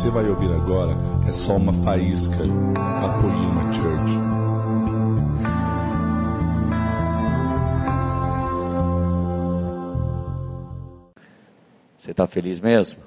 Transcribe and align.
você 0.00 0.10
vai 0.10 0.26
ouvir 0.30 0.50
agora 0.50 0.96
é 1.28 1.30
só 1.30 1.56
uma 1.56 1.74
faísca 1.84 2.38
da 2.38 3.20
Poema 3.20 3.70
Church. 3.70 4.12
Você 11.98 12.12
está 12.12 12.26
feliz 12.26 12.60
mesmo? 12.60 12.98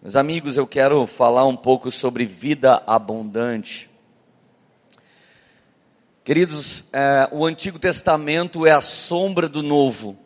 Meus 0.00 0.14
amigos, 0.14 0.56
eu 0.56 0.68
quero 0.68 1.04
falar 1.04 1.44
um 1.46 1.56
pouco 1.56 1.90
sobre 1.90 2.24
vida 2.24 2.80
abundante. 2.86 3.90
Queridos, 6.22 6.84
é, 6.92 7.28
o 7.32 7.44
Antigo 7.44 7.80
Testamento 7.80 8.64
é 8.64 8.70
a 8.70 8.80
sombra 8.80 9.48
do 9.48 9.64
Novo. 9.64 10.16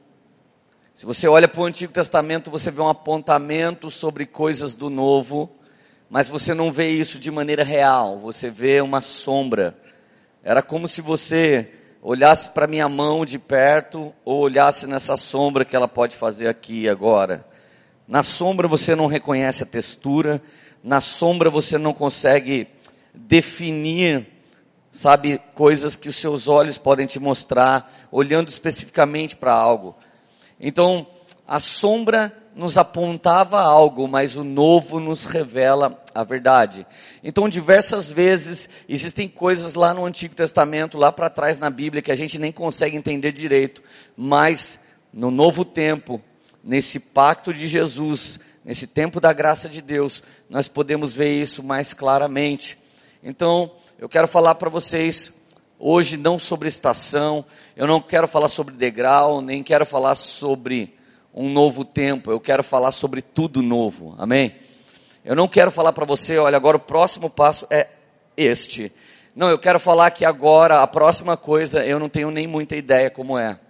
Se 0.99 1.07
você 1.07 1.29
olha 1.29 1.47
para 1.47 1.61
o 1.61 1.65
Antigo 1.65 1.93
Testamento, 1.93 2.51
você 2.51 2.73
vê 2.73 2.83
um 2.83 2.89
apontamento 2.89 3.89
sobre 3.89 4.27
coisas 4.27 4.75
do 4.75 4.91
Novo, 4.91 5.49
mas 6.11 6.29
você 6.29 6.53
não 6.53 6.73
vê 6.73 6.91
isso 6.91 7.21
de 7.21 7.31
maneira 7.31 7.63
real, 7.63 8.19
você 8.19 8.51
vê 8.51 8.81
uma 8.81 9.01
sombra. 9.01 9.79
Era 10.43 10.61
como 10.61 10.89
se 10.89 11.01
você 11.01 11.71
olhasse 12.03 12.49
para 12.49 12.67
minha 12.67 12.89
mão 12.89 13.25
de 13.25 13.39
perto 13.39 14.13
ou 14.25 14.41
olhasse 14.41 14.89
nessa 14.89 15.17
sombra 15.17 15.65
que 15.65 15.77
ela 15.77 15.87
pode 15.87 16.17
fazer 16.17 16.49
aqui 16.49 16.89
agora. 16.89 17.47
Na 18.09 18.25
sombra 18.25 18.67
você 18.67 18.97
não 18.97 19.07
reconhece 19.07 19.63
a 19.63 19.67
textura, 19.67 20.43
na 20.83 21.01
sombra 21.01 21.49
você 21.49 21.79
não 21.79 21.95
consegue 21.95 22.67
definir, 23.15 24.27
sabe, 24.91 25.41
coisas 25.55 25.95
que 25.95 26.09
os 26.09 26.17
seus 26.17 26.49
olhos 26.49 26.77
podem 26.77 27.07
te 27.07 27.21
mostrar, 27.21 27.89
olhando 28.11 28.49
especificamente 28.49 29.37
para 29.37 29.53
algo. 29.55 29.95
Então, 30.61 31.07
a 31.47 31.61
sombra 31.61 32.33
nos 32.55 32.77
apontava 32.77 33.61
algo, 33.61 34.09
mas 34.09 34.37
o 34.37 34.43
novo 34.43 34.99
nos 34.99 35.25
revela 35.25 36.03
a 36.13 36.25
verdade. 36.25 36.85
Então, 37.23 37.49
diversas 37.49 38.11
vezes, 38.11 38.69
existem 38.89 39.29
coisas 39.29 39.75
lá 39.75 39.95
no 39.95 40.05
Antigo 40.05 40.35
Testamento, 40.35 40.99
lá 40.99 41.13
para 41.13 41.31
trás 41.31 41.57
na 41.57 41.71
Bíblia, 41.71 42.03
que 42.03 42.11
a 42.11 42.17
gente 42.17 42.37
nem 42.37 42.51
consegue 42.51 42.97
entender 42.97 43.31
direito, 43.31 43.81
mas 44.17 44.81
no 45.13 45.31
novo 45.31 45.65
tempo, 45.65 46.21
nesse 46.63 46.99
pacto 46.99 47.55
de 47.55 47.69
Jesus, 47.69 48.41
nesse 48.65 48.87
tempo 48.87 49.21
da 49.21 49.33
graça 49.33 49.69
de 49.69 49.81
Deus, 49.81 50.23
nós 50.51 50.67
podemos 50.67 51.15
ver 51.15 51.31
isso 51.31 51.63
mais 51.63 51.95
claramente. 51.95 52.77
Então, 53.23 53.71
eu 53.99 54.09
quero 54.09 54.27
falar 54.27 54.57
para 54.57 54.69
vocês 54.69 55.33
hoje 55.79 56.17
não 56.17 56.39
sobre 56.39 56.69
estação, 56.69 57.45
eu 57.77 57.87
não 57.87 58.01
quero 58.01 58.27
falar 58.27 58.49
sobre 58.49 58.75
degrau, 58.75 59.41
nem 59.41 59.63
quero 59.63 59.87
falar 59.87 60.15
sobre 60.15 60.97
um 61.33 61.49
novo 61.49 61.85
tempo, 61.85 62.31
eu 62.31 62.41
quero 62.41 62.65
falar 62.65 62.91
sobre 62.91 63.23
tudo 63.23 63.63
novo, 63.63 64.15
amém? 64.19 64.57
Eu 65.25 65.37
não 65.37 65.47
quero 65.47 65.71
falar 65.71 65.93
para 65.93 66.05
você, 66.05 66.39
olha, 66.39 66.57
agora 66.57 66.77
o 66.77 66.81
próximo 66.81 67.31
passo 67.31 67.67
é 67.71 67.89
este. 68.37 68.93
Não, 69.37 69.49
eu 69.49 69.59
quero 69.59 69.79
falar 69.79 70.11
que 70.11 70.25
agora 70.25 70.83
a 70.83 70.87
próxima 70.87 71.37
coisa 71.37 71.85
eu 71.85 71.99
não 71.99 72.09
tenho 72.09 72.31
nem 72.31 72.47
muita 72.47 72.75
ideia 72.75 73.11
como 73.11 73.39
é. 73.39 73.61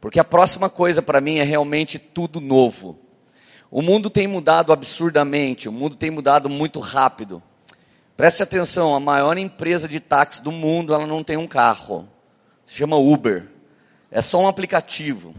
Porque 0.00 0.20
a 0.20 0.24
próxima 0.24 0.70
coisa 0.70 1.02
para 1.02 1.20
mim 1.20 1.38
é 1.38 1.44
realmente 1.44 1.98
tudo 1.98 2.40
novo. 2.40 2.98
O 3.70 3.82
mundo 3.82 4.08
tem 4.08 4.26
mudado 4.26 4.72
absurdamente, 4.72 5.68
o 5.68 5.72
mundo 5.72 5.96
tem 5.96 6.10
mudado 6.10 6.48
muito 6.48 6.80
rápido. 6.80 7.42
Preste 8.18 8.42
atenção, 8.42 8.96
a 8.96 8.98
maior 8.98 9.38
empresa 9.38 9.88
de 9.88 10.00
táxi 10.00 10.42
do 10.42 10.50
mundo, 10.50 10.92
ela 10.92 11.06
não 11.06 11.22
tem 11.22 11.36
um 11.36 11.46
carro. 11.46 12.08
Se 12.66 12.78
chama 12.78 12.96
Uber. 12.96 13.46
É 14.10 14.20
só 14.20 14.40
um 14.40 14.48
aplicativo. 14.48 15.32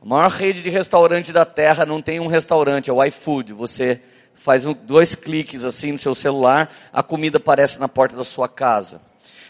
A 0.00 0.04
maior 0.04 0.28
rede 0.28 0.62
de 0.62 0.68
restaurante 0.68 1.32
da 1.32 1.44
Terra 1.44 1.86
não 1.86 2.02
tem 2.02 2.18
um 2.18 2.26
restaurante, 2.26 2.90
é 2.90 2.92
o 2.92 3.04
iFood. 3.04 3.52
Você 3.52 4.00
faz 4.34 4.64
dois 4.64 5.14
cliques 5.14 5.62
assim 5.62 5.92
no 5.92 5.98
seu 5.98 6.12
celular, 6.12 6.74
a 6.92 7.04
comida 7.04 7.36
aparece 7.36 7.78
na 7.78 7.86
porta 7.86 8.16
da 8.16 8.24
sua 8.24 8.48
casa. 8.48 9.00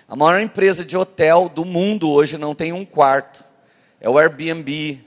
A 0.07 0.15
maior 0.15 0.39
empresa 0.39 0.85
de 0.85 0.95
hotel 0.95 1.49
do 1.49 1.65
mundo 1.65 2.11
hoje 2.11 2.37
não 2.37 2.55
tem 2.55 2.71
um 2.71 2.85
quarto. 2.85 3.43
É 3.99 4.11
o 4.11 4.19
Airbnb. 4.19 5.01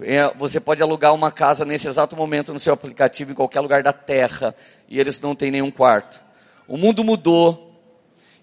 É, 0.00 0.32
você 0.38 0.58
pode 0.58 0.82
alugar 0.82 1.12
uma 1.12 1.30
casa 1.30 1.66
nesse 1.66 1.86
exato 1.86 2.16
momento 2.16 2.50
no 2.50 2.58
seu 2.58 2.72
aplicativo 2.72 3.30
em 3.30 3.34
qualquer 3.34 3.60
lugar 3.60 3.82
da 3.82 3.92
Terra 3.92 4.54
e 4.88 4.98
eles 4.98 5.20
não 5.20 5.34
têm 5.34 5.50
nenhum 5.50 5.70
quarto. 5.70 6.21
O 6.66 6.76
mundo 6.76 7.02
mudou. 7.04 7.70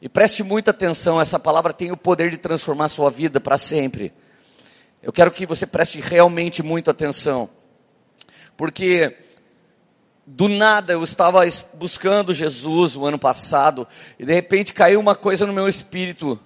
E 0.02 0.08
preste 0.08 0.44
muita 0.44 0.72
atenção, 0.72 1.20
essa 1.20 1.38
palavra 1.38 1.74
tem 1.74 1.92
o 1.92 1.98
poder 1.98 2.30
de 2.30 2.38
transformar 2.38 2.86
a 2.86 2.90
sua 2.90 3.12
vida 3.12 3.42
para 3.42 3.58
sempre. 3.58 4.14
Eu 5.02 5.12
quero 5.12 5.32
que 5.32 5.46
você 5.46 5.66
preste 5.66 6.00
realmente 6.00 6.64
muita 6.64 6.92
atenção. 6.92 7.50
Porque 8.56 9.18
do 10.26 10.48
nada 10.48 10.94
eu 10.94 11.04
estava 11.04 11.42
buscando 11.74 12.34
Jesus 12.34 12.96
o 12.96 13.06
ano 13.06 13.18
passado 13.18 13.88
e 14.18 14.26
de 14.26 14.34
repente 14.34 14.74
caiu 14.74 15.00
uma 15.00 15.16
coisa 15.16 15.46
no 15.46 15.54
meu 15.54 15.68
espírito. 15.68 16.40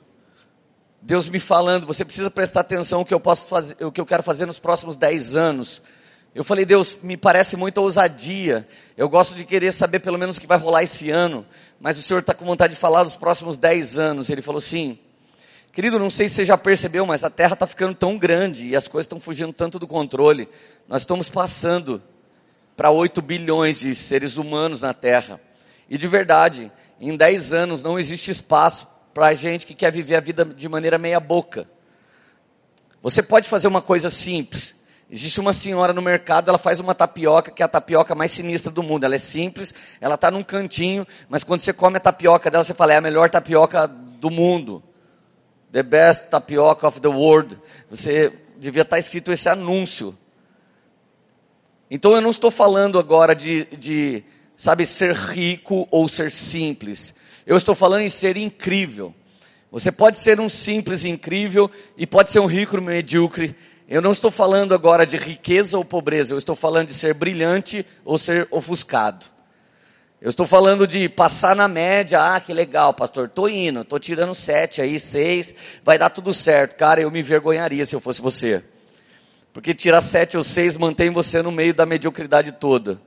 Deus 1.01 1.27
me 1.27 1.39
falando, 1.39 1.85
você 1.85 2.05
precisa 2.05 2.31
prestar 2.31 2.61
atenção 2.61 3.01
o 3.01 3.05
que 3.05 3.13
eu 3.13 3.19
posso 3.19 3.43
fazer, 3.43 3.75
o 3.83 3.91
que 3.91 3.99
eu 3.99 4.05
quero 4.05 4.23
fazer 4.23 4.45
nos 4.45 4.57
próximos 4.57 4.95
dez 4.95 5.35
anos. 5.35 5.81
Eu 6.35 6.43
falei, 6.43 6.65
Deus, 6.65 6.97
me 7.03 7.15
parece 7.15 7.55
muita 7.55 7.79
ousadia. 7.79 8.67
Eu 8.97 9.07
gosto 9.07 9.35
de 9.35 9.45
querer 9.45 9.71
saber 9.71 9.99
pelo 9.99 10.17
menos 10.17 10.37
o 10.37 10.41
que 10.41 10.47
vai 10.47 10.57
rolar 10.57 10.81
esse 10.81 11.11
ano. 11.11 11.45
Mas 11.79 11.97
o 11.97 12.01
Senhor 12.01 12.21
está 12.21 12.33
com 12.33 12.43
vontade 12.43 12.73
de 12.73 12.79
falar 12.79 13.03
dos 13.03 13.15
próximos 13.15 13.55
10 13.57 13.99
anos. 13.99 14.29
Ele 14.31 14.41
falou 14.41 14.59
sim. 14.59 14.97
Querido, 15.71 15.99
não 15.99 16.09
sei 16.09 16.27
se 16.27 16.35
você 16.35 16.45
já 16.45 16.57
percebeu, 16.57 17.05
mas 17.05 17.23
a 17.23 17.29
Terra 17.29 17.53
está 17.53 17.67
ficando 17.67 17.93
tão 17.93 18.17
grande 18.17 18.67
e 18.67 18.75
as 18.75 18.87
coisas 18.87 19.05
estão 19.05 19.19
fugindo 19.19 19.53
tanto 19.53 19.77
do 19.77 19.85
controle. 19.85 20.49
Nós 20.87 21.03
estamos 21.03 21.29
passando 21.29 22.01
para 22.75 22.89
8 22.89 23.21
bilhões 23.21 23.79
de 23.79 23.93
seres 23.93 24.37
humanos 24.37 24.81
na 24.81 24.93
Terra. 24.93 25.39
E 25.87 25.99
de 25.99 26.07
verdade, 26.07 26.71
em 26.99 27.15
10 27.15 27.53
anos 27.53 27.83
não 27.83 27.99
existe 27.99 28.31
espaço 28.31 28.87
para 29.13 29.27
a 29.27 29.33
gente 29.35 29.67
que 29.67 29.75
quer 29.75 29.91
viver 29.91 30.15
a 30.15 30.19
vida 30.19 30.43
de 30.43 30.67
maneira 30.67 30.97
meia 30.97 31.19
boca. 31.19 31.67
Você 33.03 33.21
pode 33.21 33.47
fazer 33.47 33.67
uma 33.67 33.81
coisa 33.81 34.09
simples 34.09 34.75
Existe 35.09 35.39
uma 35.39 35.53
senhora 35.53 35.93
no 35.93 36.01
mercado, 36.01 36.49
ela 36.49 36.57
faz 36.57 36.79
uma 36.79 36.95
tapioca, 36.95 37.51
que 37.51 37.61
é 37.61 37.65
a 37.65 37.69
tapioca 37.69 38.15
mais 38.15 38.31
sinistra 38.31 38.71
do 38.71 38.81
mundo. 38.81 39.03
Ela 39.03 39.15
é 39.15 39.19
simples, 39.19 39.73
ela 40.01 40.15
está 40.15 40.31
num 40.31 40.43
cantinho, 40.43 41.05
mas 41.29 41.43
quando 41.43 41.59
você 41.59 41.71
come 41.71 41.97
a 41.97 41.99
tapioca 41.99 42.49
dela, 42.49 42.63
você 42.63 42.73
fala, 42.73 42.93
é 42.93 42.97
a 42.97 43.01
melhor 43.01 43.29
tapioca 43.29 43.87
do 43.87 44.31
mundo. 44.31 44.81
The 45.71 45.83
best 45.83 46.29
tapioca 46.29 46.87
of 46.87 46.99
the 46.99 47.07
world. 47.07 47.59
Você 47.89 48.33
devia 48.57 48.83
estar 48.83 48.95
tá 48.95 48.99
escrito 48.99 49.31
esse 49.31 49.49
anúncio. 49.49 50.17
Então 51.91 52.15
eu 52.15 52.21
não 52.21 52.31
estou 52.31 52.49
falando 52.49 52.97
agora 52.97 53.35
de, 53.35 53.65
de, 53.77 54.23
sabe, 54.55 54.85
ser 54.85 55.13
rico 55.13 55.87
ou 55.91 56.07
ser 56.07 56.31
simples. 56.31 57.13
Eu 57.45 57.57
estou 57.57 57.75
falando 57.75 58.01
em 58.01 58.09
ser 58.09 58.37
incrível. 58.37 59.13
Você 59.71 59.91
pode 59.91 60.17
ser 60.17 60.39
um 60.39 60.47
simples 60.47 61.03
incrível 61.03 61.69
e 61.97 62.07
pode 62.07 62.31
ser 62.31 62.39
um 62.39 62.45
rico 62.45 62.79
medíocre 62.79 63.55
eu 63.87 64.01
não 64.01 64.11
estou 64.11 64.31
falando 64.31 64.73
agora 64.73 65.05
de 65.05 65.17
riqueza 65.17 65.77
ou 65.77 65.85
pobreza, 65.85 66.33
eu 66.33 66.37
estou 66.37 66.55
falando 66.55 66.87
de 66.87 66.93
ser 66.93 67.13
brilhante 67.13 67.85
ou 68.05 68.17
ser 68.17 68.47
ofuscado. 68.49 69.25
Eu 70.21 70.29
estou 70.29 70.45
falando 70.45 70.87
de 70.87 71.09
passar 71.09 71.53
na 71.53 71.67
média, 71.67 72.33
ah, 72.33 72.39
que 72.39 72.53
legal, 72.53 72.93
pastor, 72.93 73.27
tô 73.27 73.47
indo, 73.47 73.83
tô 73.83 73.99
tirando 73.99 74.33
sete 74.33 74.81
aí, 74.81 74.97
seis, 74.97 75.53
vai 75.83 75.97
dar 75.97 76.09
tudo 76.09 76.33
certo. 76.33 76.77
Cara, 76.77 77.01
eu 77.01 77.11
me 77.11 77.19
envergonharia 77.19 77.83
se 77.85 77.93
eu 77.93 77.99
fosse 77.99 78.21
você. 78.21 78.63
Porque 79.51 79.73
tirar 79.73 79.99
sete 79.99 80.37
ou 80.37 80.43
seis 80.43 80.77
mantém 80.77 81.09
você 81.09 81.41
no 81.41 81.51
meio 81.51 81.73
da 81.73 81.85
mediocridade 81.85 82.53
toda. 82.53 83.01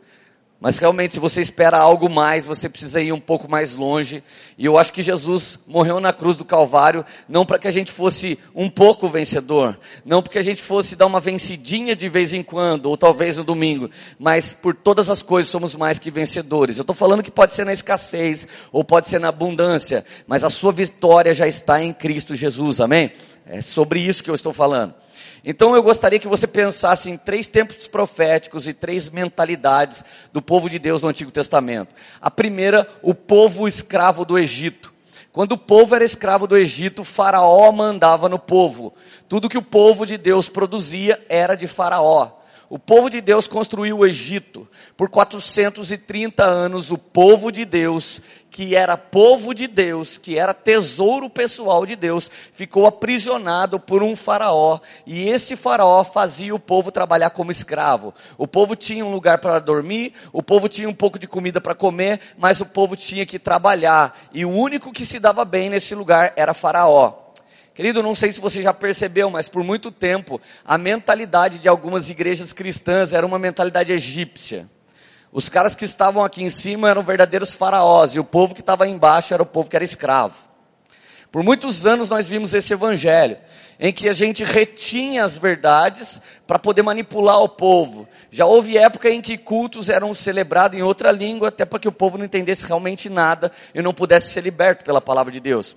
Mas 0.59 0.79
realmente, 0.79 1.13
se 1.13 1.21
você 1.21 1.43
espera 1.43 1.79
algo 1.79 2.09
mais, 2.09 2.47
você 2.47 2.67
precisa 2.67 3.01
ir 3.01 3.13
um 3.13 3.21
pouco 3.21 3.51
mais 3.51 3.77
longe. 3.77 4.25
E 4.57 4.65
eu 4.65 4.79
acho 4.79 4.91
que 4.91 5.03
Jesus 5.03 5.59
morreu 5.67 6.01
na 6.01 6.15
cruz 6.15 6.39
do 6.39 6.47
Calvário, 6.47 7.05
não 7.29 7.45
para 7.45 7.59
que 7.59 7.69
a 7.69 7.71
gente 7.71 7.93
fosse 7.93 8.39
um 8.55 8.71
pouco 8.71 9.07
vencedor, 9.07 9.79
não 10.03 10.23
porque 10.23 10.39
a 10.39 10.43
gente 10.43 10.63
fosse 10.63 10.97
dar 10.97 11.05
uma 11.05 11.21
vencidinha 11.21 11.95
de 11.95 12.09
vez 12.09 12.33
em 12.33 12.43
quando, 12.43 12.87
ou 12.87 12.97
talvez 12.97 13.37
no 13.37 13.45
domingo, 13.45 13.91
mas 14.19 14.55
por 14.55 14.75
todas 14.75 15.11
as 15.11 15.23
coisas 15.23 15.51
somos 15.51 15.75
mais 15.75 15.99
que 15.99 16.11
vencedores. 16.11 16.79
Eu 16.79 16.83
estou 16.83 16.97
falando 16.97 17.23
que 17.23 17.31
pode 17.31 17.53
ser 17.53 17.67
na 17.67 17.73
escassez, 17.73 18.49
ou 18.73 18.83
pode 18.83 19.09
ser 19.09 19.21
na 19.21 19.29
abundância, 19.29 20.07
mas 20.27 20.43
a 20.43 20.49
sua 20.49 20.73
vitória 20.73 21.35
já 21.35 21.47
está 21.47 21.83
em 21.83 21.93
Cristo 21.93 22.35
Jesus, 22.35 22.81
amém? 22.81 23.13
É 23.45 23.61
sobre 23.61 24.01
isso 24.01 24.25
que 24.25 24.31
eu 24.31 24.35
estou 24.35 24.55
falando. 24.55 24.95
Então 25.49 25.77
eu 25.77 25.83
gostaria 25.83 26.19
que 26.19 26.27
você 26.27 26.45
pensasse 26.45 27.09
em 27.09 27.17
três 27.17 27.47
tempos 27.47 27.87
proféticos 27.87 28.67
e 28.67 28.75
três 28.75 29.09
mentalidades 29.09 30.05
do 30.33 30.43
povo 30.43 30.69
de 30.69 30.77
Deus 30.77 31.01
no 31.01 31.09
Antigo 31.09 31.31
Testamento. 31.31 31.95
A 32.21 32.29
primeira, 32.29 32.89
o 33.01 33.15
povo 33.15 33.69
escravo 33.69 34.25
do 34.25 34.37
Egito. 34.37 34.93
Quando 35.31 35.53
o 35.53 35.59
povo 35.59 35.95
era 35.95 36.05
escravo 36.05 36.49
do 36.49 36.57
Egito, 36.57 37.05
Faraó 37.05 37.71
mandava 37.71 38.29
no 38.29 38.41
povo. 38.41 38.93
Tudo 39.29 39.49
que 39.49 39.57
o 39.57 39.63
povo 39.63 40.05
de 40.05 40.19
Deus 40.19 40.49
produzia 40.49 41.25
era 41.29 41.55
de 41.55 41.69
Faraó. 41.69 42.36
O 42.69 42.79
povo 42.79 43.09
de 43.09 43.21
Deus 43.21 43.47
construiu 43.47 43.99
o 43.99 44.07
Egito. 44.07 44.67
Por 44.97 45.09
430 45.09 46.45
anos, 46.45 46.91
o 46.91 46.99
povo 46.99 47.53
de 47.53 47.65
Deus, 47.65 48.21
que 48.51 48.75
era 48.75 48.97
povo 48.97 49.55
de 49.55 49.69
Deus, 49.69 50.19
que 50.19 50.37
era 50.37 50.53
tesouro 50.53 51.31
pessoal 51.31 51.87
de 51.87 51.95
Deus, 51.95 52.29
ficou 52.53 52.87
aprisionado 52.87 53.79
por 53.79 54.03
um 54.03 54.17
faraó. 54.17 54.81
E 55.07 55.29
esse 55.29 55.55
faraó 55.55 56.03
fazia 56.03 56.55
o 56.55 56.59
povo 56.59 56.91
trabalhar 56.91 57.31
como 57.31 57.53
escravo. 57.53 58.13
O 58.37 58.49
povo 58.49 58.75
tinha 58.75 59.05
um 59.05 59.13
lugar 59.13 59.39
para 59.39 59.61
dormir, 59.61 60.13
o 60.33 60.43
povo 60.43 60.69
tinha 60.69 60.89
um 60.89 60.95
pouco 60.95 61.19
de 61.19 61.29
comida 61.29 61.61
para 61.61 61.75
comer, 61.75 62.21
mas 62.37 62.61
o 62.61 62.67
povo 62.67 62.97
tinha 62.97 63.25
que 63.25 63.39
trabalhar. 63.39 64.19
E 64.33 64.45
o 64.45 64.51
único 64.51 64.93
que 64.93 65.07
se 65.07 65.21
dava 65.21 65.45
bem 65.45 65.71
nesse 65.71 65.95
lugar 65.95 66.33
era 66.37 66.53
faraó. 66.53 67.26
Querido, 67.77 68.03
não 68.03 68.15
sei 68.15 68.33
se 68.33 68.41
você 68.41 68.63
já 68.63 68.73
percebeu, 68.73 69.29
mas 69.29 69.51
por 69.51 69.63
muito 69.63 69.93
tempo 69.93 70.41
a 70.65 70.79
mentalidade 70.79 71.59
de 71.59 71.69
algumas 71.69 72.09
igrejas 72.09 72.51
cristãs 72.51 73.13
era 73.13 73.27
uma 73.27 73.39
mentalidade 73.39 73.93
egípcia. 73.93 74.67
Os 75.31 75.51
caras 75.51 75.75
que 75.75 75.85
estavam 75.85 76.25
aqui 76.25 76.43
em 76.43 76.49
cima 76.49 76.89
eram 76.89 77.03
verdadeiros 77.03 77.53
faraós 77.53 78.15
e 78.15 78.19
o 78.19 78.25
povo 78.25 78.55
que 78.55 78.63
estava 78.63 78.89
embaixo 78.89 79.35
era 79.35 79.43
o 79.43 79.47
povo 79.47 79.69
que 79.69 79.77
era 79.77 79.85
escravo. 79.85 80.35
Por 81.31 81.43
muitos 81.43 81.85
anos 81.85 82.09
nós 82.09 82.27
vimos 82.27 82.55
esse 82.55 82.73
evangelho, 82.73 83.37
em 83.79 83.93
que 83.93 84.09
a 84.09 84.15
gente 84.15 84.43
retinha 84.43 85.23
as 85.23 85.37
verdades 85.37 86.19
para 86.47 86.59
poder 86.59 86.81
manipular 86.81 87.43
o 87.43 87.49
povo. 87.51 88.09
Já 88.31 88.47
houve 88.47 88.79
época 88.79 89.11
em 89.11 89.21
que 89.21 89.37
cultos 89.37 89.91
eram 89.91 90.15
celebrados 90.15 90.79
em 90.79 90.83
outra 90.83 91.13
língua, 91.13 91.49
até 91.49 91.67
para 91.67 91.79
que 91.79 91.89
o 91.89 91.93
povo 91.93 92.17
não 92.17 92.25
entendesse 92.25 92.67
realmente 92.67 93.11
nada 93.11 93.53
e 93.75 93.83
não 93.83 93.93
pudesse 93.93 94.31
ser 94.33 94.41
liberto 94.41 94.83
pela 94.83 95.03
palavra 95.03 95.31
de 95.31 95.41
Deus. 95.41 95.77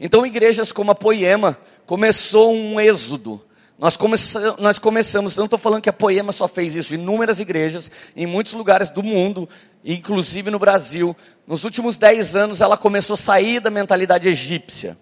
Então, 0.00 0.26
igrejas 0.26 0.72
como 0.72 0.90
a 0.90 0.94
Poema 0.94 1.58
começou 1.86 2.52
um 2.52 2.80
êxodo. 2.80 3.42
Nós, 3.78 3.96
começamos, 3.96 4.60
nós 4.60 4.78
começamos, 4.78 5.36
não 5.36 5.46
estou 5.46 5.58
falando 5.58 5.82
que 5.82 5.88
a 5.88 5.92
Poema 5.92 6.30
só 6.30 6.46
fez 6.46 6.76
isso, 6.76 6.94
inúmeras 6.94 7.40
igrejas, 7.40 7.90
em 8.14 8.26
muitos 8.26 8.52
lugares 8.52 8.88
do 8.88 9.02
mundo, 9.02 9.48
inclusive 9.84 10.50
no 10.50 10.58
Brasil. 10.58 11.16
Nos 11.46 11.64
últimos 11.64 11.98
dez 11.98 12.36
anos, 12.36 12.60
ela 12.60 12.76
começou 12.76 13.14
a 13.14 13.16
sair 13.16 13.58
da 13.58 13.70
mentalidade 13.70 14.28
egípcia. 14.28 14.96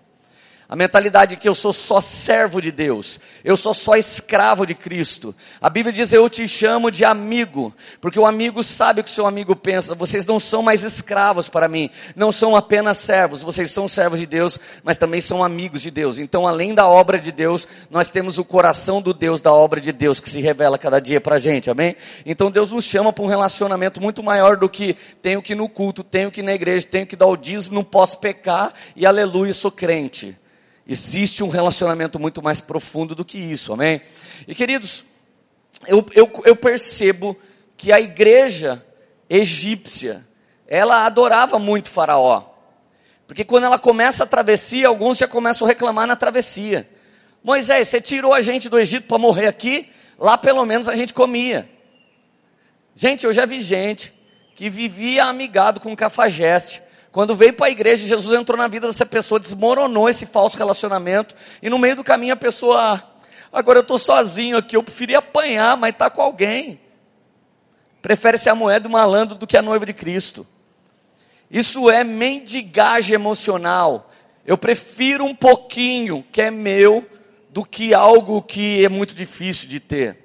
A 0.71 0.77
mentalidade 0.77 1.37
que 1.37 1.49
eu 1.49 1.55
sou 1.55 1.73
só 1.73 2.01
servo 2.01 2.63
de 2.63 2.71
Deus, 2.71 3.19
eu 3.43 3.57
sou 3.57 3.75
só 3.75 3.97
escravo 3.97 4.65
de 4.65 4.73
Cristo. 4.73 5.35
A 5.61 5.69
Bíblia 5.69 5.93
diz: 5.93 6.13
Eu 6.13 6.31
te 6.31 6.47
chamo 6.47 6.93
de 6.93 7.05
amigo, 7.05 7.75
porque 8.01 8.21
o 8.21 8.25
amigo 8.25 8.63
sabe 8.63 9.01
o 9.01 9.05
que 9.05 9.11
seu 9.11 9.27
amigo 9.27 9.57
pensa. 9.57 9.97
Vocês 9.97 10.25
não 10.25 10.39
são 10.39 10.63
mais 10.63 10.85
escravos 10.85 11.49
para 11.49 11.67
mim, 11.67 11.91
não 12.15 12.31
são 12.31 12.55
apenas 12.55 12.99
servos, 12.99 13.43
vocês 13.43 13.69
são 13.73 13.89
servos 13.89 14.21
de 14.21 14.27
Deus, 14.27 14.61
mas 14.85 14.97
também 14.97 15.21
são 15.21 15.43
amigos 15.43 15.83
de 15.83 15.91
Deus. 15.91 16.19
Então, 16.19 16.47
além 16.47 16.73
da 16.73 16.87
obra 16.87 17.19
de 17.19 17.33
Deus, 17.33 17.67
nós 17.91 18.09
temos 18.09 18.39
o 18.39 18.45
coração 18.45 19.03
do 19.03 19.13
Deus 19.13 19.41
da 19.41 19.53
obra 19.53 19.81
de 19.81 19.91
Deus 19.91 20.21
que 20.21 20.31
se 20.31 20.41
revela 20.41 20.79
cada 20.79 21.01
dia 21.01 21.21
para 21.21 21.35
a 21.35 21.41
gente, 21.41 21.69
amém? 21.69 21.97
Então, 22.25 22.49
Deus 22.49 22.71
nos 22.71 22.85
chama 22.85 23.13
para 23.13 23.25
um 23.25 23.29
relacionamento 23.29 24.01
muito 24.01 24.23
maior 24.23 24.57
do 24.57 24.69
que 24.69 24.97
tenho 25.21 25.43
que 25.43 25.53
ir 25.53 25.57
no 25.57 25.69
culto, 25.69 26.05
tenho 26.05 26.31
que 26.31 26.39
ir 26.39 26.45
na 26.45 26.55
igreja, 26.55 26.87
tenho 26.89 27.09
que 27.09 27.17
dar 27.17 27.27
o 27.27 27.37
dízimo, 27.37 27.75
não 27.75 27.83
posso 27.83 28.19
pecar 28.19 28.73
e 28.95 29.05
aleluia, 29.05 29.53
sou 29.53 29.73
crente. 29.73 30.39
Existe 30.91 31.45
um 31.45 31.49
relacionamento 31.49 32.19
muito 32.19 32.43
mais 32.43 32.61
profundo 32.61 33.15
do 33.15 33.25
que 33.25 33.39
isso, 33.39 33.73
amém? 33.73 34.01
E 34.49 34.57
queridos, 34.57 35.05
eu, 35.87 36.05
eu, 36.13 36.29
eu 36.45 36.57
percebo 36.57 37.39
que 37.77 37.93
a 37.93 38.01
igreja 38.01 38.85
egípcia, 39.29 40.27
ela 40.67 41.07
adorava 41.07 41.61
muito 41.61 41.89
Faraó. 41.89 42.43
Porque 43.25 43.45
quando 43.45 43.67
ela 43.67 43.79
começa 43.79 44.25
a 44.25 44.27
travessia, 44.27 44.89
alguns 44.89 45.19
já 45.19 45.29
começam 45.29 45.65
a 45.65 45.69
reclamar 45.69 46.09
na 46.09 46.17
travessia. 46.17 46.91
Moisés, 47.41 47.87
você 47.87 48.01
tirou 48.01 48.35
a 48.35 48.41
gente 48.41 48.69
do 48.69 48.77
Egito 48.77 49.07
para 49.07 49.17
morrer 49.17 49.47
aqui? 49.47 49.89
Lá 50.19 50.37
pelo 50.37 50.67
menos 50.67 50.89
a 50.89 50.97
gente 50.97 51.15
comia. 51.15 51.71
Gente, 52.97 53.25
eu 53.25 53.33
já 53.33 53.47
vi 53.47 53.61
gente 53.61 54.13
que 54.57 54.69
vivia 54.69 55.27
amigado 55.27 55.79
com 55.79 55.95
cafajeste, 55.95 56.83
quando 57.13 57.35
veio 57.35 57.53
para 57.53 57.67
a 57.67 57.71
igreja, 57.71 58.07
Jesus 58.07 58.39
entrou 58.39 58.57
na 58.57 58.69
vida 58.69 58.87
dessa 58.87 59.05
pessoa, 59.05 59.41
desmoronou 59.41 60.09
esse 60.09 60.27
falso 60.27 60.57
relacionamento, 60.57 61.35
e 61.61 61.69
no 61.69 61.79
meio 61.79 61.97
do 61.97 62.05
caminho 62.05 62.35
a 62.35 62.37
pessoa, 62.37 62.79
ah, 62.79 63.03
agora 63.53 63.79
eu 63.79 63.83
estou 63.83 63.99
sozinho 63.99 64.57
aqui, 64.57 64.77
eu 64.77 64.83
preferia 64.83 65.19
apanhar, 65.19 65.77
mas 65.77 65.91
está 65.91 66.09
com 66.09 66.23
alguém. 66.23 66.81
Prefere 68.01 68.39
ser 68.39 68.51
a 68.51 68.55
moeda 68.55 68.81
do 68.81 68.91
malandro 68.91 69.37
do 69.37 69.47
que 69.47 69.57
a 69.57 69.63
noiva 69.63 69.85
de 69.85 69.93
Cristo. 69.93 70.47
Isso 71.51 71.91
é 71.91 72.05
mendigagem 72.05 73.15
emocional. 73.15 74.11
Eu 74.47 74.57
prefiro 74.57 75.25
um 75.25 75.35
pouquinho 75.35 76.25
que 76.31 76.41
é 76.41 76.51
meu 76.51 77.05
do 77.51 77.65
que 77.65 77.93
algo 77.93 78.41
que 78.41 78.85
é 78.85 78.89
muito 78.89 79.15
difícil 79.15 79.69
de 79.69 79.81
ter. 79.81 80.17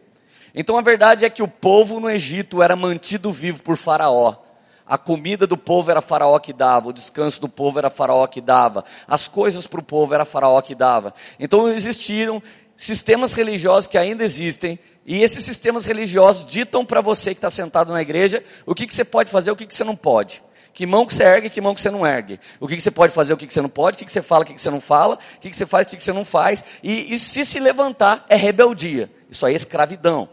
Então 0.53 0.77
a 0.77 0.81
verdade 0.81 1.25
é 1.25 1.29
que 1.29 1.41
o 1.41 1.47
povo 1.47 1.99
no 1.99 2.09
Egito 2.09 2.61
era 2.61 2.75
mantido 2.75 3.31
vivo 3.31 3.61
por 3.63 3.75
Faraó. 3.75 4.44
A 4.87 4.97
comida 4.97 5.47
do 5.47 5.57
povo 5.57 5.89
era 5.89 5.99
faraó 5.99 6.37
que 6.37 6.53
dava, 6.53 6.89
o 6.89 6.93
descanso 6.93 7.41
do 7.41 7.49
povo 7.49 7.79
era 7.79 7.89
faraó 7.89 8.27
que 8.27 8.39
dava, 8.39 8.85
as 9.07 9.27
coisas 9.27 9.65
para 9.65 9.79
o 9.79 9.83
povo 9.83 10.13
era 10.13 10.25
faraó 10.25 10.61
que 10.61 10.75
dava. 10.75 11.13
Então 11.39 11.67
existiram 11.69 12.41
sistemas 12.77 13.33
religiosos 13.33 13.87
que 13.87 13.97
ainda 13.97 14.23
existem, 14.23 14.77
e 15.05 15.23
esses 15.23 15.43
sistemas 15.43 15.85
religiosos 15.85 16.45
ditam 16.45 16.85
para 16.85 17.01
você 17.01 17.33
que 17.33 17.39
está 17.39 17.49
sentado 17.49 17.91
na 17.91 18.01
igreja 18.01 18.43
o 18.65 18.75
que, 18.75 18.85
que 18.85 18.93
você 18.93 19.03
pode 19.03 19.31
fazer, 19.31 19.49
o 19.49 19.55
que, 19.55 19.65
que 19.65 19.73
você 19.73 19.83
não 19.83 19.95
pode. 19.95 20.43
Que 20.71 20.85
mão 20.85 21.05
que 21.05 21.13
você 21.13 21.23
ergue, 21.23 21.49
que 21.49 21.61
mão 21.61 21.73
que 21.73 21.81
você 21.81 21.89
não 21.89 22.05
ergue. 22.05 22.37
O 22.59 22.67
que, 22.67 22.75
que 22.75 22.81
você 22.81 22.91
pode 22.91 23.13
fazer, 23.13 23.33
o 23.33 23.37
que, 23.37 23.47
que 23.47 23.53
você 23.53 23.61
não 23.61 23.69
pode, 23.69 23.95
o 23.95 23.97
que, 23.97 24.05
que 24.05 24.11
você 24.11 24.21
fala, 24.21 24.43
o 24.43 24.45
que, 24.45 24.53
que 24.53 24.61
você 24.61 24.69
não 24.69 24.81
fala, 24.81 25.15
o 25.15 25.39
que, 25.39 25.49
que 25.49 25.55
você 25.55 25.65
faz, 25.65 25.87
o 25.87 25.89
que, 25.89 25.95
que 25.95 26.03
você 26.03 26.11
não 26.11 26.25
faz. 26.25 26.65
E, 26.83 27.13
e 27.13 27.17
se 27.17 27.45
se 27.45 27.61
levantar, 27.61 28.25
é 28.27 28.35
rebeldia. 28.35 29.09
Isso 29.31 29.45
aí 29.45 29.53
é 29.53 29.55
escravidão. 29.55 30.27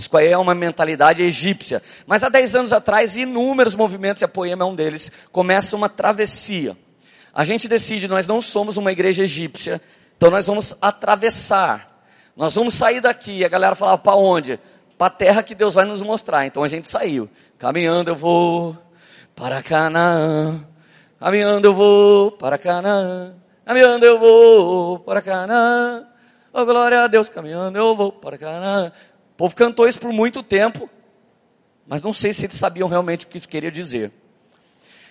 Isso 0.00 0.16
aí 0.16 0.28
é 0.28 0.38
uma 0.38 0.54
mentalidade 0.54 1.22
egípcia. 1.22 1.82
Mas 2.06 2.24
há 2.24 2.30
10 2.30 2.54
anos 2.54 2.72
atrás, 2.72 3.16
inúmeros 3.16 3.74
movimentos, 3.74 4.22
e 4.22 4.24
a 4.24 4.28
Poema 4.28 4.64
é 4.64 4.66
um 4.66 4.74
deles, 4.74 5.12
começa 5.30 5.76
uma 5.76 5.90
travessia. 5.90 6.74
A 7.34 7.44
gente 7.44 7.68
decide, 7.68 8.08
nós 8.08 8.26
não 8.26 8.40
somos 8.40 8.78
uma 8.78 8.90
igreja 8.90 9.24
egípcia, 9.24 9.80
então 10.16 10.30
nós 10.30 10.46
vamos 10.46 10.74
atravessar. 10.80 12.02
Nós 12.34 12.54
vamos 12.54 12.72
sair 12.72 13.02
daqui. 13.02 13.44
A 13.44 13.48
galera 13.48 13.74
falava, 13.74 13.98
para 13.98 14.16
onde? 14.16 14.58
Para 14.96 15.08
a 15.08 15.10
terra 15.10 15.42
que 15.42 15.54
Deus 15.54 15.74
vai 15.74 15.84
nos 15.84 16.00
mostrar. 16.00 16.46
Então 16.46 16.62
a 16.62 16.68
gente 16.68 16.86
saiu. 16.86 17.28
Caminhando 17.58 18.10
eu 18.10 18.16
vou 18.16 18.76
para 19.36 19.62
Canaã. 19.62 20.66
Caminhando 21.18 21.68
eu 21.68 21.74
vou 21.74 22.32
para 22.32 22.56
Canaã. 22.56 23.34
Caminhando 23.66 24.06
eu 24.06 24.18
vou 24.18 24.98
para 24.98 25.20
Canaã. 25.20 26.06
Oh 26.52 26.64
glória 26.64 27.04
a 27.04 27.06
Deus, 27.06 27.28
caminhando 27.28 27.78
eu 27.78 27.94
vou 27.94 28.10
para 28.10 28.36
Canaã 28.36 28.90
povo 29.40 29.56
cantou 29.56 29.88
isso 29.88 29.98
por 29.98 30.12
muito 30.12 30.42
tempo, 30.42 30.86
mas 31.86 32.02
não 32.02 32.12
sei 32.12 32.30
se 32.30 32.44
eles 32.44 32.58
sabiam 32.58 32.86
realmente 32.90 33.24
o 33.24 33.28
que 33.28 33.38
isso 33.38 33.48
queria 33.48 33.70
dizer. 33.70 34.12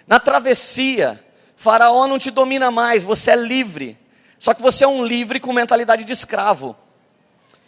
Na 0.05 0.19
travessia, 0.19 1.19
Faraó 1.55 2.05
não 2.05 2.19
te 2.19 2.29
domina 2.29 2.69
mais, 2.69 3.01
você 3.01 3.31
é 3.31 3.35
livre. 3.35 3.97
Só 4.37 4.53
que 4.53 4.61
você 4.61 4.83
é 4.83 4.87
um 4.87 5.03
livre 5.03 5.39
com 5.39 5.51
mentalidade 5.51 6.03
de 6.03 6.13
escravo. 6.13 6.75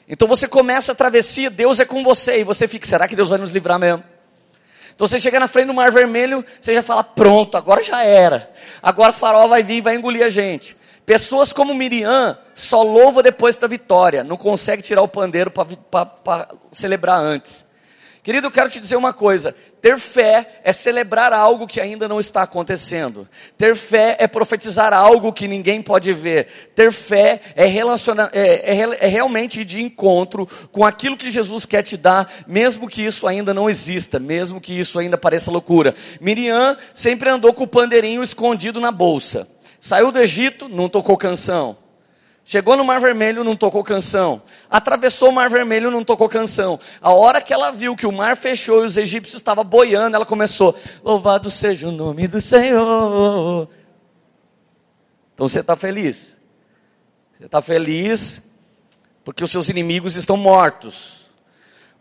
Então 0.07 0.27
você 0.27 0.47
começa 0.47 0.91
a 0.91 0.95
travessia, 0.95 1.49
Deus 1.49 1.79
é 1.79 1.85
com 1.85 2.03
você, 2.03 2.41
e 2.41 2.43
você 2.43 2.67
fica, 2.67 2.85
será 2.85 3.07
que 3.07 3.15
Deus 3.15 3.29
vai 3.29 3.39
nos 3.39 3.49
livrar 3.49 3.79
mesmo? 3.79 4.03
Então 4.93 5.07
você 5.07 5.19
chega 5.19 5.39
na 5.39 5.47
frente 5.47 5.65
do 5.65 5.73
Mar 5.73 5.91
Vermelho, 5.91 6.45
você 6.61 6.75
já 6.75 6.83
fala, 6.83 7.03
pronto, 7.03 7.57
agora 7.57 7.81
já 7.81 8.03
era. 8.03 8.53
Agora 8.83 9.09
o 9.09 9.15
Faraó 9.15 9.47
vai 9.47 9.63
vir 9.63 9.77
e 9.77 9.81
vai 9.81 9.95
engolir 9.95 10.23
a 10.23 10.29
gente. 10.29 10.77
Pessoas 11.05 11.51
como 11.51 11.73
Miriam 11.73 12.37
só 12.55 12.83
louva 12.83 13.23
depois 13.23 13.57
da 13.57 13.67
vitória, 13.67 14.23
não 14.23 14.37
consegue 14.37 14.81
tirar 14.81 15.01
o 15.01 15.07
pandeiro 15.07 15.51
para 15.51 16.49
celebrar 16.71 17.19
antes. 17.19 17.65
Querido, 18.23 18.47
eu 18.47 18.51
quero 18.51 18.69
te 18.69 18.79
dizer 18.79 18.95
uma 18.95 19.13
coisa: 19.13 19.55
ter 19.81 19.97
fé 19.97 20.61
é 20.63 20.71
celebrar 20.71 21.33
algo 21.33 21.65
que 21.65 21.81
ainda 21.81 22.07
não 22.07 22.19
está 22.19 22.43
acontecendo. 22.43 23.27
Ter 23.57 23.75
fé 23.75 24.15
é 24.19 24.27
profetizar 24.27 24.93
algo 24.93 25.33
que 25.33 25.47
ninguém 25.47 25.81
pode 25.81 26.13
ver. 26.13 26.47
Ter 26.75 26.91
fé 26.91 27.41
é, 27.55 27.65
relacionar, 27.65 28.29
é, 28.31 28.75
é, 28.75 29.05
é 29.05 29.07
realmente 29.07 29.61
ir 29.61 29.65
de 29.65 29.81
encontro 29.81 30.47
com 30.71 30.85
aquilo 30.85 31.17
que 31.17 31.31
Jesus 31.31 31.65
quer 31.65 31.81
te 31.81 31.97
dar, 31.97 32.31
mesmo 32.45 32.87
que 32.87 33.03
isso 33.03 33.25
ainda 33.25 33.55
não 33.55 33.67
exista, 33.67 34.19
mesmo 34.19 34.61
que 34.61 34.79
isso 34.79 34.99
ainda 34.99 35.17
pareça 35.17 35.49
loucura. 35.49 35.95
Miriam 36.19 36.77
sempre 36.93 37.27
andou 37.27 37.51
com 37.53 37.63
o 37.63 37.67
pandeirinho 37.67 38.21
escondido 38.21 38.79
na 38.79 38.91
bolsa. 38.91 39.47
Saiu 39.81 40.11
do 40.11 40.19
Egito, 40.19 40.69
não 40.69 40.87
tocou 40.87 41.17
canção. 41.17 41.75
Chegou 42.45 42.77
no 42.77 42.85
Mar 42.85 43.01
Vermelho, 43.01 43.43
não 43.43 43.55
tocou 43.55 43.83
canção. 43.83 44.43
Atravessou 44.69 45.29
o 45.29 45.31
Mar 45.31 45.49
Vermelho, 45.49 45.89
não 45.89 46.03
tocou 46.03 46.29
canção. 46.29 46.79
A 47.01 47.11
hora 47.11 47.41
que 47.41 47.51
ela 47.51 47.71
viu 47.71 47.95
que 47.95 48.05
o 48.05 48.11
mar 48.11 48.37
fechou 48.37 48.83
e 48.83 48.85
os 48.85 48.95
egípcios 48.95 49.39
estavam 49.39 49.63
boiando, 49.63 50.15
ela 50.15 50.25
começou: 50.25 50.75
Louvado 51.03 51.49
seja 51.49 51.87
o 51.87 51.91
nome 51.91 52.27
do 52.27 52.39
Senhor. 52.39 53.67
Então 55.33 55.47
você 55.47 55.61
está 55.61 55.75
feliz. 55.75 56.37
Você 57.35 57.45
está 57.45 57.59
feliz 57.59 58.39
porque 59.23 59.43
os 59.43 59.49
seus 59.49 59.67
inimigos 59.67 60.15
estão 60.15 60.37
mortos. 60.37 61.20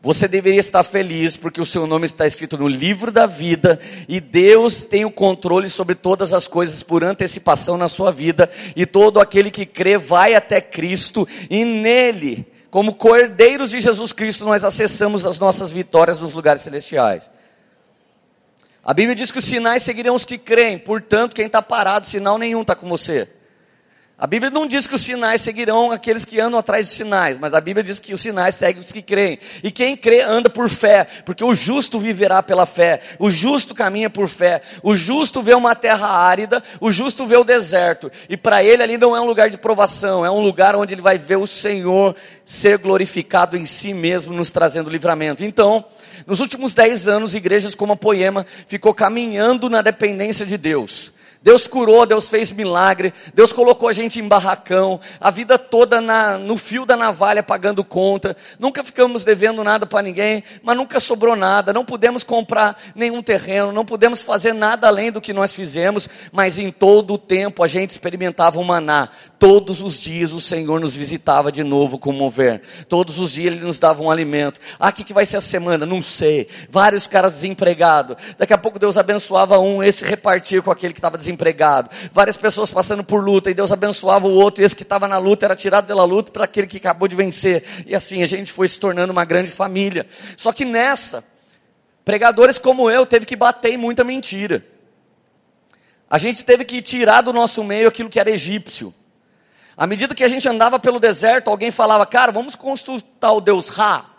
Você 0.02 0.26
deveria 0.26 0.60
estar 0.60 0.82
feliz 0.82 1.36
porque 1.36 1.60
o 1.60 1.66
seu 1.66 1.86
nome 1.86 2.06
está 2.06 2.26
escrito 2.26 2.56
no 2.56 2.66
livro 2.66 3.12
da 3.12 3.26
vida 3.26 3.78
e 4.08 4.18
Deus 4.18 4.82
tem 4.82 5.04
o 5.04 5.10
controle 5.10 5.68
sobre 5.68 5.94
todas 5.94 6.32
as 6.32 6.48
coisas 6.48 6.82
por 6.82 7.04
antecipação 7.04 7.76
na 7.76 7.86
sua 7.86 8.10
vida 8.10 8.48
e 8.74 8.86
todo 8.86 9.20
aquele 9.20 9.50
que 9.50 9.66
crê 9.66 9.98
vai 9.98 10.34
até 10.34 10.60
Cristo 10.60 11.28
e 11.50 11.64
nele 11.64 12.46
como 12.70 12.94
cordeiros 12.94 13.72
de 13.72 13.80
Jesus 13.80 14.12
Cristo, 14.12 14.44
nós 14.44 14.64
acessamos 14.64 15.26
as 15.26 15.38
nossas 15.38 15.72
vitórias 15.72 16.20
nos 16.20 16.34
lugares 16.34 16.62
celestiais. 16.62 17.30
A 18.82 18.94
Bíblia 18.94 19.14
diz 19.14 19.30
que 19.30 19.38
os 19.38 19.44
sinais 19.44 19.82
seguirão 19.82 20.14
os 20.14 20.24
que 20.24 20.38
creem, 20.38 20.78
portanto, 20.78 21.34
quem 21.34 21.46
está 21.46 21.60
parado, 21.60 22.06
sinal 22.06 22.38
nenhum 22.38 22.62
está 22.62 22.74
com 22.74 22.88
você. 22.88 23.28
A 24.20 24.26
Bíblia 24.26 24.50
não 24.50 24.66
diz 24.66 24.86
que 24.86 24.94
os 24.94 25.00
sinais 25.00 25.40
seguirão 25.40 25.90
aqueles 25.90 26.26
que 26.26 26.38
andam 26.38 26.60
atrás 26.60 26.86
de 26.86 26.92
sinais, 26.92 27.38
mas 27.38 27.54
a 27.54 27.60
Bíblia 27.60 27.82
diz 27.82 27.98
que 27.98 28.12
os 28.12 28.20
sinais 28.20 28.54
seguem 28.54 28.82
os 28.82 28.92
que 28.92 29.00
creem. 29.00 29.38
E 29.64 29.70
quem 29.70 29.96
crê 29.96 30.20
anda 30.20 30.50
por 30.50 30.68
fé, 30.68 31.06
porque 31.24 31.42
o 31.42 31.54
justo 31.54 31.98
viverá 31.98 32.42
pela 32.42 32.66
fé. 32.66 33.00
O 33.18 33.30
justo 33.30 33.74
caminha 33.74 34.10
por 34.10 34.28
fé. 34.28 34.60
O 34.82 34.94
justo 34.94 35.40
vê 35.40 35.54
uma 35.54 35.74
terra 35.74 36.06
árida, 36.06 36.62
o 36.82 36.90
justo 36.90 37.24
vê 37.24 37.38
o 37.38 37.44
deserto. 37.44 38.12
E 38.28 38.36
para 38.36 38.62
ele 38.62 38.82
ali 38.82 38.98
não 38.98 39.16
é 39.16 39.20
um 39.22 39.24
lugar 39.24 39.48
de 39.48 39.56
provação, 39.56 40.22
é 40.22 40.30
um 40.30 40.42
lugar 40.42 40.76
onde 40.76 40.92
ele 40.92 41.00
vai 41.00 41.16
ver 41.16 41.36
o 41.36 41.46
Senhor 41.46 42.14
ser 42.44 42.76
glorificado 42.76 43.56
em 43.56 43.64
si 43.64 43.94
mesmo, 43.94 44.34
nos 44.34 44.50
trazendo 44.50 44.90
livramento. 44.90 45.42
Então, 45.42 45.82
nos 46.26 46.40
últimos 46.40 46.74
dez 46.74 47.08
anos, 47.08 47.34
igrejas 47.34 47.74
como 47.74 47.94
a 47.94 47.96
Poema 47.96 48.44
ficou 48.66 48.92
caminhando 48.92 49.70
na 49.70 49.80
dependência 49.80 50.44
de 50.44 50.58
Deus. 50.58 51.10
Deus 51.42 51.66
curou, 51.66 52.04
Deus 52.04 52.28
fez 52.28 52.52
milagre, 52.52 53.14
Deus 53.32 53.50
colocou 53.50 53.88
a 53.88 53.94
gente 53.94 54.20
em 54.20 54.28
barracão, 54.28 55.00
a 55.18 55.30
vida 55.30 55.58
toda 55.58 55.98
na, 55.98 56.36
no 56.36 56.58
fio 56.58 56.84
da 56.84 56.98
navalha 56.98 57.42
pagando 57.42 57.82
conta, 57.82 58.36
nunca 58.58 58.84
ficamos 58.84 59.24
devendo 59.24 59.64
nada 59.64 59.86
para 59.86 60.02
ninguém, 60.02 60.44
mas 60.62 60.76
nunca 60.76 61.00
sobrou 61.00 61.34
nada, 61.34 61.72
não 61.72 61.82
pudemos 61.82 62.22
comprar 62.22 62.78
nenhum 62.94 63.22
terreno, 63.22 63.72
não 63.72 63.86
pudemos 63.86 64.20
fazer 64.20 64.52
nada 64.52 64.86
além 64.86 65.10
do 65.10 65.20
que 65.20 65.32
nós 65.32 65.54
fizemos, 65.54 66.08
mas 66.30 66.58
em 66.58 66.70
todo 66.70 67.14
o 67.14 67.18
tempo 67.18 67.64
a 67.64 67.66
gente 67.66 67.90
experimentava 67.90 68.60
o 68.60 68.64
maná, 68.64 69.08
todos 69.40 69.80
os 69.80 69.98
dias 69.98 70.32
o 70.32 70.40
Senhor 70.40 70.78
nos 70.78 70.94
visitava 70.94 71.50
de 71.50 71.64
novo 71.64 71.98
com 71.98 72.12
mover, 72.12 72.60
todos 72.88 73.18
os 73.18 73.32
dias 73.32 73.54
Ele 73.54 73.64
nos 73.64 73.78
dava 73.78 74.02
um 74.02 74.10
alimento, 74.10 74.60
ah, 74.78 74.92
que, 74.92 75.02
que 75.02 75.14
vai 75.14 75.24
ser 75.24 75.38
a 75.38 75.40
semana? 75.40 75.84
Não 75.86 76.02
sei, 76.02 76.46
vários 76.68 77.06
caras 77.06 77.32
desempregados, 77.32 78.16
daqui 78.38 78.52
a 78.52 78.58
pouco 78.58 78.78
Deus 78.78 78.98
abençoava 78.98 79.58
um, 79.58 79.82
esse 79.82 80.04
repartia 80.04 80.60
com 80.60 80.70
aquele 80.70 80.92
que 80.92 80.98
estava 80.98 81.16
desempregado, 81.16 81.90
várias 82.12 82.36
pessoas 82.36 82.70
passando 82.70 83.02
por 83.02 83.24
luta, 83.24 83.50
e 83.50 83.54
Deus 83.54 83.72
abençoava 83.72 84.28
o 84.28 84.32
outro, 84.32 84.62
e 84.62 84.64
esse 84.66 84.76
que 84.76 84.82
estava 84.82 85.08
na 85.08 85.16
luta 85.16 85.46
era 85.46 85.56
tirado 85.56 85.86
pela 85.86 86.04
luta 86.04 86.30
para 86.30 86.44
aquele 86.44 86.66
que 86.66 86.76
acabou 86.76 87.08
de 87.08 87.16
vencer. 87.16 87.64
E 87.86 87.94
assim 87.94 88.22
a 88.22 88.26
gente 88.26 88.52
foi 88.52 88.68
se 88.68 88.78
tornando 88.78 89.12
uma 89.12 89.24
grande 89.24 89.50
família. 89.50 90.06
Só 90.36 90.52
que 90.52 90.64
nessa, 90.64 91.24
pregadores 92.04 92.58
como 92.58 92.90
eu 92.90 93.06
teve 93.06 93.24
que 93.24 93.36
bater 93.36 93.72
em 93.72 93.78
muita 93.78 94.04
mentira. 94.04 94.64
A 96.08 96.18
gente 96.18 96.44
teve 96.44 96.64
que 96.64 96.82
tirar 96.82 97.22
do 97.22 97.32
nosso 97.32 97.62
meio 97.62 97.88
aquilo 97.88 98.10
que 98.10 98.18
era 98.18 98.30
egípcio. 98.30 98.92
À 99.80 99.86
medida 99.86 100.14
que 100.14 100.22
a 100.22 100.28
gente 100.28 100.46
andava 100.46 100.78
pelo 100.78 101.00
deserto, 101.00 101.48
alguém 101.48 101.70
falava, 101.70 102.04
cara, 102.04 102.30
vamos 102.30 102.54
consultar 102.54 103.32
o 103.32 103.40
Deus 103.40 103.70
Ra, 103.70 104.10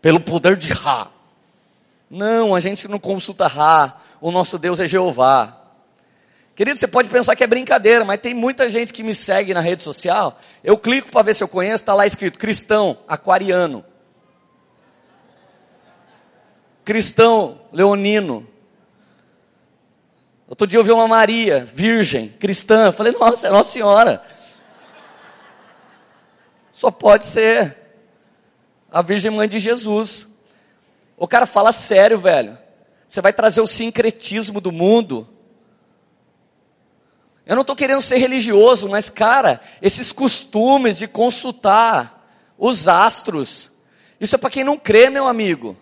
pelo 0.00 0.18
poder 0.18 0.56
de 0.56 0.72
Ra. 0.72 1.08
Não, 2.08 2.54
a 2.54 2.58
gente 2.58 2.88
não 2.88 2.98
consulta 2.98 3.46
Ra, 3.46 4.00
o 4.18 4.30
nosso 4.30 4.56
Deus 4.56 4.80
é 4.80 4.86
Jeová. 4.86 5.58
Querido, 6.54 6.78
você 6.78 6.86
pode 6.86 7.10
pensar 7.10 7.36
que 7.36 7.44
é 7.44 7.46
brincadeira, 7.46 8.02
mas 8.02 8.18
tem 8.22 8.32
muita 8.32 8.66
gente 8.70 8.94
que 8.94 9.02
me 9.02 9.14
segue 9.14 9.52
na 9.52 9.60
rede 9.60 9.82
social. 9.82 10.40
Eu 10.64 10.78
clico 10.78 11.10
para 11.10 11.20
ver 11.20 11.34
se 11.34 11.44
eu 11.44 11.48
conheço, 11.48 11.82
está 11.82 11.92
lá 11.92 12.06
escrito 12.06 12.38
cristão, 12.38 12.96
aquariano. 13.06 13.84
Cristão, 16.82 17.60
leonino. 17.70 18.48
Outro 20.48 20.66
dia 20.66 20.80
eu 20.80 20.84
vi 20.84 20.92
uma 20.92 21.06
Maria, 21.06 21.62
virgem, 21.62 22.30
cristã. 22.40 22.86
Eu 22.86 22.92
falei, 22.94 23.12
nossa, 23.12 23.48
é 23.48 23.50
Nossa 23.50 23.70
Senhora. 23.70 24.31
Só 26.82 26.90
pode 26.90 27.24
ser 27.26 27.78
a 28.90 29.00
Virgem 29.00 29.30
Mãe 29.30 29.48
de 29.48 29.60
Jesus. 29.60 30.26
O 31.16 31.28
cara 31.28 31.46
fala 31.46 31.70
sério, 31.70 32.18
velho. 32.18 32.58
Você 33.06 33.20
vai 33.20 33.32
trazer 33.32 33.60
o 33.60 33.66
sincretismo 33.66 34.60
do 34.60 34.72
mundo 34.72 35.28
eu 37.44 37.54
não 37.54 37.62
estou 37.62 37.74
querendo 37.74 38.00
ser 38.00 38.18
religioso, 38.18 38.88
mas 38.88 39.10
cara, 39.10 39.60
esses 39.80 40.12
costumes 40.12 40.96
de 40.96 41.08
consultar 41.08 42.24
os 42.56 42.86
astros, 42.86 43.70
isso 44.20 44.36
é 44.36 44.38
para 44.38 44.50
quem 44.50 44.62
não 44.62 44.78
crê, 44.78 45.10
meu 45.10 45.26
amigo. 45.26 45.76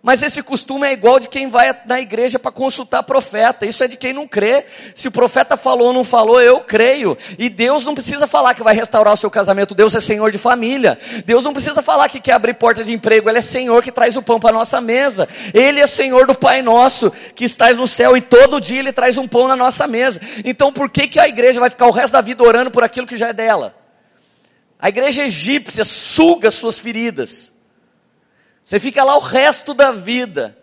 Mas 0.00 0.22
esse 0.22 0.42
costume 0.44 0.86
é 0.86 0.92
igual 0.92 1.18
de 1.18 1.28
quem 1.28 1.50
vai 1.50 1.76
na 1.84 2.00
igreja 2.00 2.38
para 2.38 2.52
consultar 2.52 3.02
profeta. 3.02 3.66
Isso 3.66 3.82
é 3.82 3.88
de 3.88 3.96
quem 3.96 4.12
não 4.12 4.28
crê. 4.28 4.64
Se 4.94 5.08
o 5.08 5.10
profeta 5.10 5.56
falou 5.56 5.88
ou 5.88 5.92
não 5.92 6.04
falou, 6.04 6.40
eu 6.40 6.60
creio. 6.60 7.18
E 7.36 7.50
Deus 7.50 7.84
não 7.84 7.94
precisa 7.94 8.28
falar 8.28 8.54
que 8.54 8.62
vai 8.62 8.74
restaurar 8.74 9.12
o 9.12 9.16
seu 9.16 9.28
casamento. 9.28 9.74
Deus 9.74 9.96
é 9.96 10.00
Senhor 10.00 10.30
de 10.30 10.38
família. 10.38 10.96
Deus 11.26 11.42
não 11.42 11.52
precisa 11.52 11.82
falar 11.82 12.08
que 12.08 12.20
quer 12.20 12.34
abrir 12.34 12.54
porta 12.54 12.84
de 12.84 12.92
emprego. 12.92 13.28
Ele 13.28 13.38
é 13.38 13.42
Senhor 13.42 13.82
que 13.82 13.90
traz 13.90 14.16
o 14.16 14.22
pão 14.22 14.38
para 14.38 14.52
nossa 14.52 14.80
mesa. 14.80 15.28
Ele 15.52 15.80
é 15.80 15.86
Senhor 15.86 16.28
do 16.28 16.34
Pai 16.34 16.62
nosso 16.62 17.10
que 17.34 17.44
estás 17.44 17.76
no 17.76 17.86
céu 17.88 18.16
e 18.16 18.20
todo 18.20 18.60
dia 18.60 18.78
Ele 18.78 18.92
traz 18.92 19.18
um 19.18 19.26
pão 19.26 19.48
na 19.48 19.56
nossa 19.56 19.88
mesa. 19.88 20.20
Então 20.44 20.72
por 20.72 20.88
que 20.88 21.08
que 21.08 21.18
a 21.18 21.26
igreja 21.26 21.58
vai 21.58 21.70
ficar 21.70 21.86
o 21.86 21.92
resto 21.92 22.12
da 22.12 22.20
vida 22.20 22.44
orando 22.44 22.70
por 22.70 22.84
aquilo 22.84 23.06
que 23.06 23.16
já 23.16 23.28
é 23.28 23.32
dela? 23.32 23.74
A 24.78 24.88
igreja 24.88 25.24
egípcia 25.24 25.84
suga 25.84 26.52
suas 26.52 26.78
feridas. 26.78 27.52
Você 28.68 28.78
fica 28.78 29.02
lá 29.02 29.16
o 29.16 29.20
resto 29.20 29.72
da 29.72 29.92
vida. 29.92 30.54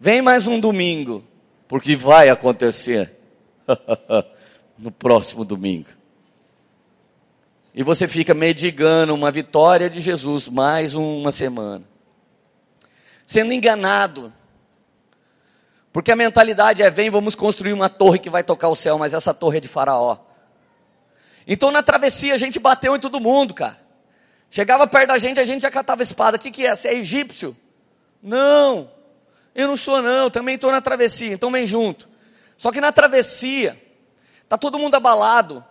Vem 0.00 0.20
mais 0.20 0.48
um 0.48 0.58
domingo, 0.58 1.22
porque 1.68 1.94
vai 1.94 2.28
acontecer 2.28 3.12
no 4.76 4.90
próximo 4.90 5.44
domingo. 5.44 5.86
E 7.72 7.84
você 7.84 8.08
fica 8.08 8.34
medigando 8.34 9.14
uma 9.14 9.30
vitória 9.30 9.88
de 9.88 10.00
Jesus 10.00 10.48
mais 10.48 10.96
uma 10.96 11.30
semana. 11.30 11.84
Sendo 13.24 13.52
enganado. 13.52 14.32
Porque 15.92 16.10
a 16.10 16.16
mentalidade 16.16 16.82
é: 16.82 16.90
vem, 16.90 17.08
vamos 17.08 17.36
construir 17.36 17.72
uma 17.72 17.88
torre 17.88 18.18
que 18.18 18.28
vai 18.28 18.42
tocar 18.42 18.68
o 18.68 18.74
céu, 18.74 18.98
mas 18.98 19.14
essa 19.14 19.32
torre 19.32 19.58
é 19.58 19.60
de 19.60 19.68
Faraó. 19.68 20.18
Então 21.46 21.70
na 21.70 21.84
travessia 21.84 22.34
a 22.34 22.38
gente 22.38 22.58
bateu 22.58 22.96
em 22.96 22.98
todo 22.98 23.20
mundo, 23.20 23.54
cara. 23.54 23.83
Chegava 24.50 24.86
perto 24.86 25.08
da 25.08 25.18
gente, 25.18 25.40
a 25.40 25.44
gente 25.44 25.62
já 25.62 25.70
catava 25.70 26.02
espada. 26.02 26.36
O 26.36 26.40
que, 26.40 26.50
que 26.50 26.66
é? 26.66 26.74
Você 26.74 26.88
é 26.88 26.94
egípcio? 26.94 27.56
Não, 28.22 28.90
eu 29.54 29.68
não 29.68 29.76
sou 29.76 30.00
não, 30.00 30.30
também 30.30 30.54
estou 30.54 30.72
na 30.72 30.80
travessia, 30.80 31.32
então 31.32 31.50
vem 31.50 31.66
junto. 31.66 32.08
Só 32.56 32.72
que 32.72 32.80
na 32.80 32.90
travessia, 32.90 33.80
está 34.42 34.56
todo 34.56 34.78
mundo 34.78 34.94
abalado, 34.94 35.64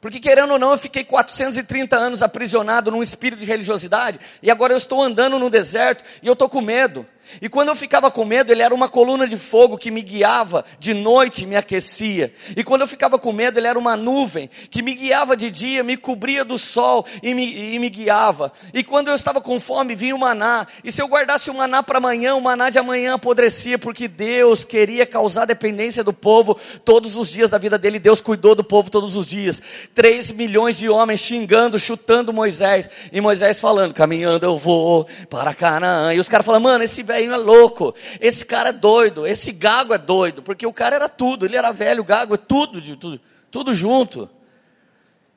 porque 0.00 0.20
querendo 0.20 0.52
ou 0.52 0.58
não, 0.58 0.72
eu 0.72 0.78
fiquei 0.78 1.04
430 1.04 1.96
anos 1.96 2.22
aprisionado 2.22 2.90
num 2.90 3.02
espírito 3.02 3.38
de 3.38 3.46
religiosidade, 3.46 4.20
e 4.42 4.50
agora 4.50 4.72
eu 4.72 4.76
estou 4.76 5.02
andando 5.02 5.38
no 5.38 5.48
deserto, 5.48 6.04
e 6.22 6.26
eu 6.26 6.34
estou 6.34 6.48
com 6.48 6.60
medo. 6.60 7.06
E 7.40 7.48
quando 7.48 7.68
eu 7.68 7.76
ficava 7.76 8.10
com 8.10 8.24
medo, 8.24 8.52
ele 8.52 8.62
era 8.62 8.74
uma 8.74 8.88
coluna 8.88 9.26
de 9.26 9.36
fogo 9.36 9.78
que 9.78 9.90
me 9.90 10.02
guiava 10.02 10.64
de 10.78 10.94
noite, 10.94 11.46
me 11.46 11.56
aquecia. 11.56 12.32
E 12.56 12.62
quando 12.62 12.82
eu 12.82 12.86
ficava 12.86 13.18
com 13.18 13.32
medo, 13.32 13.58
ele 13.58 13.66
era 13.66 13.78
uma 13.78 13.96
nuvem 13.96 14.48
que 14.70 14.82
me 14.82 14.94
guiava 14.94 15.36
de 15.36 15.50
dia, 15.50 15.82
me 15.82 15.96
cobria 15.96 16.44
do 16.44 16.58
sol 16.58 17.06
e 17.22 17.34
me, 17.34 17.74
e 17.74 17.78
me 17.78 17.88
guiava. 17.88 18.52
E 18.72 18.82
quando 18.82 19.08
eu 19.08 19.14
estava 19.14 19.40
com 19.40 19.58
fome, 19.58 19.94
vinha 19.94 20.14
o 20.14 20.18
maná. 20.18 20.66
E 20.82 20.90
se 20.90 21.00
eu 21.00 21.06
guardasse 21.06 21.50
o 21.50 21.54
maná 21.54 21.82
para 21.82 21.98
amanhã, 21.98 22.34
o 22.34 22.40
maná 22.40 22.70
de 22.70 22.78
amanhã 22.78 23.14
apodrecia, 23.14 23.78
porque 23.78 24.08
Deus 24.08 24.64
queria 24.64 25.06
causar 25.06 25.46
dependência 25.46 26.04
do 26.04 26.12
povo 26.12 26.58
todos 26.84 27.16
os 27.16 27.28
dias 27.28 27.50
da 27.50 27.58
vida 27.58 27.78
dele. 27.78 27.98
Deus 27.98 28.20
cuidou 28.20 28.54
do 28.54 28.64
povo 28.64 28.90
todos 28.90 29.16
os 29.16 29.26
dias. 29.26 29.62
Três 29.94 30.30
milhões 30.30 30.76
de 30.76 30.88
homens 30.88 31.20
xingando, 31.20 31.78
chutando 31.78 32.32
Moisés. 32.32 32.88
E 33.12 33.20
Moisés 33.20 33.60
falando: 33.60 33.94
caminhando 33.94 34.44
eu 34.44 34.58
vou 34.58 35.06
para 35.28 35.54
Canaã. 35.54 36.12
E 36.12 36.20
os 36.20 36.28
caras 36.28 36.44
falando: 36.44 36.62
mano, 36.62 36.84
esse 36.84 37.02
velho 37.02 37.13
velhinho 37.14 37.32
é 37.32 37.36
louco, 37.36 37.94
esse 38.20 38.44
cara 38.44 38.70
é 38.70 38.72
doido, 38.72 39.26
esse 39.26 39.52
gago 39.52 39.94
é 39.94 39.98
doido, 39.98 40.42
porque 40.42 40.66
o 40.66 40.72
cara 40.72 40.96
era 40.96 41.08
tudo, 41.08 41.46
ele 41.46 41.56
era 41.56 41.72
velho, 41.72 42.04
gago, 42.04 42.36
tudo, 42.36 42.80
tudo, 42.96 43.20
tudo 43.50 43.74
junto. 43.74 44.28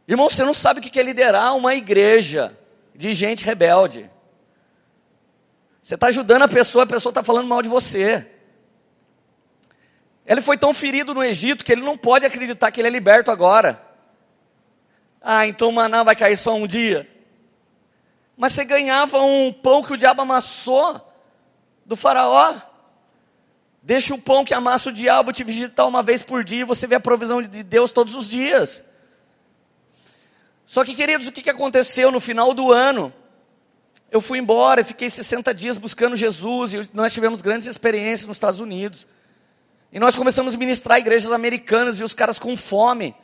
Irmão, 0.07 0.29
você 0.29 0.43
não 0.43 0.53
sabe 0.53 0.79
o 0.79 0.83
que 0.83 0.99
é 0.99 1.03
liderar 1.03 1.55
uma 1.55 1.75
igreja 1.75 2.57
de 2.95 3.13
gente 3.13 3.43
rebelde. 3.43 4.09
Você 5.81 5.95
está 5.95 6.07
ajudando 6.07 6.43
a 6.43 6.47
pessoa, 6.47 6.83
a 6.83 6.87
pessoa 6.87 7.11
está 7.11 7.23
falando 7.23 7.47
mal 7.47 7.61
de 7.61 7.69
você. 7.69 8.27
Ele 10.25 10.41
foi 10.41 10.57
tão 10.57 10.73
ferido 10.73 11.13
no 11.13 11.23
Egito 11.23 11.63
que 11.63 11.71
ele 11.71 11.81
não 11.81 11.95
pode 11.95 12.25
acreditar 12.25 12.71
que 12.71 12.81
ele 12.81 12.87
é 12.87 12.91
liberto 12.91 13.31
agora. 13.31 13.81
Ah, 15.21 15.47
então 15.47 15.71
maná 15.71 16.03
vai 16.03 16.15
cair 16.15 16.37
só 16.37 16.53
um 16.53 16.67
dia. 16.67 17.09
Mas 18.35 18.53
você 18.53 18.65
ganhava 18.65 19.21
um 19.21 19.51
pão 19.51 19.81
que 19.81 19.93
o 19.93 19.97
diabo 19.97 20.21
amassou 20.21 21.06
do 21.87 21.95
faraó. 21.95 22.53
Deixa 23.81 24.13
o 24.13 24.21
pão 24.21 24.43
que 24.43 24.53
amassa 24.53 24.89
o 24.89 24.93
diabo 24.93 25.31
te 25.31 25.43
visitar 25.43 25.85
uma 25.85 26.03
vez 26.03 26.21
por 26.21 26.43
dia 26.43 26.61
e 26.61 26.65
você 26.65 26.85
vê 26.85 26.95
a 26.95 26.99
provisão 26.99 27.41
de 27.41 27.63
Deus 27.63 27.89
todos 27.91 28.13
os 28.13 28.29
dias. 28.29 28.83
Só 30.65 30.83
que, 30.83 30.93
queridos, 30.93 31.27
o 31.27 31.31
que 31.31 31.49
aconteceu 31.49 32.11
no 32.11 32.19
final 32.19 32.53
do 32.53 32.73
ano? 32.73 33.13
Eu 34.11 34.19
fui 34.19 34.37
embora, 34.37 34.83
fiquei 34.83 35.09
60 35.09 35.53
dias 35.53 35.77
buscando 35.77 36.17
Jesus 36.17 36.73
e 36.73 36.89
nós 36.93 37.13
tivemos 37.13 37.41
grandes 37.41 37.67
experiências 37.67 38.27
nos 38.27 38.35
Estados 38.35 38.59
Unidos. 38.59 39.07
E 39.91 39.99
nós 39.99 40.15
começamos 40.15 40.53
a 40.53 40.57
ministrar 40.57 40.99
igrejas 40.99 41.31
americanas 41.31 42.01
e 42.01 42.03
os 42.03 42.13
caras 42.13 42.37
com 42.37 42.57
fome. 42.57 43.15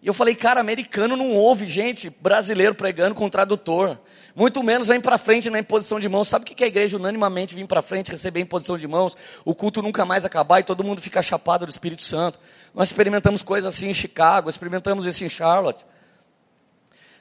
E 0.00 0.06
eu 0.06 0.14
falei, 0.14 0.34
cara, 0.34 0.60
americano 0.60 1.16
não 1.16 1.32
ouve 1.32 1.66
gente 1.66 2.08
brasileiro 2.08 2.74
pregando 2.74 3.14
com 3.14 3.28
tradutor. 3.28 3.98
Muito 4.34 4.62
menos 4.64 4.88
vem 4.88 5.00
para 5.00 5.16
frente 5.16 5.48
na 5.48 5.60
imposição 5.60 6.00
de 6.00 6.08
mãos. 6.08 6.26
Sabe 6.26 6.42
o 6.42 6.46
que 6.46 6.64
é 6.64 6.66
a 6.66 6.68
igreja 6.68 6.96
unanimamente 6.96 7.54
vir 7.54 7.66
para 7.66 7.80
frente, 7.80 8.10
receber 8.10 8.40
imposição 8.40 8.76
de 8.76 8.86
mãos, 8.88 9.16
o 9.44 9.54
culto 9.54 9.80
nunca 9.80 10.04
mais 10.04 10.24
acabar 10.24 10.58
e 10.58 10.64
todo 10.64 10.82
mundo 10.82 11.00
fica 11.00 11.22
chapado 11.22 11.64
do 11.64 11.70
Espírito 11.70 12.02
Santo. 12.02 12.40
Nós 12.74 12.88
experimentamos 12.88 13.42
coisas 13.42 13.72
assim 13.72 13.88
em 13.88 13.94
Chicago, 13.94 14.50
experimentamos 14.50 15.06
isso 15.06 15.24
em 15.24 15.28
Charlotte. 15.28 15.86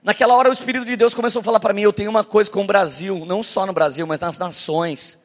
Naquela 0.01 0.33
hora 0.33 0.49
o 0.49 0.53
Espírito 0.53 0.85
de 0.85 0.95
Deus 0.95 1.13
começou 1.13 1.41
a 1.41 1.43
falar 1.43 1.59
para 1.59 1.71
mim, 1.71 1.83
eu 1.83 1.93
tenho 1.93 2.09
uma 2.09 2.23
coisa 2.23 2.49
com 2.49 2.63
o 2.63 2.67
Brasil, 2.67 3.25
não 3.25 3.43
só 3.43 3.65
no 3.65 3.73
Brasil, 3.73 4.07
mas 4.07 4.19
nas 4.19 4.37
nações. 4.37 5.19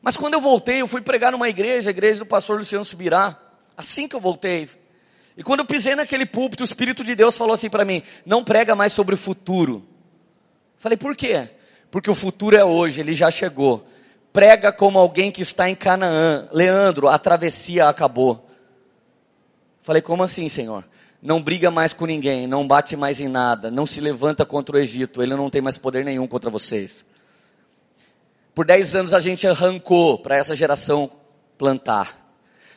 Mas 0.00 0.16
quando 0.16 0.34
eu 0.34 0.40
voltei, 0.40 0.82
eu 0.82 0.88
fui 0.88 1.00
pregar 1.00 1.32
numa 1.32 1.48
igreja, 1.48 1.90
a 1.90 1.92
igreja 1.92 2.20
do 2.20 2.26
pastor 2.26 2.58
Luciano 2.58 2.84
Subirá, 2.84 3.36
assim 3.76 4.06
que 4.06 4.14
eu 4.14 4.20
voltei, 4.20 4.68
e 5.36 5.42
quando 5.42 5.60
eu 5.60 5.66
pisei 5.66 5.94
naquele 5.94 6.26
púlpito, 6.26 6.62
o 6.62 6.64
Espírito 6.64 7.02
de 7.02 7.14
Deus 7.14 7.36
falou 7.36 7.54
assim 7.54 7.70
para 7.70 7.84
mim: 7.84 8.02
não 8.24 8.44
prega 8.44 8.74
mais 8.74 8.92
sobre 8.92 9.14
o 9.14 9.18
futuro. 9.18 9.86
Falei, 10.82 10.98
por 10.98 11.14
quê? 11.14 11.48
Porque 11.92 12.10
o 12.10 12.14
futuro 12.14 12.56
é 12.56 12.64
hoje, 12.64 13.00
ele 13.00 13.14
já 13.14 13.30
chegou. 13.30 13.86
Prega 14.32 14.72
como 14.72 14.98
alguém 14.98 15.30
que 15.30 15.40
está 15.40 15.70
em 15.70 15.76
Canaã. 15.76 16.48
Leandro, 16.50 17.06
a 17.06 17.16
travessia 17.20 17.88
acabou. 17.88 18.50
Falei, 19.80 20.02
como 20.02 20.24
assim, 20.24 20.48
Senhor? 20.48 20.84
Não 21.22 21.40
briga 21.40 21.70
mais 21.70 21.92
com 21.92 22.04
ninguém, 22.04 22.48
não 22.48 22.66
bate 22.66 22.96
mais 22.96 23.20
em 23.20 23.28
nada, 23.28 23.70
não 23.70 23.86
se 23.86 24.00
levanta 24.00 24.44
contra 24.44 24.74
o 24.74 24.78
Egito, 24.80 25.22
ele 25.22 25.36
não 25.36 25.48
tem 25.48 25.62
mais 25.62 25.78
poder 25.78 26.04
nenhum 26.04 26.26
contra 26.26 26.50
vocês. 26.50 27.06
Por 28.52 28.66
dez 28.66 28.96
anos 28.96 29.14
a 29.14 29.20
gente 29.20 29.46
arrancou 29.46 30.18
para 30.18 30.34
essa 30.34 30.56
geração 30.56 31.08
plantar. 31.56 32.18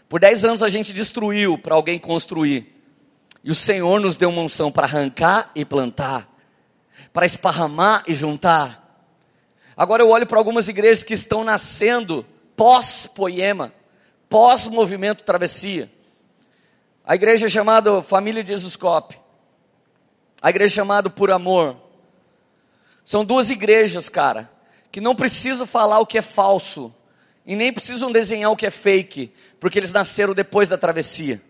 Por 0.08 0.20
dez 0.20 0.46
anos 0.46 0.62
a 0.62 0.68
gente 0.68 0.94
destruiu 0.94 1.58
para 1.58 1.74
alguém 1.74 1.98
construir. 1.98 2.72
E 3.44 3.50
o 3.50 3.56
Senhor 3.56 4.00
nos 4.00 4.16
deu 4.16 4.30
uma 4.30 4.44
unção 4.44 4.72
para 4.72 4.86
arrancar 4.86 5.50
e 5.56 5.66
plantar, 5.66 6.35
para 7.16 7.26
esparramar 7.26 8.04
e 8.08 8.14
juntar. 8.14 9.08
Agora 9.78 10.04
eu 10.04 10.10
olho 10.10 10.28
para 10.28 10.38
algumas 10.38 10.68
igrejas 10.68 11.02
que 11.02 11.14
estão 11.14 11.46
nascendo 11.46 12.26
pós-poema, 12.58 13.74
pós-movimento 14.28 15.24
travessia. 15.24 15.90
A 17.06 17.16
igreja 17.16 17.48
chamada 17.48 18.04
Família 18.04 18.44
de 18.44 18.50
Jesus 18.50 18.76
Cop. 18.76 19.18
A 20.42 20.50
igreja 20.50 20.76
chamada 20.76 21.10
Por 21.10 21.32
Amor. 21.32 21.78
São 23.06 23.24
duas 23.24 23.50
igrejas, 23.50 24.10
cara, 24.10 24.52
que 24.92 25.00
não 25.00 25.16
precisam 25.16 25.66
falar 25.66 26.02
o 26.02 26.06
que 26.06 26.18
é 26.18 26.22
falso 26.22 26.94
e 27.46 27.56
nem 27.56 27.72
precisam 27.72 28.12
desenhar 28.12 28.52
o 28.52 28.58
que 28.58 28.66
é 28.66 28.72
fake, 28.72 29.32
porque 29.58 29.80
eles 29.80 29.94
nasceram 29.94 30.34
depois 30.34 30.68
da 30.68 30.78
travessia. 30.78 31.42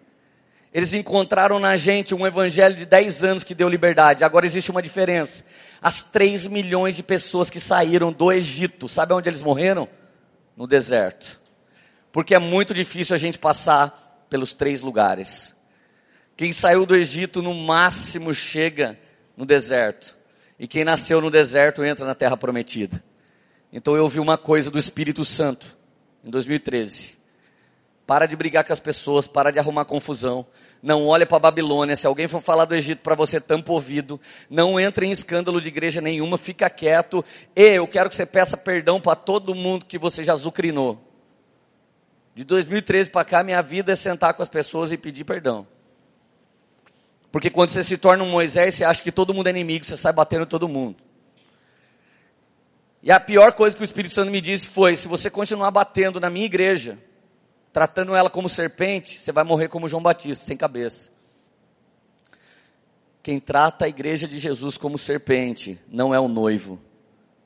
Eles 0.75 0.94
encontraram 0.94 1.58
na 1.58 1.77
gente 1.77 2.13
um 2.13 2.27
evangelho 2.27 2.75
de 2.75 2.86
10 2.86 3.24
anos 3.24 3.44
que 3.46 3.55
deu 3.55 3.70
liberdade. 3.70 4.25
Agora 4.25 4.46
existe 4.46 4.70
uma 4.70 4.82
diferença. 4.82 5.46
As 5.82 6.03
3 6.03 6.48
milhões 6.48 6.98
de 6.98 7.01
pessoas 7.01 7.50
que 7.50 7.62
saíram 7.62 8.12
do 8.12 8.29
Egito, 8.29 8.86
sabe 8.89 9.13
onde 9.13 9.29
eles 9.29 9.41
morreram? 9.41 9.88
No 10.53 10.67
deserto. 10.67 11.39
Porque 12.12 12.36
é 12.36 12.39
muito 12.39 12.74
difícil 12.74 13.15
a 13.15 13.17
gente 13.17 13.39
passar 13.39 14.25
pelos 14.29 14.53
três 14.53 14.82
lugares. 14.82 15.55
Quem 16.36 16.51
saiu 16.51 16.86
do 16.86 16.94
Egito 16.94 17.41
no 17.41 17.53
máximo 17.53 18.34
chega 18.34 19.00
no 19.38 19.46
deserto. 19.46 20.17
E 20.60 20.67
quem 20.67 20.84
nasceu 20.84 21.22
no 21.22 21.32
deserto 21.32 21.86
entra 21.86 22.05
na 22.05 22.13
terra 22.13 22.36
prometida. 22.36 23.01
Então 23.72 23.96
eu 23.96 24.03
ouvi 24.03 24.20
uma 24.20 24.38
coisa 24.38 24.70
do 24.70 24.77
Espírito 24.77 25.24
Santo 25.24 25.77
em 26.22 26.29
2013. 26.29 27.14
Para 28.05 28.25
de 28.25 28.35
brigar 28.35 28.63
com 28.63 28.71
as 28.71 28.79
pessoas, 28.79 29.27
para 29.27 29.51
de 29.51 29.57
arrumar 29.57 29.85
confusão. 29.85 30.45
Não 30.81 31.07
olhe 31.07 31.25
para 31.25 31.38
a 31.38 31.39
Babilônia. 31.39 31.95
Se 31.95 32.05
alguém 32.05 32.27
for 32.27 32.39
falar 32.39 32.65
do 32.65 32.75
Egito 32.75 33.01
para 33.01 33.15
você, 33.15 33.41
tampa 33.41 33.71
ouvido. 33.71 34.21
Não 34.50 34.79
entre 34.79 35.07
em 35.07 35.12
escândalo 35.12 35.59
de 35.59 35.69
igreja 35.69 36.00
nenhuma, 36.01 36.38
fica 36.38 36.69
quieto. 36.69 37.25
E 37.55 37.63
eu 37.75 37.88
quero 37.88 38.09
que 38.09 38.15
você 38.15 38.25
peça 38.25 38.55
perdão 38.55 39.01
para 39.01 39.15
todo 39.15 39.55
mundo 39.55 39.85
que 39.85 39.97
você 39.97 40.24
já 40.24 40.35
zucrinou. 40.35 41.01
De 42.35 42.43
2013 42.43 43.09
para 43.09 43.25
cá, 43.25 43.43
minha 43.43 43.62
vida 43.62 43.93
é 43.93 43.95
sentar 43.95 44.33
com 44.33 44.43
as 44.43 44.50
pessoas 44.50 44.91
e 44.91 44.97
pedir 44.97 45.24
perdão. 45.24 45.65
Porque 47.31 47.50
quando 47.50 47.69
você 47.69 47.83
se 47.83 47.97
torna 47.97 48.24
um 48.24 48.29
Moisés, 48.29 48.75
você 48.75 48.83
acha 48.83 49.01
que 49.01 49.12
todo 49.12 49.33
mundo 49.33 49.47
é 49.47 49.50
inimigo, 49.50 49.83
você 49.83 49.97
sai 49.97 50.13
batendo 50.13 50.45
todo 50.45 50.69
mundo. 50.69 50.97
E 53.01 53.11
a 53.11 53.20
pior 53.20 53.53
coisa 53.53 53.75
que 53.75 53.81
o 53.81 53.85
Espírito 53.85 54.13
Santo 54.13 54.31
me 54.31 54.41
disse 54.41 54.68
foi: 54.68 54.96
se 54.96 55.07
você 55.07 55.29
continuar 55.29 55.72
batendo 55.72 56.20
na 56.20 56.29
minha 56.29 56.46
igreja, 56.46 56.98
tratando 57.75 58.16
ela 58.16 58.29
como 58.29 58.48
serpente, 58.48 59.20
você 59.20 59.33
vai 59.33 59.44
morrer 59.44 59.68
como 59.68 59.90
João 59.90 60.01
Batista, 60.01 60.46
sem 60.46 60.55
cabeça. 60.55 61.11
Quem 63.22 63.38
trata 63.38 63.83
a 63.83 63.90
igreja 63.90 64.29
de 64.29 64.40
Jesus 64.40 64.77
como 64.77 64.98
serpente 64.98 65.77
não 65.85 66.16
é 66.16 66.20
o 66.20 66.29
noivo, 66.29 66.79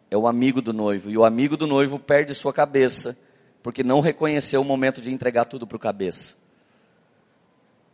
é 0.08 0.16
o 0.16 0.28
amigo 0.28 0.62
do 0.62 0.72
noivo. 0.72 1.10
E 1.10 1.18
o 1.18 1.26
amigo 1.26 1.58
do 1.58 1.66
noivo 1.66 1.98
perde 1.98 2.36
sua 2.36 2.54
cabeça, 2.54 3.18
porque 3.64 3.82
não 3.82 4.02
reconheceu 4.02 4.62
o 4.62 4.64
momento 4.64 5.02
de 5.02 5.12
entregar 5.12 5.46
tudo 5.46 5.66
para 5.66 5.78
o 5.78 5.80
cabeça. 5.80 6.38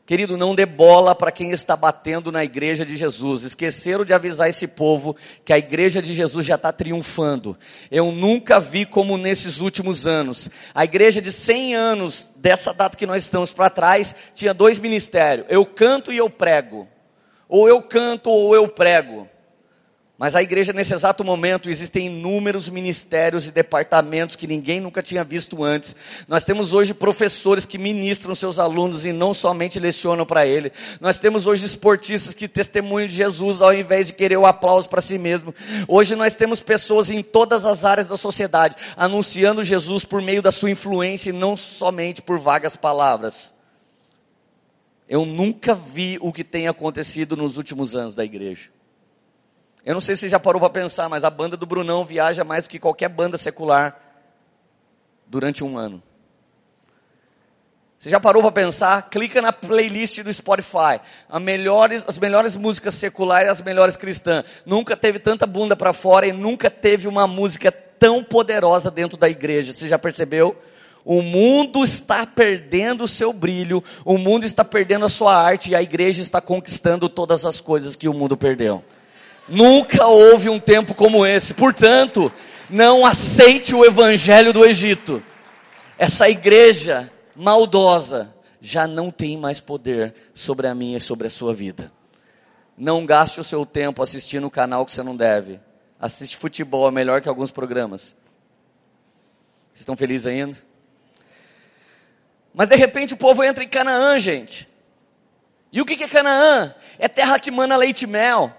Querido, 0.05 0.37
não 0.37 0.53
dê 0.53 0.67
bola 0.67 1.15
para 1.15 1.31
quem 1.31 1.49
está 1.49 1.75
batendo 1.75 2.31
na 2.31 2.43
igreja 2.43 2.85
de 2.85 2.95
Jesus. 2.95 3.41
Esqueceram 3.41 4.05
de 4.05 4.13
avisar 4.13 4.47
esse 4.47 4.67
povo 4.67 5.15
que 5.43 5.51
a 5.51 5.57
igreja 5.57 5.99
de 5.99 6.13
Jesus 6.13 6.45
já 6.45 6.55
está 6.55 6.71
triunfando. 6.71 7.57
Eu 7.89 8.11
nunca 8.11 8.59
vi 8.59 8.85
como 8.85 9.17
nesses 9.17 9.61
últimos 9.61 10.05
anos. 10.05 10.47
A 10.75 10.83
igreja 10.83 11.19
de 11.19 11.31
100 11.31 11.75
anos, 11.75 12.31
dessa 12.35 12.71
data 12.71 12.95
que 12.95 13.07
nós 13.07 13.23
estamos 13.23 13.51
para 13.51 13.67
trás, 13.71 14.13
tinha 14.35 14.53
dois 14.53 14.77
ministérios. 14.77 15.47
Eu 15.49 15.65
canto 15.65 16.13
e 16.13 16.17
eu 16.17 16.29
prego. 16.29 16.87
Ou 17.49 17.67
eu 17.67 17.81
canto 17.81 18.29
ou 18.29 18.53
eu 18.53 18.67
prego. 18.67 19.27
Mas 20.17 20.33
a 20.33 20.41
igreja, 20.41 20.71
nesse 20.71 20.93
exato 20.93 21.25
momento, 21.25 21.69
existem 21.69 22.05
inúmeros 22.05 22.69
ministérios 22.69 23.47
e 23.47 23.51
departamentos 23.51 24.37
que 24.37 24.47
ninguém 24.47 24.79
nunca 24.79 25.03
tinha 25.03 25.25
visto 25.25 25.61
antes. 25.61 25.93
Nós 26.25 26.45
temos 26.45 26.71
hoje 26.71 26.93
professores 26.93 27.65
que 27.65 27.77
ministram 27.77 28.33
seus 28.33 28.57
alunos 28.57 29.03
e 29.03 29.11
não 29.11 29.33
somente 29.33 29.77
lecionam 29.77 30.25
para 30.25 30.45
ele. 30.47 30.71
Nós 31.01 31.19
temos 31.19 31.47
hoje 31.47 31.65
esportistas 31.65 32.33
que 32.33 32.47
testemunham 32.47 33.07
de 33.07 33.13
Jesus 33.13 33.61
ao 33.61 33.73
invés 33.73 34.07
de 34.07 34.13
querer 34.13 34.37
o 34.37 34.45
aplauso 34.45 34.87
para 34.87 35.01
si 35.01 35.17
mesmo. 35.17 35.53
Hoje 35.85 36.15
nós 36.15 36.33
temos 36.33 36.61
pessoas 36.61 37.09
em 37.09 37.21
todas 37.21 37.65
as 37.65 37.83
áreas 37.83 38.07
da 38.07 38.15
sociedade 38.15 38.77
anunciando 38.95 39.65
Jesus 39.65 40.05
por 40.05 40.21
meio 40.21 40.41
da 40.41 40.51
sua 40.51 40.71
influência 40.71 41.29
e 41.29 41.33
não 41.33 41.57
somente 41.57 42.21
por 42.21 42.39
vagas 42.39 42.77
palavras. 42.77 43.53
Eu 45.09 45.25
nunca 45.25 45.75
vi 45.75 46.17
o 46.21 46.31
que 46.31 46.43
tem 46.43 46.69
acontecido 46.69 47.35
nos 47.35 47.57
últimos 47.57 47.95
anos 47.95 48.15
da 48.15 48.23
igreja. 48.23 48.69
Eu 49.85 49.93
não 49.93 50.01
sei 50.01 50.15
se 50.15 50.21
você 50.21 50.29
já 50.29 50.39
parou 50.39 50.59
para 50.59 50.69
pensar, 50.71 51.07
mas 51.07 51.23
a 51.23 51.29
banda 51.29 51.55
do 51.55 51.67
Brunão 51.67 52.03
viaja 52.03 52.43
mais 52.43 52.63
do 52.63 52.69
que 52.69 52.79
qualquer 52.79 53.07
banda 53.07 53.37
secular 53.37 53.95
durante 55.27 55.63
um 55.63 55.77
ano. 55.77 56.01
Você 57.99 58.09
já 58.09 58.19
parou 58.19 58.41
para 58.41 58.51
pensar? 58.51 59.09
Clica 59.09 59.41
na 59.41 59.53
playlist 59.53 60.21
do 60.21 60.33
Spotify. 60.33 60.99
Melhores, 61.39 62.03
as 62.07 62.17
melhores 62.17 62.55
músicas 62.55 62.95
seculares 62.95 63.47
e 63.47 63.51
as 63.51 63.61
melhores 63.61 63.95
cristãs. 63.95 64.43
Nunca 64.65 64.97
teve 64.97 65.19
tanta 65.19 65.45
bunda 65.45 65.75
para 65.75 65.93
fora 65.93 66.27
e 66.27 66.31
nunca 66.31 66.69
teve 66.69 67.07
uma 67.07 67.27
música 67.27 67.71
tão 67.71 68.23
poderosa 68.23 68.89
dentro 68.89 69.17
da 69.17 69.29
igreja. 69.29 69.71
Você 69.71 69.87
já 69.87 69.99
percebeu? 69.99 70.55
O 71.03 71.21
mundo 71.21 71.83
está 71.83 72.25
perdendo 72.25 73.03
o 73.03 73.07
seu 73.07 73.31
brilho, 73.31 73.83
o 74.03 74.17
mundo 74.17 74.45
está 74.45 74.65
perdendo 74.65 75.05
a 75.05 75.09
sua 75.09 75.35
arte 75.35 75.69
e 75.69 75.75
a 75.75 75.81
igreja 75.81 76.23
está 76.23 76.41
conquistando 76.41 77.07
todas 77.07 77.45
as 77.45 77.61
coisas 77.61 77.95
que 77.95 78.09
o 78.09 78.13
mundo 78.13 78.35
perdeu. 78.35 78.83
Nunca 79.47 80.07
houve 80.07 80.49
um 80.49 80.59
tempo 80.59 80.93
como 80.93 81.25
esse. 81.25 81.53
Portanto, 81.53 82.31
não 82.69 83.05
aceite 83.05 83.75
o 83.75 83.85
evangelho 83.85 84.51
do 84.51 84.65
Egito. 84.65 85.21
Essa 85.97 86.27
igreja 86.29 87.11
maldosa 87.35 88.33
já 88.59 88.87
não 88.87 89.11
tem 89.11 89.37
mais 89.37 89.59
poder 89.59 90.13
sobre 90.33 90.67
a 90.67 90.73
minha 90.73 90.97
e 90.97 91.01
sobre 91.01 91.27
a 91.27 91.29
sua 91.29 91.53
vida. 91.53 91.91
Não 92.77 93.05
gaste 93.05 93.39
o 93.39 93.43
seu 93.43 93.65
tempo 93.65 94.01
assistindo 94.01 94.47
o 94.47 94.51
canal 94.51 94.85
que 94.85 94.91
você 94.91 95.03
não 95.03 95.15
deve. 95.15 95.59
Assiste 95.99 96.35
futebol, 96.35 96.87
é 96.87 96.91
melhor 96.91 97.21
que 97.21 97.29
alguns 97.29 97.51
programas. 97.51 98.15
Vocês 99.71 99.81
estão 99.81 99.95
felizes 99.95 100.27
ainda? 100.27 100.57
Mas 102.53 102.67
de 102.67 102.75
repente 102.75 103.13
o 103.13 103.17
povo 103.17 103.43
entra 103.43 103.63
em 103.63 103.67
Canaã, 103.67 104.17
gente. 104.17 104.67
E 105.71 105.81
o 105.81 105.85
que 105.85 106.03
é 106.03 106.07
Canaã? 106.07 106.73
É 106.97 107.07
terra 107.07 107.39
que 107.39 107.51
mana 107.51 107.75
leite 107.75 108.03
e 108.03 108.07
mel. 108.07 108.51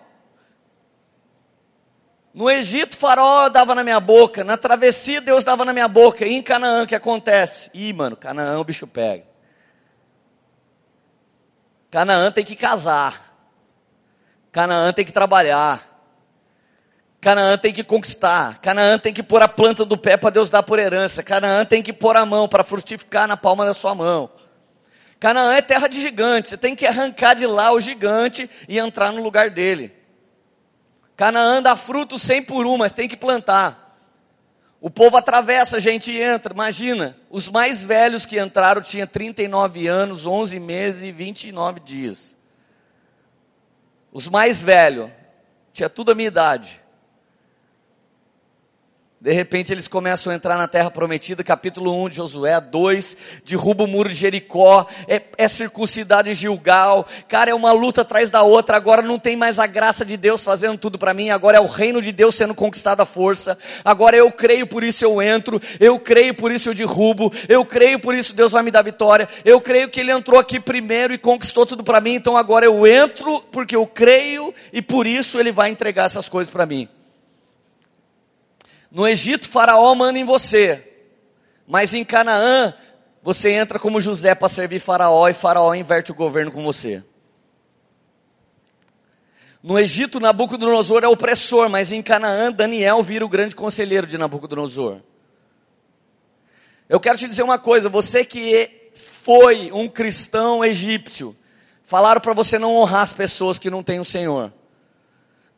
No 2.37 2.51
Egito, 2.51 2.99
faraó 2.99 3.49
dava 3.49 3.75
na 3.75 3.83
minha 3.83 3.99
boca. 3.99 4.44
Na 4.44 4.59
travessia, 4.59 5.22
Deus 5.22 5.42
dava 5.42 5.64
na 5.64 5.72
minha 5.72 5.88
boca. 5.88 6.27
E 6.27 6.35
em 6.35 6.42
Canaã, 6.42 6.83
o 6.83 6.87
que 6.87 6.94
acontece? 6.94 7.70
Ih, 7.72 7.94
mano, 7.94 8.14
Canaã 8.14 8.59
o 8.59 8.64
bicho 8.64 8.87
pega. 8.87 9.25
Canaã 11.90 12.31
tem 12.31 12.44
que 12.44 12.55
casar. 12.55 13.35
Canaã 14.53 14.92
tem 14.92 15.03
que 15.03 15.12
trabalhar. 15.12 15.81
Canaã 17.22 17.57
tem 17.57 17.72
que 17.72 17.83
conquistar. 17.83 18.61
Canaã 18.61 18.99
tem 18.99 19.14
que 19.14 19.22
pôr 19.22 19.40
a 19.40 19.49
planta 19.49 19.83
do 19.87 19.96
pé 19.96 20.18
para 20.18 20.29
Deus 20.29 20.51
dar 20.51 20.62
por 20.62 20.79
herança. 20.79 21.22
Canaã 21.22 21.64
tem 21.64 21.83
que 21.83 21.90
pôr 21.90 22.18
a 22.18 22.27
mão 22.27 22.46
para 22.46 22.62
frutificar 22.62 23.27
na 23.27 23.38
palma 23.38 23.64
da 23.64 23.72
sua 23.72 23.94
mão. 23.94 24.31
Canaã 25.18 25.55
é 25.55 25.62
terra 25.62 25.88
de 25.88 26.03
gigante, 26.03 26.51
você 26.51 26.59
tem 26.59 26.77
que 26.77 26.85
arrancar 26.85 27.33
de 27.33 27.46
lá 27.46 27.72
o 27.72 27.81
gigante 27.81 28.51
e 28.68 28.79
entrar 28.79 29.11
no 29.11 29.22
lugar 29.22 29.49
dele. 29.49 30.05
Canaã 31.17 31.63
dá 31.63 31.75
fruto 31.75 32.19
sem 32.19 32.43
por 32.43 32.67
um, 32.67 32.77
mas 32.77 32.93
tem 32.93 33.09
que 33.09 33.17
plantar. 33.17 33.87
O 34.81 34.91
povo 34.91 35.17
atravessa, 35.17 35.79
a 35.79 35.81
gente 35.81 36.13
entra. 36.13 36.53
Imagina, 36.53 37.17
os 37.31 37.49
mais 37.49 37.83
velhos 37.83 38.27
que 38.27 38.39
entraram 38.39 38.83
tinham 38.83 39.07
39 39.07 39.87
anos, 39.89 40.27
11 40.27 40.61
meses 40.61 41.03
e 41.03 41.11
29 41.11 41.81
dias. 41.81 42.37
Os 44.13 44.29
mais 44.29 44.63
velhos, 44.63 45.11
tinha 45.73 45.89
tudo 45.89 46.13
a 46.13 46.15
minha 46.15 46.29
idade. 46.29 46.81
De 49.27 49.33
repente 49.33 49.73
eles 49.73 49.89
começam 49.89 50.33
a 50.33 50.37
entrar 50.37 50.57
na 50.57 50.69
terra 50.69 50.89
prometida, 50.89 51.43
capítulo 51.43 51.93
1 52.05 52.11
de 52.11 52.17
Josué, 52.19 52.61
2, 52.61 53.17
derruba 53.45 53.83
o 53.83 53.87
muro 53.89 54.09
de 54.09 54.15
Jericó, 54.15 54.87
é, 55.09 55.21
é 55.37 55.49
circuncidado 55.49 56.33
Gilgal, 56.33 57.05
cara, 57.27 57.51
é 57.51 57.55
uma 57.55 57.73
luta 57.73 58.03
atrás 58.03 58.31
da 58.31 58.43
outra, 58.43 58.77
agora 58.77 59.03
não 59.03 59.19
tem 59.19 59.35
mais 59.35 59.59
a 59.59 59.67
graça 59.67 60.05
de 60.05 60.17
Deus 60.17 60.45
fazendo 60.45 60.79
tudo 60.79 60.97
para 60.97 61.12
mim, 61.12 61.31
agora 61.31 61.57
é 61.57 61.61
o 61.61 61.67
reino 61.67 62.01
de 62.01 62.12
Deus 62.12 62.37
sendo 62.37 62.55
conquistado 62.55 63.01
à 63.01 63.05
força, 63.05 63.59
agora 63.85 64.17
eu 64.17 64.31
creio, 64.31 64.65
por 64.65 64.85
isso 64.85 65.05
eu 65.05 65.21
entro, 65.21 65.61
eu 65.81 65.99
creio, 65.99 66.33
por 66.33 66.53
isso 66.53 66.69
eu 66.69 66.75
derrubo, 66.75 67.33
eu 67.49 67.65
creio, 67.65 67.99
por 67.99 68.15
isso 68.15 68.33
Deus 68.33 68.53
vai 68.53 68.62
me 68.62 68.71
dar 68.71 68.83
vitória, 68.83 69.29
eu 69.45 69.61
creio 69.61 69.89
que 69.89 69.99
Ele 69.99 70.12
entrou 70.12 70.39
aqui 70.39 70.61
primeiro 70.61 71.12
e 71.12 71.19
conquistou 71.19 71.67
tudo 71.67 71.83
para 71.83 72.01
mim, 72.01 72.15
então 72.15 72.37
agora 72.37 72.65
eu 72.65 72.87
entro 72.87 73.43
porque 73.51 73.75
eu 73.75 73.89
creio 73.89 74.55
e 74.73 74.81
por 74.81 75.05
isso 75.05 75.41
Ele 75.41 75.51
vai 75.51 75.69
entregar 75.69 76.05
essas 76.05 76.29
coisas 76.29 76.53
para 76.53 76.65
mim. 76.65 76.89
No 78.97 79.07
Egito, 79.07 79.47
Faraó 79.47 79.95
manda 79.95 80.19
em 80.19 80.25
você, 80.25 80.83
mas 81.67 81.93
em 81.93 82.03
Canaã, 82.03 82.73
você 83.23 83.51
entra 83.51 83.79
como 83.79 84.01
José 84.01 84.35
para 84.35 84.49
servir 84.49 84.81
Faraó 84.81 85.29
e 85.29 85.35
Faraó 85.35 85.75
inverte 85.75 86.13
o 86.13 86.15
governo 86.15 86.51
com 86.51 86.65
você. 86.65 87.05
No 89.63 89.79
Egito, 89.79 90.19
Nabucodonosor 90.19 91.05
é 91.05 91.09
opressor, 91.09 91.69
mas 91.69 91.93
em 91.93 92.01
Canaã, 92.01 92.51
Daniel 92.51 93.03
vira 93.03 93.23
o 93.23 93.29
grande 93.29 93.55
conselheiro 93.55 94.07
de 94.07 94.17
Nabucodonosor. 94.17 95.03
Eu 96.89 96.99
quero 96.99 97.19
te 97.19 97.29
dizer 97.29 97.43
uma 97.43 97.59
coisa, 97.59 97.91
você 97.91 98.25
que 98.25 98.91
foi 98.95 99.71
um 99.73 99.89
cristão 99.89 100.65
egípcio, 100.65 101.37
falaram 101.85 102.23
para 102.23 102.33
você 102.33 102.59
não 102.59 102.75
honrar 102.75 103.03
as 103.03 103.13
pessoas 103.13 103.59
que 103.59 103.69
não 103.69 103.83
têm 103.83 104.01
o 104.01 104.07
Senhor. 104.07 104.55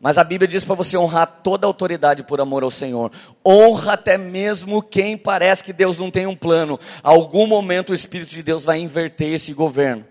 Mas 0.00 0.16
a 0.16 0.22
Bíblia 0.22 0.46
diz 0.46 0.62
para 0.62 0.76
você 0.76 0.96
honrar 0.96 1.26
toda 1.42 1.66
a 1.66 1.68
autoridade 1.68 2.22
por 2.22 2.40
amor 2.40 2.62
ao 2.62 2.70
Senhor. 2.70 3.10
Honra 3.44 3.94
até 3.94 4.16
mesmo 4.16 4.80
quem 4.80 5.16
parece 5.16 5.64
que 5.64 5.72
Deus 5.72 5.98
não 5.98 6.10
tem 6.10 6.26
um 6.26 6.36
plano. 6.36 6.78
algum 7.02 7.46
momento 7.46 7.90
o 7.90 7.94
Espírito 7.94 8.30
de 8.30 8.42
Deus 8.42 8.64
vai 8.64 8.78
inverter 8.78 9.32
esse 9.32 9.52
governo. 9.52 10.06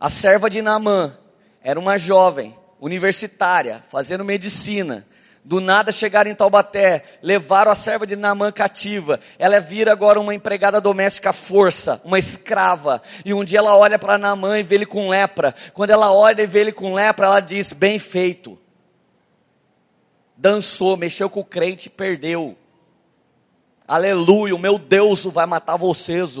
A 0.00 0.08
serva 0.08 0.48
de 0.48 0.62
Naamã 0.62 1.16
era 1.62 1.78
uma 1.78 1.98
jovem, 1.98 2.56
universitária, 2.80 3.82
fazendo 3.90 4.24
medicina. 4.24 5.06
Do 5.44 5.60
nada 5.60 5.92
chegaram 5.92 6.30
em 6.30 6.34
Taubaté, 6.34 7.04
levaram 7.22 7.70
a 7.70 7.74
serva 7.74 8.06
de 8.06 8.16
Naamã 8.16 8.50
cativa. 8.50 9.20
Ela 9.38 9.60
vira 9.60 9.92
agora 9.92 10.18
uma 10.18 10.34
empregada 10.34 10.80
doméstica 10.80 11.30
à 11.30 11.32
força, 11.34 12.00
uma 12.02 12.18
escrava. 12.18 13.02
E 13.26 13.34
um 13.34 13.44
dia 13.44 13.58
ela 13.58 13.76
olha 13.76 13.98
para 13.98 14.16
Naamã 14.16 14.58
e 14.58 14.62
vê 14.62 14.76
ele 14.76 14.86
com 14.86 15.10
lepra. 15.10 15.54
Quando 15.74 15.90
ela 15.90 16.10
olha 16.10 16.40
e 16.40 16.46
vê 16.46 16.60
ele 16.60 16.72
com 16.72 16.94
lepra, 16.94 17.26
ela 17.26 17.40
diz: 17.40 17.74
bem 17.74 17.98
feito. 17.98 18.58
Dançou, 20.34 20.96
mexeu 20.96 21.28
com 21.28 21.40
o 21.40 21.44
crente 21.44 21.88
e 21.88 21.90
perdeu. 21.90 22.56
Aleluia, 23.86 24.54
o 24.54 24.58
meu 24.58 24.78
Deus 24.78 25.24
vai 25.24 25.44
matar 25.44 25.76
vocês. 25.76 26.38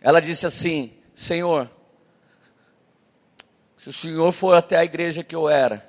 Ela 0.00 0.20
disse 0.20 0.46
assim: 0.46 0.94
Senhor, 1.14 1.70
se 3.76 3.90
o 3.90 3.92
Senhor 3.92 4.32
for 4.32 4.56
até 4.56 4.78
a 4.78 4.84
igreja 4.84 5.22
que 5.22 5.36
eu 5.36 5.50
era, 5.50 5.87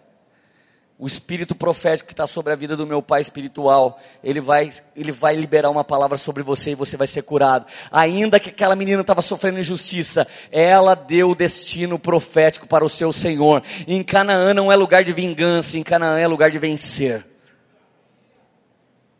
o 0.99 1.07
espírito 1.07 1.55
profético 1.55 2.07
que 2.07 2.13
está 2.13 2.27
sobre 2.27 2.51
a 2.51 2.57
vida 2.57 2.75
do 2.75 2.85
meu 2.85 3.01
pai 3.01 3.21
espiritual, 3.21 3.97
ele 4.21 4.41
vai, 4.41 4.69
ele 4.93 5.13
vai 5.13 5.33
liberar 5.33 5.69
uma 5.69 5.83
palavra 5.83 6.17
sobre 6.17 6.43
você 6.43 6.71
e 6.71 6.75
você 6.75 6.97
vai 6.97 7.07
ser 7.07 7.21
curado. 7.21 7.65
Ainda 7.89 8.38
que 8.38 8.49
aquela 8.49 8.75
menina 8.75 8.99
estava 8.99 9.21
sofrendo 9.21 9.62
injustiça, 9.62 10.27
ela 10.51 10.95
deu 10.95 11.29
o 11.31 11.35
destino 11.35 11.97
profético 11.97 12.67
para 12.67 12.83
o 12.83 12.89
seu 12.89 13.13
Senhor. 13.13 13.63
Em 13.88 14.03
Canaã 14.03 14.53
não 14.53 14.69
é 14.69 14.75
lugar 14.75 15.01
de 15.01 15.13
vingança, 15.13 15.77
em 15.77 15.83
Canaã 15.83 16.19
é 16.19 16.27
lugar 16.27 16.51
de 16.51 16.59
vencer. 16.59 17.25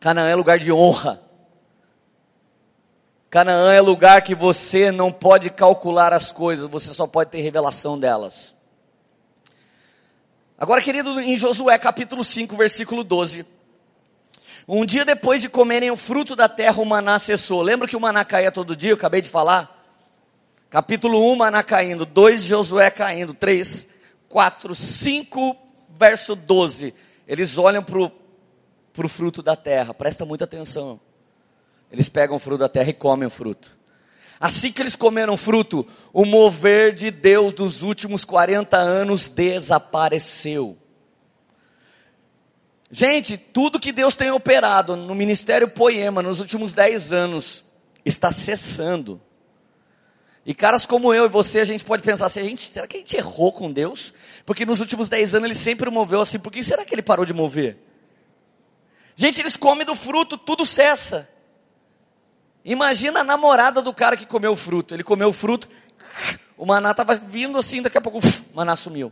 Canaã 0.02 0.28
é 0.28 0.36
lugar 0.36 0.60
de 0.60 0.74
honra. 0.74 1.22
Canaã 3.30 3.72
é 3.72 3.80
lugar 3.80 4.22
que 4.22 4.36
você 4.36 4.92
não 4.92 5.14
pode 5.14 5.50
calcular 5.50 6.12
as 6.12 6.30
coisas, 6.30 6.70
você 6.70 6.92
só 6.92 7.08
pode 7.08 7.30
ter 7.30 7.40
revelação 7.40 7.98
delas. 7.98 8.59
Agora, 10.60 10.82
querido, 10.82 11.18
em 11.22 11.38
Josué 11.38 11.78
capítulo 11.78 12.22
5, 12.22 12.58
versículo 12.58 13.02
12. 13.02 13.46
Um 14.68 14.86
dia 14.86 15.06
depois 15.06 15.42
de 15.42 15.48
comerem 15.48 15.90
o 15.90 15.96
fruto 15.96 16.36
da 16.36 16.50
terra, 16.50 16.82
o 16.82 16.86
maná 16.86 17.18
cessou. 17.18 17.62
Lembra 17.62 17.88
que 17.88 17.96
o 17.96 18.00
maná 18.00 18.26
caía 18.26 18.52
todo 18.52 18.76
dia? 18.76 18.92
Eu 18.92 18.96
acabei 18.96 19.22
de 19.22 19.30
falar. 19.30 19.74
Capítulo 20.70 21.32
1, 21.32 21.36
maná 21.38 21.64
caindo. 21.64 22.06
2, 22.06 22.42
Josué 22.42 22.92
caindo. 22.92 23.34
3, 23.34 23.88
4, 24.28 24.76
5, 24.76 25.58
verso 25.98 26.36
12. 26.36 26.94
Eles 27.26 27.58
olham 27.58 27.82
para 27.82 27.98
o 27.98 29.08
fruto 29.08 29.42
da 29.42 29.56
terra. 29.56 29.94
Presta 29.94 30.26
muita 30.26 30.44
atenção. 30.44 31.00
Eles 31.90 32.10
pegam 32.10 32.36
o 32.36 32.40
fruto 32.40 32.60
da 32.60 32.70
terra 32.70 32.90
e 32.90 32.94
comem 32.94 33.26
o 33.26 33.32
fruto. 33.32 33.79
Assim 34.40 34.72
que 34.72 34.82
eles 34.82 34.96
comeram 34.96 35.36
fruto, 35.36 35.86
o 36.14 36.24
mover 36.24 36.94
de 36.94 37.12
Deus 37.12 37.52
dos 37.52 37.82
últimos 37.82 38.24
40 38.24 38.78
anos 38.78 39.28
desapareceu. 39.28 40.78
Gente, 42.90 43.38
tudo 43.38 43.80
que 43.80 43.92
Deus 43.92 44.16
tem 44.16 44.32
operado 44.32 44.96
no 44.96 45.14
ministério 45.14 45.70
Poema 45.70 46.24
nos 46.24 46.40
últimos 46.40 46.72
10 46.72 47.12
anos 47.12 47.64
está 48.06 48.32
cessando. 48.32 49.22
E 50.46 50.54
caras 50.54 50.86
como 50.86 51.14
eu 51.14 51.26
e 51.26 51.30
você, 51.30 51.60
a 51.60 51.66
gente 51.66 51.84
pode 51.84 52.02
pensar 52.02 52.26
assim, 52.26 52.44
gente, 52.44 52.72
será 52.72 52.88
que 52.88 52.98
a 52.98 53.00
gente 53.00 53.18
errou 53.18 53.52
com 53.52 53.72
Deus? 53.72 54.14
Porque 54.46 54.66
nos 54.66 54.80
últimos 54.80 55.10
10 55.10 55.36
anos 55.36 55.46
ele 55.46 55.54
sempre 55.54 55.90
moveu 55.92 56.22
assim, 56.22 56.40
por 56.40 56.52
que 56.52 56.64
será 56.64 56.86
que 56.86 56.96
ele 56.96 57.04
parou 57.04 57.26
de 57.26 57.34
mover? 57.34 57.78
Gente, 59.16 59.42
eles 59.42 59.58
comem 59.58 59.86
do 59.86 59.94
fruto, 59.94 60.38
tudo 60.38 60.66
cessa. 60.66 61.30
Imagina 62.70 63.22
a 63.22 63.24
namorada 63.24 63.82
do 63.82 63.92
cara 63.92 64.16
que 64.16 64.28
comeu 64.28 64.52
o 64.52 64.56
fruto. 64.56 64.94
Ele 64.94 65.04
comeu 65.04 65.30
o 65.30 65.34
fruto, 65.34 65.68
o 66.56 66.68
maná 66.68 66.92
estava 66.92 67.16
vindo 67.16 67.58
assim, 67.58 67.82
daqui 67.82 67.98
a 67.98 68.02
pouco 68.02 68.20
o 68.20 68.22
maná 68.56 68.76
sumiu. 68.76 69.12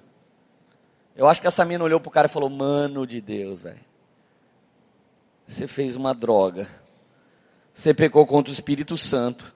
Eu 1.16 1.28
acho 1.28 1.42
que 1.42 1.48
essa 1.48 1.66
mina 1.66 1.84
olhou 1.84 2.00
pro 2.00 2.12
cara 2.12 2.28
e 2.28 2.30
falou: 2.30 2.52
Mano 2.52 3.08
de 3.08 3.20
Deus, 3.20 3.62
velho. 3.62 3.80
Você 5.48 5.66
fez 5.66 5.96
uma 5.96 6.14
droga. 6.14 6.68
Você 7.74 7.96
pecou 7.96 8.28
contra 8.28 8.52
o 8.52 8.54
Espírito 8.54 8.96
Santo. 8.96 9.56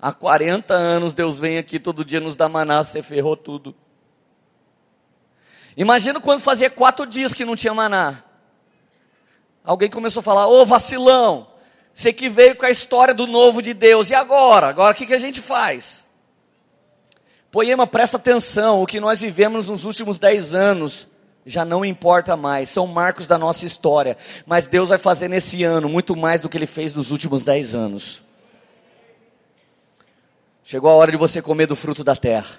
Há 0.00 0.10
40 0.10 0.72
anos 0.72 1.12
Deus 1.12 1.38
vem 1.38 1.58
aqui 1.58 1.78
todo 1.78 2.02
dia 2.02 2.20
nos 2.20 2.36
dá 2.36 2.48
maná, 2.48 2.82
você 2.82 3.02
ferrou 3.02 3.36
tudo. 3.36 3.74
Imagina 5.76 6.18
quando 6.18 6.40
fazia 6.40 6.70
quatro 6.70 7.04
dias 7.04 7.34
que 7.34 7.44
não 7.44 7.54
tinha 7.54 7.74
maná. 7.74 8.22
Alguém 9.62 9.90
começou 9.90 10.20
a 10.20 10.22
falar, 10.22 10.46
ô 10.46 10.64
vacilão, 10.64 11.53
você 11.94 12.12
que 12.12 12.28
veio 12.28 12.56
com 12.56 12.66
a 12.66 12.70
história 12.70 13.14
do 13.14 13.26
novo 13.26 13.62
de 13.62 13.72
Deus, 13.72 14.10
e 14.10 14.14
agora? 14.14 14.66
Agora 14.66 14.92
o 14.92 14.96
que, 14.96 15.06
que 15.06 15.14
a 15.14 15.18
gente 15.18 15.40
faz? 15.40 16.04
Poema, 17.52 17.86
presta 17.86 18.16
atenção, 18.16 18.82
o 18.82 18.86
que 18.86 18.98
nós 18.98 19.20
vivemos 19.20 19.68
nos 19.68 19.84
últimos 19.84 20.18
dez 20.18 20.54
anos 20.54 21.06
já 21.46 21.64
não 21.64 21.84
importa 21.84 22.36
mais, 22.36 22.70
são 22.70 22.86
marcos 22.86 23.26
da 23.26 23.36
nossa 23.36 23.66
história, 23.66 24.16
mas 24.46 24.66
Deus 24.66 24.88
vai 24.88 24.96
fazer 24.96 25.28
nesse 25.28 25.62
ano 25.62 25.88
muito 25.88 26.16
mais 26.16 26.40
do 26.40 26.48
que 26.48 26.56
Ele 26.56 26.66
fez 26.66 26.92
nos 26.94 27.10
últimos 27.10 27.44
dez 27.44 27.74
anos. 27.74 28.22
Chegou 30.64 30.90
a 30.90 30.94
hora 30.94 31.10
de 31.10 31.18
você 31.18 31.42
comer 31.42 31.66
do 31.66 31.76
fruto 31.76 32.02
da 32.02 32.16
terra. 32.16 32.58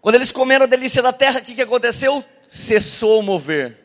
Quando 0.00 0.16
eles 0.16 0.32
comeram 0.32 0.64
a 0.64 0.68
delícia 0.68 1.00
da 1.00 1.12
terra, 1.12 1.38
o 1.38 1.42
que, 1.42 1.54
que 1.54 1.62
aconteceu? 1.62 2.24
Cessou 2.48 3.20
o 3.20 3.22
mover. 3.22 3.83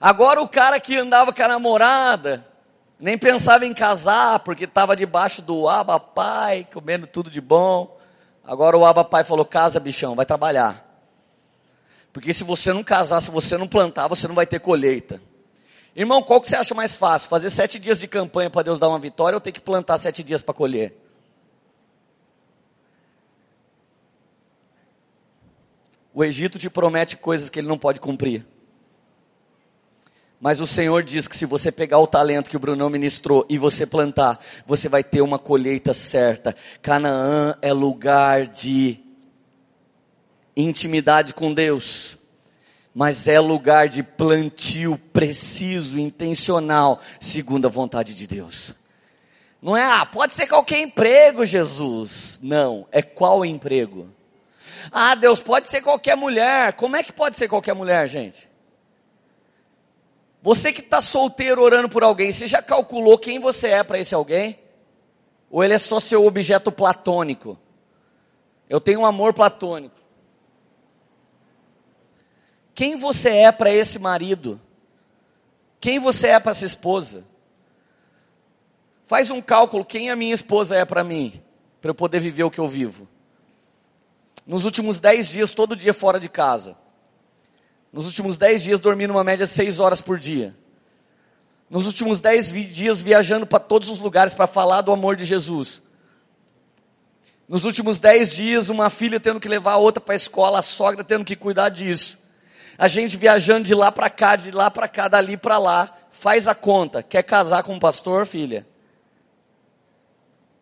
Agora 0.00 0.42
o 0.42 0.48
cara 0.48 0.78
que 0.78 0.96
andava 0.96 1.32
com 1.32 1.42
a 1.42 1.48
namorada, 1.48 2.46
nem 2.98 3.16
pensava 3.16 3.66
em 3.66 3.72
casar, 3.72 4.40
porque 4.40 4.64
estava 4.64 4.94
debaixo 4.94 5.42
do 5.42 5.68
aba 5.68 5.98
pai, 5.98 6.66
comendo 6.72 7.06
tudo 7.06 7.30
de 7.30 7.40
bom. 7.40 7.98
Agora 8.44 8.76
o 8.76 8.84
aba 8.84 9.04
pai 9.04 9.24
falou: 9.24 9.44
casa, 9.44 9.80
bichão, 9.80 10.14
vai 10.14 10.26
trabalhar. 10.26 10.84
Porque 12.12 12.32
se 12.32 12.44
você 12.44 12.72
não 12.72 12.82
casar, 12.82 13.20
se 13.20 13.30
você 13.30 13.56
não 13.58 13.68
plantar, 13.68 14.08
você 14.08 14.26
não 14.26 14.34
vai 14.34 14.46
ter 14.46 14.60
colheita. 14.60 15.20
Irmão, 15.94 16.22
qual 16.22 16.40
que 16.40 16.48
você 16.48 16.56
acha 16.56 16.74
mais 16.74 16.94
fácil? 16.94 17.28
Fazer 17.28 17.48
sete 17.50 17.78
dias 17.78 17.98
de 17.98 18.06
campanha 18.06 18.50
para 18.50 18.62
Deus 18.62 18.78
dar 18.78 18.88
uma 18.88 18.98
vitória 18.98 19.36
ou 19.36 19.40
ter 19.40 19.52
que 19.52 19.60
plantar 19.60 19.98
sete 19.98 20.22
dias 20.22 20.42
para 20.42 20.54
colher? 20.54 20.94
O 26.12 26.24
Egito 26.24 26.58
te 26.58 26.70
promete 26.70 27.16
coisas 27.16 27.50
que 27.50 27.58
ele 27.58 27.68
não 27.68 27.78
pode 27.78 28.00
cumprir. 28.00 28.46
Mas 30.40 30.60
o 30.60 30.66
Senhor 30.66 31.02
diz 31.02 31.26
que 31.26 31.36
se 31.36 31.46
você 31.46 31.72
pegar 31.72 31.98
o 31.98 32.06
talento 32.06 32.50
que 32.50 32.56
o 32.56 32.60
Brunão 32.60 32.90
ministrou 32.90 33.46
e 33.48 33.56
você 33.56 33.86
plantar, 33.86 34.38
você 34.66 34.88
vai 34.88 35.02
ter 35.02 35.22
uma 35.22 35.38
colheita 35.38 35.94
certa. 35.94 36.54
Canaã 36.82 37.56
é 37.62 37.72
lugar 37.72 38.46
de 38.46 39.00
intimidade 40.54 41.32
com 41.32 41.52
Deus, 41.52 42.18
mas 42.94 43.28
é 43.28 43.40
lugar 43.40 43.88
de 43.88 44.02
plantio 44.02 44.98
preciso, 45.12 45.98
intencional, 45.98 47.00
segundo 47.18 47.66
a 47.66 47.70
vontade 47.70 48.14
de 48.14 48.26
Deus. 48.26 48.74
Não 49.60 49.76
é, 49.76 49.84
ah, 49.84 50.04
pode 50.04 50.34
ser 50.34 50.46
qualquer 50.46 50.80
emprego, 50.80 51.44
Jesus. 51.44 52.38
Não, 52.42 52.86
é 52.92 53.00
qual 53.00 53.44
emprego? 53.44 54.08
Ah, 54.92 55.14
Deus, 55.14 55.40
pode 55.40 55.68
ser 55.68 55.80
qualquer 55.80 56.16
mulher. 56.16 56.74
Como 56.74 56.94
é 56.94 57.02
que 57.02 57.12
pode 57.12 57.36
ser 57.36 57.48
qualquer 57.48 57.74
mulher, 57.74 58.06
gente? 58.08 58.48
Você 60.46 60.72
que 60.72 60.80
está 60.80 61.00
solteiro 61.00 61.60
orando 61.60 61.88
por 61.88 62.04
alguém, 62.04 62.30
você 62.30 62.46
já 62.46 62.62
calculou 62.62 63.18
quem 63.18 63.40
você 63.40 63.66
é 63.66 63.82
para 63.82 63.98
esse 63.98 64.14
alguém? 64.14 64.60
Ou 65.50 65.64
ele 65.64 65.74
é 65.74 65.78
só 65.78 65.98
seu 65.98 66.24
objeto 66.24 66.70
platônico? 66.70 67.58
Eu 68.68 68.80
tenho 68.80 69.00
um 69.00 69.06
amor 69.06 69.34
platônico. 69.34 69.96
Quem 72.72 72.94
você 72.94 73.30
é 73.30 73.50
para 73.50 73.72
esse 73.72 73.98
marido? 73.98 74.60
Quem 75.80 75.98
você 75.98 76.28
é 76.28 76.38
para 76.38 76.52
essa 76.52 76.64
esposa? 76.64 77.24
Faz 79.04 79.32
um 79.32 79.42
cálculo, 79.42 79.84
quem 79.84 80.10
a 80.10 80.14
minha 80.14 80.32
esposa 80.32 80.76
é 80.76 80.84
para 80.84 81.02
mim, 81.02 81.42
para 81.80 81.90
eu 81.90 81.94
poder 81.94 82.20
viver 82.20 82.44
o 82.44 82.52
que 82.52 82.60
eu 82.60 82.68
vivo. 82.68 83.08
Nos 84.46 84.64
últimos 84.64 85.00
dez 85.00 85.28
dias, 85.28 85.50
todo 85.50 85.74
dia 85.74 85.92
fora 85.92 86.20
de 86.20 86.28
casa. 86.28 86.76
Nos 87.96 88.06
últimos 88.06 88.38
dez 88.38 88.62
dias, 88.62 88.78
dormindo 88.78 89.10
uma 89.10 89.24
média 89.24 89.44
de 89.44 89.50
seis 89.50 89.80
horas 89.80 90.00
por 90.00 90.20
dia. 90.20 90.54
Nos 91.68 91.88
últimos 91.88 92.20
dez 92.20 92.52
dias, 92.52 93.02
viajando 93.02 93.44
para 93.44 93.58
todos 93.58 93.88
os 93.88 93.98
lugares 93.98 94.34
para 94.34 94.46
falar 94.46 94.82
do 94.82 94.92
amor 94.92 95.16
de 95.16 95.24
Jesus. 95.24 95.82
Nos 97.48 97.64
últimos 97.64 97.98
dez 97.98 98.32
dias, 98.32 98.68
uma 98.68 98.88
filha 98.88 99.18
tendo 99.18 99.40
que 99.40 99.48
levar 99.48 99.72
a 99.72 99.76
outra 99.78 100.00
para 100.00 100.14
a 100.14 100.16
escola, 100.16 100.60
a 100.60 100.62
sogra 100.62 101.02
tendo 101.02 101.24
que 101.24 101.34
cuidar 101.34 101.70
disso 101.70 102.18
a 102.78 102.88
gente 102.88 103.16
viajando 103.16 103.64
de 103.64 103.74
lá 103.74 103.90
para 103.90 104.10
cá, 104.10 104.36
de 104.36 104.50
lá 104.50 104.70
para 104.70 104.86
cá, 104.86 105.08
dali 105.08 105.36
para 105.36 105.58
lá, 105.58 105.96
faz 106.10 106.46
a 106.46 106.54
conta. 106.54 107.02
Quer 107.02 107.22
casar 107.22 107.62
com 107.62 107.74
um 107.74 107.78
pastor, 107.78 108.26
filha? 108.26 108.66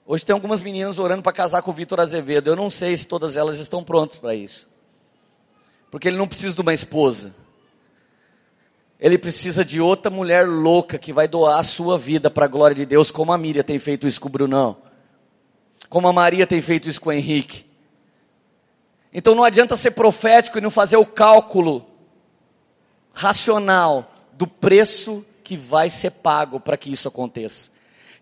Hoje 0.06 0.24
tem 0.24 0.34
algumas 0.34 0.60
meninas 0.60 0.98
orando 0.98 1.22
para 1.22 1.32
casar 1.32 1.62
com 1.62 1.70
o 1.70 1.74
Vitor 1.74 1.98
Azevedo. 1.98 2.48
Eu 2.48 2.56
não 2.56 2.70
sei 2.70 2.96
se 2.96 3.06
todas 3.06 3.36
elas 3.36 3.58
estão 3.58 3.82
prontas 3.82 4.18
para 4.18 4.34
isso. 4.34 4.68
Porque 5.94 6.08
ele 6.08 6.16
não 6.16 6.26
precisa 6.26 6.56
de 6.56 6.60
uma 6.60 6.74
esposa. 6.74 7.32
Ele 8.98 9.16
precisa 9.16 9.64
de 9.64 9.80
outra 9.80 10.10
mulher 10.10 10.44
louca 10.44 10.98
que 10.98 11.12
vai 11.12 11.28
doar 11.28 11.60
a 11.60 11.62
sua 11.62 11.96
vida 11.96 12.28
para 12.28 12.46
a 12.46 12.48
glória 12.48 12.74
de 12.74 12.84
Deus, 12.84 13.12
como 13.12 13.32
a 13.32 13.38
Miriam 13.38 13.62
tem 13.62 13.78
feito 13.78 14.04
isso 14.04 14.20
com 14.20 14.26
o 14.26 14.32
Brunão. 14.32 14.76
Como 15.88 16.08
a 16.08 16.12
Maria 16.12 16.48
tem 16.48 16.60
feito 16.60 16.88
isso 16.88 17.00
com 17.00 17.10
o 17.10 17.12
Henrique. 17.12 17.64
Então 19.12 19.36
não 19.36 19.44
adianta 19.44 19.76
ser 19.76 19.92
profético 19.92 20.58
e 20.58 20.60
não 20.60 20.68
fazer 20.68 20.96
o 20.96 21.06
cálculo 21.06 21.86
racional 23.12 24.12
do 24.32 24.48
preço 24.48 25.24
que 25.44 25.56
vai 25.56 25.88
ser 25.90 26.10
pago 26.10 26.58
para 26.58 26.76
que 26.76 26.90
isso 26.90 27.06
aconteça. 27.06 27.70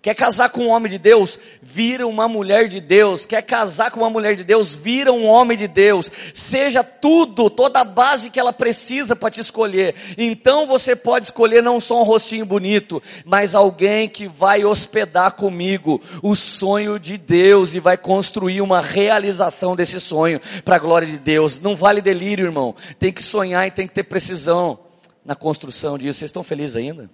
Quer 0.03 0.17
casar 0.17 0.51
com 0.51 0.65
um 0.65 0.69
homem 0.69 0.91
de 0.91 0.99
Deus? 0.99 1.39
Vira 1.63 2.09
uma 2.09 2.27
mulher 2.27 2.67
de 2.67 2.81
Deus. 2.81 3.25
Quer 3.25 3.41
casar 3.41 3.93
com 3.93 4.01
uma 4.01 4.11
mulher 4.11 4.35
de 4.35 4.43
Deus? 4.43 4.75
Vira 4.75 5.13
um 5.13 5.25
homem 5.25 5.57
de 5.57 5.69
Deus. 5.69 6.11
Seja 6.35 6.83
tudo, 6.83 7.49
toda 7.49 7.79
a 7.79 7.85
base 7.85 8.29
que 8.29 8.41
ela 8.41 8.53
precisa 8.53 9.15
para 9.15 9.31
te 9.31 9.41
escolher. 9.41 9.95
Então 10.19 10.67
você 10.67 10.97
pode 10.97 11.27
escolher 11.27 11.63
não 11.63 11.79
só 11.79 12.01
um 12.01 12.05
rostinho 12.05 12.45
bonito, 12.45 13.01
mas 13.25 13.55
alguém 13.55 14.09
que 14.09 14.27
vai 14.27 14.65
hospedar 14.65 15.37
comigo 15.37 16.03
o 16.21 16.35
sonho 16.35 16.99
de 16.99 17.17
Deus 17.17 17.77
e 17.77 17.79
vai 17.79 17.97
construir 17.97 18.61
uma 18.61 18.81
realização 18.81 19.77
desse 19.77 20.01
sonho 20.01 20.41
para 20.65 20.75
a 20.75 20.81
glória 20.81 21.07
de 21.07 21.17
Deus. 21.17 21.61
Não 21.61 21.77
vale 21.77 22.01
delírio, 22.01 22.47
irmão. 22.47 22.75
Tem 22.99 23.13
que 23.13 23.23
sonhar 23.23 23.69
e 23.69 23.71
tem 23.71 23.87
que 23.87 23.95
ter 23.95 24.03
precisão 24.03 24.81
na 25.25 25.37
construção 25.37 25.97
disso. 25.97 26.19
Vocês 26.19 26.31
estão 26.31 26.43
felizes 26.43 26.75
ainda? 26.75 27.09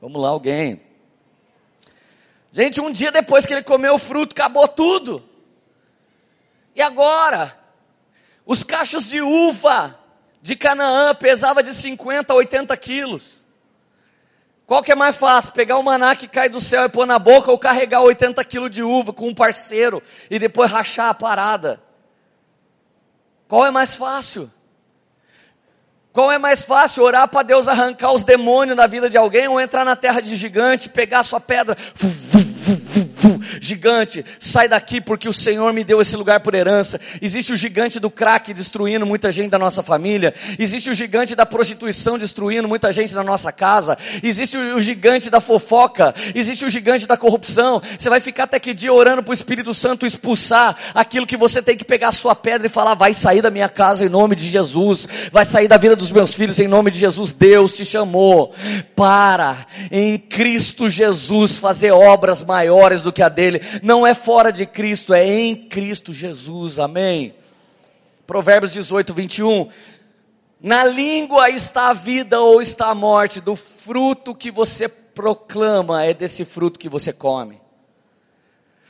Vamos 0.00 0.22
lá, 0.22 0.30
alguém. 0.30 0.80
Gente, 2.52 2.80
um 2.80 2.90
dia 2.90 3.12
depois 3.12 3.46
que 3.46 3.52
ele 3.52 3.62
comeu 3.62 3.94
o 3.94 3.98
fruto, 3.98 4.32
acabou 4.32 4.66
tudo. 4.66 5.22
E 6.74 6.82
agora? 6.82 7.56
Os 8.44 8.64
cachos 8.64 9.08
de 9.08 9.20
uva 9.20 9.96
de 10.42 10.56
Canaã 10.56 11.14
pesava 11.14 11.62
de 11.62 11.72
50 11.72 12.32
a 12.32 12.36
80 12.36 12.76
quilos. 12.76 13.40
Qual 14.66 14.82
que 14.82 14.92
é 14.92 14.94
mais 14.94 15.16
fácil? 15.16 15.52
Pegar 15.52 15.78
o 15.78 15.82
maná 15.82 16.14
que 16.14 16.28
cai 16.28 16.48
do 16.48 16.60
céu 16.60 16.84
e 16.84 16.88
pôr 16.88 17.06
na 17.06 17.18
boca 17.18 17.50
ou 17.50 17.58
carregar 17.58 18.02
80 18.02 18.44
quilos 18.44 18.70
de 18.70 18.82
uva 18.82 19.12
com 19.12 19.28
um 19.28 19.34
parceiro 19.34 20.02
e 20.30 20.38
depois 20.38 20.70
rachar 20.70 21.08
a 21.08 21.14
parada? 21.14 21.80
Qual 23.48 23.66
é 23.66 23.70
mais 23.70 23.94
fácil? 23.94 24.50
Qual 26.12 26.30
é 26.30 26.38
mais 26.38 26.62
fácil, 26.62 27.04
orar 27.04 27.28
para 27.28 27.44
Deus 27.44 27.68
arrancar 27.68 28.12
os 28.12 28.24
demônios 28.24 28.76
da 28.76 28.86
vida 28.86 29.08
de 29.08 29.16
alguém 29.16 29.46
ou 29.46 29.60
entrar 29.60 29.84
na 29.84 29.94
terra 29.94 30.20
de 30.20 30.34
gigante, 30.34 30.88
pegar 30.88 31.22
sua 31.22 31.40
pedra, 31.40 31.76
gigante, 33.60 34.24
sai 34.38 34.68
daqui 34.68 35.00
porque 35.00 35.28
o 35.28 35.32
Senhor 35.32 35.72
me 35.72 35.84
deu 35.84 36.00
esse 36.00 36.16
lugar 36.16 36.40
por 36.40 36.54
herança. 36.54 37.00
Existe 37.20 37.52
o 37.52 37.56
gigante 37.56 38.00
do 38.00 38.10
crack 38.10 38.52
destruindo 38.52 39.06
muita 39.06 39.30
gente 39.30 39.50
da 39.50 39.58
nossa 39.58 39.82
família. 39.82 40.34
Existe 40.58 40.90
o 40.90 40.94
gigante 40.94 41.34
da 41.34 41.44
prostituição 41.46 42.18
destruindo 42.18 42.68
muita 42.68 42.92
gente 42.92 43.14
da 43.14 43.22
nossa 43.22 43.52
casa. 43.52 43.98
Existe 44.22 44.56
o 44.56 44.80
gigante 44.80 45.30
da 45.30 45.40
fofoca. 45.40 46.14
Existe 46.34 46.64
o 46.64 46.70
gigante 46.70 47.06
da 47.06 47.16
corrupção. 47.16 47.80
Você 47.98 48.08
vai 48.08 48.20
ficar 48.20 48.44
até 48.44 48.58
que 48.58 48.74
dia 48.74 48.92
orando 48.92 49.22
para 49.22 49.30
o 49.30 49.34
Espírito 49.34 49.72
Santo 49.74 50.06
expulsar 50.06 50.76
aquilo 50.94 51.26
que 51.26 51.36
você 51.36 51.62
tem 51.62 51.76
que 51.76 51.84
pegar 51.84 52.08
a 52.08 52.12
sua 52.12 52.34
pedra 52.34 52.66
e 52.66 52.70
falar, 52.70 52.94
vai 52.94 53.14
sair 53.14 53.42
da 53.42 53.50
minha 53.50 53.68
casa 53.68 54.04
em 54.04 54.08
nome 54.08 54.34
de 54.34 54.48
Jesus. 54.48 55.06
Vai 55.32 55.44
sair 55.44 55.68
da 55.68 55.76
vida 55.76 55.96
dos 55.96 56.10
meus 56.10 56.34
filhos 56.34 56.58
em 56.58 56.68
nome 56.68 56.90
de 56.90 56.98
Jesus. 56.98 57.32
Deus 57.32 57.74
te 57.74 57.84
chamou 57.84 58.54
para 58.94 59.66
em 59.90 60.18
Cristo 60.18 60.88
Jesus 60.88 61.58
fazer 61.58 61.92
obras 61.92 62.42
maiores 62.42 62.59
do 63.02 63.12
que 63.12 63.22
a 63.22 63.28
dele. 63.28 63.60
Não 63.82 64.06
é 64.06 64.14
fora 64.14 64.52
de 64.52 64.66
Cristo, 64.66 65.14
é 65.14 65.24
em 65.24 65.68
Cristo 65.68 66.12
Jesus. 66.12 66.78
Amém. 66.78 67.34
Provérbios 68.26 68.72
18, 68.72 69.14
21. 69.14 69.70
Na 70.60 70.84
língua 70.84 71.48
está 71.48 71.88
a 71.88 71.92
vida 71.94 72.40
ou 72.40 72.60
está 72.60 72.88
a 72.88 72.94
morte, 72.94 73.40
do 73.40 73.56
fruto 73.56 74.34
que 74.34 74.50
você 74.50 74.88
proclama, 74.88 76.04
é 76.04 76.12
desse 76.12 76.44
fruto 76.44 76.78
que 76.78 76.88
você 76.88 77.12
come. 77.12 77.60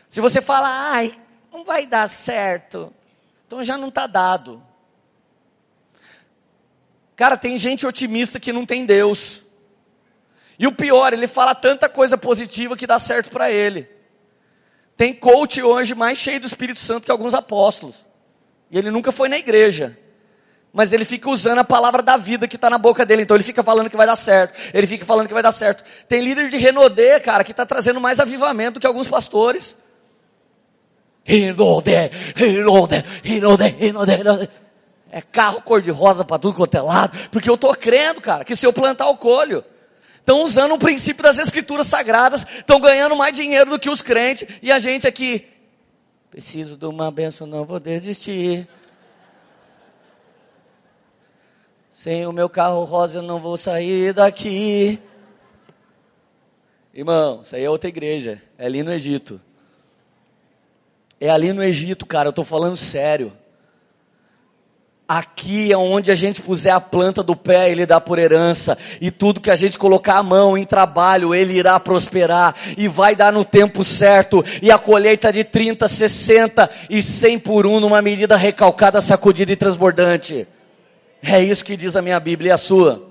Se 0.09 0.21
você 0.21 0.43
fala, 0.43 0.69
ai, 0.93 1.17
não 1.53 1.65
vai 1.65 1.87
dar 1.87 2.09
certo, 2.09 2.93
então 3.47 3.63
já 3.63 3.79
não 3.79 3.89
está 3.89 4.07
dado. 4.07 4.63
Cara, 7.15 7.37
tem 7.37 7.57
gente 7.59 7.87
otimista 7.87 8.41
que 8.41 8.53
não 8.53 8.65
tem 8.67 8.87
Deus. 8.87 9.43
E 10.61 10.67
o 10.67 10.73
pior, 10.73 11.15
ele 11.15 11.27
fala 11.27 11.55
tanta 11.55 11.89
coisa 11.89 12.19
positiva 12.19 12.77
que 12.77 12.87
dá 12.87 12.99
certo 12.99 13.31
para 13.31 13.51
ele. 13.51 13.89
Tem 14.95 15.15
coach 15.15 15.63
hoje 15.63 15.95
mais 15.95 16.19
cheio 16.19 16.39
do 16.39 16.47
Espírito 16.47 16.79
Santo 16.79 17.07
que 17.07 17.11
alguns 17.11 17.33
apóstolos. 17.33 18.05
E 18.71 18.77
ele 18.77 18.91
nunca 18.91 19.11
foi 19.11 19.31
na 19.31 19.39
igreja. 19.39 19.99
Mas 20.71 20.93
ele 20.93 21.07
fica 21.07 21.31
usando 21.31 21.61
a 21.61 21.65
palavra 21.65 22.03
da 22.03 22.19
vida 22.19 22.47
que 22.47 22.57
está 22.57 22.69
na 22.69 22.77
boca 22.77 23.07
dele. 23.07 23.23
Então 23.23 23.39
ele 23.39 23.43
fica 23.43 23.63
falando 23.63 23.89
que 23.89 23.97
vai 23.97 24.07
dar 24.07 24.17
certo. 24.17 24.61
Ele 24.75 24.87
fica 24.87 25.03
falando 25.07 25.29
que 25.29 25.33
vai 25.33 25.43
dar 25.43 25.51
certo. 25.51 25.83
Tem 26.07 26.21
líder 26.21 26.51
de 26.51 26.59
Renaudet, 26.59 27.25
cara, 27.25 27.43
que 27.43 27.53
está 27.53 27.65
trazendo 27.65 27.99
mais 27.99 28.21
avivamento 28.21 28.75
do 28.75 28.81
que 28.81 28.87
alguns 28.87 29.09
pastores. 29.09 29.75
Renaudet, 31.25 32.13
Renaudet, 32.37 33.07
Renaudet, 33.25 33.77
Renaudet. 33.79 34.51
É 35.11 35.23
carro 35.23 35.63
cor-de-rosa 35.63 36.23
para 36.23 36.39
tudo 36.39 36.55
quanto 36.55 36.75
é 36.75 36.83
lado. 36.83 37.19
Porque 37.31 37.49
eu 37.49 37.55
estou 37.55 37.75
crendo, 37.75 38.21
cara, 38.21 38.45
que 38.45 38.55
se 38.55 38.67
eu 38.67 38.75
plantar 38.75 39.09
o 39.09 39.17
colho. 39.17 39.65
Estão 40.31 40.45
usando 40.45 40.75
um 40.75 40.79
princípio 40.79 41.25
das 41.25 41.39
escrituras 41.39 41.89
sagradas. 41.89 42.47
Estão 42.59 42.79
ganhando 42.79 43.17
mais 43.17 43.33
dinheiro 43.33 43.69
do 43.69 43.81
que 43.81 43.91
os 43.91 44.01
crentes. 44.01 44.47
E 44.63 44.71
a 44.71 44.79
gente 44.79 45.05
aqui. 45.05 45.45
Preciso 46.31 46.77
de 46.77 46.87
uma 46.87 47.11
benção, 47.11 47.49
não 47.49 47.65
vou 47.65 47.81
desistir. 47.81 48.69
Sem 51.91 52.29
o 52.29 52.33
meu 52.33 52.49
carro 52.49 52.85
rosa 52.85 53.19
eu 53.19 53.23
não 53.23 53.41
vou 53.41 53.57
sair 53.57 54.13
daqui. 54.13 55.03
Irmão, 56.95 57.41
isso 57.43 57.57
aí 57.57 57.65
é 57.65 57.71
outra 57.71 57.89
igreja. 57.89 58.41
É 58.57 58.67
ali 58.67 58.85
no 58.85 58.93
Egito. 58.93 59.41
É 61.21 61.29
ali 61.29 61.53
no 61.53 61.65
Egito, 61.65 62.07
cara. 62.07 62.29
Eu 62.29 62.31
estou 62.31 62.45
falando 62.45 62.77
sério. 62.77 63.37
Aqui 65.13 65.73
é 65.73 65.77
onde 65.77 66.13
a 66.13 66.15
gente 66.15 66.41
puser 66.41 66.73
a 66.73 66.81
planta 66.81 67.21
do 67.21 67.35
pé, 67.35 67.69
Ele 67.69 67.85
dá 67.85 68.01
por 68.01 68.17
herança. 68.17 68.79
E 69.01 69.11
tudo 69.11 69.41
que 69.41 69.51
a 69.51 69.57
gente 69.57 69.77
colocar 69.77 70.19
a 70.19 70.23
mão 70.23 70.57
em 70.57 70.65
trabalho, 70.65 71.35
Ele 71.35 71.55
irá 71.55 71.81
prosperar. 71.81 72.55
E 72.79 72.87
vai 72.87 73.17
dar 73.17 73.33
no 73.33 73.45
tempo 73.45 73.83
certo. 73.83 74.45
E 74.63 74.71
a 74.71 74.79
colheita 74.79 75.33
de 75.33 75.43
30, 75.43 75.89
60 75.89 76.71
e 76.89 77.03
100 77.03 77.41
por 77.41 77.67
um, 77.67 77.81
numa 77.81 78.01
medida 78.01 78.37
recalcada, 78.37 79.01
sacudida 79.01 79.51
e 79.51 79.57
transbordante. 79.57 80.47
É 81.21 81.43
isso 81.43 81.65
que 81.65 81.77
diz 81.77 81.97
a 81.97 82.03
minha 82.03 82.21
Bíblia 82.21 82.51
e 82.51 82.53
a 82.53 82.57
sua. 82.57 83.05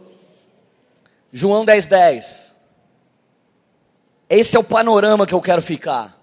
João 1.34 1.66
10, 1.66 1.86
10. 1.86 2.56
Esse 4.30 4.56
é 4.56 4.60
o 4.62 4.64
panorama 4.64 5.26
que 5.26 5.34
eu 5.34 5.42
quero 5.42 5.62
ficar. 5.62 6.18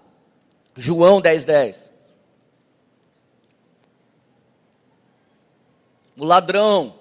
João 0.75 1.21
10, 1.21 1.45
10. 1.45 1.86
O 6.17 6.25
ladrão 6.25 6.95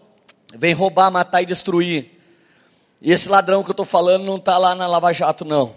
vem 0.55 0.75
roubar, 0.75 1.11
matar 1.11 1.43
e 1.43 1.47
destruir. 1.47 2.21
E 3.01 3.11
esse 3.11 3.29
ladrão 3.29 3.63
que 3.63 3.71
eu 3.71 3.73
estou 3.73 3.87
falando 3.87 4.25
não 4.25 4.37
está 4.37 4.59
lá 4.59 4.75
na 4.75 4.87
Lava 4.87 5.13
Jato, 5.13 5.45
não. 5.45 5.75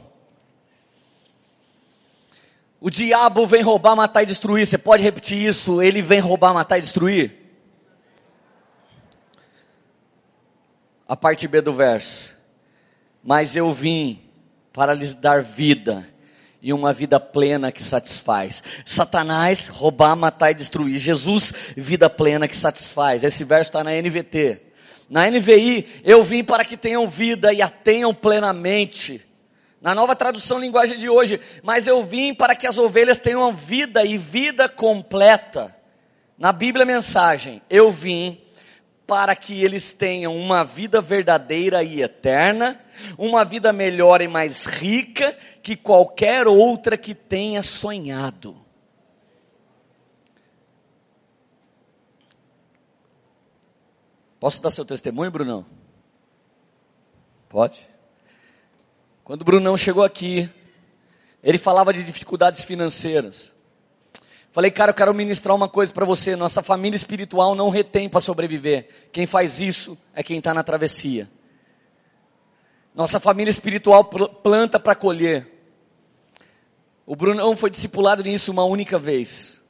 O 2.81 2.89
diabo 2.89 3.47
vem 3.47 3.61
roubar, 3.61 3.95
matar 3.95 4.23
e 4.23 4.25
destruir. 4.25 4.65
Você 4.65 4.77
pode 4.77 5.03
repetir 5.03 5.37
isso? 5.37 5.81
Ele 5.81 6.01
vem 6.01 6.19
roubar, 6.19 6.53
matar 6.53 6.77
e 6.77 6.81
destruir? 6.81 7.35
A 11.07 11.15
parte 11.15 11.47
B 11.47 11.61
do 11.61 11.73
verso. 11.73 12.35
Mas 13.23 13.55
eu 13.55 13.73
vim 13.73 14.21
para 14.71 14.93
lhes 14.93 15.15
dar 15.15 15.41
vida 15.41 16.07
e 16.61 16.73
uma 16.73 16.91
vida 16.91 17.19
plena 17.19 17.71
que 17.71 17.81
satisfaz. 17.81 18.63
Satanás, 18.85 19.67
roubar, 19.67 20.15
matar 20.15 20.51
e 20.51 20.55
destruir. 20.55 20.99
Jesus, 20.99 21.53
vida 21.75 22.09
plena 22.09 22.47
que 22.47 22.55
satisfaz. 22.55 23.23
Esse 23.23 23.43
verso 23.43 23.69
está 23.69 23.83
na 23.83 23.91
NVT. 23.91 24.61
Na 25.09 25.29
NVI, 25.29 26.01
eu 26.03 26.23
vim 26.23 26.43
para 26.43 26.63
que 26.63 26.77
tenham 26.77 27.07
vida 27.07 27.51
e 27.51 27.61
a 27.61 27.69
tenham 27.69 28.13
plenamente. 28.13 29.25
Na 29.81 29.95
nova 29.95 30.15
tradução 30.15 30.59
linguagem 30.59 30.99
de 30.99 31.09
hoje, 31.09 31.39
mas 31.63 31.87
eu 31.87 32.03
vim 32.03 32.33
para 32.33 32.55
que 32.55 32.67
as 32.67 32.77
ovelhas 32.77 33.19
tenham 33.19 33.51
vida 33.53 34.03
e 34.03 34.17
vida 34.17 34.67
completa. 34.67 35.75
Na 36.37 36.51
Bíblia 36.51 36.85
mensagem, 36.85 37.61
eu 37.69 37.91
vim 37.91 38.39
para 39.09 39.35
que 39.35 39.63
eles 39.63 39.91
tenham 39.91 40.37
uma 40.37 40.63
vida 40.63 41.01
verdadeira 41.01 41.81
e 41.81 42.03
eterna, 42.03 42.79
uma 43.17 43.43
vida 43.43 43.73
melhor 43.73 44.21
e 44.21 44.27
mais 44.27 44.67
rica 44.67 45.35
que 45.63 45.75
qualquer 45.75 46.45
outra 46.45 46.95
que 46.95 47.15
tenha 47.15 47.63
sonhado. 47.63 48.55
Posso 54.39 54.61
dar 54.61 54.69
seu 54.69 54.85
testemunho, 54.85 55.31
Brunão? 55.31 55.65
Pode? 57.49 57.89
Quando 59.23 59.41
o 59.41 59.45
Brunão 59.45 59.75
chegou 59.75 60.03
aqui, 60.03 60.47
ele 61.41 61.57
falava 61.57 61.91
de 61.91 62.03
dificuldades 62.03 62.63
financeiras. 62.63 63.55
Falei, 64.51 64.71
cara, 64.71 64.89
eu 64.89 64.95
quero 64.95 65.13
ministrar 65.13 65.55
uma 65.55 65.69
coisa 65.69 65.93
para 65.93 66.05
você. 66.05 66.35
Nossa 66.35 66.63
família 66.63 66.95
espiritual 66.95 67.53
não 67.53 67.69
retém 67.69 68.09
para 68.09 68.19
sobreviver. 68.19 68.87
Quem 69.11 69.27
faz 69.27 69.59
isso 69.59 69.97
é 70.13 70.23
quem 70.23 70.39
está 70.39 70.53
na 70.53 70.63
travessia. 70.63 71.29
Nossa 72.95 73.19
família 73.19 73.51
espiritual 73.51 74.05
planta 74.05 74.79
para 74.79 74.95
colher. 74.95 75.47
O 77.05 77.15
Brunão 77.15 77.55
foi 77.55 77.69
discipulado 77.69 78.23
nisso 78.23 78.51
uma 78.51 78.63
única 78.63 78.97
vez. 78.97 79.61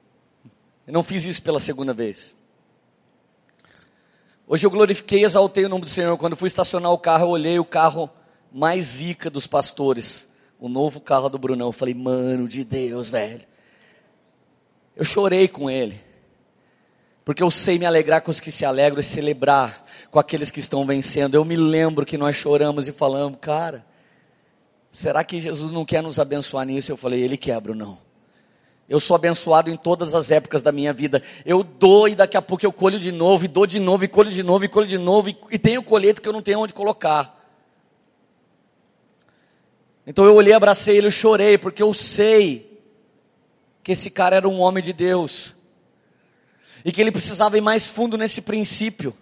Eu 0.88 0.94
não 0.94 1.04
fiz 1.04 1.26
isso 1.26 1.42
pela 1.42 1.60
segunda 1.60 1.94
vez. 1.94 2.36
Hoje 4.48 4.65
eu 4.65 4.72
glorifiquei 4.72 5.22
e 5.22 5.24
exaltei 5.24 5.65
o 5.65 5.70
nome 5.70 5.84
do 5.84 5.89
Senhor. 5.89 6.18
Quando 6.18 6.36
fui 6.36 6.48
estacionar 6.48 6.92
o 6.92 6.98
carro, 6.98 7.26
eu 7.26 7.30
olhei 7.30 7.60
o 7.60 7.65
carro 7.65 8.10
mais 8.52 8.86
zica 8.86 9.30
dos 9.30 9.46
pastores. 9.46 10.28
O 10.60 10.68
novo 10.68 11.00
carro 11.00 11.30
do 11.30 11.38
Brunão. 11.38 11.68
Eu 11.68 11.72
falei, 11.72 11.94
mano 11.94 12.48
de 12.48 12.63
Deus, 12.63 13.10
velho. 13.10 13.46
Eu 15.00 15.06
chorei 15.06 15.48
com 15.48 15.70
ele. 15.70 15.98
Porque 17.24 17.42
eu 17.42 17.50
sei 17.50 17.80
me 17.80 17.86
alegrar 17.86 18.22
com 18.22 18.30
os 18.30 18.42
que 18.42 18.52
se 18.52 18.66
alegram 18.66 19.00
e 19.00 19.04
celebrar 19.04 19.86
com 20.12 20.20
aqueles 20.20 20.52
que 20.52 20.60
estão 20.60 20.86
vencendo. 20.86 21.36
Eu 21.36 21.46
me 21.46 21.56
lembro 21.56 22.06
que 22.06 22.18
nós 22.18 22.36
choramos 22.36 22.86
e 22.86 22.92
falamos, 22.92 23.40
cara, 23.40 23.86
será 24.92 25.24
que 25.24 25.40
Jesus 25.40 25.72
não 25.72 25.86
quer 25.86 26.04
nos 26.04 26.20
abençoar 26.20 26.66
nisso? 26.66 26.92
Eu 26.92 26.98
falei, 26.98 27.22
ele 27.22 27.38
quebra, 27.38 27.74
não. 27.74 27.98
Eu 28.90 29.00
sou 29.00 29.16
abençoado 29.16 29.70
em 29.70 29.78
todas 29.78 30.14
as 30.14 30.32
épocas 30.32 30.62
da 30.62 30.72
minha 30.74 30.92
vida. 30.92 31.24
Eu 31.46 31.64
dou 31.64 32.10
e 32.10 32.14
daqui 32.14 32.36
a 32.36 32.42
pouco 32.42 32.66
eu 32.66 32.74
colho 32.74 33.00
de 33.00 33.14
novo, 33.14 33.46
e 33.46 33.48
dou 33.48 33.66
de 33.66 33.80
novo, 33.80 34.04
e 34.04 34.08
colho 34.10 34.30
de 34.30 34.44
novo, 34.44 34.66
e 34.66 34.68
colho 34.68 34.88
de 34.88 34.98
novo, 34.98 35.30
e, 35.30 35.38
e 35.50 35.58
tenho 35.58 35.82
colheita 35.82 36.22
que 36.22 36.28
eu 36.28 36.34
não 36.34 36.42
tenho 36.42 36.60
onde 36.60 36.74
colocar. 36.74 37.40
Então 40.06 40.26
eu 40.26 40.36
olhei, 40.36 40.52
abracei 40.52 40.98
ele, 40.98 41.08
e 41.08 41.12
chorei, 41.12 41.58
porque 41.58 41.82
eu 41.82 41.94
sei 41.94 42.69
que 43.84 43.92
esse 43.92 44.10
cara 44.10 44.36
era 44.36 44.48
um 44.48 44.60
homem 44.60 44.84
de 44.84 44.94
Deus 44.94 45.54
e 46.84 46.92
que 46.92 47.02
ele 47.02 47.12
precisava 47.12 47.58
ir 47.58 47.62
mais 47.62 47.88
fundo 47.88 48.18
nesse 48.18 48.42
princípio. 48.42 49.15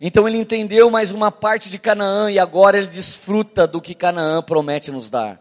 Então 0.00 0.26
ele 0.26 0.38
entendeu 0.38 0.90
mais 0.90 1.12
uma 1.12 1.30
parte 1.30 1.68
de 1.68 1.78
Canaã 1.78 2.30
e 2.30 2.38
agora 2.38 2.78
ele 2.78 2.86
desfruta 2.86 3.66
do 3.66 3.80
que 3.80 3.94
Canaã 3.94 4.42
promete 4.42 4.90
nos 4.90 5.10
dar. 5.10 5.40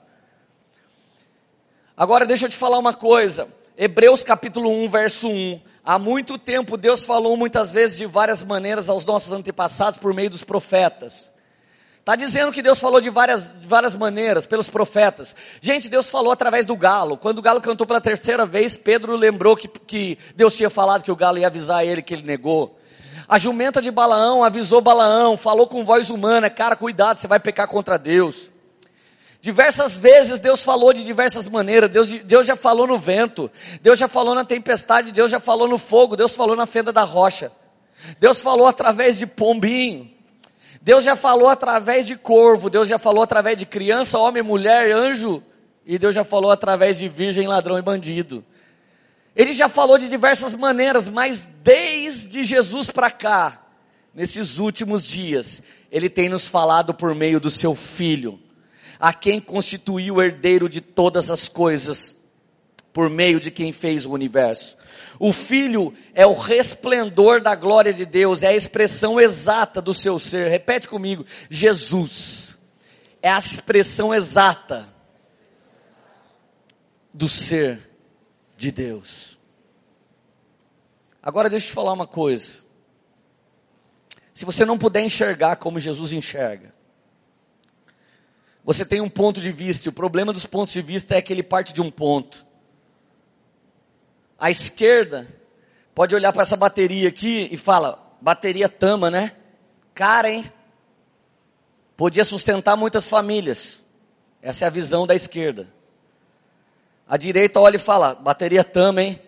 Agora 1.95 2.25
deixa 2.25 2.45
eu 2.45 2.49
te 2.49 2.57
falar 2.57 2.77
uma 2.77 2.93
coisa. 2.93 3.47
Hebreus 3.77 4.23
capítulo 4.23 4.69
1, 4.69 4.89
verso 4.89 5.29
1. 5.29 5.61
Há 5.83 5.97
muito 5.97 6.37
tempo 6.37 6.75
Deus 6.75 7.05
falou 7.05 7.37
muitas 7.37 7.71
vezes 7.71 7.97
de 7.97 8.05
várias 8.05 8.43
maneiras 8.43 8.89
aos 8.89 9.05
nossos 9.05 9.31
antepassados 9.31 9.97
por 9.97 10.13
meio 10.13 10.29
dos 10.29 10.43
profetas. 10.43 11.31
Está 12.09 12.15
dizendo 12.15 12.51
que 12.51 12.63
Deus 12.63 12.79
falou 12.79 12.99
de 12.99 13.11
várias, 13.11 13.53
de 13.53 13.67
várias 13.67 13.95
maneiras, 13.95 14.47
pelos 14.47 14.67
profetas. 14.67 15.35
Gente, 15.61 15.87
Deus 15.87 16.09
falou 16.09 16.31
através 16.31 16.65
do 16.65 16.75
galo. 16.75 17.15
Quando 17.15 17.37
o 17.37 17.41
galo 17.43 17.61
cantou 17.61 17.85
pela 17.85 18.01
terceira 18.01 18.47
vez, 18.47 18.75
Pedro 18.75 19.15
lembrou 19.15 19.55
que, 19.55 19.67
que 19.67 20.17
Deus 20.35 20.57
tinha 20.57 20.71
falado 20.71 21.03
que 21.03 21.11
o 21.11 21.15
galo 21.15 21.37
ia 21.37 21.45
avisar 21.45 21.85
ele 21.85 22.01
que 22.01 22.11
ele 22.15 22.23
negou. 22.23 22.79
A 23.27 23.37
jumenta 23.37 23.79
de 23.79 23.91
Balaão 23.91 24.43
avisou 24.43 24.81
Balaão, 24.81 25.37
falou 25.37 25.67
com 25.67 25.85
voz 25.85 26.09
humana, 26.09 26.49
cara, 26.49 26.75
cuidado, 26.75 27.19
você 27.19 27.27
vai 27.27 27.39
pecar 27.39 27.67
contra 27.67 27.95
Deus. 27.95 28.49
Diversas 29.39 29.95
vezes 29.95 30.39
Deus 30.39 30.63
falou 30.63 30.91
de 30.91 31.05
diversas 31.05 31.47
maneiras. 31.47 31.91
Deus, 31.91 32.09
Deus 32.09 32.47
já 32.47 32.55
falou 32.55 32.87
no 32.87 32.97
vento, 32.97 33.51
Deus 33.83 33.99
já 33.99 34.07
falou 34.07 34.33
na 34.33 34.43
tempestade, 34.43 35.11
Deus 35.11 35.29
já 35.29 35.39
falou 35.39 35.67
no 35.67 35.77
fogo, 35.77 36.15
Deus 36.15 36.35
falou 36.35 36.55
na 36.55 36.65
fenda 36.65 36.91
da 36.91 37.03
rocha. 37.03 37.51
Deus 38.19 38.41
falou 38.41 38.65
através 38.65 39.19
de 39.19 39.27
pombinho. 39.27 40.17
Deus 40.81 41.03
já 41.03 41.15
falou 41.15 41.49
através 41.49 42.07
de 42.07 42.15
corvo, 42.15 42.69
Deus 42.69 42.87
já 42.87 42.97
falou 42.97 43.23
através 43.23 43.57
de 43.57 43.65
criança, 43.65 44.17
homem, 44.17 44.41
mulher, 44.41 44.91
anjo, 44.91 45.43
e 45.85 45.97
Deus 45.97 46.15
já 46.15 46.23
falou 46.23 46.51
através 46.51 46.97
de 46.97 47.09
virgem, 47.09 47.47
ladrão 47.47 47.77
e 47.77 47.81
bandido. 47.81 48.43
Ele 49.35 49.53
já 49.53 49.67
falou 49.69 49.97
de 49.97 50.09
diversas 50.09 50.55
maneiras, 50.55 51.09
mas 51.09 51.47
desde 51.63 52.43
Jesus 52.43 52.89
para 52.89 53.11
cá, 53.11 53.65
nesses 54.13 54.57
últimos 54.57 55.05
dias, 55.05 55.61
ele 55.91 56.09
tem 56.09 56.29
nos 56.29 56.47
falado 56.47 56.93
por 56.93 57.13
meio 57.13 57.39
do 57.39 57.49
seu 57.49 57.75
filho, 57.75 58.39
a 58.99 59.13
quem 59.13 59.39
constituiu 59.39 60.15
o 60.15 60.21
herdeiro 60.21 60.67
de 60.67 60.81
todas 60.81 61.29
as 61.29 61.47
coisas, 61.47 62.15
por 62.91 63.09
meio 63.09 63.39
de 63.39 63.51
quem 63.51 63.71
fez 63.71 64.05
o 64.05 64.11
universo. 64.11 64.77
O 65.19 65.33
Filho 65.33 65.93
é 66.13 66.25
o 66.25 66.33
resplendor 66.33 67.41
da 67.41 67.53
glória 67.53 67.91
de 67.93 68.05
Deus, 68.05 68.41
é 68.41 68.47
a 68.47 68.55
expressão 68.55 69.19
exata 69.19 69.81
do 69.81 69.93
seu 69.93 70.17
ser. 70.17 70.49
Repete 70.49 70.87
comigo: 70.87 71.25
Jesus 71.49 72.55
é 73.21 73.29
a 73.29 73.37
expressão 73.37 74.13
exata 74.13 74.87
do 77.13 77.27
ser 77.27 77.89
de 78.55 78.71
Deus. 78.71 79.37
Agora 81.21 81.49
deixa 81.49 81.65
eu 81.65 81.69
te 81.69 81.73
falar 81.73 81.91
uma 81.91 82.07
coisa. 82.07 82.59
Se 84.33 84.45
você 84.45 84.63
não 84.63 84.77
puder 84.77 85.01
enxergar 85.01 85.57
como 85.57 85.81
Jesus 85.81 86.13
enxerga, 86.13 86.73
você 88.63 88.85
tem 88.85 89.01
um 89.01 89.09
ponto 89.09 89.41
de 89.41 89.51
vista, 89.51 89.87
e 89.87 89.89
o 89.89 89.93
problema 89.93 90.31
dos 90.31 90.45
pontos 90.45 90.73
de 90.73 90.81
vista 90.81 91.15
é 91.15 91.21
que 91.21 91.33
ele 91.33 91.43
parte 91.43 91.73
de 91.73 91.81
um 91.81 91.91
ponto. 91.91 92.47
A 94.39 94.49
esquerda 94.49 95.27
pode 95.93 96.15
olhar 96.15 96.31
para 96.31 96.43
essa 96.43 96.55
bateria 96.55 97.09
aqui 97.09 97.49
e 97.51 97.57
fala: 97.57 97.99
bateria 98.21 98.69
Tama, 98.69 99.11
né? 99.11 99.35
Cara, 99.93 100.31
hein? 100.31 100.49
Podia 101.97 102.23
sustentar 102.23 102.77
muitas 102.77 103.05
famílias. 103.05 103.81
Essa 104.41 104.63
é 104.63 104.67
a 104.67 104.71
visão 104.71 105.05
da 105.05 105.13
esquerda. 105.13 105.67
A 107.05 107.17
direita 107.17 107.59
olha 107.59 107.75
e 107.75 107.79
fala: 107.79 108.15
bateria 108.15 108.63
Tama, 108.63 109.01
hein? 109.01 109.21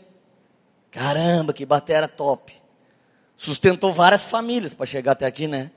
Caramba, 0.90 1.52
que 1.52 1.66
bateria 1.66 2.08
top. 2.08 2.54
Sustentou 3.36 3.92
várias 3.92 4.26
famílias 4.26 4.74
para 4.74 4.86
chegar 4.86 5.14
até 5.14 5.26
aqui, 5.26 5.48
né? 5.48 5.72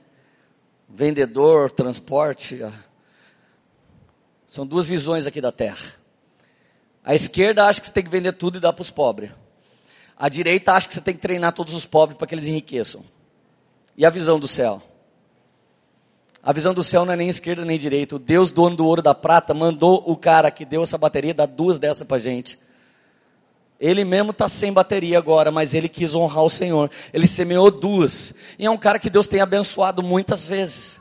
Vendedor, 0.87 1.71
transporte. 1.71 2.61
São 4.45 4.65
duas 4.65 4.87
visões 4.87 5.25
aqui 5.25 5.41
da 5.41 5.51
terra. 5.51 6.04
A 7.05 7.13
esquerda 7.13 7.65
acha 7.65 7.79
que 7.79 7.85
você 7.85 7.93
tem 7.93 8.03
que 8.03 8.09
vender 8.09 8.33
tudo 8.33 8.57
e 8.57 8.59
dar 8.59 8.73
para 8.73 8.81
os 8.81 8.89
pobres. 8.89 9.29
A 10.17 10.27
direita 10.27 10.73
acha 10.73 10.87
que 10.87 10.93
você 10.95 11.01
tem 11.01 11.13
que 11.13 11.21
treinar 11.21 11.53
todos 11.53 11.75
os 11.75 11.85
pobres 11.85 12.17
para 12.17 12.25
que 12.25 12.33
eles 12.33 12.47
enriqueçam. 12.47 13.03
E 13.95 14.03
a 14.03 14.09
visão 14.09 14.39
do 14.39 14.47
céu? 14.47 14.81
A 16.41 16.51
visão 16.51 16.73
do 16.73 16.83
céu 16.83 17.05
não 17.05 17.13
é 17.13 17.15
nem 17.15 17.29
esquerda 17.29 17.63
nem 17.63 17.77
direita. 17.77 18.15
O 18.15 18.19
Deus, 18.19 18.49
dono 18.49 18.75
do 18.75 18.87
ouro 18.87 19.03
da 19.03 19.13
prata, 19.13 19.53
mandou 19.53 20.03
o 20.05 20.17
cara 20.17 20.49
que 20.49 20.65
deu 20.65 20.81
essa 20.81 20.97
bateria 20.97 21.33
dar 21.33 21.45
duas 21.45 21.77
dessas 21.77 22.07
para 22.07 22.17
gente. 22.17 22.57
Ele 23.79 24.03
mesmo 24.03 24.31
está 24.31 24.49
sem 24.49 24.73
bateria 24.73 25.19
agora, 25.19 25.51
mas 25.51 25.75
ele 25.75 25.89
quis 25.89 26.15
honrar 26.15 26.43
o 26.43 26.49
Senhor. 26.49 26.89
Ele 27.13 27.27
semeou 27.27 27.69
duas. 27.69 28.33
E 28.57 28.65
é 28.65 28.69
um 28.69 28.77
cara 28.77 28.97
que 28.97 29.11
Deus 29.11 29.27
tem 29.27 29.41
abençoado 29.41 30.01
muitas 30.01 30.47
vezes. 30.47 30.99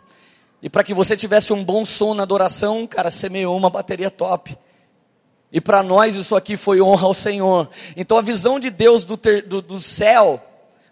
E 0.61 0.69
para 0.69 0.85
que 0.85 0.93
você 0.93 1.17
tivesse 1.17 1.53
um 1.53 1.65
bom 1.65 1.85
som 1.87 2.13
na 2.13 2.25
adoração, 2.25 2.87
cara, 2.87 3.11
semeou 3.11 3.57
uma 3.57 3.71
bateria 3.71 4.11
top. 4.11 4.59
E 5.55 5.61
para 5.61 5.85
nós 5.85 6.17
isso 6.17 6.35
aqui 6.35 6.57
foi 6.57 6.83
honra 6.83 7.07
ao 7.07 7.15
Senhor. 7.15 7.71
Então 7.97 8.19
a 8.19 8.21
visão 8.21 8.59
de 8.59 8.71
Deus 8.71 9.05
do, 9.05 9.17
ter, 9.17 9.47
do, 9.47 9.63
do 9.63 9.81
céu 9.81 10.45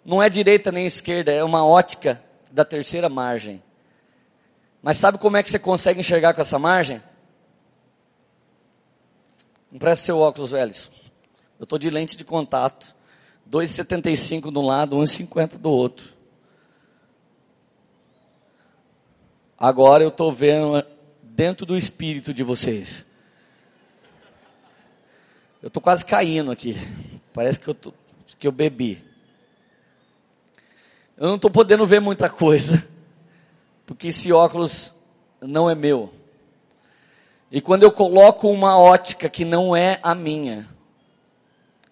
não 0.05 0.23
é 0.23 0.31
direita 0.31 0.71
nem 0.71 0.87
esquerda, 0.87 1.33
é 1.33 1.43
uma 1.43 1.67
ótica 1.67 2.23
da 2.49 2.65
terceira 2.65 3.09
margem. 3.09 3.61
Mas 4.81 4.99
sabe 4.99 5.19
como 5.19 5.37
é 5.37 5.43
que 5.43 5.51
você 5.51 5.59
consegue 5.59 5.99
enxergar 5.99 6.33
com 6.33 6.41
essa 6.41 6.61
margem? 6.61 7.03
Empresta 9.73 10.05
seu 10.05 10.21
óculos, 10.21 10.53
velhos. 10.53 10.93
Eu 11.59 11.65
estou 11.65 11.77
de 11.77 11.91
lente 11.91 12.17
de 12.17 12.25
contato. 12.25 12.95
2,75 13.51 14.53
de 14.53 14.59
um 14.59 14.65
lado, 14.65 14.97
1,50 14.97 15.59
do 15.59 15.71
outro. 15.73 16.15
Agora 19.59 20.05
eu 20.05 20.09
estou 20.09 20.31
vendo 20.31 20.87
dentro 21.21 21.67
do 21.67 21.77
espírito 21.77 22.33
de 22.33 22.45
vocês. 22.45 23.05
Eu 25.63 25.69
estou 25.69 25.81
quase 25.81 26.05
caindo 26.05 26.51
aqui. 26.51 26.77
Parece 27.33 27.61
que 27.61 27.69
eu, 27.69 27.75
tô, 27.75 27.95
que 28.37 28.49
eu 28.49 28.53
bebi. 28.53 29.03
Eu 31.17 31.29
não 31.29 31.37
estou 31.37 31.51
podendo 31.51 31.87
ver 31.87 32.01
muita 32.01 32.29
coisa, 32.29 32.85
porque 33.87 34.09
esse 34.09 34.33
óculos 34.33 34.93
não 35.41 35.71
é 35.71 35.75
meu. 35.77 36.13
E 37.49 37.61
quando 37.61 37.85
eu 37.85 37.93
coloco 37.93 38.49
uma 38.49 38.77
ótica 38.77 39.29
que 39.29 39.45
não 39.45 39.77
é 39.77 40.01
a 40.03 40.17
minha, 40.17 40.69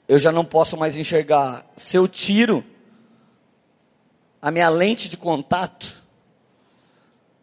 eu 0.09 0.19
já 0.19 0.33
não 0.33 0.45
posso 0.45 0.77
mais 0.77 0.97
enxergar. 0.97 1.65
Se 1.77 1.97
eu 1.97 2.09
tiro 2.09 2.65
a 4.43 4.51
minha 4.51 4.69
lente 4.69 5.09
de 5.09 5.17
contato, 5.17 6.03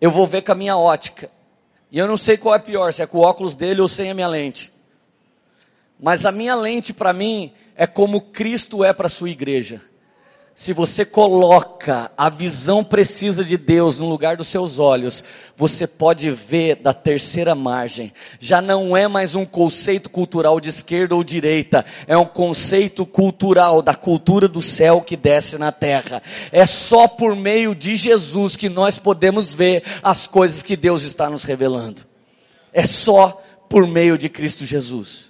eu 0.01 0.11
vou 0.11 0.27
ver 0.27 0.41
com 0.41 0.51
a 0.51 0.55
minha 0.55 0.77
ótica. 0.77 1.31
E 1.89 1.97
eu 1.97 2.05
não 2.05 2.17
sei 2.17 2.35
qual 2.35 2.53
é 2.53 2.59
pior, 2.59 2.91
se 2.91 3.01
é 3.01 3.07
com 3.07 3.19
o 3.19 3.21
óculos 3.21 3.55
dele 3.55 3.79
ou 3.79 3.87
sem 3.87 4.11
a 4.11 4.13
minha 4.13 4.27
lente. 4.27 4.73
Mas 5.99 6.25
a 6.25 6.31
minha 6.31 6.55
lente 6.55 6.93
para 6.93 7.13
mim 7.13 7.51
é 7.75 7.87
como 7.87 8.21
Cristo 8.21 8.83
é 8.83 8.93
para 8.93 9.07
a 9.07 9.09
sua 9.09 9.29
igreja. 9.29 9.81
Se 10.59 10.73
você 10.73 11.05
coloca 11.05 12.11
a 12.17 12.29
visão 12.29 12.83
precisa 12.83 13.45
de 13.45 13.57
Deus 13.57 13.99
no 13.99 14.09
lugar 14.09 14.35
dos 14.35 14.47
seus 14.47 14.79
olhos, 14.79 15.23
você 15.55 15.85
pode 15.85 16.31
ver 16.31 16.77
da 16.77 16.95
terceira 16.95 17.53
margem. 17.53 18.11
Já 18.39 18.59
não 18.59 18.97
é 18.97 19.07
mais 19.07 19.35
um 19.35 19.45
conceito 19.45 20.09
cultural 20.09 20.59
de 20.59 20.69
esquerda 20.69 21.13
ou 21.13 21.23
direita, 21.23 21.85
é 22.07 22.17
um 22.17 22.25
conceito 22.25 23.05
cultural 23.05 23.83
da 23.83 23.93
cultura 23.93 24.47
do 24.47 24.59
céu 24.59 24.99
que 24.99 25.15
desce 25.15 25.59
na 25.59 25.71
terra. 25.71 26.23
É 26.51 26.65
só 26.65 27.07
por 27.07 27.35
meio 27.35 27.75
de 27.75 27.95
Jesus 27.95 28.57
que 28.57 28.67
nós 28.67 28.97
podemos 28.97 29.53
ver 29.53 29.83
as 30.01 30.25
coisas 30.25 30.63
que 30.63 30.75
Deus 30.75 31.03
está 31.03 31.29
nos 31.29 31.43
revelando. 31.43 32.01
É 32.73 32.83
só 32.83 33.39
por 33.69 33.85
meio 33.85 34.17
de 34.17 34.27
Cristo 34.27 34.65
Jesus. 34.65 35.26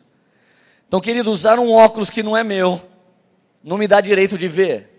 Então, 0.87 1.01
querido, 1.01 1.31
usar 1.31 1.59
um 1.59 1.71
óculos 1.71 2.09
que 2.09 2.23
não 2.23 2.35
é 2.35 2.43
meu, 2.43 2.81
não 3.63 3.77
me 3.77 3.87
dá 3.87 3.99
direito 3.99 4.37
de 4.37 4.47
ver. 4.47 4.97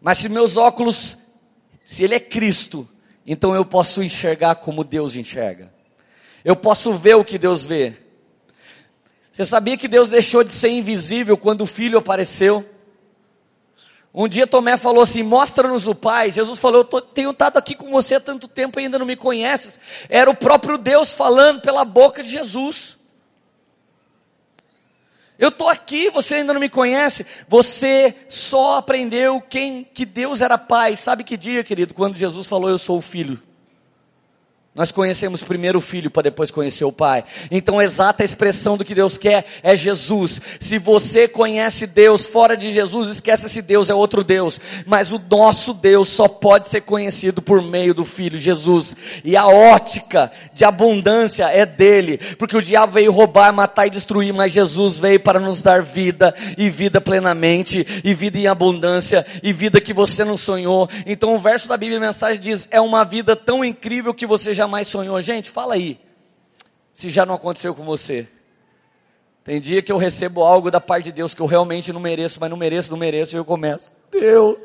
Mas 0.00 0.18
se 0.18 0.28
meus 0.28 0.56
óculos, 0.56 1.16
se 1.84 2.02
ele 2.02 2.14
é 2.14 2.20
Cristo, 2.20 2.88
então 3.26 3.54
eu 3.54 3.64
posso 3.64 4.02
enxergar 4.02 4.56
como 4.56 4.82
Deus 4.82 5.14
enxerga. 5.14 5.72
Eu 6.44 6.56
posso 6.56 6.94
ver 6.94 7.14
o 7.14 7.24
que 7.24 7.38
Deus 7.38 7.64
vê. 7.64 7.96
Você 9.30 9.44
sabia 9.44 9.76
que 9.76 9.86
Deus 9.86 10.08
deixou 10.08 10.42
de 10.42 10.50
ser 10.50 10.70
invisível 10.70 11.36
quando 11.36 11.62
o 11.62 11.66
filho 11.66 11.98
apareceu? 11.98 12.68
Um 14.12 14.26
dia 14.26 14.46
Tomé 14.46 14.76
falou 14.76 15.02
assim: 15.02 15.22
Mostra-nos 15.22 15.86
o 15.86 15.94
Pai. 15.94 16.30
Jesus 16.30 16.58
falou: 16.58 16.86
Eu 16.92 17.00
tenho 17.00 17.30
estado 17.30 17.56
aqui 17.56 17.74
com 17.74 17.90
você 17.90 18.16
há 18.16 18.20
tanto 18.20 18.48
tempo 18.48 18.80
e 18.80 18.84
ainda 18.84 18.98
não 18.98 19.06
me 19.06 19.14
conheces. 19.14 19.78
Era 20.08 20.28
o 20.28 20.34
próprio 20.34 20.76
Deus 20.76 21.12
falando 21.12 21.60
pela 21.60 21.84
boca 21.84 22.22
de 22.22 22.30
Jesus. 22.30 22.98
Eu 25.40 25.48
estou 25.48 25.70
aqui, 25.70 26.10
você 26.10 26.34
ainda 26.36 26.52
não 26.52 26.60
me 26.60 26.68
conhece. 26.68 27.24
Você 27.48 28.14
só 28.28 28.76
aprendeu 28.76 29.40
quem 29.40 29.82
que 29.82 30.04
Deus 30.04 30.42
era 30.42 30.58
Pai. 30.58 30.94
Sabe 30.94 31.24
que 31.24 31.34
dia, 31.34 31.64
querido? 31.64 31.94
Quando 31.94 32.18
Jesus 32.18 32.46
falou, 32.46 32.68
eu 32.68 32.76
sou 32.76 32.98
o 32.98 33.02
Filho. 33.02 33.42
Nós 34.72 34.92
conhecemos 34.92 35.42
primeiro 35.42 35.78
o 35.78 35.82
Filho 35.82 36.12
para 36.12 36.22
depois 36.22 36.48
conhecer 36.48 36.84
o 36.84 36.92
Pai. 36.92 37.24
Então, 37.50 37.80
a 37.80 37.84
exata 37.84 38.22
expressão 38.22 38.76
do 38.76 38.84
que 38.84 38.94
Deus 38.94 39.18
quer 39.18 39.44
é 39.64 39.74
Jesus. 39.74 40.40
Se 40.60 40.78
você 40.78 41.26
conhece 41.26 41.88
Deus 41.88 42.26
fora 42.26 42.56
de 42.56 42.72
Jesus, 42.72 43.08
esquece 43.08 43.46
esse 43.46 43.62
Deus, 43.62 43.90
é 43.90 43.94
outro 43.94 44.22
Deus. 44.22 44.60
Mas 44.86 45.10
o 45.10 45.20
nosso 45.28 45.74
Deus 45.74 46.08
só 46.08 46.28
pode 46.28 46.68
ser 46.68 46.82
conhecido 46.82 47.42
por 47.42 47.60
meio 47.60 47.92
do 47.92 48.04
Filho 48.04 48.38
Jesus. 48.38 48.94
E 49.24 49.36
a 49.36 49.48
ótica 49.48 50.30
de 50.54 50.64
abundância 50.64 51.46
é 51.46 51.66
dele. 51.66 52.18
Porque 52.38 52.56
o 52.56 52.62
diabo 52.62 52.92
veio 52.92 53.10
roubar, 53.10 53.52
matar 53.52 53.88
e 53.88 53.90
destruir, 53.90 54.32
mas 54.32 54.52
Jesus 54.52 55.00
veio 55.00 55.18
para 55.18 55.40
nos 55.40 55.62
dar 55.62 55.82
vida 55.82 56.32
e 56.56 56.70
vida 56.70 57.00
plenamente, 57.00 57.84
e 58.04 58.14
vida 58.14 58.38
em 58.38 58.46
abundância, 58.46 59.26
e 59.42 59.52
vida 59.52 59.80
que 59.80 59.92
você 59.92 60.24
não 60.24 60.36
sonhou. 60.36 60.88
Então, 61.06 61.34
o 61.34 61.40
verso 61.40 61.68
da 61.68 61.76
Bíblia, 61.76 61.98
a 61.98 62.02
mensagem 62.02 62.40
diz: 62.40 62.68
é 62.70 62.80
uma 62.80 63.02
vida 63.04 63.34
tão 63.34 63.64
incrível 63.64 64.14
que 64.14 64.26
você 64.26 64.54
já 64.54 64.59
jamais 64.60 64.88
sonhou? 64.88 65.20
Gente, 65.20 65.50
fala 65.50 65.74
aí. 65.74 65.98
Se 66.92 67.10
já 67.10 67.24
não 67.24 67.34
aconteceu 67.34 67.74
com 67.74 67.84
você. 67.84 68.28
Tem 69.42 69.58
dia 69.58 69.80
que 69.80 69.90
eu 69.90 69.96
recebo 69.96 70.42
algo 70.42 70.70
da 70.70 70.80
parte 70.80 71.04
de 71.04 71.12
Deus 71.12 71.34
que 71.34 71.40
eu 71.40 71.46
realmente 71.46 71.92
não 71.92 72.00
mereço, 72.00 72.38
mas 72.38 72.50
não 72.50 72.58
mereço, 72.58 72.90
não 72.90 72.98
mereço, 72.98 73.34
e 73.34 73.38
eu 73.38 73.44
começo. 73.44 73.90
Deus, 74.10 74.60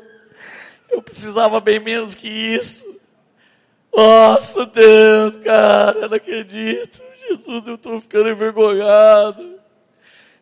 eu 0.90 1.00
precisava 1.00 1.60
bem 1.60 1.80
menos 1.80 2.14
que 2.14 2.28
isso. 2.28 2.84
Nossa, 3.94 4.66
Deus, 4.66 5.38
cara, 5.42 5.98
eu 5.98 6.08
não 6.10 6.16
acredito. 6.16 7.00
Jesus, 7.16 7.66
eu 7.66 7.74
estou 7.76 8.00
ficando 8.00 8.28
envergonhado. 8.28 9.56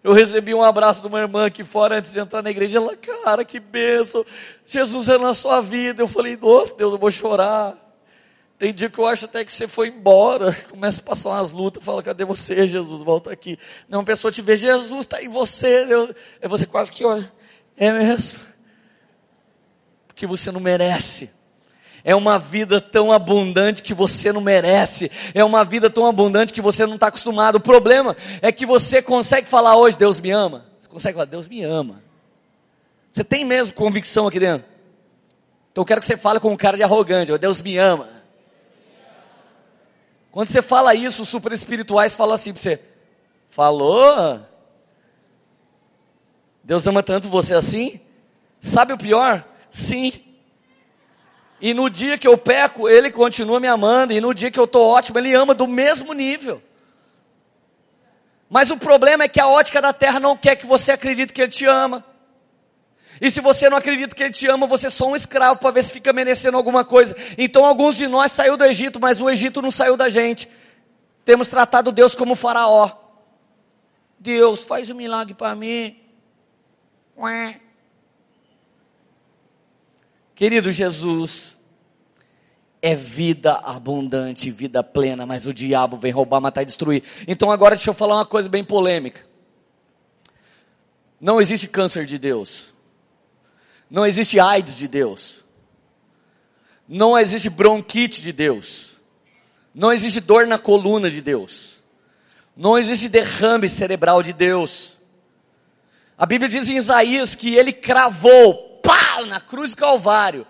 Eu 0.02 0.12
recebi 0.12 0.52
um 0.52 0.62
abraço 0.62 1.00
de 1.00 1.06
uma 1.06 1.20
irmã 1.20 1.46
aqui 1.46 1.64
fora 1.64 1.98
antes 1.98 2.12
de 2.12 2.18
entrar 2.18 2.42
na 2.42 2.50
igreja. 2.50 2.78
Ela, 2.78 2.96
cara, 2.96 3.44
que 3.44 3.60
bênção. 3.60 4.26
Jesus 4.66 5.08
é 5.08 5.16
na 5.16 5.32
sua 5.32 5.60
vida. 5.60 6.02
Eu 6.02 6.08
falei, 6.08 6.36
nossa, 6.36 6.74
Deus, 6.74 6.92
eu 6.92 6.98
vou 6.98 7.10
chorar. 7.10 7.83
Tem 8.58 8.72
dia 8.72 8.88
que 8.88 8.98
eu 8.98 9.06
acho 9.06 9.24
até 9.24 9.44
que 9.44 9.52
você 9.52 9.66
foi 9.66 9.88
embora, 9.88 10.52
começa 10.70 11.00
a 11.00 11.04
passar 11.04 11.30
umas 11.30 11.50
lutas, 11.50 11.84
fala, 11.84 12.02
cadê 12.02 12.24
você, 12.24 12.66
Jesus? 12.66 13.02
Volta 13.02 13.32
aqui. 13.32 13.58
Não, 13.88 13.98
uma 13.98 14.04
pessoa 14.04 14.30
te 14.30 14.40
vê, 14.40 14.56
Jesus 14.56 15.00
está 15.00 15.22
em 15.22 15.28
você. 15.28 15.86
É 16.40 16.46
você 16.46 16.66
quase 16.66 16.92
que, 16.92 17.04
olha, 17.04 17.30
é 17.76 17.92
mesmo. 17.92 18.40
Porque 20.06 20.26
você 20.26 20.52
não 20.52 20.60
merece. 20.60 21.30
É 22.04 22.14
uma 22.14 22.38
vida 22.38 22.80
tão 22.80 23.10
abundante 23.10 23.82
que 23.82 23.94
você 23.94 24.32
não 24.32 24.40
merece. 24.40 25.10
É 25.32 25.42
uma 25.42 25.64
vida 25.64 25.90
tão 25.90 26.06
abundante 26.06 26.52
que 26.52 26.60
você 26.60 26.86
não 26.86 26.94
está 26.94 27.08
acostumado. 27.08 27.56
O 27.56 27.60
problema 27.60 28.16
é 28.40 28.52
que 28.52 28.64
você 28.64 29.02
consegue 29.02 29.48
falar 29.48 29.76
hoje, 29.76 29.98
Deus 29.98 30.20
me 30.20 30.30
ama. 30.30 30.66
Você 30.80 30.88
consegue 30.88 31.14
falar, 31.14 31.24
Deus 31.24 31.48
me 31.48 31.62
ama. 31.64 32.02
Você 33.10 33.24
tem 33.24 33.44
mesmo 33.44 33.74
convicção 33.74 34.28
aqui 34.28 34.38
dentro? 34.38 34.66
Então 35.72 35.82
eu 35.82 35.86
quero 35.86 36.00
que 36.00 36.06
você 36.06 36.16
fale 36.16 36.38
com 36.38 36.52
um 36.52 36.56
cara 36.56 36.76
de 36.76 36.82
arrogante, 36.84 37.36
Deus 37.38 37.60
me 37.60 37.76
ama. 37.78 38.13
Quando 40.34 40.48
você 40.48 40.60
fala 40.60 40.96
isso, 40.96 41.22
os 41.22 41.28
super 41.28 41.52
espirituais 41.52 42.16
falam 42.16 42.34
assim 42.34 42.52
para 42.52 42.60
você: 42.60 42.80
Falou? 43.48 44.40
Deus 46.64 46.84
ama 46.88 47.04
tanto 47.04 47.28
você 47.28 47.54
assim? 47.54 48.00
Sabe 48.60 48.92
o 48.92 48.98
pior? 48.98 49.44
Sim. 49.70 50.12
E 51.60 51.72
no 51.72 51.88
dia 51.88 52.18
que 52.18 52.26
eu 52.26 52.36
peco, 52.36 52.88
Ele 52.88 53.12
continua 53.12 53.60
me 53.60 53.68
amando. 53.68 54.12
E 54.12 54.20
no 54.20 54.34
dia 54.34 54.50
que 54.50 54.58
eu 54.58 54.64
estou 54.64 54.88
ótimo, 54.88 55.20
Ele 55.20 55.32
ama 55.32 55.54
do 55.54 55.68
mesmo 55.68 56.12
nível. 56.12 56.60
Mas 58.50 58.72
o 58.72 58.76
problema 58.76 59.22
é 59.22 59.28
que 59.28 59.40
a 59.40 59.46
ótica 59.46 59.80
da 59.80 59.92
terra 59.92 60.18
não 60.18 60.36
quer 60.36 60.56
que 60.56 60.66
você 60.66 60.90
acredite 60.90 61.32
que 61.32 61.42
Ele 61.42 61.52
te 61.52 61.64
ama. 61.64 62.04
E 63.20 63.30
se 63.30 63.40
você 63.40 63.70
não 63.70 63.76
acredita 63.76 64.14
que 64.14 64.22
Ele 64.22 64.32
te 64.32 64.46
ama, 64.46 64.66
você 64.66 64.88
é 64.88 64.90
só 64.90 65.08
um 65.08 65.16
escravo 65.16 65.58
para 65.58 65.70
ver 65.70 65.84
se 65.84 65.92
fica 65.92 66.12
merecendo 66.12 66.56
alguma 66.56 66.84
coisa. 66.84 67.14
Então 67.38 67.64
alguns 67.64 67.96
de 67.96 68.06
nós 68.06 68.32
saiu 68.32 68.56
do 68.56 68.64
Egito, 68.64 69.00
mas 69.00 69.20
o 69.20 69.30
Egito 69.30 69.62
não 69.62 69.70
saiu 69.70 69.96
da 69.96 70.08
gente. 70.08 70.48
Temos 71.24 71.48
tratado 71.48 71.92
Deus 71.92 72.14
como 72.14 72.34
faraó. 72.34 72.90
Deus, 74.18 74.64
faz 74.64 74.90
um 74.90 74.94
milagre 74.94 75.34
para 75.34 75.54
mim. 75.54 75.96
Ué. 77.16 77.60
Querido 80.34 80.72
Jesus, 80.72 81.56
é 82.82 82.94
vida 82.94 83.54
abundante, 83.54 84.50
vida 84.50 84.82
plena, 84.82 85.24
mas 85.24 85.46
o 85.46 85.54
diabo 85.54 85.96
vem 85.96 86.12
roubar, 86.12 86.40
matar 86.40 86.62
e 86.62 86.66
destruir. 86.66 87.04
Então 87.28 87.50
agora 87.50 87.76
deixa 87.76 87.90
eu 87.90 87.94
falar 87.94 88.16
uma 88.16 88.26
coisa 88.26 88.48
bem 88.48 88.64
polêmica. 88.64 89.24
Não 91.20 91.40
existe 91.40 91.68
câncer 91.68 92.04
de 92.04 92.18
Deus. 92.18 92.73
Não 93.90 94.04
existe 94.06 94.40
AIDS 94.40 94.76
de 94.76 94.88
Deus. 94.88 95.44
Não 96.88 97.18
existe 97.18 97.48
bronquite 97.48 98.22
de 98.22 98.32
Deus. 98.32 98.92
Não 99.74 99.92
existe 99.92 100.20
dor 100.20 100.46
na 100.46 100.58
coluna 100.58 101.10
de 101.10 101.20
Deus. 101.20 101.82
Não 102.56 102.78
existe 102.78 103.08
derrame 103.08 103.68
cerebral 103.68 104.22
de 104.22 104.32
Deus. 104.32 104.96
A 106.16 106.24
Bíblia 106.24 106.48
diz 106.48 106.68
em 106.68 106.76
Isaías 106.76 107.34
que 107.34 107.56
ele 107.56 107.72
cravou, 107.72 108.80
pá, 108.82 109.24
na 109.26 109.40
cruz 109.40 109.72
do 109.72 109.76
Calvário, 109.76 110.46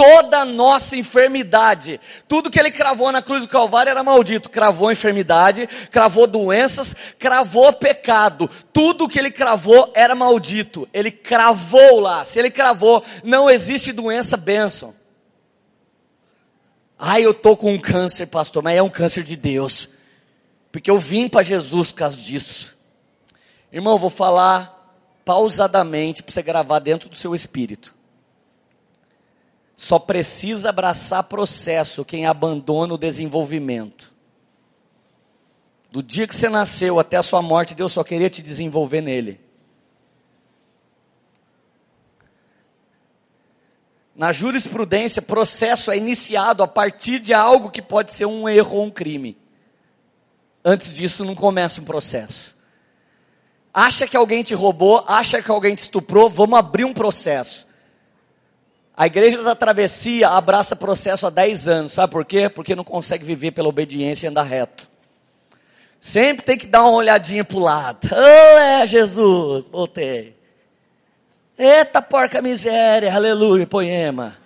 toda 0.00 0.38
a 0.38 0.44
nossa 0.46 0.96
enfermidade. 0.96 2.00
Tudo 2.26 2.50
que 2.50 2.58
ele 2.58 2.70
cravou 2.70 3.12
na 3.12 3.20
cruz 3.20 3.42
do 3.42 3.50
Calvário 3.50 3.90
era 3.90 4.02
maldito. 4.02 4.48
Cravou 4.48 4.90
enfermidade, 4.90 5.66
cravou 5.90 6.26
doenças, 6.26 6.96
cravou 7.18 7.70
pecado. 7.70 8.48
Tudo 8.72 9.06
que 9.06 9.18
ele 9.18 9.30
cravou 9.30 9.92
era 9.94 10.14
maldito. 10.14 10.88
Ele 10.94 11.10
cravou 11.10 12.00
lá. 12.00 12.24
Se 12.24 12.38
ele 12.38 12.50
cravou, 12.50 13.04
não 13.22 13.50
existe 13.50 13.92
doença 13.92 14.38
bênção. 14.38 14.94
Ai, 16.98 17.26
eu 17.26 17.34
tô 17.34 17.54
com 17.54 17.74
um 17.74 17.78
câncer, 17.78 18.24
pastor, 18.24 18.62
mas 18.62 18.78
é 18.78 18.82
um 18.82 18.88
câncer 18.88 19.22
de 19.22 19.36
Deus. 19.36 19.86
Porque 20.72 20.90
eu 20.90 20.98
vim 20.98 21.28
para 21.28 21.42
Jesus 21.42 21.92
por 21.92 21.98
causa 21.98 22.16
disso. 22.16 22.74
Irmão, 23.70 23.98
vou 23.98 24.08
falar 24.08 24.96
pausadamente 25.26 26.22
para 26.22 26.32
você 26.32 26.40
gravar 26.40 26.78
dentro 26.78 27.10
do 27.10 27.16
seu 27.16 27.34
espírito. 27.34 27.99
Só 29.80 29.98
precisa 29.98 30.68
abraçar 30.68 31.22
processo 31.22 32.04
quem 32.04 32.26
abandona 32.26 32.92
o 32.92 32.98
desenvolvimento. 32.98 34.12
Do 35.90 36.02
dia 36.02 36.26
que 36.26 36.36
você 36.36 36.50
nasceu 36.50 37.00
até 37.00 37.16
a 37.16 37.22
sua 37.22 37.40
morte, 37.40 37.74
Deus 37.74 37.90
só 37.90 38.04
queria 38.04 38.28
te 38.28 38.42
desenvolver 38.42 39.00
nele. 39.00 39.40
Na 44.14 44.32
jurisprudência, 44.32 45.22
processo 45.22 45.90
é 45.90 45.96
iniciado 45.96 46.62
a 46.62 46.68
partir 46.68 47.18
de 47.18 47.32
algo 47.32 47.70
que 47.70 47.80
pode 47.80 48.10
ser 48.10 48.26
um 48.26 48.46
erro 48.46 48.76
ou 48.76 48.84
um 48.84 48.90
crime. 48.90 49.34
Antes 50.62 50.92
disso, 50.92 51.24
não 51.24 51.34
começa 51.34 51.80
um 51.80 51.84
processo. 51.84 52.54
Acha 53.72 54.06
que 54.06 54.14
alguém 54.14 54.42
te 54.42 54.52
roubou, 54.52 55.02
acha 55.08 55.40
que 55.40 55.50
alguém 55.50 55.74
te 55.74 55.78
estuprou, 55.78 56.28
vamos 56.28 56.58
abrir 56.58 56.84
um 56.84 56.92
processo. 56.92 57.69
A 58.96 59.06
igreja 59.06 59.42
da 59.42 59.54
travessia 59.54 60.28
abraça 60.28 60.76
processo 60.76 61.26
há 61.26 61.30
10 61.30 61.68
anos, 61.68 61.92
sabe 61.92 62.12
por 62.12 62.24
quê? 62.24 62.48
Porque 62.48 62.76
não 62.76 62.84
consegue 62.84 63.24
viver 63.24 63.52
pela 63.52 63.68
obediência 63.68 64.26
e 64.26 64.28
andar 64.28 64.42
reto. 64.42 64.88
Sempre 66.00 66.44
tem 66.44 66.58
que 66.58 66.66
dar 66.66 66.82
uma 66.82 66.92
olhadinha 66.92 67.44
para 67.44 67.56
o 67.56 67.60
lado. 67.60 68.08
Oh, 68.10 68.58
é 68.58 68.86
Jesus, 68.86 69.68
voltei. 69.68 70.36
Eita 71.58 72.00
porca 72.00 72.40
miséria, 72.40 73.14
aleluia, 73.14 73.66
poema. 73.66 74.38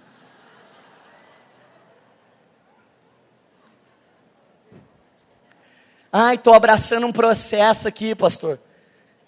Ai, 6.12 6.36
estou 6.36 6.54
abraçando 6.54 7.06
um 7.08 7.12
processo 7.12 7.88
aqui, 7.88 8.14
pastor. 8.14 8.60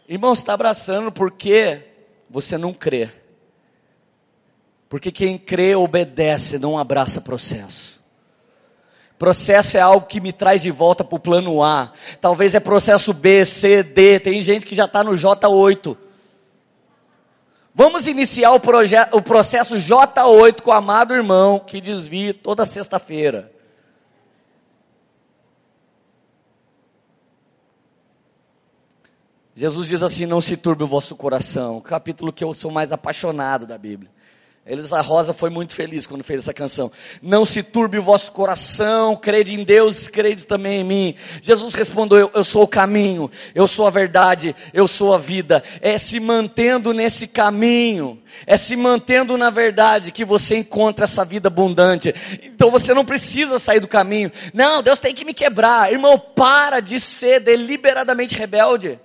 Irmão, 0.09 0.33
está 0.33 0.53
abraçando 0.53 1.11
porque 1.11 1.83
você 2.31 2.57
não 2.57 2.73
crê. 2.73 3.11
Porque 4.89 5.11
quem 5.11 5.37
crê 5.37 5.74
obedece, 5.74 6.59
não 6.59 6.78
abraça 6.78 7.20
processo. 7.20 7.97
Processo 9.18 9.76
é 9.78 9.80
algo 9.80 10.07
que 10.07 10.20
me 10.20 10.32
traz 10.32 10.62
de 10.62 10.70
volta 10.70 11.03
para 11.03 11.16
o 11.16 11.20
plano 11.20 11.62
A. 11.62 11.93
Talvez 12.20 12.55
é 12.55 12.61
processo 12.61 13.14
B, 13.14 13.45
C, 13.45 13.82
D. 13.82 14.20
Tem 14.20 14.43
gente 14.43 14.66
que 14.66 14.74
já 14.74 14.84
está 14.84 15.03
no 15.03 15.12
J8. 15.12 15.97
Vamos 17.74 18.07
iniciar 18.07 18.53
o, 18.53 18.57
o 19.12 19.22
processo 19.22 19.76
J8 19.76 20.61
com 20.61 20.70
o 20.70 20.74
amado 20.74 21.14
irmão 21.14 21.59
que 21.59 21.80
desvia 21.80 22.32
toda 22.32 22.64
sexta-feira. 22.64 23.53
Jesus 29.55 29.89
diz 29.89 30.03
assim: 30.03 30.26
Não 30.26 30.43
se 30.43 30.59
turbe 30.59 30.84
o 30.84 30.87
vosso 30.87 31.16
coração. 31.16 31.80
Capítulo 31.80 32.32
que 32.32 32.45
eu 32.45 32.53
sou 32.53 32.70
mais 32.70 32.93
apaixonado 32.93 33.66
da 33.66 33.78
Bíblia. 33.78 34.11
Elisa 34.67 35.01
Rosa 35.01 35.33
foi 35.33 35.49
muito 35.49 35.77
feliz 35.77 36.09
quando 36.09 36.25
fez 36.25 36.43
essa 36.43 36.53
canção. 36.53 36.91
Não 37.23 37.45
se 37.45 37.62
turbe 37.62 37.99
o 37.99 38.03
vosso 38.03 38.33
coração, 38.33 39.14
crede 39.14 39.55
em 39.55 39.62
Deus, 39.62 40.09
crede 40.09 40.45
também 40.45 40.81
em 40.81 40.85
mim. 40.85 41.14
Jesus 41.41 41.73
respondeu: 41.73 42.19
eu, 42.19 42.31
eu, 42.35 42.43
sou 42.43 42.64
o 42.64 42.69
caminho, 42.69 43.31
eu 43.55 43.69
sou 43.69 43.87
a 43.87 43.91
verdade, 43.91 44.57
eu 44.75 44.89
sou 44.89 45.14
a 45.14 45.19
vida. 45.19 45.62
É 45.81 45.97
se 45.99 46.19
mantendo 46.19 46.93
nesse 46.93 47.29
caminho, 47.29 48.21
é 48.45 48.57
se 48.57 48.75
mantendo 48.75 49.39
na 49.39 49.51
verdade 49.51 50.11
que 50.11 50.25
você 50.25 50.57
encontra 50.57 51.05
essa 51.05 51.25
vida 51.25 51.47
abundante. 51.47 52.12
Então 52.43 52.69
você 52.69 52.93
não 52.93 53.05
precisa 53.05 53.61
sair 53.61 53.79
do 53.79 53.87
caminho. 53.87 54.33
Não, 54.53 54.83
Deus 54.83 54.99
tem 54.99 55.14
que 55.14 55.25
me 55.25 55.33
quebrar. 55.33 55.93
Irmão, 55.93 56.19
para 56.19 56.81
de 56.81 56.99
ser 56.99 57.39
deliberadamente 57.39 58.37
rebelde. 58.37 58.99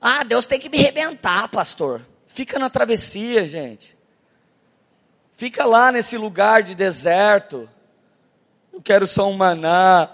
Ah, 0.00 0.24
Deus 0.24 0.46
tem 0.46 0.58
que 0.58 0.68
me 0.68 0.78
rebentar, 0.78 1.46
pastor. 1.48 2.00
Fica 2.26 2.58
na 2.58 2.68
travessia, 2.68 3.46
gente. 3.46 3.99
Fica 5.40 5.64
lá 5.64 5.90
nesse 5.90 6.18
lugar 6.18 6.62
de 6.62 6.74
deserto. 6.74 7.66
Eu 8.70 8.82
quero 8.82 9.06
só 9.06 9.26
um 9.26 9.32
maná. 9.32 10.06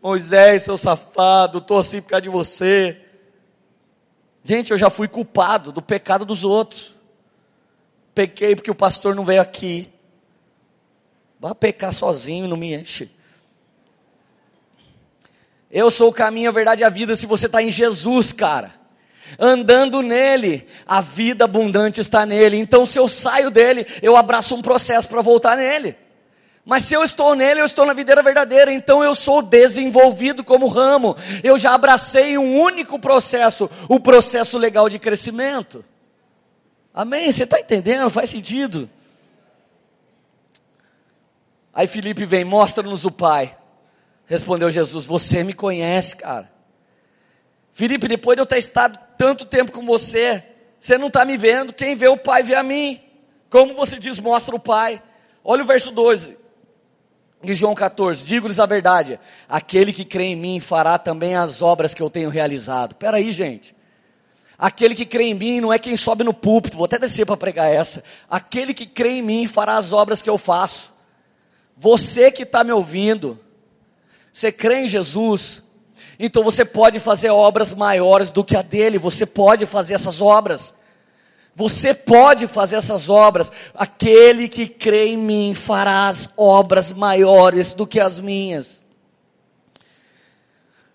Moisés, 0.00 0.62
seu 0.62 0.76
safado, 0.76 1.58
assim 1.76 2.00
por 2.00 2.10
causa 2.10 2.22
de 2.22 2.28
você. 2.28 3.04
Gente, 4.44 4.70
eu 4.70 4.78
já 4.78 4.88
fui 4.88 5.08
culpado 5.08 5.72
do 5.72 5.82
pecado 5.82 6.24
dos 6.24 6.44
outros. 6.44 6.96
Pequei 8.14 8.54
porque 8.54 8.70
o 8.70 8.74
pastor 8.76 9.12
não 9.12 9.24
veio 9.24 9.42
aqui. 9.42 9.92
Vá 11.40 11.52
pecar 11.52 11.92
sozinho, 11.92 12.46
não 12.46 12.56
me 12.56 12.72
enche. 12.72 13.10
Eu 15.68 15.90
sou 15.90 16.10
o 16.10 16.14
caminho, 16.14 16.48
a 16.48 16.52
verdade 16.52 16.82
e 16.82 16.84
a 16.84 16.88
vida 16.88 17.16
se 17.16 17.26
você 17.26 17.46
está 17.46 17.60
em 17.60 17.72
Jesus, 17.72 18.32
cara 18.32 18.79
andando 19.38 20.02
nele, 20.02 20.66
a 20.86 21.00
vida 21.00 21.44
abundante 21.44 22.00
está 22.00 22.24
nele. 22.26 22.56
Então, 22.56 22.84
se 22.84 22.98
eu 22.98 23.08
saio 23.08 23.50
dele, 23.50 23.86
eu 24.02 24.16
abraço 24.16 24.54
um 24.54 24.62
processo 24.62 25.08
para 25.08 25.22
voltar 25.22 25.56
nele. 25.56 25.96
Mas 26.64 26.84
se 26.84 26.94
eu 26.94 27.02
estou 27.02 27.34
nele, 27.34 27.60
eu 27.60 27.64
estou 27.64 27.86
na 27.86 27.92
videira 27.92 28.22
verdadeira, 28.22 28.72
então 28.72 29.02
eu 29.02 29.14
sou 29.14 29.42
desenvolvido 29.42 30.44
como 30.44 30.68
ramo. 30.68 31.16
Eu 31.42 31.58
já 31.58 31.74
abracei 31.74 32.36
um 32.36 32.60
único 32.60 32.98
processo, 32.98 33.70
o 33.88 33.98
processo 33.98 34.58
legal 34.58 34.88
de 34.88 34.98
crescimento. 34.98 35.84
Amém? 36.92 37.30
Você 37.32 37.44
está 37.44 37.58
entendendo? 37.58 38.10
Faz 38.10 38.30
sentido? 38.30 38.90
Aí 41.72 41.86
Felipe 41.86 42.26
vem, 42.26 42.44
mostra-nos 42.44 43.04
o 43.04 43.10
Pai. 43.10 43.56
Respondeu 44.26 44.70
Jesus: 44.70 45.04
Você 45.06 45.42
me 45.42 45.54
conhece, 45.54 46.14
cara. 46.16 46.50
Felipe, 47.80 48.06
depois 48.06 48.36
de 48.36 48.42
eu 48.42 48.46
ter 48.46 48.58
estado 48.58 48.98
tanto 49.16 49.46
tempo 49.46 49.72
com 49.72 49.86
você, 49.86 50.44
você 50.78 50.98
não 50.98 51.06
está 51.06 51.24
me 51.24 51.38
vendo, 51.38 51.72
quem 51.72 51.96
vê 51.96 52.08
o 52.08 52.16
Pai 52.18 52.42
vê 52.42 52.54
a 52.54 52.62
mim. 52.62 53.00
Como 53.48 53.72
você 53.72 53.98
diz, 53.98 54.18
mostra 54.18 54.54
o 54.54 54.60
Pai. 54.60 55.02
Olha 55.42 55.62
o 55.62 55.66
verso 55.66 55.90
12 55.90 56.36
de 57.42 57.54
João 57.54 57.74
14: 57.74 58.22
Digo-lhes 58.22 58.60
a 58.60 58.66
verdade, 58.66 59.18
aquele 59.48 59.94
que 59.94 60.04
crê 60.04 60.24
em 60.24 60.36
mim 60.36 60.60
fará 60.60 60.98
também 60.98 61.36
as 61.36 61.62
obras 61.62 61.94
que 61.94 62.02
eu 62.02 62.10
tenho 62.10 62.28
realizado. 62.28 62.92
Espera 62.92 63.16
aí, 63.16 63.32
gente. 63.32 63.74
Aquele 64.58 64.94
que 64.94 65.06
crê 65.06 65.28
em 65.28 65.34
mim 65.34 65.58
não 65.62 65.72
é 65.72 65.78
quem 65.78 65.96
sobe 65.96 66.22
no 66.22 66.34
púlpito, 66.34 66.76
vou 66.76 66.84
até 66.84 66.98
descer 66.98 67.24
para 67.24 67.38
pregar 67.38 67.72
essa. 67.72 68.04
Aquele 68.28 68.74
que 68.74 68.84
crê 68.84 69.12
em 69.12 69.22
mim 69.22 69.46
fará 69.46 69.78
as 69.78 69.90
obras 69.94 70.20
que 70.20 70.28
eu 70.28 70.36
faço. 70.36 70.92
Você 71.78 72.30
que 72.30 72.42
está 72.42 72.62
me 72.62 72.72
ouvindo, 72.72 73.40
você 74.30 74.52
crê 74.52 74.80
em 74.80 74.86
Jesus, 74.86 75.62
então 76.22 76.44
você 76.44 76.66
pode 76.66 77.00
fazer 77.00 77.30
obras 77.30 77.72
maiores 77.72 78.30
do 78.30 78.44
que 78.44 78.54
a 78.54 78.60
dele, 78.60 78.98
você 78.98 79.24
pode 79.24 79.64
fazer 79.64 79.94
essas 79.94 80.20
obras. 80.20 80.74
Você 81.56 81.94
pode 81.94 82.46
fazer 82.46 82.76
essas 82.76 83.08
obras. 83.08 83.50
Aquele 83.74 84.46
que 84.46 84.68
crê 84.68 85.06
em 85.06 85.16
mim 85.16 85.54
fará 85.54 86.08
as 86.08 86.30
obras 86.36 86.92
maiores 86.92 87.72
do 87.72 87.86
que 87.86 87.98
as 87.98 88.20
minhas. 88.20 88.84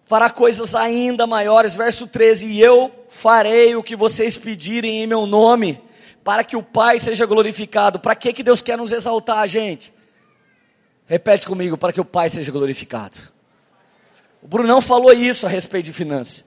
Fará 0.05 0.29
coisas 0.29 0.75
ainda 0.75 1.25
maiores. 1.25 1.75
Verso 1.75 2.05
13: 2.05 2.45
E 2.45 2.61
eu 2.61 2.91
farei 3.09 3.75
o 3.75 3.81
que 3.81 3.95
vocês 3.95 4.37
pedirem 4.37 5.01
em 5.01 5.07
meu 5.07 5.25
nome, 5.25 5.81
para 6.23 6.43
que 6.43 6.55
o 6.55 6.61
Pai 6.61 6.99
seja 6.99 7.25
glorificado. 7.25 7.99
Para 7.99 8.13
que, 8.13 8.31
que 8.31 8.43
Deus 8.43 8.61
quer 8.61 8.77
nos 8.77 8.91
exaltar, 8.91 9.47
gente? 9.47 9.91
Repete 11.07 11.47
comigo: 11.47 11.79
para 11.79 11.91
que 11.91 11.99
o 11.99 12.05
Pai 12.05 12.29
seja 12.29 12.51
glorificado. 12.51 13.33
O 14.45 14.47
Brunão 14.47 14.79
falou 14.79 15.11
isso 15.11 15.47
a 15.47 15.49
respeito 15.49 15.85
de 15.85 15.93
finanças. 15.93 16.45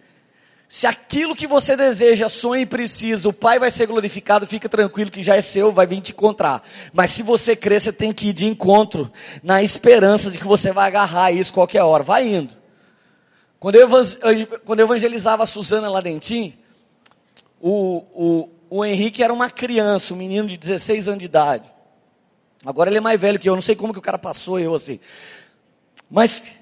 Se 0.68 0.86
aquilo 0.86 1.34
que 1.34 1.49
você 1.49 1.74
deseja, 1.74 2.28
sonha 2.28 2.62
e 2.62 2.66
precisa, 2.66 3.28
o 3.28 3.32
Pai 3.32 3.59
vai 3.59 3.72
ser 3.72 3.86
glorificado, 3.86 4.46
fica 4.46 4.68
tranquilo 4.68 5.11
que 5.11 5.20
já 5.20 5.34
é 5.34 5.40
seu, 5.40 5.72
vai 5.72 5.84
vir 5.84 6.01
te 6.01 6.12
encontrar. 6.12 6.62
Mas 6.92 7.11
se 7.11 7.24
você 7.24 7.57
crer, 7.57 7.80
você 7.80 7.92
tem 7.92 8.12
que 8.12 8.28
ir 8.28 8.32
de 8.32 8.46
encontro, 8.46 9.11
na 9.42 9.64
esperança 9.64 10.30
de 10.30 10.38
que 10.38 10.44
você 10.44 10.70
vai 10.70 10.86
agarrar 10.86 11.32
isso 11.32 11.53
qualquer 11.53 11.82
hora. 11.82 12.05
Vai 12.05 12.28
indo. 12.28 12.57
Quando 13.59 13.74
eu, 13.74 13.88
evangelizava 14.78 15.42
a 15.42 15.46
Suzana 15.46 15.90
Ladentim, 15.90 16.57
o, 17.61 18.05
o, 18.14 18.49
o 18.70 18.84
Henrique 18.84 19.24
era 19.24 19.32
uma 19.32 19.51
criança, 19.51 20.14
um 20.14 20.16
menino 20.16 20.46
de 20.46 20.57
16 20.57 21.09
anos 21.09 21.18
de 21.18 21.24
idade. 21.26 21.68
Agora 22.64 22.90
ele 22.90 22.99
é 22.99 23.01
mais 23.01 23.20
velho 23.20 23.40
que 23.40 23.49
eu, 23.49 23.57
não 23.57 23.61
sei 23.61 23.74
como 23.74 23.92
que 23.92 23.99
o 23.99 24.03
cara 24.03 24.18
passou 24.18 24.61
eu 24.61 24.72
assim. 24.72 25.01
Mas 26.09 26.57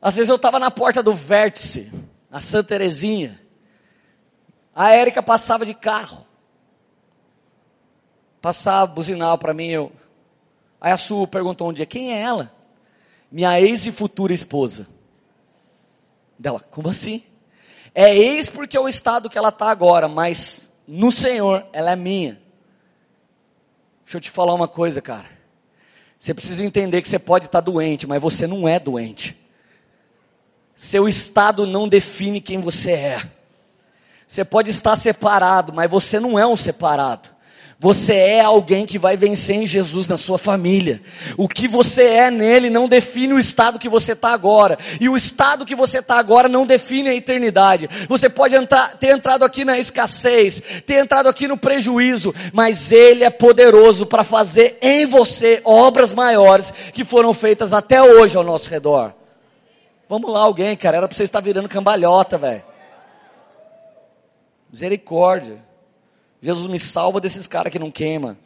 às 0.00 0.16
vezes 0.16 0.28
eu 0.28 0.36
estava 0.36 0.58
na 0.58 0.70
porta 0.70 1.02
do 1.02 1.14
vértice, 1.14 1.92
a 2.30 2.40
Santa 2.40 2.68
Terezinha. 2.68 3.40
A 4.74 4.94
Érica 4.94 5.22
passava 5.22 5.66
de 5.66 5.74
carro. 5.74 6.26
Passava, 8.40 8.86
buzinava 8.86 9.36
para 9.36 9.52
mim, 9.52 9.68
eu 9.68 9.92
Aí 10.80 10.92
a 10.92 10.96
Su 10.96 11.26
perguntou 11.26 11.68
um 11.68 11.72
dia: 11.72 11.84
quem 11.84 12.12
é 12.12 12.20
ela? 12.20 12.52
Minha 13.30 13.60
ex 13.60 13.86
e 13.86 13.92
futura 13.92 14.32
esposa. 14.32 14.86
Dela, 16.38 16.60
como 16.70 16.88
assim? 16.88 17.22
É 17.94 18.16
ex 18.16 18.48
porque 18.48 18.76
é 18.76 18.80
o 18.80 18.88
estado 18.88 19.28
que 19.28 19.36
ela 19.36 19.50
está 19.50 19.70
agora, 19.70 20.08
mas 20.08 20.72
no 20.86 21.12
Senhor 21.12 21.66
ela 21.72 21.90
é 21.90 21.96
minha. 21.96 22.40
Deixa 24.02 24.16
eu 24.16 24.20
te 24.20 24.30
falar 24.30 24.54
uma 24.54 24.66
coisa, 24.66 25.02
cara. 25.02 25.26
Você 26.18 26.32
precisa 26.32 26.64
entender 26.64 27.02
que 27.02 27.08
você 27.08 27.18
pode 27.18 27.46
estar 27.46 27.62
tá 27.62 27.70
doente, 27.70 28.06
mas 28.06 28.20
você 28.20 28.46
não 28.46 28.66
é 28.66 28.78
doente. 28.78 29.38
Seu 30.80 31.06
estado 31.06 31.66
não 31.66 31.86
define 31.86 32.40
quem 32.40 32.58
você 32.58 32.92
é. 32.92 33.22
Você 34.26 34.46
pode 34.46 34.70
estar 34.70 34.96
separado, 34.96 35.74
mas 35.74 35.90
você 35.90 36.18
não 36.18 36.38
é 36.38 36.46
um 36.46 36.56
separado. 36.56 37.28
Você 37.78 38.14
é 38.14 38.40
alguém 38.40 38.86
que 38.86 38.98
vai 38.98 39.14
vencer 39.14 39.56
em 39.56 39.66
Jesus 39.66 40.06
na 40.06 40.16
sua 40.16 40.38
família. 40.38 41.02
O 41.36 41.46
que 41.46 41.68
você 41.68 42.04
é 42.04 42.30
nele 42.30 42.70
não 42.70 42.88
define 42.88 43.34
o 43.34 43.38
estado 43.38 43.78
que 43.78 43.90
você 43.90 44.12
está 44.12 44.30
agora. 44.30 44.78
E 44.98 45.06
o 45.06 45.18
estado 45.18 45.66
que 45.66 45.74
você 45.74 45.98
está 45.98 46.16
agora 46.16 46.48
não 46.48 46.64
define 46.64 47.10
a 47.10 47.14
eternidade. 47.14 47.86
Você 48.08 48.30
pode 48.30 48.54
entrar, 48.54 48.96
ter 48.96 49.14
entrado 49.14 49.44
aqui 49.44 49.66
na 49.66 49.78
escassez, 49.78 50.62
ter 50.86 50.94
entrado 50.94 51.28
aqui 51.28 51.46
no 51.46 51.58
prejuízo, 51.58 52.34
mas 52.54 52.90
ele 52.90 53.22
é 53.22 53.28
poderoso 53.28 54.06
para 54.06 54.24
fazer 54.24 54.78
em 54.80 55.04
você 55.04 55.60
obras 55.62 56.10
maiores 56.10 56.72
que 56.94 57.04
foram 57.04 57.34
feitas 57.34 57.74
até 57.74 58.02
hoje 58.02 58.34
ao 58.34 58.42
nosso 58.42 58.70
redor. 58.70 59.19
Vamos 60.10 60.32
lá, 60.32 60.40
alguém, 60.40 60.76
cara. 60.76 60.96
Era 60.96 61.06
para 61.06 61.16
você 61.16 61.22
estar 61.22 61.38
virando 61.38 61.68
cambalhota, 61.68 62.36
velho. 62.36 62.64
Misericórdia. 64.68 65.64
Jesus 66.42 66.66
me 66.68 66.80
salva 66.80 67.20
desses 67.20 67.46
caras 67.46 67.70
que 67.70 67.78
não 67.78 67.92
queima. 67.92 68.36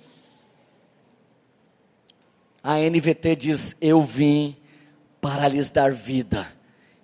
A 2.63 2.77
NVT 2.79 3.35
diz: 3.35 3.75
Eu 3.81 4.03
vim 4.03 4.55
para 5.23 5.49
lhes 5.49 5.71
dar 5.71 5.91
vida, 5.91 6.47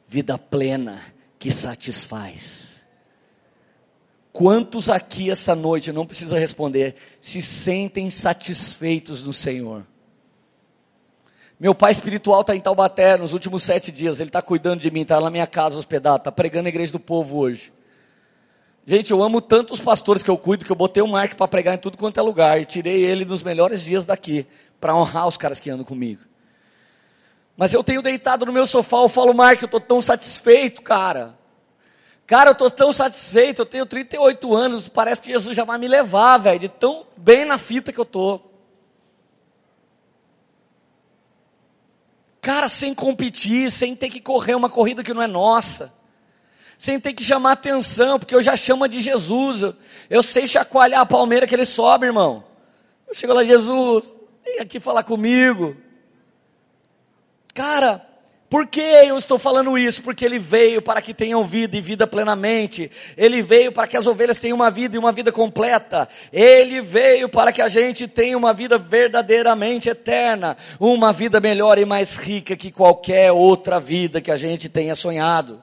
vida 0.07 0.37
plena 0.37 1.01
que 1.39 1.51
satisfaz. 1.51 2.85
Quantos 4.31 4.91
aqui 4.91 5.31
essa 5.31 5.55
noite, 5.55 5.91
não 5.91 6.07
precisa 6.07 6.39
responder, 6.39 6.97
se 7.19 7.41
sentem 7.41 8.11
satisfeitos 8.11 9.23
no 9.23 9.33
Senhor? 9.33 9.87
Meu 11.61 11.75
pai 11.75 11.93
espiritual 11.93 12.41
está 12.41 12.57
em 12.57 12.61
Taubaté 12.61 13.19
nos 13.19 13.35
últimos 13.35 13.63
sete 13.63 13.93
dias, 13.93 14.19
ele 14.19 14.31
está 14.31 14.41
cuidando 14.41 14.81
de 14.81 14.91
mim, 14.91 15.03
está 15.03 15.21
na 15.21 15.29
minha 15.29 15.47
casa 15.47 15.77
hospedado, 15.77 16.17
está 16.17 16.33
pregando 16.33 16.69
a 16.69 16.71
igreja 16.71 16.91
do 16.91 16.99
povo 16.99 17.37
hoje. 17.37 17.71
Gente, 18.87 19.11
eu 19.11 19.23
amo 19.23 19.43
tanto 19.43 19.75
os 19.75 19.79
pastores 19.79 20.23
que 20.23 20.31
eu 20.31 20.39
cuido 20.39 20.65
que 20.65 20.73
eu 20.73 20.77
botei 20.77 21.03
o 21.03 21.07
Mark 21.07 21.35
para 21.35 21.47
pregar 21.47 21.75
em 21.75 21.79
tudo 21.79 21.99
quanto 21.99 22.19
é 22.19 22.23
lugar 22.23 22.59
e 22.59 22.65
tirei 22.65 23.05
ele 23.05 23.27
nos 23.27 23.43
melhores 23.43 23.83
dias 23.83 24.07
daqui 24.07 24.47
para 24.81 24.97
honrar 24.97 25.29
os 25.29 25.37
caras 25.37 25.61
que 25.61 25.69
andam 25.69 25.85
comigo. 25.85 26.23
Mas 27.59 27.75
eu 27.75 27.85
tenho 27.85 28.01
deitado 28.01 28.47
no 28.47 28.53
meu 28.55 28.65
sofá, 28.65 28.97
eu 28.97 29.09
falo, 29.11 29.35
Mark, 29.35 29.61
eu 29.61 29.67
estou 29.67 29.83
tão 29.83 30.01
satisfeito, 30.01 30.81
cara. 30.81 31.39
Cara, 32.27 32.49
eu 32.49 32.53
estou 32.53 32.71
tão 32.71 32.91
satisfeito, 32.91 33.61
eu 33.61 33.67
tenho 33.67 33.85
38 33.85 34.55
anos, 34.57 34.89
parece 34.89 35.21
que 35.21 35.31
Jesus 35.31 35.55
já 35.55 35.65
vai 35.65 35.77
me 35.77 35.89
levar, 35.89 36.39
velho, 36.39 36.59
de 36.59 36.71
tão 36.71 37.05
bem 37.19 37.45
na 37.45 37.59
fita 37.59 37.93
que 37.93 38.01
eu 38.01 38.07
tô. 38.07 38.50
Cara, 42.41 42.68
sem 42.68 42.95
competir, 42.95 43.70
sem 43.70 43.95
ter 43.95 44.09
que 44.09 44.20
correr 44.20 44.55
uma 44.55 44.70
corrida 44.70 45.05
que 45.05 45.12
não 45.12 45.22
é 45.22 45.26
nossa 45.26 45.93
sem 46.80 46.99
ter 46.99 47.12
que 47.12 47.22
chamar 47.22 47.53
atenção, 47.53 48.18
porque 48.18 48.34
eu 48.34 48.41
já 48.41 48.57
chamo 48.57 48.88
de 48.88 49.01
Jesus. 49.03 49.61
Eu, 49.61 49.76
eu 50.09 50.22
sei 50.22 50.47
chacoalhar 50.47 51.03
a 51.03 51.07
palmeira 51.07 51.47
que 51.47 51.55
ele 51.55 51.66
sobe, 51.66 52.07
irmão. 52.07 52.43
Eu 53.07 53.14
chego 53.14 53.34
lá, 53.34 53.45
Jesus, 53.45 54.16
vem 54.43 54.61
aqui 54.61 54.80
falar 54.80 55.03
comigo. 55.03 55.76
Cara, 57.53 58.09
por 58.51 58.67
que 58.67 58.81
eu 58.81 59.17
estou 59.17 59.39
falando 59.39 59.79
isso? 59.79 60.03
Porque 60.03 60.25
ele 60.25 60.37
veio 60.41 60.83
para 60.83 61.01
que 61.01 61.15
tenham 61.15 61.45
vida 61.45 61.77
e 61.77 61.81
vida 61.81 62.05
plenamente. 62.05 62.91
Ele 63.17 63.43
veio 63.43 63.71
para 63.71 63.87
que 63.87 63.97
as 63.97 64.07
ovelhas 64.07 64.41
tenham 64.41 64.57
uma 64.57 64.69
vida 64.69 64.97
e 64.97 64.99
uma 64.99 65.13
vida 65.13 65.31
completa. 65.31 66.09
Ele 66.33 66.81
veio 66.81 67.29
para 67.29 67.53
que 67.53 67.63
a 67.63 67.69
gente 67.69 68.09
tenha 68.09 68.37
uma 68.37 68.53
vida 68.53 68.77
verdadeiramente 68.77 69.89
eterna. 69.89 70.57
Uma 70.81 71.13
vida 71.13 71.39
melhor 71.39 71.79
e 71.79 71.85
mais 71.85 72.17
rica 72.17 72.57
que 72.57 72.73
qualquer 72.73 73.31
outra 73.31 73.79
vida 73.79 74.21
que 74.21 74.33
a 74.33 74.37
gente 74.37 74.69
tenha 74.69 74.97
sonhado. 74.97 75.63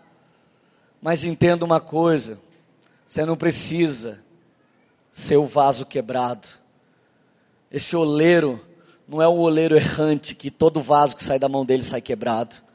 Mas 1.01 1.25
entenda 1.25 1.65
uma 1.65 1.81
coisa: 1.81 2.39
você 3.05 3.25
não 3.25 3.35
precisa 3.35 4.23
ser 5.11 5.35
o 5.35 5.43
vaso 5.43 5.85
quebrado. 5.85 6.47
Esse 7.69 7.97
oleiro 7.97 8.65
não 9.05 9.21
é 9.21 9.27
o 9.27 9.35
oleiro 9.35 9.75
errante 9.75 10.33
que 10.33 10.49
todo 10.49 10.79
vaso 10.79 11.17
que 11.17 11.23
sai 11.23 11.37
da 11.37 11.49
mão 11.49 11.65
dele 11.65 11.83
sai 11.83 11.99
quebrado. 11.99 12.65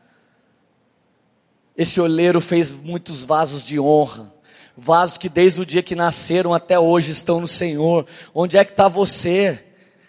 Esse 1.77 2.01
oleiro 2.01 2.41
fez 2.41 2.73
muitos 2.73 3.25
vasos 3.25 3.64
de 3.64 3.81
honra, 3.81 4.33
vasos 4.77 5.16
que 5.16 5.29
desde 5.29 5.61
o 5.61 5.66
dia 5.66 5.83
que 5.83 5.95
nasceram 5.95 6.53
até 6.53 6.79
hoje 6.79 7.12
estão 7.12 7.41
no 7.41 7.47
Senhor. 7.47 8.07
Onde 8.35 8.59
é 8.59 8.64
que 8.64 8.73
está 8.73 8.89
você? 8.89 9.64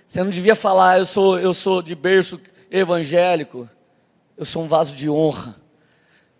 Você 0.07 0.23
não 0.23 0.29
devia 0.29 0.55
falar, 0.55 0.99
eu 0.99 1.05
sou, 1.05 1.39
eu 1.39 1.53
sou 1.53 1.81
de 1.81 1.95
berço 1.95 2.39
evangélico. 2.69 3.69
Eu 4.37 4.45
sou 4.45 4.63
um 4.63 4.67
vaso 4.67 4.95
de 4.95 5.09
honra. 5.09 5.62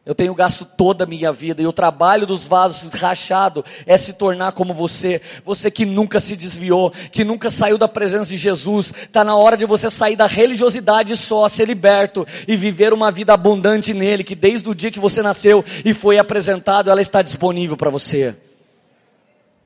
Eu 0.06 0.14
tenho 0.14 0.36
gasto 0.36 0.66
toda 0.66 1.06
a 1.06 1.08
minha 1.08 1.32
vida 1.32 1.62
e 1.62 1.68
o 1.68 1.72
trabalho 1.72 2.28
dos 2.28 2.46
vasos 2.46 2.92
rachado 2.94 3.64
é 3.86 3.98
se 3.98 4.12
tornar 4.12 4.52
como 4.52 4.74
você, 4.74 5.22
você 5.46 5.72
que 5.72 5.86
nunca 5.86 6.20
se 6.20 6.36
desviou, 6.36 6.92
que 6.92 7.24
nunca 7.24 7.50
saiu 7.50 7.78
da 7.78 7.88
presença 7.88 8.30
de 8.32 8.36
Jesus. 8.36 8.94
Está 9.04 9.24
na 9.24 9.34
hora 9.34 9.56
de 9.56 9.66
você 9.66 9.90
sair 9.90 10.18
da 10.18 10.26
religiosidade 10.26 11.16
só, 11.16 11.48
ser 11.48 11.70
liberto 11.70 12.28
e 12.46 12.58
viver 12.58 12.92
uma 12.92 13.12
vida 13.12 13.34
abundante 13.34 13.94
nele, 13.94 14.26
que 14.26 14.36
desde 14.36 14.70
o 14.70 14.76
dia 14.76 14.92
que 14.92 15.00
você 15.00 15.22
nasceu 15.22 15.64
e 15.86 15.94
foi 15.94 16.20
apresentado, 16.20 16.90
ela 16.90 17.02
está 17.02 17.22
disponível 17.22 17.78
para 17.78 17.90
você. 17.90 18.36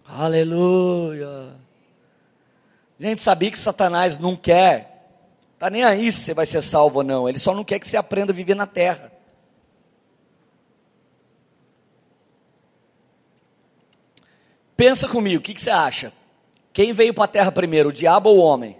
Aleluia. 0.07 1.55
Gente, 2.99 3.21
sabia 3.21 3.49
que 3.49 3.57
Satanás 3.57 4.19
não 4.19 4.35
quer, 4.35 5.07
tá 5.57 5.67
nem 5.67 5.83
aí 5.83 6.11
se 6.11 6.25
você 6.25 6.33
vai 6.35 6.45
ser 6.45 6.61
salvo 6.61 6.99
ou 6.99 7.03
não. 7.03 7.27
Ele 7.27 7.39
só 7.39 7.55
não 7.55 7.63
quer 7.63 7.79
que 7.79 7.87
você 7.87 7.97
aprenda 7.97 8.31
a 8.31 8.35
viver 8.35 8.55
na 8.55 8.67
terra. 8.67 9.16
Pensa 14.77 15.07
comigo, 15.07 15.39
o 15.39 15.41
que, 15.41 15.55
que 15.55 15.61
você 15.61 15.71
acha? 15.71 16.13
Quem 16.71 16.93
veio 16.93 17.11
para 17.11 17.23
a 17.23 17.27
terra 17.27 17.51
primeiro, 17.51 17.89
o 17.89 17.91
diabo 17.91 18.29
ou 18.29 18.37
o 18.37 18.41
homem? 18.41 18.77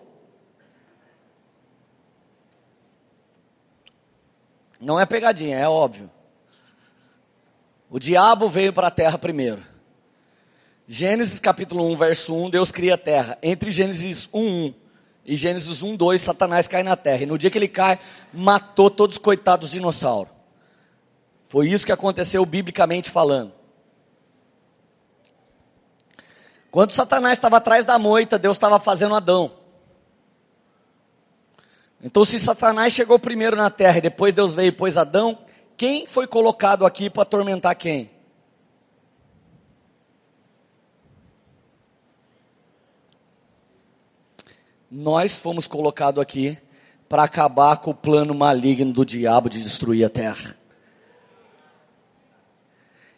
Não 4.80 5.00
é 5.00 5.08
pegadinha, 5.08 5.58
é 5.58 5.68
óbvio. 5.68 6.08
O 7.90 7.98
diabo 7.98 8.48
veio 8.48 8.72
para 8.72 8.90
a 8.90 8.92
terra 8.92 9.18
primeiro. 9.18 9.64
Gênesis 10.88 11.40
capítulo 11.40 11.90
1, 11.92 11.96
verso 11.96 12.36
1, 12.36 12.52
Deus 12.52 12.72
cria 12.72 12.94
a 12.94 12.98
terra. 12.98 13.36
Entre 13.42 13.72
Gênesis 13.72 14.30
1, 14.32 14.40
1 14.40 14.74
e 15.26 15.36
Gênesis 15.36 15.82
1, 15.82 15.96
2, 15.96 16.22
Satanás 16.22 16.68
cai 16.68 16.84
na 16.84 16.96
terra. 16.96 17.24
E 17.24 17.26
no 17.26 17.40
dia 17.40 17.50
que 17.50 17.58
ele 17.58 17.68
cai, 17.68 18.00
matou 18.32 18.92
todos 18.92 19.16
os 19.16 19.22
coitados 19.22 19.72
dinossauros. 19.72 20.32
Foi 21.48 21.68
isso 21.68 21.86
que 21.86 21.92
aconteceu 21.92 22.46
biblicamente 22.46 23.10
falando. 23.10 23.57
Quando 26.70 26.92
Satanás 26.92 27.38
estava 27.38 27.58
atrás 27.58 27.86
da 27.86 27.98
moita, 27.98 28.38
Deus 28.38 28.58
estava 28.58 28.80
fazendo 28.80 29.16
Adão. 29.16 29.52
Então, 32.02 32.24
se 32.24 32.38
Satanás 32.40 32.94
chegou 32.94 33.18
primeiro 33.18 33.56
na 33.56 33.70
terra 33.70 33.98
e 33.98 34.02
depois 34.02 34.34
Deus 34.34 34.54
veio 34.54 34.70
e 34.70 34.72
pôs 34.72 34.98
Adão, 34.98 35.38
quem 35.76 36.06
foi 36.06 36.28
colocado 36.28 36.86
aqui 36.86 37.10
para 37.10 37.24
atormentar 37.24 37.76
quem? 37.76 38.10
Nós 44.90 45.38
fomos 45.38 45.68
colocados 45.68 46.22
aqui 46.22 46.58
para 47.08 47.24
acabar 47.24 47.78
com 47.78 47.92
o 47.92 47.96
plano 47.96 48.34
maligno 48.34 48.92
do 48.92 49.06
diabo 49.06 49.50
de 49.50 49.62
destruir 49.62 50.06
a 50.06 50.10
terra. 50.10 50.57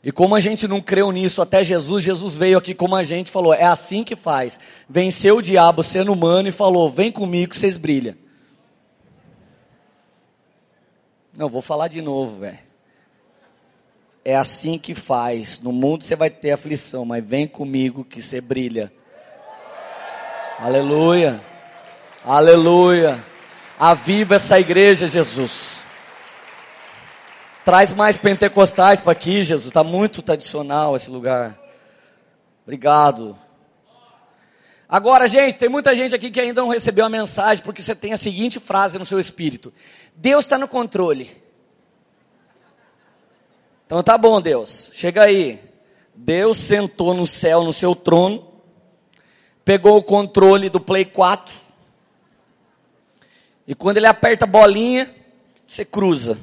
E 0.04 0.12
como 0.12 0.34
a 0.34 0.40
gente 0.40 0.68
não 0.68 0.82
creu 0.82 1.12
nisso 1.12 1.42
até 1.42 1.64
Jesus, 1.64 2.04
Jesus 2.04 2.36
veio 2.36 2.58
aqui 2.58 2.74
como 2.74 2.96
a 2.96 3.04
gente 3.04 3.30
falou, 3.30 3.54
é 3.54 3.66
assim 3.66 4.04
que 4.04 4.16
faz. 4.16 4.60
Venceu 4.88 5.38
o 5.38 5.42
diabo 5.42 5.84
sendo 5.84 6.14
humano 6.14 6.48
e 6.48 6.54
falou: 6.54 6.90
vem 6.90 7.12
comigo 7.12 7.52
que 7.52 7.58
vocês 7.58 7.76
brilham. 7.76 8.16
Não, 11.36 11.50
vou 11.50 11.62
falar 11.62 11.88
de 11.88 12.02
novo, 12.02 12.40
velho. 12.40 12.60
É 14.24 14.36
assim 14.36 14.78
que 14.78 14.94
faz. 14.94 15.60
No 15.60 15.72
mundo 15.72 16.04
você 16.04 16.16
vai 16.16 16.30
ter 16.30 16.52
aflição, 16.52 17.06
mas 17.06 17.24
vem 17.24 17.48
comigo 17.48 18.04
que 18.04 18.22
você 18.22 18.42
brilha. 18.42 18.92
Aleluia. 20.60 21.42
Aleluia. 22.24 23.24
Aviva 23.80 24.36
essa 24.36 24.60
igreja, 24.60 25.08
Jesus. 25.08 25.79
Traz 27.66 27.94
mais 27.94 28.18
pentecostais 28.18 29.00
para 29.00 29.12
aqui, 29.12 29.44
Jesus. 29.44 29.68
Está 29.68 29.84
muito 29.84 30.22
tradicional 30.22 30.96
esse 30.96 31.12
lugar. 31.12 31.60
Obrigado. 32.64 33.38
Agora, 34.88 35.28
gente, 35.28 35.58
tem 35.58 35.70
muita 35.70 35.94
gente 35.94 36.16
aqui 36.16 36.32
que 36.32 36.40
ainda 36.40 36.62
não 36.62 36.70
recebeu 36.70 37.06
a 37.06 37.10
mensagem 37.10 37.64
porque 37.64 37.82
você 37.82 37.94
tem 37.94 38.14
a 38.14 38.18
seguinte 38.18 38.60
frase 38.60 38.98
no 38.98 39.06
seu 39.06 39.20
espírito: 39.20 39.74
Deus 40.16 40.46
está 40.46 40.58
no 40.58 40.68
controle. 40.68 41.30
Então 43.86 44.02
tá 44.04 44.18
bom, 44.18 44.42
Deus, 44.42 44.90
chega 44.94 45.24
aí. 45.24 45.60
Deus 46.16 46.58
sentou 46.58 47.14
no 47.14 47.26
céu, 47.26 47.64
no 47.64 47.72
seu 47.72 47.96
trono, 47.96 48.52
pegou 49.64 49.98
o 49.98 50.04
controle 50.04 50.70
do 50.70 50.80
Play 50.80 51.06
4, 51.06 51.56
e 53.66 53.74
quando 53.74 53.98
ele 53.98 54.08
aperta 54.08 54.44
a 54.44 54.48
bolinha, 54.48 55.14
você 55.66 55.86
cruza. 55.86 56.38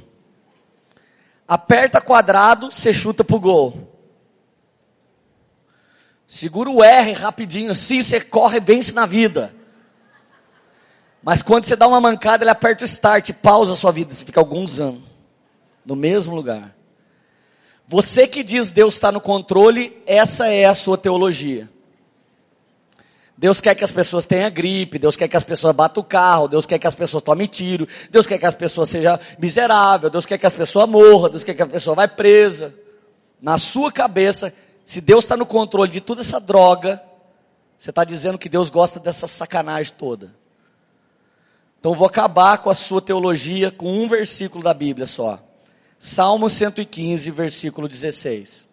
Aperta 1.46 2.00
quadrado, 2.00 2.72
você 2.72 2.92
chuta 2.92 3.22
pro 3.22 3.38
gol. 3.38 3.92
Segura 6.26 6.68
o 6.68 6.82
R 6.82 7.12
rapidinho, 7.12 7.70
assim 7.70 8.02
você 8.02 8.20
corre 8.20 8.56
e 8.56 8.60
vence 8.60 8.92
na 8.92 9.06
vida. 9.06 9.54
Mas 11.22 11.42
quando 11.42 11.64
você 11.64 11.76
dá 11.76 11.86
uma 11.86 12.00
mancada, 12.00 12.42
ele 12.42 12.50
aperta 12.50 12.82
o 12.82 12.86
start, 12.86 13.32
pausa 13.34 13.72
a 13.72 13.76
sua 13.76 13.92
vida, 13.92 14.12
você 14.12 14.24
fica 14.24 14.40
alguns 14.40 14.80
anos 14.80 15.02
no 15.84 15.94
mesmo 15.94 16.34
lugar. 16.34 16.74
Você 17.86 18.26
que 18.26 18.42
diz 18.42 18.72
Deus 18.72 18.94
está 18.94 19.12
no 19.12 19.20
controle, 19.20 20.02
essa 20.04 20.48
é 20.48 20.64
a 20.64 20.74
sua 20.74 20.98
teologia. 20.98 21.70
Deus 23.38 23.60
quer 23.60 23.74
que 23.74 23.84
as 23.84 23.92
pessoas 23.92 24.24
tenham 24.24 24.50
gripe, 24.50 24.98
Deus 24.98 25.14
quer 25.14 25.28
que 25.28 25.36
as 25.36 25.44
pessoas 25.44 25.74
batam 25.74 26.02
o 26.02 26.04
carro, 26.04 26.48
Deus 26.48 26.64
quer 26.64 26.78
que 26.78 26.86
as 26.86 26.94
pessoas 26.94 27.22
tomem 27.22 27.46
tiro, 27.46 27.86
Deus 28.10 28.26
quer 28.26 28.38
que 28.38 28.46
as 28.46 28.54
pessoas 28.54 28.88
sejam 28.88 29.18
miseráveis, 29.38 30.10
Deus 30.10 30.24
quer 30.24 30.38
que 30.38 30.46
as 30.46 30.52
pessoas 30.52 30.88
morram, 30.88 31.28
Deus 31.28 31.44
quer 31.44 31.54
que 31.54 31.62
a 31.62 31.66
pessoa 31.66 31.94
vá 31.94 32.08
presa. 32.08 32.74
Na 33.40 33.58
sua 33.58 33.92
cabeça, 33.92 34.54
se 34.86 35.02
Deus 35.02 35.24
está 35.24 35.36
no 35.36 35.44
controle 35.44 35.90
de 35.90 36.00
toda 36.00 36.22
essa 36.22 36.40
droga, 36.40 37.02
você 37.76 37.90
está 37.90 38.04
dizendo 38.04 38.38
que 38.38 38.48
Deus 38.48 38.70
gosta 38.70 38.98
dessa 38.98 39.26
sacanagem 39.26 39.92
toda. 39.98 40.34
Então 41.78 41.92
eu 41.92 41.96
vou 41.96 42.06
acabar 42.06 42.58
com 42.58 42.70
a 42.70 42.74
sua 42.74 43.02
teologia 43.02 43.70
com 43.70 44.02
um 44.02 44.08
versículo 44.08 44.64
da 44.64 44.72
Bíblia 44.72 45.06
só. 45.06 45.38
Salmo 45.98 46.48
115, 46.48 47.30
versículo 47.30 47.86
16. 47.86 48.65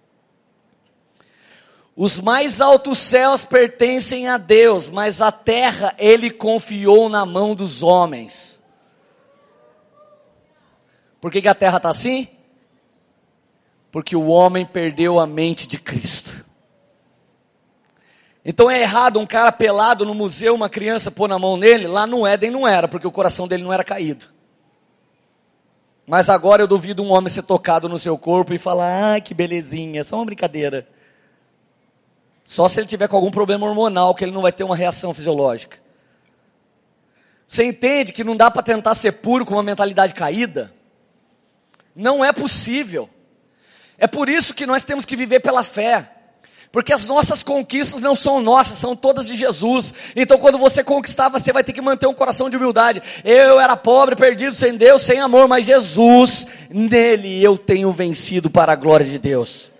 Os 1.95 2.19
mais 2.19 2.59
altos 2.59 2.97
céus 2.97 3.45
pertencem 3.45 4.27
a 4.27 4.37
Deus, 4.37 4.89
mas 4.89 5.21
a 5.21 5.31
terra 5.31 5.93
ele 5.97 6.31
confiou 6.31 7.07
na 7.07 7.25
mão 7.25 7.53
dos 7.53 7.83
homens. 7.83 8.59
Por 11.21 11.31
que, 11.31 11.41
que 11.41 11.47
a 11.47 11.55
terra 11.55 11.77
está 11.77 11.89
assim? 11.89 12.27
Porque 13.91 14.15
o 14.15 14.27
homem 14.27 14.65
perdeu 14.65 15.19
a 15.19 15.27
mente 15.27 15.67
de 15.67 15.77
Cristo. 15.77 16.43
Então 18.43 18.69
é 18.69 18.81
errado 18.81 19.19
um 19.19 19.25
cara 19.25 19.51
pelado 19.51 20.03
no 20.03 20.15
museu, 20.15 20.53
uma 20.53 20.67
criança 20.67 21.11
pôr 21.11 21.29
na 21.29 21.39
mão 21.39 21.55
nele, 21.55 21.87
lá 21.87 22.05
no 22.05 22.25
Éden 22.25 22.51
não 22.51 22.67
era, 22.67 22.87
porque 22.87 23.07
o 23.07 23.11
coração 23.11 23.47
dele 23.47 23.63
não 23.63 23.71
era 23.71 23.83
caído. 23.83 24.25
Mas 26.05 26.27
agora 26.27 26.63
eu 26.63 26.67
duvido 26.67 27.01
um 27.01 27.13
homem 27.13 27.29
ser 27.29 27.43
tocado 27.43 27.87
no 27.87 27.97
seu 27.97 28.17
corpo 28.17 28.53
e 28.53 28.57
falar, 28.57 29.15
ah, 29.15 29.21
que 29.21 29.33
belezinha, 29.33 30.03
só 30.03 30.17
uma 30.17 30.25
brincadeira. 30.25 30.85
Só 32.43 32.67
se 32.67 32.79
ele 32.79 32.87
tiver 32.87 33.07
com 33.07 33.15
algum 33.15 33.31
problema 33.31 33.65
hormonal, 33.65 34.13
que 34.13 34.23
ele 34.23 34.31
não 34.31 34.41
vai 34.41 34.51
ter 34.51 34.63
uma 34.63 34.75
reação 34.75 35.13
fisiológica. 35.13 35.77
Você 37.47 37.63
entende 37.63 38.11
que 38.11 38.23
não 38.23 38.35
dá 38.35 38.49
para 38.49 38.63
tentar 38.63 38.95
ser 38.95 39.13
puro 39.13 39.45
com 39.45 39.53
uma 39.53 39.63
mentalidade 39.63 40.13
caída? 40.13 40.73
Não 41.95 42.23
é 42.23 42.33
possível. 42.33 43.09
É 43.97 44.07
por 44.07 44.27
isso 44.27 44.53
que 44.53 44.65
nós 44.65 44.83
temos 44.83 45.05
que 45.05 45.15
viver 45.15 45.39
pela 45.39 45.63
fé. 45.63 46.09
Porque 46.71 46.91
as 46.91 47.05
nossas 47.05 47.43
conquistas 47.43 48.01
não 48.01 48.15
são 48.15 48.41
nossas, 48.41 48.79
são 48.79 48.95
todas 48.95 49.27
de 49.27 49.35
Jesus. 49.35 49.93
Então 50.15 50.39
quando 50.39 50.57
você 50.57 50.83
conquistar, 50.83 51.29
você 51.29 51.53
vai 51.53 51.63
ter 51.63 51.71
que 51.71 51.81
manter 51.81 52.07
um 52.07 52.13
coração 52.15 52.49
de 52.49 52.57
humildade. 52.57 53.01
Eu 53.23 53.59
era 53.59 53.77
pobre, 53.77 54.15
perdido, 54.15 54.55
sem 54.55 54.75
Deus, 54.75 55.03
sem 55.03 55.19
amor, 55.19 55.47
mas 55.47 55.67
Jesus, 55.67 56.47
nele 56.71 57.43
eu 57.43 57.59
tenho 57.59 57.91
vencido 57.91 58.49
para 58.49 58.73
a 58.73 58.75
glória 58.75 59.05
de 59.05 59.19
Deus. 59.19 59.72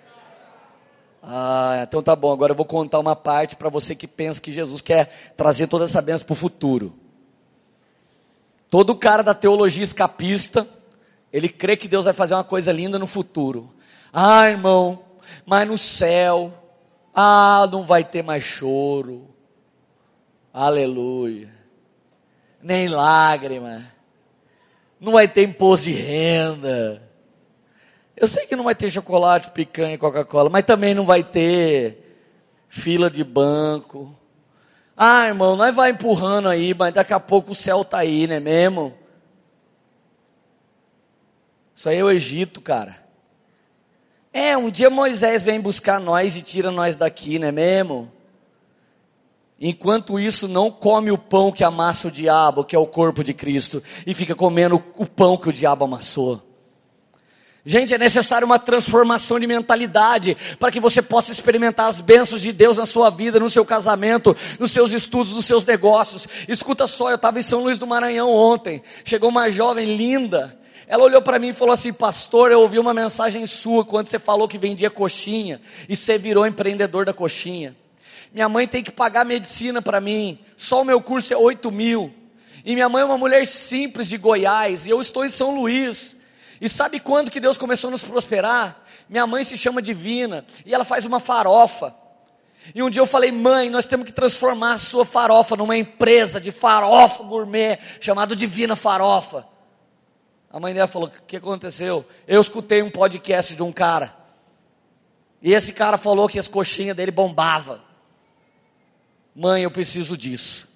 Ah, 1.26 1.80
então 1.88 2.04
tá 2.04 2.18
bom, 2.18 2.34
agora 2.34 2.52
eu 2.52 2.56
vou 2.56 2.66
contar 2.66 3.00
uma 3.00 3.16
parte 3.16 3.56
para 3.56 3.70
você 3.70 3.96
que 3.96 4.06
pensa 4.06 4.42
que 4.42 4.52
Jesus 4.52 4.82
quer 4.82 5.34
trazer 5.38 5.68
toda 5.68 5.86
essa 5.86 6.02
bênção 6.02 6.28
para 6.28 6.34
o 6.34 6.36
futuro. 6.36 6.94
Todo 8.70 8.94
cara 8.94 9.24
da 9.24 9.34
teologia 9.34 9.86
escapista, 9.86 10.68
ele 11.32 11.48
crê 11.48 11.78
que 11.78 11.88
Deus 11.88 12.04
vai 12.04 12.14
fazer 12.14 12.34
uma 12.34 12.44
coisa 12.44 12.74
linda 12.74 13.00
no 13.00 13.08
futuro. 13.08 13.74
Ah, 14.12 14.50
irmão, 14.50 15.02
mas 15.46 15.66
no 15.66 15.78
céu, 15.78 16.54
ah, 17.16 17.70
não 17.72 17.84
vai 17.84 18.04
ter 18.04 18.22
mais 18.22 18.44
choro. 18.44 19.34
Aleluia. 20.52 21.54
Nem 22.62 22.90
lágrima. 22.90 23.86
Não 25.00 25.14
vai 25.14 25.28
ter 25.28 25.44
imposto 25.44 25.88
de 25.88 25.94
renda. 25.94 27.13
Eu 28.16 28.28
sei 28.28 28.46
que 28.46 28.56
não 28.56 28.64
vai 28.64 28.76
ter 28.76 28.92
chocolate, 28.92 29.52
picanha, 29.52 29.98
Coca-Cola, 29.98 30.50
mas 30.50 30.64
também 30.64 30.94
não 30.94 31.06
vai 31.06 31.24
ter 31.24 32.18
fila 32.70 33.10
de 33.10 33.24
banco. 33.24 34.18
Ah, 34.96 35.28
irmão, 35.28 35.56
nós 35.56 35.76
vai 35.76 35.92
empurrando 35.92 36.48
aí, 36.48 36.74
mas 36.74 36.94
daqui 36.94 37.14
a 37.14 37.20
pouco 37.20 37.52
o 37.52 37.56
céu 37.56 37.84
tá 37.84 38.00
aí, 38.00 38.28
né 38.28 38.40
mesmo? 38.40 38.94
Isso 41.76 41.90
aí 41.90 41.98
é 41.98 42.04
o 42.04 42.12
Egito, 42.12 42.62
cara. 42.62 43.04
É, 44.32 44.56
um 44.56 44.70
dia 44.70 44.90
Moisés 44.90 45.44
vem 45.44 45.60
buscar 45.60 46.00
nós 46.00 46.38
e 46.38 46.42
tira 46.42 46.72
nós 46.72 46.96
daqui, 46.96 47.40
não 47.40 47.48
é 47.48 47.52
mesmo? 47.52 48.12
Enquanto 49.60 50.20
isso, 50.20 50.48
não 50.48 50.70
come 50.70 51.12
o 51.12 51.18
pão 51.18 51.52
que 51.52 51.64
amassa 51.64 52.08
o 52.08 52.12
diabo, 52.12 52.64
que 52.64 52.76
é 52.76 52.80
o 52.80 52.88
corpo 52.88 53.24
de 53.24 53.34
Cristo, 53.34 53.82
e 54.06 54.14
fica 54.14 54.36
comendo 54.36 54.84
o 54.98 55.06
pão 55.06 55.38
que 55.38 55.50
o 55.50 55.54
diabo 55.54 55.86
amassou. 55.86 56.53
Gente, 57.66 57.94
é 57.94 57.98
necessário 57.98 58.46
uma 58.46 58.60
transformação 58.60 59.40
de 59.40 59.48
mentalidade 59.48 60.36
para 60.60 60.70
que 60.70 60.82
você 60.82 61.02
possa 61.02 61.32
experimentar 61.32 61.88
as 61.88 62.02
bênçãos 62.02 62.42
de 62.42 62.52
Deus 62.52 62.76
na 62.76 62.86
sua 62.86 63.10
vida, 63.10 63.40
no 63.40 63.50
seu 63.50 63.64
casamento, 63.64 64.36
nos 64.60 64.72
seus 64.72 64.92
estudos, 64.92 65.32
nos 65.32 65.46
seus 65.46 65.64
negócios. 65.64 66.28
Escuta 66.50 66.86
só, 66.88 67.10
eu 67.10 67.16
estava 67.16 67.40
em 67.40 67.42
São 67.42 67.64
Luís 67.64 67.80
do 67.80 67.88
Maranhão 67.88 68.30
ontem. 68.30 68.84
Chegou 69.06 69.30
uma 69.30 69.50
jovem 69.50 69.96
linda, 69.96 70.60
ela 70.88 71.06
olhou 71.06 71.22
para 71.22 71.40
mim 71.40 71.50
e 71.50 71.54
falou 71.54 71.74
assim: 71.74 71.94
Pastor, 71.94 72.52
eu 72.52 72.60
ouvi 72.60 72.78
uma 72.78 72.94
mensagem 72.94 73.48
sua 73.48 73.86
quando 73.86 74.08
você 74.08 74.20
falou 74.20 74.46
que 74.46 74.58
vendia 74.58 74.90
coxinha 74.90 75.62
e 75.88 75.96
você 75.96 76.18
virou 76.18 76.46
empreendedor 76.46 77.06
da 77.06 77.14
coxinha. 77.14 77.78
Minha 78.34 78.50
mãe 78.50 78.68
tem 78.68 78.84
que 78.84 78.92
pagar 78.92 79.24
medicina 79.24 79.82
para 79.82 80.02
mim, 80.02 80.38
só 80.58 80.82
o 80.82 80.86
meu 80.86 81.00
curso 81.00 81.34
é 81.34 81.38
8 81.38 81.72
mil. 81.72 82.14
E 82.66 82.74
minha 82.74 82.90
mãe 82.90 83.04
é 83.04 83.06
uma 83.06 83.18
mulher 83.18 83.48
simples 83.48 84.10
de 84.10 84.18
Goiás 84.18 84.86
e 84.86 84.90
eu 84.90 85.00
estou 85.00 85.24
em 85.24 85.30
São 85.30 85.56
Luís. 85.56 86.14
E 86.60 86.70
sabe 86.70 87.00
quando 87.00 87.32
que 87.32 87.40
Deus 87.40 87.58
começou 87.58 87.90
a 87.90 87.92
nos 87.92 88.04
prosperar? 88.04 88.84
Minha 89.10 89.28
mãe 89.28 89.44
se 89.44 89.58
chama 89.58 89.82
Divina 89.82 90.46
e 90.66 90.74
ela 90.74 90.86
faz 90.86 91.06
uma 91.06 91.20
farofa. 91.20 91.94
E 92.74 92.82
um 92.82 92.90
dia 92.90 93.02
eu 93.02 93.06
falei, 93.06 93.32
mãe, 93.32 93.70
nós 93.70 93.86
temos 93.86 94.06
que 94.06 94.12
transformar 94.12 94.74
a 94.74 94.78
sua 94.78 95.06
farofa 95.06 95.56
numa 95.56 95.76
empresa 95.76 96.40
de 96.40 96.52
farofa 96.52 97.24
gourmet, 97.24 97.78
chamado 98.00 98.36
Divina 98.36 98.76
Farofa. 98.76 99.46
A 100.54 100.60
mãe 100.60 100.72
dela 100.72 100.88
falou: 100.88 101.08
O 101.08 101.24
que 101.24 101.38
aconteceu? 101.38 102.06
Eu 102.28 102.40
escutei 102.40 102.84
um 102.84 102.92
podcast 102.92 103.56
de 103.56 103.64
um 103.64 103.74
cara. 103.74 104.16
E 105.42 105.52
esse 105.52 105.74
cara 105.74 105.98
falou 105.98 106.30
que 106.30 106.38
as 106.38 106.48
coxinhas 106.48 106.96
dele 106.96 107.10
bombavam. 107.10 107.82
Mãe, 109.36 109.64
eu 109.64 109.72
preciso 109.72 110.16
disso. 110.16 110.70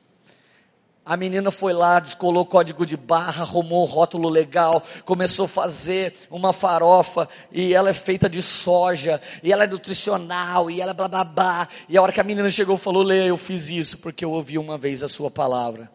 A 1.07 1.15
menina 1.15 1.49
foi 1.51 1.71
lá, 1.71 2.01
descolou 2.01 2.45
código 2.45 2.85
de 2.85 2.97
barra, 2.97 3.43
arrumou 3.43 3.83
um 3.83 3.85
rótulo 3.85 4.27
legal, 4.27 4.83
começou 5.05 5.45
a 5.45 5.47
fazer 5.47 6.13
uma 6.29 6.51
farofa, 6.51 7.29
e 7.49 7.73
ela 7.73 7.91
é 7.91 7.93
feita 7.93 8.29
de 8.29 8.43
soja, 8.43 9.21
e 9.41 9.53
ela 9.53 9.63
é 9.63 9.67
nutricional, 9.67 10.69
e 10.69 10.81
ela 10.81 10.91
é 10.91 10.93
blá 10.93 11.07
blá 11.07 11.23
blá. 11.23 11.69
E 11.87 11.97
a 11.97 12.01
hora 12.01 12.11
que 12.11 12.19
a 12.19 12.25
menina 12.25 12.49
chegou, 12.49 12.77
falou: 12.77 13.03
Lê, 13.03 13.29
eu 13.29 13.37
fiz 13.37 13.69
isso 13.69 13.97
porque 13.99 14.25
eu 14.25 14.31
ouvi 14.31 14.57
uma 14.57 14.77
vez 14.77 15.01
a 15.01 15.07
sua 15.07 15.31
palavra. 15.31 15.89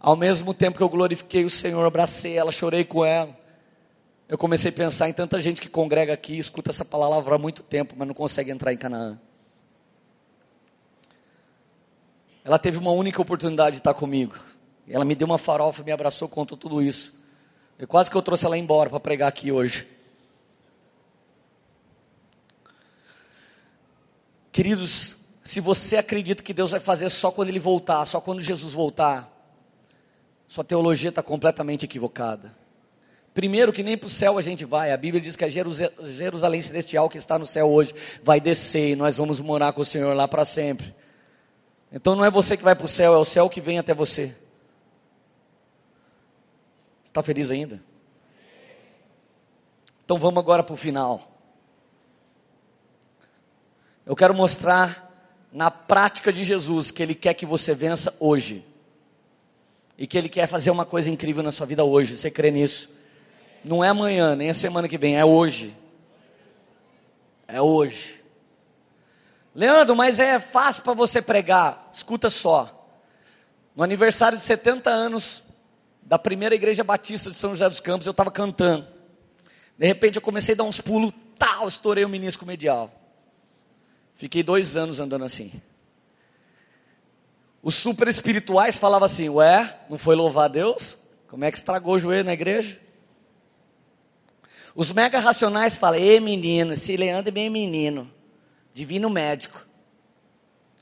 Ao 0.00 0.16
mesmo 0.16 0.54
tempo 0.54 0.78
que 0.78 0.82
eu 0.82 0.88
glorifiquei 0.88 1.44
o 1.44 1.50
Senhor, 1.50 1.84
abracei 1.84 2.38
ela, 2.38 2.50
chorei 2.50 2.86
com 2.86 3.04
ela. 3.04 3.36
Eu 4.26 4.38
comecei 4.38 4.70
a 4.70 4.74
pensar 4.74 5.10
em 5.10 5.12
tanta 5.12 5.38
gente 5.42 5.60
que 5.60 5.68
congrega 5.68 6.14
aqui, 6.14 6.38
escuta 6.38 6.70
essa 6.70 6.86
palavra 6.86 7.34
há 7.34 7.38
muito 7.38 7.62
tempo, 7.62 7.94
mas 7.94 8.08
não 8.08 8.14
consegue 8.14 8.50
entrar 8.50 8.72
em 8.72 8.78
Canaã. 8.78 9.20
Ela 12.46 12.60
teve 12.60 12.78
uma 12.78 12.92
única 12.92 13.20
oportunidade 13.20 13.72
de 13.72 13.78
estar 13.78 13.92
comigo. 13.92 14.36
Ela 14.88 15.04
me 15.04 15.16
deu 15.16 15.26
uma 15.26 15.36
farofa, 15.36 15.82
me 15.82 15.90
abraçou, 15.90 16.28
contou 16.28 16.56
tudo 16.56 16.80
isso. 16.80 17.12
Eu 17.76 17.88
quase 17.88 18.08
que 18.08 18.16
eu 18.16 18.22
trouxe 18.22 18.46
ela 18.46 18.56
embora 18.56 18.88
para 18.88 19.00
pregar 19.00 19.28
aqui 19.28 19.50
hoje. 19.50 19.84
Queridos, 24.52 25.16
se 25.42 25.60
você 25.60 25.96
acredita 25.96 26.40
que 26.40 26.54
Deus 26.54 26.70
vai 26.70 26.78
fazer 26.78 27.10
só 27.10 27.32
quando 27.32 27.48
Ele 27.48 27.58
voltar, 27.58 28.06
só 28.06 28.20
quando 28.20 28.40
Jesus 28.40 28.72
voltar, 28.72 29.28
sua 30.46 30.62
teologia 30.62 31.08
está 31.08 31.24
completamente 31.24 31.84
equivocada. 31.84 32.54
Primeiro, 33.34 33.72
que 33.72 33.82
nem 33.82 33.98
para 33.98 34.06
o 34.06 34.08
céu 34.08 34.38
a 34.38 34.40
gente 34.40 34.64
vai. 34.64 34.92
A 34.92 34.96
Bíblia 34.96 35.20
diz 35.20 35.34
que 35.34 35.44
a 35.44 35.48
Jerusalém 35.48 36.62
celestial 36.62 37.08
que 37.08 37.18
está 37.18 37.40
no 37.40 37.44
céu 37.44 37.68
hoje 37.68 37.92
vai 38.22 38.40
descer 38.40 38.90
e 38.90 38.94
nós 38.94 39.16
vamos 39.16 39.40
morar 39.40 39.72
com 39.72 39.80
o 39.80 39.84
Senhor 39.84 40.14
lá 40.14 40.28
para 40.28 40.44
sempre. 40.44 40.94
Então 41.96 42.14
não 42.14 42.22
é 42.22 42.30
você 42.30 42.58
que 42.58 42.62
vai 42.62 42.76
para 42.76 42.84
o 42.84 42.88
céu, 42.88 43.14
é 43.14 43.16
o 43.16 43.24
céu 43.24 43.48
que 43.48 43.58
vem 43.58 43.78
até 43.78 43.94
você. 43.94 44.36
Está 47.02 47.22
feliz 47.22 47.50
ainda? 47.50 47.82
Então 50.04 50.18
vamos 50.18 50.38
agora 50.38 50.62
para 50.62 50.74
o 50.74 50.76
final. 50.76 51.32
Eu 54.04 54.14
quero 54.14 54.34
mostrar 54.34 55.10
na 55.50 55.70
prática 55.70 56.30
de 56.30 56.44
Jesus 56.44 56.90
que 56.90 57.02
Ele 57.02 57.14
quer 57.14 57.32
que 57.32 57.46
você 57.46 57.74
vença 57.74 58.14
hoje. 58.20 58.62
E 59.96 60.06
que 60.06 60.18
Ele 60.18 60.28
quer 60.28 60.46
fazer 60.46 60.70
uma 60.70 60.84
coisa 60.84 61.08
incrível 61.08 61.42
na 61.42 61.50
sua 61.50 61.64
vida 61.64 61.82
hoje. 61.82 62.14
Você 62.14 62.30
crê 62.30 62.50
nisso? 62.50 62.90
Não 63.64 63.82
é 63.82 63.88
amanhã, 63.88 64.36
nem 64.36 64.50
a 64.50 64.54
semana 64.54 64.86
que 64.86 64.98
vem, 64.98 65.16
é 65.16 65.24
hoje. 65.24 65.74
É 67.48 67.62
hoje. 67.62 68.22
Leandro, 69.56 69.96
mas 69.96 70.20
é 70.20 70.38
fácil 70.38 70.82
para 70.82 70.92
você 70.92 71.22
pregar. 71.22 71.88
Escuta 71.90 72.28
só. 72.28 72.86
No 73.74 73.82
aniversário 73.82 74.36
de 74.36 74.44
70 74.44 74.90
anos 74.90 75.42
da 76.02 76.18
primeira 76.18 76.54
igreja 76.54 76.84
batista 76.84 77.30
de 77.30 77.36
São 77.38 77.52
José 77.52 77.66
dos 77.66 77.80
Campos, 77.80 78.06
eu 78.06 78.10
estava 78.10 78.30
cantando. 78.30 78.86
De 79.78 79.86
repente 79.86 80.16
eu 80.16 80.22
comecei 80.22 80.52
a 80.54 80.58
dar 80.58 80.64
uns 80.64 80.82
pulos, 80.82 81.10
tal, 81.38 81.66
estourei 81.66 82.04
o 82.04 82.08
menisco 82.08 82.44
medial. 82.44 82.92
Fiquei 84.14 84.42
dois 84.42 84.76
anos 84.76 85.00
andando 85.00 85.24
assim. 85.24 85.50
Os 87.62 87.74
super 87.76 88.08
espirituais 88.08 88.76
falavam 88.76 89.06
assim: 89.06 89.30
Ué, 89.30 89.74
não 89.88 89.96
foi 89.96 90.14
louvar 90.14 90.44
a 90.44 90.48
Deus? 90.48 90.98
Como 91.28 91.46
é 91.46 91.50
que 91.50 91.56
estragou 91.56 91.94
o 91.94 91.98
joelho 91.98 92.24
na 92.24 92.34
igreja? 92.34 92.78
Os 94.74 94.92
mega 94.92 95.18
racionais 95.18 95.78
falam: 95.78 95.98
Ei 95.98 96.20
menino, 96.20 96.74
esse 96.74 96.94
Leandro 96.94 97.30
é 97.30 97.32
bem 97.32 97.48
menino. 97.48 98.14
Divino 98.76 99.08
médico. 99.08 99.66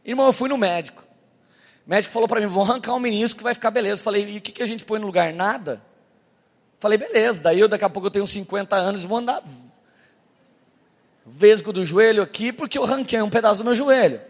Irmão, 0.04 0.26
eu 0.26 0.32
fui 0.32 0.48
no 0.48 0.58
médico. 0.58 1.04
O 1.86 1.90
médico 1.90 2.12
falou 2.12 2.26
para 2.26 2.40
mim: 2.40 2.48
Vou 2.48 2.64
arrancar 2.64 2.92
um 2.92 2.98
menisco 2.98 3.38
que 3.38 3.44
vai 3.44 3.54
ficar 3.54 3.70
beleza. 3.70 4.00
Eu 4.00 4.04
falei: 4.04 4.28
E 4.30 4.38
o 4.38 4.40
que, 4.40 4.50
que 4.50 4.64
a 4.64 4.66
gente 4.66 4.84
põe 4.84 4.98
no 4.98 5.06
lugar? 5.06 5.32
Nada. 5.32 5.80
Falei: 6.80 6.98
Beleza. 6.98 7.40
Daí 7.40 7.60
eu, 7.60 7.68
daqui 7.68 7.84
a 7.84 7.88
pouco 7.88 8.08
eu 8.08 8.10
tenho 8.10 8.26
50 8.26 8.74
anos 8.74 9.04
vou 9.04 9.18
andar 9.18 9.44
vesgo 11.24 11.72
do 11.72 11.84
joelho 11.84 12.20
aqui 12.20 12.52
porque 12.52 12.76
eu 12.76 12.84
ranquei 12.84 13.22
um 13.22 13.30
pedaço 13.30 13.58
do 13.58 13.64
meu 13.64 13.76
joelho. 13.76 14.20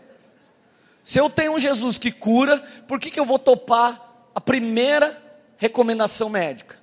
Se 1.02 1.18
eu 1.18 1.30
tenho 1.30 1.54
um 1.54 1.58
Jesus 1.58 1.96
que 1.96 2.12
cura, 2.12 2.58
por 2.86 3.00
que, 3.00 3.10
que 3.10 3.18
eu 3.18 3.24
vou 3.24 3.38
topar 3.38 4.28
a 4.34 4.42
primeira 4.42 5.22
recomendação 5.56 6.28
médica? 6.28 6.76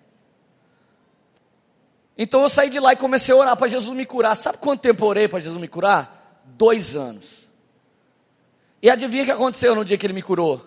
Então 2.17 2.41
eu 2.41 2.49
saí 2.49 2.71
de 2.71 2.79
lá 2.79 2.93
e 2.93 2.95
comecei 2.95 3.36
a 3.36 3.38
orar 3.38 3.55
para 3.55 3.67
Jesus 3.67 3.95
me 3.95 4.03
curar. 4.03 4.34
Sabe 4.34 4.57
quanto 4.57 4.82
tempo 4.82 5.05
eu 5.05 5.09
orei 5.09 5.27
para 5.27 5.39
Jesus 5.39 5.61
me 5.61 5.67
curar? 5.67 6.20
Dois 6.58 6.95
anos. 6.95 7.49
E 8.82 8.89
adivinha 8.89 9.24
o 9.24 9.26
que 9.26 9.32
aconteceu 9.32 9.76
no 9.76 9.86
dia 9.86 9.97
que 9.97 10.06
ele 10.06 10.14
me 10.14 10.22
curou? 10.22 10.66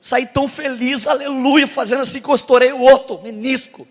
Saí 0.00 0.26
tão 0.26 0.46
feliz, 0.46 1.06
aleluia, 1.06 1.66
fazendo 1.66 2.02
assim 2.02 2.20
estourei 2.34 2.72
o 2.72 2.80
outro, 2.80 3.20
menisco. 3.22 3.88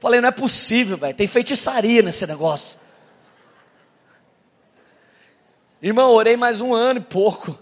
Falei, 0.00 0.20
não 0.20 0.30
é 0.30 0.32
possível, 0.32 0.96
velho. 0.96 1.14
Tem 1.14 1.28
feitiçaria 1.28 2.02
nesse 2.02 2.26
negócio. 2.26 2.76
Irmão, 5.80 6.10
orei 6.10 6.36
mais 6.36 6.60
um 6.60 6.74
ano 6.74 6.98
e 6.98 7.02
pouco. 7.02 7.56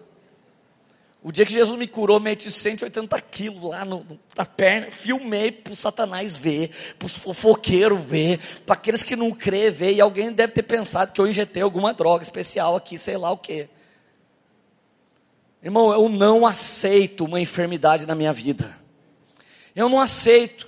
O 1.23 1.31
dia 1.31 1.45
que 1.45 1.53
Jesus 1.53 1.79
me 1.79 1.87
curou, 1.87 2.18
meti 2.18 2.51
180 2.51 3.21
quilos 3.23 3.62
lá 3.62 3.85
no, 3.85 4.07
na 4.37 4.47
perna, 4.47 4.91
filmei 4.91 5.53
para 5.53 5.73
o 5.73 5.77
Satanás 5.77 6.35
ver, 6.35 6.71
para 6.99 7.05
os 7.05 7.14
fofoqueiros 7.14 8.03
ver, 8.03 8.41
para 8.64 8.75
aqueles 8.75 9.03
que 9.03 9.14
não 9.14 9.31
crê 9.31 9.71
ver, 9.71 9.93
e 9.93 10.01
alguém 10.01 10.33
deve 10.33 10.55
ter 10.55 10.62
pensado 10.62 11.12
que 11.12 11.21
eu 11.21 11.29
injetei 11.29 11.62
alguma 11.62 11.93
droga 11.93 12.23
especial 12.23 12.75
aqui, 12.75 12.97
sei 12.97 13.18
lá 13.18 13.31
o 13.31 13.37
quê. 13.37 13.68
Irmão, 15.62 15.93
eu 15.93 16.09
não 16.09 16.47
aceito 16.47 17.27
uma 17.27 17.39
enfermidade 17.39 18.07
na 18.07 18.14
minha 18.14 18.33
vida. 18.33 18.75
Eu 19.77 19.91
não 19.91 20.01
aceito. 20.01 20.66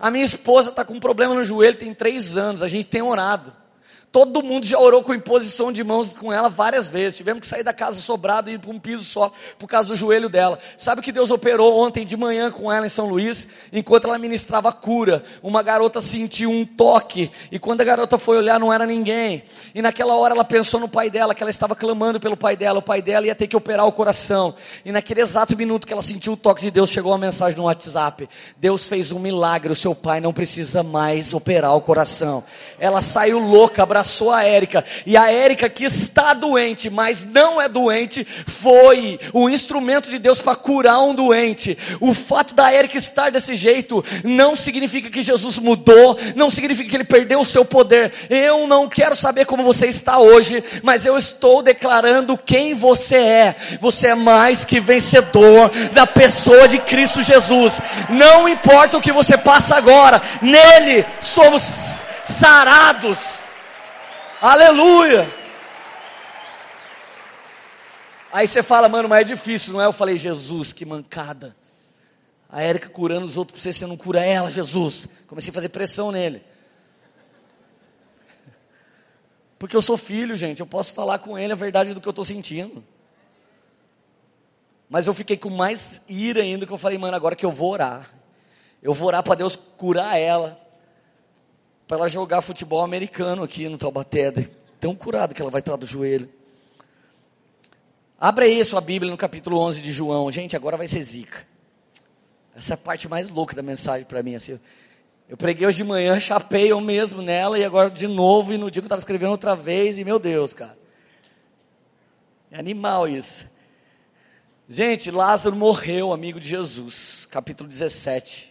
A 0.00 0.10
minha 0.10 0.24
esposa 0.24 0.70
está 0.70 0.84
com 0.84 0.94
um 0.94 1.00
problema 1.00 1.32
no 1.32 1.44
joelho, 1.44 1.78
tem 1.78 1.94
três 1.94 2.36
anos, 2.36 2.60
a 2.60 2.66
gente 2.66 2.88
tem 2.88 3.02
orado. 3.02 3.61
Todo 4.12 4.42
mundo 4.42 4.66
já 4.66 4.78
orou 4.78 5.02
com 5.02 5.14
imposição 5.14 5.72
de 5.72 5.82
mãos 5.82 6.14
com 6.14 6.30
ela 6.30 6.50
várias 6.50 6.90
vezes. 6.90 7.16
Tivemos 7.16 7.40
que 7.40 7.46
sair 7.46 7.62
da 7.62 7.72
casa 7.72 7.98
sobrado 7.98 8.50
e 8.50 8.54
ir 8.54 8.58
para 8.58 8.70
um 8.70 8.78
piso 8.78 9.02
só 9.04 9.32
por 9.58 9.66
causa 9.66 9.88
do 9.88 9.96
joelho 9.96 10.28
dela. 10.28 10.58
Sabe 10.76 11.00
que 11.00 11.10
Deus 11.10 11.30
operou 11.30 11.80
ontem 11.80 12.04
de 12.04 12.14
manhã 12.14 12.50
com 12.50 12.70
ela 12.70 12.84
em 12.84 12.90
São 12.90 13.08
Luís? 13.08 13.48
Enquanto 13.72 14.06
ela 14.06 14.18
ministrava 14.18 14.70
cura, 14.70 15.22
uma 15.42 15.62
garota 15.62 15.98
sentiu 15.98 16.50
um 16.50 16.62
toque. 16.66 17.30
E 17.50 17.58
quando 17.58 17.80
a 17.80 17.84
garota 17.84 18.18
foi 18.18 18.36
olhar, 18.36 18.60
não 18.60 18.70
era 18.70 18.84
ninguém. 18.84 19.44
E 19.74 19.80
naquela 19.80 20.14
hora 20.14 20.34
ela 20.34 20.44
pensou 20.44 20.78
no 20.78 20.90
pai 20.90 21.08
dela, 21.08 21.34
que 21.34 21.42
ela 21.42 21.48
estava 21.48 21.74
clamando 21.74 22.20
pelo 22.20 22.36
pai 22.36 22.54
dela. 22.54 22.80
O 22.80 22.82
pai 22.82 23.00
dela 23.00 23.26
ia 23.26 23.34
ter 23.34 23.46
que 23.46 23.56
operar 23.56 23.86
o 23.86 23.92
coração. 23.92 24.54
E 24.84 24.92
naquele 24.92 25.22
exato 25.22 25.56
minuto 25.56 25.86
que 25.86 25.92
ela 25.92 26.02
sentiu 26.02 26.34
o 26.34 26.36
toque 26.36 26.60
de 26.60 26.70
Deus, 26.70 26.90
chegou 26.90 27.12
uma 27.12 27.18
mensagem 27.18 27.56
no 27.56 27.64
WhatsApp: 27.64 28.28
Deus 28.58 28.86
fez 28.86 29.10
um 29.10 29.18
milagre, 29.18 29.72
o 29.72 29.76
seu 29.76 29.94
pai 29.94 30.20
não 30.20 30.34
precisa 30.34 30.82
mais 30.82 31.32
operar 31.32 31.74
o 31.74 31.80
coração. 31.80 32.44
Ela 32.78 33.00
saiu 33.00 33.38
louca, 33.38 33.82
abraçou 33.82 34.01
abraçou 34.02 34.32
a 34.32 34.42
Érica. 34.42 34.84
E 35.06 35.16
a 35.16 35.30
Érica, 35.30 35.68
que 35.68 35.84
está 35.84 36.34
doente, 36.34 36.90
mas 36.90 37.24
não 37.24 37.62
é 37.62 37.68
doente, 37.68 38.26
foi 38.46 39.18
o 39.32 39.48
instrumento 39.48 40.10
de 40.10 40.18
Deus 40.18 40.40
para 40.40 40.56
curar 40.56 41.00
um 41.00 41.14
doente. 41.14 41.78
O 42.00 42.12
fato 42.12 42.52
da 42.52 42.70
Érica 42.70 42.98
estar 42.98 43.30
desse 43.30 43.54
jeito 43.54 44.04
não 44.24 44.56
significa 44.56 45.08
que 45.08 45.22
Jesus 45.22 45.56
mudou, 45.58 46.18
não 46.34 46.50
significa 46.50 46.90
que 46.90 46.96
ele 46.96 47.04
perdeu 47.04 47.40
o 47.40 47.44
seu 47.44 47.64
poder. 47.64 48.12
Eu 48.28 48.66
não 48.66 48.88
quero 48.88 49.14
saber 49.14 49.46
como 49.46 49.62
você 49.62 49.86
está 49.86 50.18
hoje, 50.18 50.62
mas 50.82 51.06
eu 51.06 51.16
estou 51.16 51.62
declarando 51.62 52.36
quem 52.36 52.74
você 52.74 53.16
é. 53.16 53.56
Você 53.80 54.08
é 54.08 54.14
mais 54.16 54.64
que 54.64 54.80
vencedor 54.80 55.70
da 55.92 56.06
pessoa 56.06 56.66
de 56.66 56.78
Cristo 56.78 57.22
Jesus. 57.22 57.80
Não 58.10 58.48
importa 58.48 58.96
o 58.96 59.00
que 59.00 59.12
você 59.12 59.38
passa 59.38 59.76
agora, 59.76 60.20
nele 60.42 61.04
somos 61.20 62.04
sarados. 62.24 63.41
Aleluia! 64.42 65.24
Aí 68.32 68.48
você 68.48 68.60
fala, 68.60 68.88
mano, 68.88 69.08
mas 69.08 69.20
é 69.20 69.24
difícil, 69.24 69.72
não 69.72 69.80
é? 69.80 69.86
Eu 69.86 69.92
falei, 69.92 70.18
Jesus, 70.18 70.72
que 70.72 70.84
mancada. 70.84 71.54
A 72.50 72.60
Érica 72.60 72.88
curando 72.88 73.24
os 73.24 73.36
outros, 73.36 73.62
você, 73.62 73.72
você 73.72 73.86
não 73.86 73.96
cura 73.96 74.20
ela, 74.20 74.50
Jesus. 74.50 75.08
Comecei 75.28 75.52
a 75.52 75.54
fazer 75.54 75.68
pressão 75.68 76.10
nele. 76.10 76.42
Porque 79.60 79.76
eu 79.76 79.80
sou 79.80 79.96
filho, 79.96 80.34
gente, 80.34 80.58
eu 80.58 80.66
posso 80.66 80.92
falar 80.92 81.20
com 81.20 81.38
ele 81.38 81.52
a 81.52 81.56
verdade 81.56 81.94
do 81.94 82.00
que 82.00 82.08
eu 82.08 82.10
estou 82.10 82.24
sentindo. 82.24 82.82
Mas 84.90 85.06
eu 85.06 85.14
fiquei 85.14 85.36
com 85.36 85.50
mais 85.50 86.02
ira 86.08 86.42
ainda 86.42 86.66
que 86.66 86.72
eu 86.72 86.78
falei, 86.78 86.98
mano, 86.98 87.14
agora 87.14 87.36
que 87.36 87.46
eu 87.46 87.52
vou 87.52 87.70
orar. 87.70 88.10
Eu 88.82 88.92
vou 88.92 89.06
orar 89.06 89.22
para 89.22 89.36
Deus 89.36 89.54
curar 89.76 90.18
ela 90.18 90.60
para 91.92 91.98
ela 91.98 92.08
jogar 92.08 92.40
futebol 92.40 92.80
americano 92.80 93.42
aqui 93.42 93.68
no 93.68 93.76
Taubaté. 93.76 94.32
Tão 94.80 94.94
curada 94.94 95.34
que 95.34 95.42
ela 95.42 95.50
vai 95.50 95.58
estar 95.58 95.76
do 95.76 95.84
joelho. 95.84 96.26
Abra 98.18 98.46
aí 98.46 98.62
a 98.62 98.64
sua 98.64 98.80
Bíblia 98.80 99.10
no 99.10 99.18
capítulo 99.18 99.58
11 99.58 99.82
de 99.82 99.92
João. 99.92 100.30
Gente, 100.30 100.56
agora 100.56 100.78
vai 100.78 100.88
ser 100.88 101.02
zica. 101.02 101.46
Essa 102.56 102.72
é 102.72 102.76
a 102.76 102.78
parte 102.78 103.10
mais 103.10 103.28
louca 103.28 103.54
da 103.54 103.60
mensagem 103.60 104.06
para 104.06 104.22
mim. 104.22 104.34
Assim, 104.34 104.58
eu 105.28 105.36
preguei 105.36 105.66
hoje 105.66 105.76
de 105.76 105.84
manhã, 105.84 106.18
chapei 106.18 106.72
eu 106.72 106.80
mesmo 106.80 107.20
nela, 107.20 107.58
e 107.58 107.64
agora 107.64 107.90
de 107.90 108.08
novo, 108.08 108.54
e 108.54 108.56
no 108.56 108.70
dia 108.70 108.80
que 108.80 108.86
eu 108.86 108.86
estava 108.86 109.00
escrevendo 109.00 109.32
outra 109.32 109.54
vez, 109.54 109.98
e 109.98 110.04
meu 110.04 110.18
Deus, 110.18 110.54
cara. 110.54 110.78
É 112.50 112.58
animal 112.58 113.06
isso. 113.06 113.46
Gente, 114.66 115.10
Lázaro 115.10 115.54
morreu, 115.54 116.10
amigo 116.10 116.40
de 116.40 116.48
Jesus. 116.48 117.28
Capítulo 117.30 117.68
17 117.68 118.50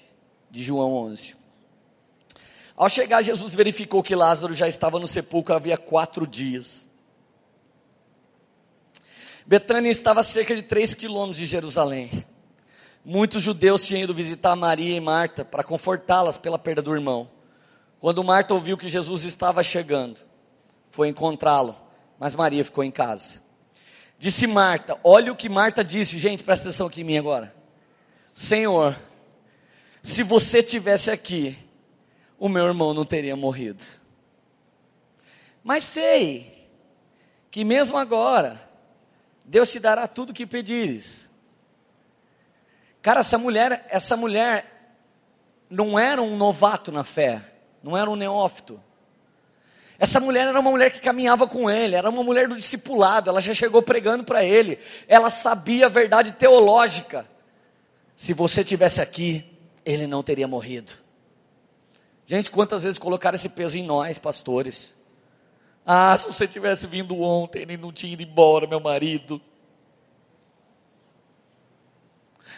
de 0.51 0.61
João 0.61 0.93
11. 0.93 1.40
Ao 2.82 2.89
chegar, 2.89 3.21
Jesus 3.21 3.53
verificou 3.53 4.01
que 4.01 4.15
Lázaro 4.15 4.55
já 4.55 4.67
estava 4.67 4.97
no 4.97 5.05
sepulcro 5.05 5.53
havia 5.53 5.77
quatro 5.77 6.25
dias. 6.25 6.88
Betânia 9.45 9.91
estava 9.91 10.21
a 10.21 10.23
cerca 10.23 10.55
de 10.55 10.63
três 10.63 10.95
quilômetros 10.95 11.38
de 11.38 11.45
Jerusalém. 11.45 12.25
Muitos 13.05 13.43
judeus 13.43 13.86
tinham 13.86 14.01
ido 14.01 14.15
visitar 14.15 14.55
Maria 14.55 14.97
e 14.97 14.99
Marta 14.99 15.45
para 15.45 15.63
confortá-las 15.63 16.39
pela 16.39 16.57
perda 16.57 16.82
do 16.82 16.91
irmão. 16.95 17.29
Quando 17.99 18.23
Marta 18.23 18.55
ouviu 18.55 18.75
que 18.75 18.89
Jesus 18.89 19.25
estava 19.25 19.61
chegando, 19.61 20.19
foi 20.89 21.07
encontrá-lo, 21.07 21.75
mas 22.17 22.34
Maria 22.34 22.65
ficou 22.65 22.84
em 22.84 22.89
casa. 22.89 23.43
Disse 24.17 24.47
Marta, 24.47 24.99
olha 25.03 25.32
o 25.32 25.36
que 25.36 25.47
Marta 25.47 25.84
disse, 25.84 26.17
gente, 26.17 26.43
presta 26.43 26.69
atenção 26.69 26.88
aqui 26.88 27.01
em 27.01 27.03
mim 27.03 27.19
agora. 27.19 27.55
Senhor, 28.34 28.97
se 30.01 30.23
você 30.23 30.63
tivesse 30.63 31.11
aqui, 31.11 31.55
o 32.41 32.49
meu 32.49 32.65
irmão 32.65 32.91
não 32.91 33.05
teria 33.05 33.35
morrido. 33.35 33.83
Mas 35.63 35.83
sei 35.83 36.67
que 37.51 37.63
mesmo 37.63 37.99
agora, 37.99 38.67
Deus 39.45 39.71
te 39.71 39.79
dará 39.79 40.07
tudo 40.07 40.31
o 40.31 40.33
que 40.33 40.47
pedires. 40.47 41.29
Cara, 42.99 43.19
essa 43.19 43.37
mulher, 43.37 43.85
essa 43.91 44.17
mulher 44.17 44.95
não 45.69 45.99
era 45.99 46.19
um 46.19 46.35
novato 46.35 46.91
na 46.91 47.03
fé, 47.03 47.43
não 47.83 47.95
era 47.95 48.09
um 48.09 48.15
neófito. 48.15 48.81
Essa 49.99 50.19
mulher 50.19 50.47
era 50.47 50.59
uma 50.59 50.71
mulher 50.71 50.91
que 50.91 50.99
caminhava 50.99 51.47
com 51.47 51.69
ele, 51.69 51.95
era 51.95 52.09
uma 52.09 52.23
mulher 52.23 52.47
do 52.47 52.57
discipulado, 52.57 53.29
ela 53.29 53.39
já 53.39 53.53
chegou 53.53 53.83
pregando 53.83 54.23
para 54.23 54.43
ele, 54.43 54.79
ela 55.07 55.29
sabia 55.29 55.85
a 55.85 55.89
verdade 55.89 56.31
teológica. 56.31 57.23
Se 58.15 58.33
você 58.33 58.63
tivesse 58.63 58.99
aqui, 58.99 59.45
ele 59.85 60.07
não 60.07 60.23
teria 60.23 60.47
morrido. 60.47 61.01
Gente, 62.32 62.49
quantas 62.49 62.84
vezes 62.84 62.97
colocaram 62.97 63.36
esse 63.36 63.49
peso 63.49 63.77
em 63.77 63.84
nós, 63.84 64.17
pastores? 64.17 64.93
Ah, 65.86 66.15
se 66.15 66.27
você 66.27 66.47
tivesse 66.47 66.88
vindo 66.88 67.19
ontem, 67.19 67.63
ele 67.63 67.75
não 67.75 67.91
tinha 67.91 68.13
ido 68.13 68.23
embora, 68.23 68.65
meu 68.65 68.79
marido. 68.79 69.41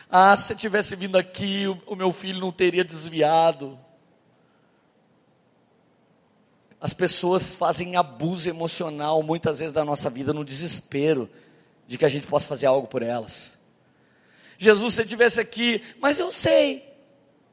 Ah, 0.07 0.35
se 0.35 0.43
você 0.43 0.53
tivesse 0.53 0.95
vindo 0.95 1.17
aqui, 1.17 1.65
o, 1.87 1.95
meu 1.95 2.11
filho 2.11 2.39
não 2.39 2.51
teria 2.51 2.83
desviado. 2.83 3.79
As 6.79 6.93
pessoas 6.93 7.55
fazem 7.55 7.95
abuso 7.95 8.47
emocional 8.47 9.23
muitas 9.23 9.57
vezes 9.57 9.73
da 9.73 9.83
nossa 9.83 10.07
vida 10.07 10.31
no 10.31 10.45
desespero 10.45 11.27
de 11.87 11.97
que 11.97 12.05
a 12.05 12.09
gente 12.09 12.27
possa 12.27 12.47
fazer 12.47 12.67
algo 12.67 12.87
por 12.87 13.01
elas. 13.01 13.57
Jesus, 14.55 14.93
se 14.93 15.01
estivesse 15.01 15.39
aqui, 15.41 15.81
mas 15.99 16.19
eu 16.19 16.31
sei, 16.31 16.87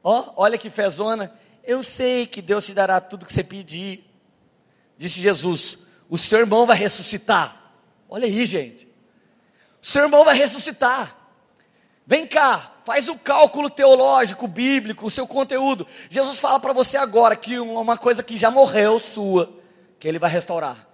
ó, 0.03 0.33
olha 0.35 0.55
que 0.55 0.69
fezona, 0.69 1.33
eu 1.63 1.83
sei 1.83 2.25
que 2.25 2.41
Deus 2.41 2.65
te 2.65 2.73
dará 2.73 2.99
tudo 2.99 3.25
que 3.25 3.33
você 3.33 3.43
pedir. 3.43 4.03
Disse 4.97 5.19
Jesus: 5.19 5.77
O 6.09 6.17
seu 6.17 6.39
irmão 6.39 6.65
vai 6.65 6.77
ressuscitar. 6.77 7.73
Olha 8.09 8.25
aí, 8.25 8.45
gente. 8.45 8.85
O 9.81 9.85
seu 9.85 10.03
irmão 10.03 10.23
vai 10.23 10.35
ressuscitar. 10.35 11.17
Vem 12.05 12.27
cá, 12.27 12.73
faz 12.83 13.07
o 13.07 13.17
cálculo 13.17 13.69
teológico, 13.69 14.47
bíblico, 14.47 15.05
o 15.05 15.09
seu 15.09 15.27
conteúdo. 15.27 15.87
Jesus 16.09 16.39
fala 16.39 16.59
para 16.59 16.73
você 16.73 16.97
agora 16.97 17.35
que 17.35 17.59
uma 17.59 17.97
coisa 17.97 18.21
que 18.21 18.37
já 18.37 18.51
morreu 18.51 18.99
sua, 18.99 19.57
que 19.99 20.07
ele 20.07 20.19
vai 20.19 20.29
restaurar. 20.29 20.87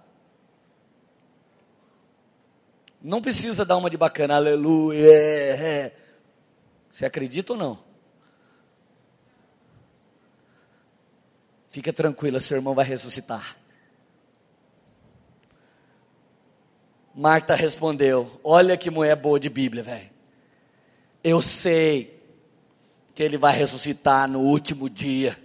Não 3.02 3.22
precisa 3.22 3.64
dar 3.64 3.76
uma 3.76 3.88
de 3.88 3.96
bacana, 3.96 4.36
aleluia. 4.36 5.92
Você 6.90 7.06
acredita 7.06 7.52
ou 7.52 7.58
não? 7.58 7.87
Fica 11.78 11.92
tranquila, 11.92 12.40
seu 12.40 12.56
irmão 12.56 12.74
vai 12.74 12.84
ressuscitar. 12.84 13.56
Marta 17.14 17.54
respondeu: 17.54 18.40
Olha 18.42 18.76
que 18.76 18.90
mulher 18.90 19.14
boa 19.14 19.38
de 19.38 19.48
Bíblia, 19.48 19.84
velho. 19.84 20.10
Eu 21.22 21.40
sei 21.40 22.20
que 23.14 23.22
ele 23.22 23.38
vai 23.38 23.56
ressuscitar 23.56 24.26
no 24.26 24.40
último 24.40 24.90
dia. 24.90 25.38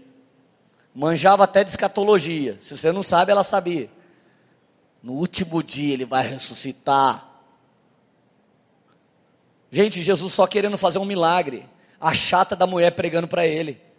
Manjava 0.96 1.44
até 1.44 1.64
de 1.64 1.70
escatologia. 1.70 2.58
Se 2.62 2.76
você 2.76 2.92
não 2.92 3.04
sabe, 3.04 3.32
ela 3.32 3.44
sabia. 3.44 3.88
No 5.04 5.14
último 5.14 5.62
dia 5.62 5.94
ele 5.94 6.04
vai 6.04 6.26
ressuscitar. 6.28 7.30
Gente, 9.70 10.02
Jesus 10.02 10.34
só 10.34 10.48
querendo 10.48 10.80
fazer 10.80 10.98
um 10.98 11.06
milagre. 11.06 11.70
A 12.02 12.12
chata 12.16 12.56
da 12.56 12.66
mulher 12.66 12.90
pregando 12.96 13.28
para 13.28 13.46
ele. 13.46 13.93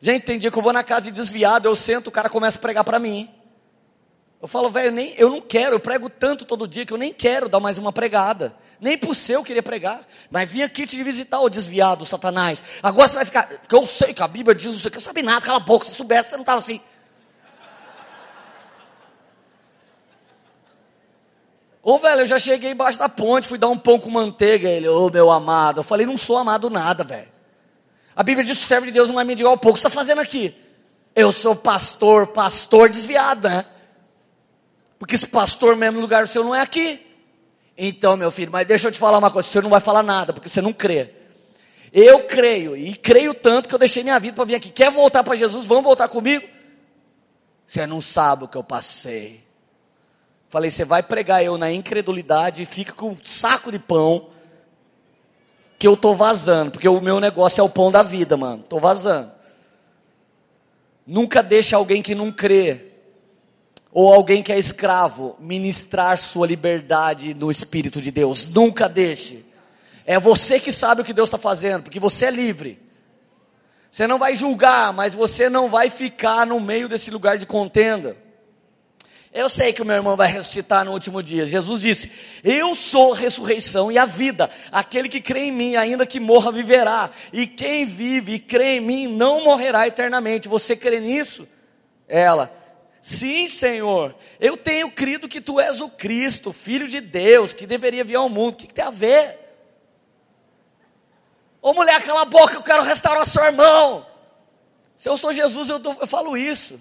Gente, 0.00 0.24
tem 0.24 0.38
dia 0.38 0.50
que 0.50 0.58
eu 0.58 0.62
vou 0.62 0.72
na 0.72 0.84
casa 0.84 1.06
de 1.06 1.12
desviado, 1.12 1.66
eu 1.66 1.74
sento, 1.74 2.08
o 2.08 2.12
cara 2.12 2.28
começa 2.28 2.58
a 2.58 2.60
pregar 2.60 2.84
para 2.84 2.98
mim. 2.98 3.30
Eu 4.40 4.46
falo, 4.46 4.70
velho, 4.70 4.92
nem, 4.92 5.14
eu 5.16 5.30
não 5.30 5.40
quero, 5.40 5.76
eu 5.76 5.80
prego 5.80 6.10
tanto 6.10 6.44
todo 6.44 6.68
dia 6.68 6.84
que 6.84 6.92
eu 6.92 6.98
nem 6.98 7.12
quero 7.12 7.48
dar 7.48 7.58
mais 7.58 7.78
uma 7.78 7.90
pregada. 7.92 8.54
Nem 8.78 8.98
por 8.98 9.14
seu 9.14 9.40
eu 9.40 9.44
queria 9.44 9.62
pregar. 9.62 10.06
Mas 10.30 10.50
vim 10.50 10.62
aqui 10.62 10.86
te 10.86 11.02
visitar, 11.02 11.40
o 11.40 11.48
desviado, 11.48 12.04
o 12.04 12.06
Satanás. 12.06 12.62
Agora 12.82 13.08
você 13.08 13.16
vai 13.16 13.24
ficar, 13.24 13.48
que 13.48 13.74
eu 13.74 13.86
sei 13.86 14.12
que 14.12 14.22
a 14.22 14.28
Bíblia 14.28 14.54
diz, 14.54 14.80
você 14.80 14.90
quer 14.90 15.00
saber 15.00 15.22
nada, 15.22 15.40
cala 15.40 15.56
a 15.56 15.60
boca, 15.60 15.86
se 15.86 15.94
soubesse, 15.94 16.30
você 16.30 16.36
não 16.36 16.42
estava 16.42 16.58
assim. 16.58 16.80
Ô 21.82 21.98
velho, 21.98 22.22
eu 22.22 22.26
já 22.26 22.38
cheguei 22.38 22.72
embaixo 22.72 22.98
da 22.98 23.08
ponte, 23.08 23.48
fui 23.48 23.58
dar 23.58 23.68
um 23.68 23.78
pão 23.78 23.98
com 23.98 24.10
manteiga. 24.10 24.68
Ele, 24.68 24.88
ô 24.88 25.08
meu 25.08 25.30
amado. 25.30 25.80
Eu 25.80 25.84
falei, 25.84 26.04
não 26.04 26.18
sou 26.18 26.36
amado 26.36 26.68
nada, 26.68 27.02
velho. 27.02 27.35
A 28.16 28.22
Bíblia 28.22 28.46
diz 28.46 28.58
que 28.58 28.64
o 28.64 28.66
servo 28.66 28.86
de 28.86 28.92
Deus 28.92 29.10
não 29.10 29.20
é 29.20 29.24
mendigo 29.24 29.46
ao 29.46 29.58
pouco. 29.58 29.72
O 29.72 29.74
que 29.74 29.80
você 29.80 29.88
está 29.88 30.00
fazendo 30.00 30.22
aqui? 30.22 30.56
Eu 31.14 31.30
sou 31.30 31.54
pastor, 31.54 32.28
pastor 32.28 32.88
desviado, 32.88 33.46
né? 33.46 33.66
Porque 34.98 35.14
esse 35.14 35.26
pastor 35.26 35.76
mesmo 35.76 36.00
lugar 36.00 36.26
seu 36.26 36.42
não 36.42 36.54
é 36.54 36.62
aqui. 36.62 37.04
Então, 37.76 38.16
meu 38.16 38.30
filho, 38.30 38.50
mas 38.50 38.66
deixa 38.66 38.88
eu 38.88 38.92
te 38.92 38.98
falar 38.98 39.18
uma 39.18 39.30
coisa, 39.30 39.46
você 39.46 39.60
não 39.60 39.68
vai 39.68 39.80
falar 39.80 40.02
nada, 40.02 40.32
porque 40.32 40.48
você 40.48 40.62
não 40.62 40.72
crê. 40.72 41.10
Eu 41.92 42.24
creio, 42.24 42.74
e 42.74 42.94
creio 42.96 43.34
tanto 43.34 43.68
que 43.68 43.74
eu 43.74 43.78
deixei 43.78 44.02
minha 44.02 44.18
vida 44.18 44.34
para 44.34 44.44
vir 44.46 44.54
aqui. 44.54 44.70
Quer 44.70 44.90
voltar 44.90 45.22
para 45.22 45.36
Jesus? 45.36 45.66
Vamos 45.66 45.84
voltar 45.84 46.08
comigo? 46.08 46.46
Você 47.66 47.86
não 47.86 48.00
sabe 48.00 48.44
o 48.44 48.48
que 48.48 48.56
eu 48.56 48.64
passei. 48.64 49.44
Falei, 50.48 50.70
você 50.70 50.86
vai 50.86 51.02
pregar 51.02 51.44
eu 51.44 51.58
na 51.58 51.70
incredulidade 51.70 52.62
e 52.62 52.66
fica 52.66 52.92
com 52.92 53.10
um 53.10 53.16
saco 53.22 53.70
de 53.70 53.78
pão 53.78 54.30
que 55.78 55.86
eu 55.86 55.96
tô 55.96 56.14
vazando, 56.14 56.70
porque 56.72 56.88
o 56.88 57.00
meu 57.00 57.20
negócio 57.20 57.60
é 57.60 57.64
o 57.64 57.68
pão 57.68 57.90
da 57.90 58.02
vida, 58.02 58.36
mano. 58.36 58.62
Tô 58.62 58.78
vazando. 58.78 59.30
Nunca 61.06 61.42
deixa 61.42 61.76
alguém 61.76 62.02
que 62.02 62.14
não 62.14 62.32
crê 62.32 62.86
ou 63.92 64.12
alguém 64.12 64.42
que 64.42 64.52
é 64.52 64.58
escravo 64.58 65.36
ministrar 65.38 66.18
sua 66.18 66.46
liberdade 66.46 67.32
no 67.32 67.50
Espírito 67.50 68.00
de 68.00 68.10
Deus. 68.10 68.46
Nunca 68.46 68.88
deixe. 68.88 69.44
É 70.04 70.18
você 70.18 70.60
que 70.60 70.70
sabe 70.70 71.02
o 71.02 71.04
que 71.04 71.12
Deus 71.12 71.28
está 71.28 71.38
fazendo, 71.38 71.84
porque 71.84 72.00
você 72.00 72.26
é 72.26 72.30
livre. 72.30 72.78
Você 73.90 74.06
não 74.06 74.18
vai 74.18 74.36
julgar, 74.36 74.92
mas 74.92 75.14
você 75.14 75.48
não 75.48 75.70
vai 75.70 75.88
ficar 75.88 76.46
no 76.46 76.60
meio 76.60 76.88
desse 76.88 77.10
lugar 77.10 77.38
de 77.38 77.46
contenda. 77.46 78.16
Eu 79.36 79.50
sei 79.50 79.70
que 79.70 79.82
o 79.82 79.84
meu 79.84 79.96
irmão 79.96 80.16
vai 80.16 80.28
ressuscitar 80.28 80.82
no 80.82 80.92
último 80.92 81.22
dia. 81.22 81.44
Jesus 81.44 81.78
disse: 81.78 82.10
Eu 82.42 82.74
sou 82.74 83.12
a 83.12 83.16
ressurreição 83.16 83.92
e 83.92 83.98
a 83.98 84.06
vida. 84.06 84.50
Aquele 84.72 85.10
que 85.10 85.20
crê 85.20 85.40
em 85.40 85.52
mim, 85.52 85.76
ainda 85.76 86.06
que 86.06 86.18
morra, 86.18 86.50
viverá. 86.50 87.10
E 87.34 87.46
quem 87.46 87.84
vive 87.84 88.36
e 88.36 88.38
crê 88.38 88.76
em 88.76 88.80
mim 88.80 89.06
não 89.06 89.44
morrerá 89.44 89.86
eternamente. 89.86 90.48
Você 90.48 90.74
crê 90.74 91.00
nisso? 91.00 91.46
Ela. 92.08 92.50
Sim, 93.02 93.46
Senhor, 93.46 94.16
eu 94.40 94.56
tenho 94.56 94.90
crido 94.90 95.28
que 95.28 95.42
tu 95.42 95.60
és 95.60 95.82
o 95.82 95.90
Cristo, 95.90 96.50
Filho 96.50 96.88
de 96.88 97.02
Deus, 97.02 97.52
que 97.52 97.66
deveria 97.66 98.04
vir 98.04 98.16
ao 98.16 98.30
mundo. 98.30 98.54
O 98.54 98.56
que, 98.56 98.66
que 98.66 98.72
tem 98.74 98.86
a 98.86 98.90
ver? 98.90 99.38
Ô 101.60 101.74
mulher, 101.74 102.02
cala 102.02 102.22
a 102.22 102.24
boca, 102.24 102.54
eu 102.54 102.62
quero 102.62 102.82
restaurar 102.82 103.26
seu 103.26 103.44
irmão. 103.44 104.06
Se 104.96 105.10
eu 105.10 105.16
sou 105.18 105.30
Jesus, 105.30 105.68
eu, 105.68 105.78
tô, 105.78 105.92
eu 105.92 106.06
falo 106.06 106.38
isso. 106.38 106.80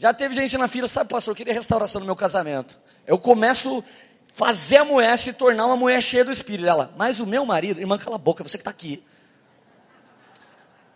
Já 0.00 0.14
teve 0.14 0.34
gente 0.34 0.56
na 0.56 0.66
fila, 0.66 0.88
sabe, 0.88 1.10
pastor, 1.10 1.32
eu 1.32 1.36
queria 1.36 1.52
restauração 1.52 2.00
no 2.00 2.06
meu 2.06 2.16
casamento. 2.16 2.80
Eu 3.06 3.18
começo 3.18 3.80
a 3.80 3.82
fazer 4.32 4.78
a 4.78 4.84
mulher 4.84 5.18
se 5.18 5.30
tornar 5.30 5.66
uma 5.66 5.76
mulher 5.76 6.00
cheia 6.00 6.24
do 6.24 6.32
Espírito. 6.32 6.66
Ela, 6.66 6.90
mas 6.96 7.20
o 7.20 7.26
meu 7.26 7.44
marido, 7.44 7.78
irmã, 7.78 7.98
cala 7.98 8.16
a 8.16 8.18
boca, 8.18 8.42
você 8.42 8.56
que 8.56 8.62
está 8.62 8.70
aqui. 8.70 9.04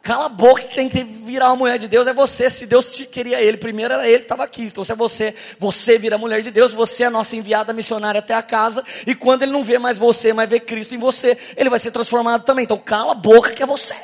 Cala 0.00 0.24
a 0.24 0.28
boca, 0.30 0.62
quem 0.62 0.88
tem 0.88 1.07
que 1.07 1.12
virar 1.12 1.48
uma 1.50 1.57
mulher 1.57 1.78
de 1.78 1.86
Deus 1.86 2.07
é 2.07 2.14
você. 2.14 2.48
Se 2.48 2.64
Deus 2.64 2.88
te 2.88 3.05
queria 3.05 3.42
ele, 3.42 3.59
primeiro 3.59 3.92
era 3.92 4.09
ele 4.09 4.20
que 4.20 4.24
estava 4.24 4.42
aqui. 4.42 4.62
Então 4.62 4.82
se 4.82 4.92
é 4.92 4.94
você, 4.94 5.34
você 5.59 5.98
vira 5.98 6.16
mulher 6.16 6.40
de 6.40 6.50
Deus, 6.50 6.72
você 6.72 7.02
é 7.02 7.07
a 7.07 7.11
nossa 7.11 7.36
enviada 7.36 7.74
missionária 7.74 8.20
até 8.20 8.32
a 8.32 8.42
casa. 8.42 8.82
E 9.07 9.14
quando 9.14 9.42
ele 9.42 9.52
não 9.52 9.62
vê 9.62 9.78
mais 9.78 9.98
você, 9.98 10.32
mas 10.32 10.48
vê 10.48 10.59
Cristo 10.59 10.94
em 10.94 10.98
você, 10.98 11.36
ele 11.59 11.68
vai 11.68 11.78
ser 11.78 11.90
transformado 11.90 12.42
também. 12.44 12.62
Então 12.62 12.78
cala 12.78 13.12
a 13.12 13.14
boca 13.14 13.52
que 13.52 13.62
é 13.62 13.66
você. 13.66 13.96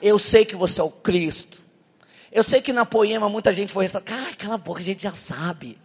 Eu 0.00 0.16
sei 0.16 0.44
que 0.44 0.54
você 0.54 0.80
é 0.80 0.84
o 0.84 0.90
Cristo. 0.90 1.61
Eu 2.32 2.42
sei 2.42 2.62
que 2.62 2.72
na 2.72 2.86
poema 2.86 3.28
muita 3.28 3.52
gente 3.52 3.72
foi 3.72 3.84
restaurar. 3.84 4.08
Cara, 4.08 4.34
cala 4.36 4.54
a 4.54 4.58
boca, 4.58 4.80
a 4.80 4.84
gente 4.84 5.02
já 5.02 5.10
sabe. 5.10 5.78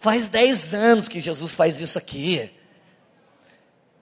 Faz 0.00 0.28
10 0.28 0.74
anos 0.74 1.08
que 1.08 1.20
Jesus 1.20 1.54
faz 1.54 1.80
isso 1.80 1.96
aqui. 1.96 2.50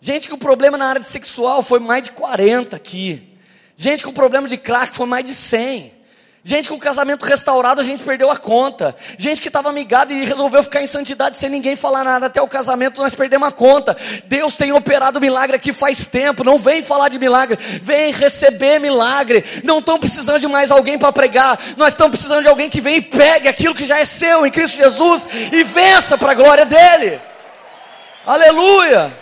Gente 0.00 0.28
com 0.28 0.38
problema 0.38 0.78
na 0.78 0.86
área 0.86 1.02
sexual 1.02 1.62
foi 1.62 1.78
mais 1.78 2.04
de 2.04 2.12
40 2.12 2.76
aqui. 2.76 3.36
Gente 3.76 4.02
com 4.02 4.12
problema 4.12 4.48
de 4.48 4.56
crack 4.56 4.94
foi 4.94 5.06
mais 5.06 5.24
de 5.24 5.34
100. 5.34 5.95
Gente 6.46 6.68
com 6.68 6.78
casamento 6.78 7.24
restaurado, 7.24 7.80
a 7.80 7.84
gente 7.84 8.04
perdeu 8.04 8.30
a 8.30 8.36
conta. 8.36 8.94
Gente 9.18 9.40
que 9.40 9.48
estava 9.48 9.68
amigada 9.68 10.12
e 10.12 10.24
resolveu 10.24 10.62
ficar 10.62 10.80
em 10.80 10.86
santidade 10.86 11.36
sem 11.36 11.50
ninguém 11.50 11.74
falar 11.74 12.04
nada. 12.04 12.26
Até 12.26 12.40
o 12.40 12.46
casamento 12.46 13.02
nós 13.02 13.12
perdemos 13.12 13.48
a 13.48 13.50
conta. 13.50 13.96
Deus 14.26 14.54
tem 14.54 14.72
operado 14.72 15.20
milagre 15.20 15.56
aqui 15.56 15.72
faz 15.72 16.06
tempo. 16.06 16.44
Não 16.44 16.56
vem 16.56 16.82
falar 16.82 17.08
de 17.08 17.18
milagre. 17.18 17.58
Vem 17.82 18.12
receber 18.12 18.78
milagre. 18.78 19.44
Não 19.64 19.80
estão 19.80 19.98
precisando 19.98 20.38
de 20.38 20.46
mais 20.46 20.70
alguém 20.70 20.96
para 20.96 21.12
pregar. 21.12 21.58
Nós 21.76 21.94
estamos 21.94 22.12
precisando 22.12 22.42
de 22.42 22.48
alguém 22.48 22.70
que 22.70 22.80
vem 22.80 22.98
e 22.98 23.02
pegue 23.02 23.48
aquilo 23.48 23.74
que 23.74 23.84
já 23.84 23.98
é 23.98 24.04
seu 24.04 24.46
em 24.46 24.50
Cristo 24.52 24.76
Jesus 24.76 25.28
e 25.50 25.64
vença 25.64 26.16
para 26.16 26.30
a 26.30 26.36
glória 26.36 26.64
dele. 26.64 27.18
Aleluia. 28.24 29.12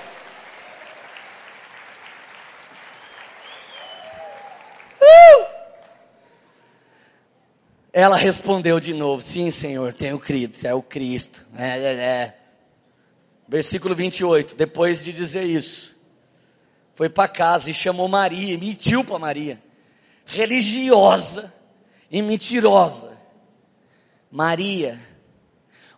Uh! 5.01 5.54
Ela 7.97 8.17
respondeu 8.17 8.81
de 8.81 8.93
novo: 8.93 9.23
Sim, 9.23 9.53
Senhor, 9.53 9.93
tenho 9.93 10.19
crido, 10.19 10.59
é 10.67 10.75
o 10.75 10.83
Cristo. 10.83 11.47
É, 11.57 11.79
é, 11.79 11.95
é. 11.95 12.39
Versículo 13.47 13.95
28. 13.95 14.57
Depois 14.57 15.05
de 15.05 15.13
dizer 15.13 15.45
isso, 15.45 15.97
foi 16.93 17.09
para 17.09 17.29
casa 17.29 17.71
e 17.71 17.75
chamou 17.75 18.09
Maria, 18.09 18.59
mentiu 18.59 19.05
para 19.05 19.17
Maria, 19.21 19.63
religiosa, 20.27 21.55
e 22.11 22.21
mentirosa. 22.21 23.17
Maria, 24.29 24.99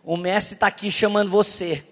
o 0.03 0.15
mestre 0.15 0.53
está 0.53 0.67
aqui 0.67 0.91
chamando 0.91 1.31
você. 1.31 1.83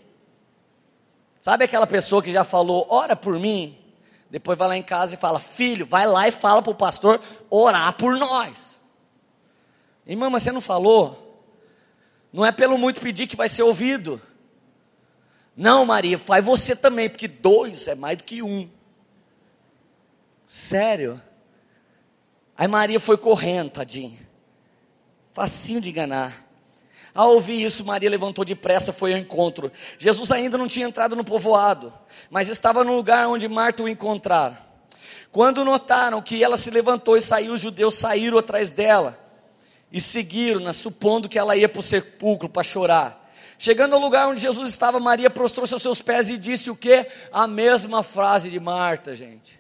Sabe 1.42 1.66
aquela 1.66 1.88
pessoa 1.88 2.22
que 2.22 2.32
já 2.32 2.44
falou, 2.44 2.86
ora 2.92 3.16
por 3.16 3.40
mim? 3.40 3.76
Depois 4.30 4.56
vai 4.56 4.68
lá 4.68 4.78
em 4.78 4.84
casa 4.84 5.16
e 5.16 5.18
fala, 5.18 5.40
filho, 5.40 5.88
vai 5.88 6.06
lá 6.06 6.28
e 6.28 6.32
fala 6.32 6.62
para 6.62 6.72
o 6.72 6.76
pastor 6.76 7.20
orar 7.50 7.94
por 7.94 8.20
nós. 8.20 8.75
Irmã, 10.06 10.30
mas 10.30 10.44
você 10.44 10.52
não 10.52 10.62
falou? 10.62 11.26
Não 12.32 12.46
é 12.46 12.52
pelo 12.52 12.78
muito 12.78 13.02
pedir 13.02 13.28
que 13.28 13.36
vai 13.36 13.50
ser 13.50 13.64
ouvido. 13.64 14.22
Não, 15.56 15.86
Maria, 15.86 16.20
faz 16.20 16.44
você 16.44 16.76
também, 16.76 17.10
porque 17.10 17.28
dois 17.28 17.88
é 17.88 17.96
mais 17.96 18.18
do 18.18 18.24
que 18.24 18.44
um. 18.44 18.70
Sério? 20.46 21.22
Aí 22.58 22.68
Maria 22.68 23.00
foi 23.00 23.18
correndo, 23.18 23.72
tadinha. 23.72 24.20
Facinho 25.34 25.82
de 25.82 25.90
enganar. 25.90 26.46
Ao 27.14 27.34
ouvir 27.34 27.64
isso, 27.64 27.86
Maria 27.86 28.10
levantou 28.10 28.44
depressa, 28.44 28.92
foi 28.92 29.14
ao 29.14 29.20
encontro. 29.20 29.72
Jesus 29.98 30.30
ainda 30.32 30.58
não 30.58 30.68
tinha 30.68 30.86
entrado 30.86 31.16
no 31.16 31.24
povoado, 31.24 31.94
mas 32.30 32.50
estava 32.50 32.84
no 32.84 32.94
lugar 32.94 33.28
onde 33.28 33.48
Marta 33.48 33.82
o 33.82 33.88
encontrara. 33.88 34.62
Quando 35.32 35.66
notaram 35.66 36.22
que 36.22 36.44
ela 36.44 36.58
se 36.58 36.70
levantou 36.70 37.16
e 37.16 37.22
saiu, 37.22 37.54
os 37.54 37.62
judeus 37.62 37.96
saíram 37.96 38.38
atrás 38.38 38.72
dela 38.72 39.25
e 39.92 40.02
seguiram-na, 40.02 40.74
supondo 40.74 41.30
que 41.30 41.40
ela 41.40 41.56
ia 41.56 41.70
para 41.70 41.80
o 41.80 41.84
sepulcro 41.84 42.50
para 42.50 42.64
chorar. 42.64 43.32
Chegando 43.58 43.94
ao 43.94 44.02
lugar 44.02 44.28
onde 44.28 44.42
Jesus 44.42 44.68
estava, 44.68 45.00
Maria 45.00 45.30
prostrou-se 45.30 45.74
aos 45.74 45.82
seus 45.82 46.02
pés 46.02 46.30
e 46.30 46.38
disse 46.38 46.70
o 46.70 46.76
que? 46.76 47.08
A 47.32 47.48
mesma 47.48 48.04
frase 48.04 48.50
de 48.50 48.60
Marta, 48.60 49.16
gente. 49.16 49.60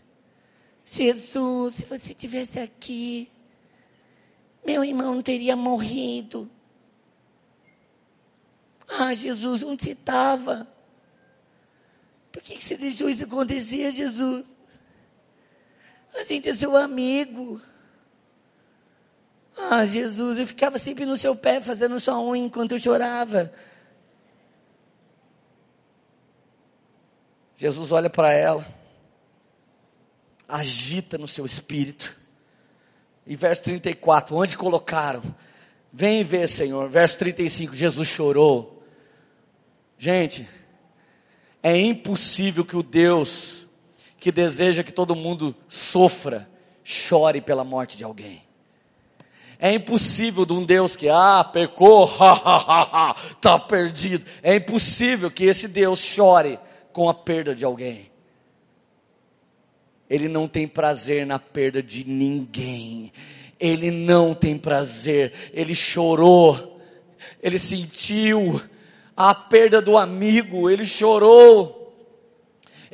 Jesus, 0.85 1.75
se 1.75 1.85
você 1.85 2.13
tivesse 2.13 2.59
aqui, 2.59 3.31
meu 4.65 4.83
irmão 4.83 5.21
teria 5.21 5.55
morrido. 5.55 6.49
Ah, 8.99 9.13
Jesus, 9.13 9.63
onde 9.63 9.83
você 9.83 9.91
estava? 9.91 10.67
Por 12.31 12.41
que 12.41 12.61
você 12.61 12.77
deixou 12.77 13.09
isso 13.09 13.23
acontecer, 13.23 13.91
Jesus? 13.91 14.55
A 16.13 16.23
gente 16.23 16.49
é 16.49 16.53
seu 16.53 16.75
amigo. 16.75 17.61
Ah, 19.57 19.85
Jesus, 19.85 20.37
eu 20.37 20.45
ficava 20.45 20.77
sempre 20.77 21.05
no 21.05 21.15
seu 21.15 21.35
pé 21.35 21.61
fazendo 21.61 21.99
sua 21.99 22.19
unha 22.19 22.45
enquanto 22.45 22.73
eu 22.73 22.79
chorava. 22.79 23.53
Jesus 27.55 27.91
olha 27.91 28.09
para 28.09 28.33
ela, 28.33 28.67
agita 30.47 31.17
no 31.17 31.27
seu 31.27 31.45
espírito. 31.45 32.17
E 33.25 33.35
verso 33.35 33.63
34, 33.63 34.35
onde 34.35 34.57
colocaram? 34.57 35.23
Vem 35.91 36.23
ver, 36.23 36.47
Senhor. 36.47 36.89
Verso 36.89 37.17
35, 37.17 37.73
Jesus 37.73 38.07
chorou. 38.07 38.83
Gente, 39.97 40.47
é 41.63 41.79
impossível 41.79 42.65
que 42.65 42.75
o 42.75 42.83
Deus 42.83 43.65
que 44.19 44.31
deseja 44.31 44.83
que 44.83 44.91
todo 44.91 45.15
mundo 45.15 45.55
sofra, 45.67 46.49
chore 46.83 47.41
pela 47.41 47.63
morte 47.63 47.95
de 47.95 48.03
alguém. 48.03 48.44
É 49.59 49.73
impossível 49.73 50.45
de 50.45 50.53
um 50.53 50.63
Deus 50.63 50.95
que, 50.95 51.07
ah, 51.09 51.43
pecou, 51.43 52.11
está 53.31 53.57
perdido. 53.57 54.25
É 54.43 54.55
impossível 54.55 55.31
que 55.31 55.45
esse 55.45 55.67
Deus 55.67 55.99
chore 55.99 56.59
com 56.91 57.09
a 57.09 57.13
perda 57.13 57.55
de 57.55 57.63
alguém. 57.63 58.11
Ele 60.09 60.27
não 60.27 60.47
tem 60.47 60.67
prazer 60.67 61.25
na 61.25 61.39
perda 61.39 61.81
de 61.81 62.03
ninguém. 62.03 63.11
Ele 63.59 63.89
não 63.89 64.33
tem 64.33 64.57
prazer. 64.57 65.33
Ele 65.53 65.73
chorou. 65.73 66.79
Ele 67.41 67.57
sentiu 67.57 68.61
a 69.15 69.33
perda 69.33 69.81
do 69.81 69.97
amigo. 69.97 70.69
Ele 70.69 70.85
chorou. 70.85 71.84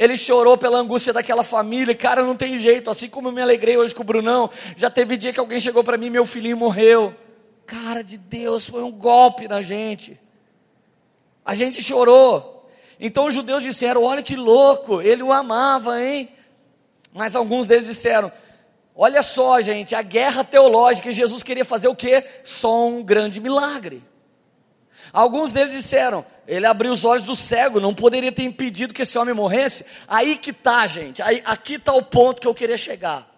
Ele 0.02 0.18
chorou 0.18 0.58
pela 0.58 0.80
angústia 0.80 1.14
daquela 1.14 1.44
família. 1.44 1.94
Cara, 1.94 2.24
não 2.24 2.36
tem 2.36 2.58
jeito. 2.58 2.90
Assim 2.90 3.08
como 3.08 3.28
eu 3.28 3.32
me 3.32 3.40
alegrei 3.40 3.78
hoje 3.78 3.94
com 3.94 4.02
o 4.02 4.04
Brunão, 4.04 4.50
já 4.76 4.90
teve 4.90 5.16
dia 5.16 5.32
que 5.32 5.40
alguém 5.40 5.60
chegou 5.60 5.84
para 5.84 5.96
mim, 5.96 6.10
meu 6.10 6.26
filhinho 6.26 6.58
morreu. 6.58 7.14
Cara 7.68 8.04
de 8.04 8.18
Deus, 8.18 8.66
foi 8.66 8.82
um 8.82 8.92
golpe 8.92 9.48
na 9.48 9.62
gente. 9.62 10.20
A 11.46 11.54
gente 11.54 11.84
chorou. 11.84 12.68
Então 13.00 13.28
os 13.28 13.34
judeus 13.36 13.62
disseram: 13.62 14.02
Olha 14.02 14.24
que 14.24 14.36
louco, 14.36 15.04
ele 15.04 15.22
o 15.22 15.32
amava, 15.32 16.02
hein? 16.02 16.30
Mas 17.14 17.36
alguns 17.36 17.68
deles 17.68 17.88
disseram: 17.88 18.32
Olha 18.96 19.22
só, 19.22 19.62
gente, 19.62 19.94
a 19.94 20.02
guerra 20.02 20.44
teológica, 20.44 21.14
Jesus 21.14 21.44
queria 21.44 21.64
fazer 21.64 21.90
o 21.90 21.96
quê? 21.96 22.26
Só 22.44 22.88
um 22.88 23.04
grande 23.04 23.40
milagre. 23.40 24.02
Alguns 25.14 25.52
deles 25.52 25.72
disseram: 25.72 26.26
Ele 26.48 26.66
abriu 26.66 26.92
os 26.92 27.04
olhos 27.04 27.26
do 27.26 27.36
cego, 27.36 27.80
não 27.80 27.94
poderia 27.94 28.32
ter 28.32 28.44
impedido 28.44 28.94
que 28.94 29.02
esse 29.02 29.18
homem 29.18 29.34
morresse. 29.34 29.86
Aí 30.08 30.38
que 30.38 30.54
tá, 30.54 30.88
gente, 30.88 31.22
aí, 31.22 31.42
aqui 31.46 31.76
está 31.76 31.94
o 31.94 32.04
ponto 32.04 32.42
que 32.42 32.48
eu 32.48 32.54
queria 32.54 32.78
chegar. 32.78 33.30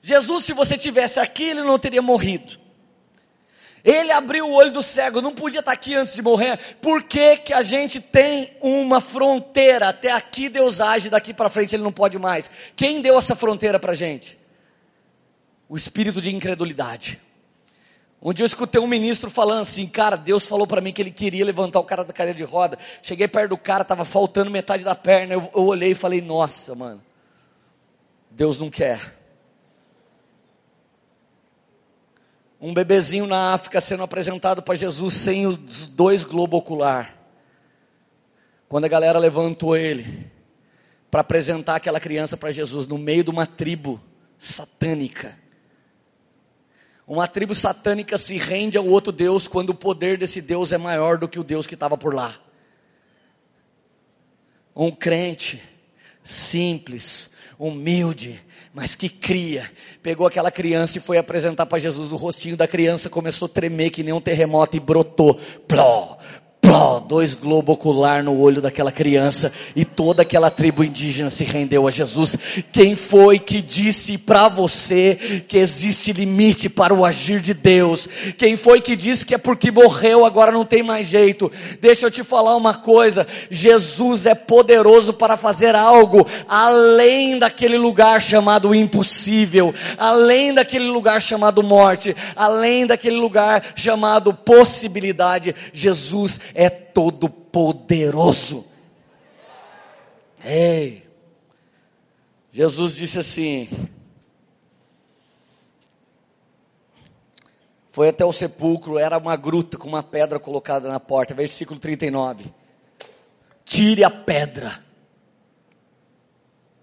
Jesus, 0.00 0.44
se 0.44 0.52
você 0.52 0.76
tivesse 0.76 1.18
aqui, 1.18 1.44
ele 1.44 1.62
não 1.62 1.78
teria 1.78 2.02
morrido. 2.02 2.64
Ele 3.84 4.12
abriu 4.12 4.46
o 4.46 4.52
olho 4.52 4.72
do 4.72 4.82
cego, 4.82 5.20
não 5.20 5.34
podia 5.34 5.60
estar 5.60 5.72
aqui 5.72 5.94
antes 5.94 6.14
de 6.14 6.22
morrer. 6.22 6.58
Por 6.80 7.02
que, 7.02 7.36
que 7.36 7.52
a 7.52 7.62
gente 7.62 8.00
tem 8.00 8.56
uma 8.62 8.98
fronteira? 8.98 9.90
Até 9.90 10.10
aqui 10.10 10.48
Deus 10.48 10.80
age, 10.80 11.10
daqui 11.10 11.34
para 11.34 11.50
frente 11.50 11.76
ele 11.76 11.82
não 11.82 11.92
pode 11.92 12.18
mais. 12.18 12.50
Quem 12.74 13.02
deu 13.02 13.18
essa 13.18 13.36
fronteira 13.36 13.78
para 13.78 13.92
a 13.92 13.94
gente? 13.94 14.38
O 15.68 15.76
espírito 15.76 16.22
de 16.22 16.34
incredulidade. 16.34 17.20
Um 18.24 18.32
dia 18.32 18.44
eu 18.44 18.46
escutei 18.46 18.80
um 18.80 18.86
ministro 18.86 19.28
falando 19.28 19.60
assim, 19.60 19.86
cara, 19.86 20.16
Deus 20.16 20.48
falou 20.48 20.66
para 20.66 20.80
mim 20.80 20.92
que 20.92 21.02
ele 21.02 21.10
queria 21.10 21.44
levantar 21.44 21.78
o 21.78 21.84
cara 21.84 22.02
da 22.02 22.12
cadeira 22.12 22.36
de 22.36 22.42
roda. 22.42 22.78
Cheguei 23.02 23.28
perto 23.28 23.50
do 23.50 23.58
cara, 23.58 23.82
estava 23.82 24.04
faltando 24.04 24.50
metade 24.50 24.82
da 24.82 24.94
perna. 24.94 25.34
Eu, 25.34 25.50
eu 25.54 25.62
olhei 25.64 25.90
e 25.90 25.94
falei, 25.94 26.22
nossa, 26.22 26.74
mano, 26.74 27.02
Deus 28.30 28.58
não 28.58 28.70
quer. 28.70 28.98
um 32.64 32.72
bebezinho 32.72 33.26
na 33.26 33.52
África 33.52 33.78
sendo 33.78 34.02
apresentado 34.02 34.62
para 34.62 34.74
Jesus 34.74 35.12
sem 35.12 35.46
os 35.46 35.86
dois 35.86 36.24
globos 36.24 36.60
ocular. 36.60 37.14
Quando 38.66 38.86
a 38.86 38.88
galera 38.88 39.18
levantou 39.18 39.76
ele 39.76 40.30
para 41.10 41.20
apresentar 41.20 41.76
aquela 41.76 42.00
criança 42.00 42.38
para 42.38 42.50
Jesus 42.50 42.86
no 42.86 42.96
meio 42.96 43.22
de 43.22 43.28
uma 43.28 43.44
tribo 43.44 44.00
satânica. 44.38 45.38
Uma 47.06 47.28
tribo 47.28 47.54
satânica 47.54 48.16
se 48.16 48.38
rende 48.38 48.78
ao 48.78 48.86
outro 48.86 49.12
Deus 49.12 49.46
quando 49.46 49.70
o 49.70 49.74
poder 49.74 50.16
desse 50.16 50.40
Deus 50.40 50.72
é 50.72 50.78
maior 50.78 51.18
do 51.18 51.28
que 51.28 51.38
o 51.38 51.44
Deus 51.44 51.66
que 51.66 51.74
estava 51.74 51.98
por 51.98 52.14
lá. 52.14 52.34
Um 54.74 54.90
crente 54.90 55.62
simples, 56.22 57.30
humilde, 57.58 58.40
mas 58.72 58.94
que 58.94 59.08
cria. 59.10 59.70
Pegou 60.02 60.26
aquela 60.26 60.50
criança 60.50 60.96
e 60.96 61.00
foi 61.00 61.18
apresentar 61.18 61.66
para 61.66 61.78
Jesus. 61.78 62.10
O 62.10 62.16
rostinho 62.16 62.56
da 62.56 62.66
criança 62.66 63.10
começou 63.10 63.46
a 63.46 63.50
tremer 63.50 63.90
que 63.90 64.02
nem 64.02 64.14
um 64.14 64.20
terremoto 64.20 64.76
e 64.76 64.80
brotou. 64.80 65.34
Pló, 65.68 66.16
pló, 66.74 66.98
dois 66.98 67.34
globos 67.34 67.74
ocular 67.74 68.22
no 68.22 68.38
olho 68.38 68.60
daquela 68.60 68.90
criança 68.90 69.52
e 69.76 69.84
toda 69.84 70.22
aquela 70.22 70.50
tribo 70.50 70.82
indígena 70.82 71.30
se 71.30 71.44
rendeu 71.44 71.86
a 71.86 71.90
Jesus. 71.90 72.36
Quem 72.72 72.96
foi 72.96 73.38
que 73.38 73.62
disse 73.62 74.18
para 74.18 74.48
você 74.48 75.44
que 75.46 75.58
existe 75.58 76.12
limite 76.12 76.68
para 76.68 76.92
o 76.92 77.04
agir 77.04 77.40
de 77.40 77.54
Deus? 77.54 78.08
Quem 78.36 78.56
foi 78.56 78.80
que 78.80 78.96
disse 78.96 79.24
que 79.24 79.34
é 79.34 79.38
porque 79.38 79.70
morreu 79.70 80.24
agora 80.24 80.50
não 80.50 80.64
tem 80.64 80.82
mais 80.82 81.06
jeito? 81.06 81.50
Deixa 81.80 82.06
eu 82.06 82.10
te 82.10 82.22
falar 82.22 82.56
uma 82.56 82.74
coisa, 82.74 83.26
Jesus 83.50 84.26
é 84.26 84.34
poderoso 84.34 85.12
para 85.12 85.36
fazer 85.36 85.74
algo 85.74 86.26
além 86.48 87.38
daquele 87.38 87.78
lugar 87.78 88.20
chamado 88.20 88.74
impossível, 88.74 89.72
além 89.96 90.52
daquele 90.52 90.88
lugar 90.88 91.20
chamado 91.22 91.62
morte, 91.62 92.14
além 92.34 92.86
daquele 92.86 93.16
lugar 93.16 93.62
chamado 93.76 94.34
possibilidade. 94.34 95.54
Jesus 95.72 96.40
é 96.54 96.63
todo 96.70 97.28
poderoso. 97.28 98.64
Ei, 100.44 101.08
Jesus 102.52 102.94
disse 102.94 103.18
assim: 103.18 103.68
foi 107.90 108.08
até 108.08 108.24
o 108.24 108.32
sepulcro, 108.32 108.98
era 108.98 109.16
uma 109.18 109.36
gruta 109.36 109.78
com 109.78 109.88
uma 109.88 110.02
pedra 110.02 110.40
colocada 110.40 110.88
na 110.88 110.98
porta, 110.98 111.32
versículo 111.32 111.78
39. 111.78 112.52
Tire 113.64 114.04
a 114.04 114.10
pedra. 114.10 114.84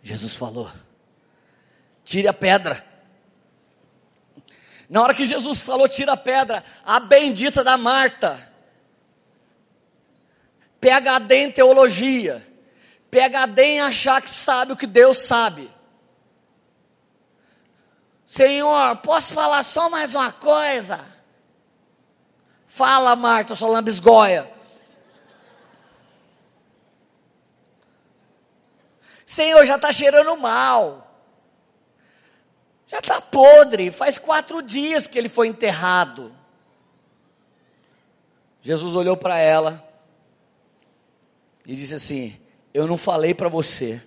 Jesus 0.02 0.36
falou: 0.36 0.70
tire 2.04 2.28
a 2.28 2.34
pedra. 2.34 2.86
Na 4.90 5.02
hora 5.02 5.14
que 5.14 5.26
Jesus 5.26 5.62
falou, 5.62 5.88
tira 5.88 6.12
a 6.12 6.18
pedra, 6.18 6.62
a 6.86 7.00
bendita 7.00 7.64
da 7.64 7.78
Marta, 7.78 8.51
PhD 10.82 11.36
em 11.36 11.52
teologia, 11.52 12.44
PhD 13.12 13.62
em 13.62 13.82
achar 13.82 14.20
que 14.20 14.30
sabe 14.32 14.74
o 14.74 14.76
que 14.76 14.88
Deus 14.88 15.18
sabe. 15.18 15.70
Senhor, 18.26 18.96
posso 18.98 19.32
falar 19.34 19.62
só 19.62 19.92
mais 19.92 20.16
uma 20.16 20.32
coisa? 20.32 21.06
Fala, 22.66 23.16
Marta, 23.16 23.54
sua 23.54 23.70
lambisgoia. 23.70 24.52
Senhor, 29.24 29.66
já 29.66 29.76
está 29.76 29.94
cheirando 29.94 30.36
mal. 30.38 31.08
Já 32.88 33.00
está 33.00 33.22
podre. 33.22 33.92
Faz 33.92 34.18
quatro 34.18 34.62
dias 34.62 35.06
que 35.06 35.18
ele 35.18 35.30
foi 35.30 35.48
enterrado. 35.48 36.36
Jesus 38.62 38.96
olhou 38.96 39.16
para 39.16 39.38
ela 39.38 39.91
e 41.66 41.76
disse 41.76 41.96
assim: 41.96 42.34
Eu 42.74 42.88
não 42.88 42.98
falei 42.98 43.34
para 43.34 43.50
você 43.50 44.02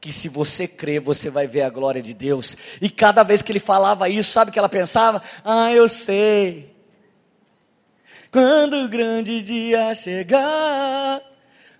que 0.00 0.12
se 0.12 0.28
você 0.28 0.68
crer, 0.68 1.00
você 1.00 1.30
vai 1.30 1.46
ver 1.46 1.62
a 1.62 1.70
glória 1.70 2.00
de 2.00 2.14
Deus. 2.14 2.56
E 2.80 2.88
cada 2.88 3.22
vez 3.22 3.42
que 3.42 3.50
ele 3.50 3.58
falava 3.58 4.08
isso, 4.08 4.30
sabe 4.30 4.50
o 4.50 4.52
que 4.52 4.58
ela 4.58 4.68
pensava? 4.68 5.22
Ah, 5.44 5.72
eu 5.72 5.88
sei. 5.88 6.74
Quando 8.30 8.84
o 8.84 8.88
grande 8.88 9.42
dia 9.42 9.94
chegar, 9.94 11.22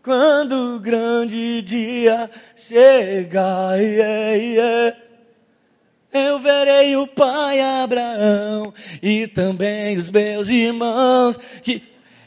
quando 0.03 0.77
o 0.77 0.81
grande 0.81 1.61
dia 1.63 2.31
chegar, 2.55 3.79
yeah, 3.79 4.33
yeah, 4.33 4.97
eu 6.13 6.39
verei 6.39 6.97
o 6.97 7.07
pai 7.07 7.61
Abraão 7.61 8.73
e 9.03 9.27
também 9.27 9.97
os 9.99 10.09
meus 10.09 10.49
irmãos. 10.49 11.39
Que 11.63 11.83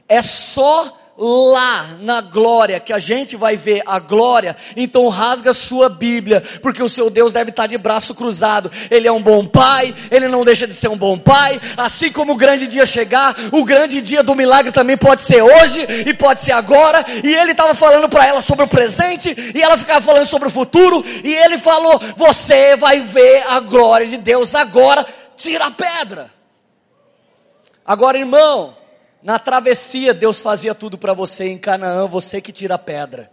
é 0.07 0.22
só 0.22 0.95
lá 1.19 1.85
na 1.99 2.21
glória, 2.21 2.79
que 2.79 2.93
a 2.93 2.99
gente 2.99 3.35
vai 3.35 3.57
ver 3.57 3.83
a 3.85 3.99
glória, 3.99 4.55
então 4.75 5.07
rasga 5.09 5.51
sua 5.51 5.89
Bíblia, 5.89 6.41
porque 6.61 6.81
o 6.81 6.87
seu 6.87 7.09
Deus 7.09 7.33
deve 7.33 7.49
estar 7.49 7.67
de 7.67 7.77
braço 7.77 8.15
cruzado. 8.15 8.71
Ele 8.89 9.07
é 9.07 9.11
um 9.11 9.21
bom 9.21 9.45
pai, 9.45 9.93
ele 10.09 10.29
não 10.29 10.45
deixa 10.45 10.65
de 10.65 10.73
ser 10.73 10.87
um 10.87 10.97
bom 10.97 11.17
pai. 11.17 11.59
Assim 11.75 12.11
como 12.11 12.33
o 12.33 12.37
grande 12.37 12.67
dia 12.67 12.85
chegar, 12.85 13.35
o 13.51 13.65
grande 13.65 14.01
dia 14.01 14.23
do 14.23 14.33
milagre 14.33 14.71
também 14.71 14.95
pode 14.95 15.21
ser 15.21 15.41
hoje 15.41 15.85
e 16.07 16.13
pode 16.13 16.39
ser 16.41 16.53
agora. 16.53 17.05
E 17.23 17.35
ele 17.35 17.51
estava 17.51 17.75
falando 17.75 18.07
para 18.07 18.25
ela 18.25 18.41
sobre 18.41 18.63
o 18.63 18.67
presente 18.67 19.35
e 19.53 19.61
ela 19.61 19.77
ficava 19.77 20.01
falando 20.01 20.25
sobre 20.25 20.47
o 20.47 20.51
futuro. 20.51 21.03
E 21.23 21.35
ele 21.35 21.57
falou: 21.57 21.99
Você 22.15 22.77
vai 22.77 23.01
ver 23.01 23.43
a 23.47 23.59
glória 23.59 24.07
de 24.07 24.17
Deus 24.17 24.55
agora. 24.55 25.05
Tira 25.35 25.65
a 25.65 25.71
pedra. 25.71 26.29
Agora, 27.85 28.17
irmão, 28.17 28.75
na 29.21 29.37
travessia, 29.37 30.13
Deus 30.13 30.41
fazia 30.41 30.73
tudo 30.73 30.97
para 30.97 31.13
você. 31.13 31.45
Em 31.45 31.57
Canaã, 31.57 32.07
você 32.07 32.41
que 32.41 32.51
tira 32.51 32.75
a 32.75 32.79
pedra. 32.79 33.31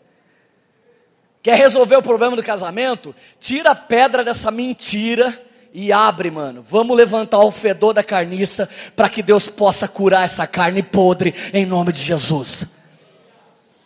Quer 1.42 1.56
resolver 1.56 1.96
o 1.96 2.02
problema 2.02 2.34
do 2.34 2.42
casamento? 2.42 3.14
Tira 3.38 3.70
a 3.70 3.74
pedra 3.74 4.24
dessa 4.24 4.50
mentira 4.50 5.32
e 5.72 5.92
abre, 5.92 6.30
mano. 6.30 6.60
Vamos 6.60 6.96
levantar 6.96 7.38
o 7.38 7.52
fedor 7.52 7.94
da 7.94 8.02
carniça 8.02 8.68
para 8.96 9.08
que 9.08 9.22
Deus 9.22 9.48
possa 9.48 9.86
curar 9.86 10.24
essa 10.24 10.46
carne 10.46 10.82
podre 10.82 11.34
em 11.52 11.64
nome 11.64 11.92
de 11.92 12.00
Jesus. 12.00 12.66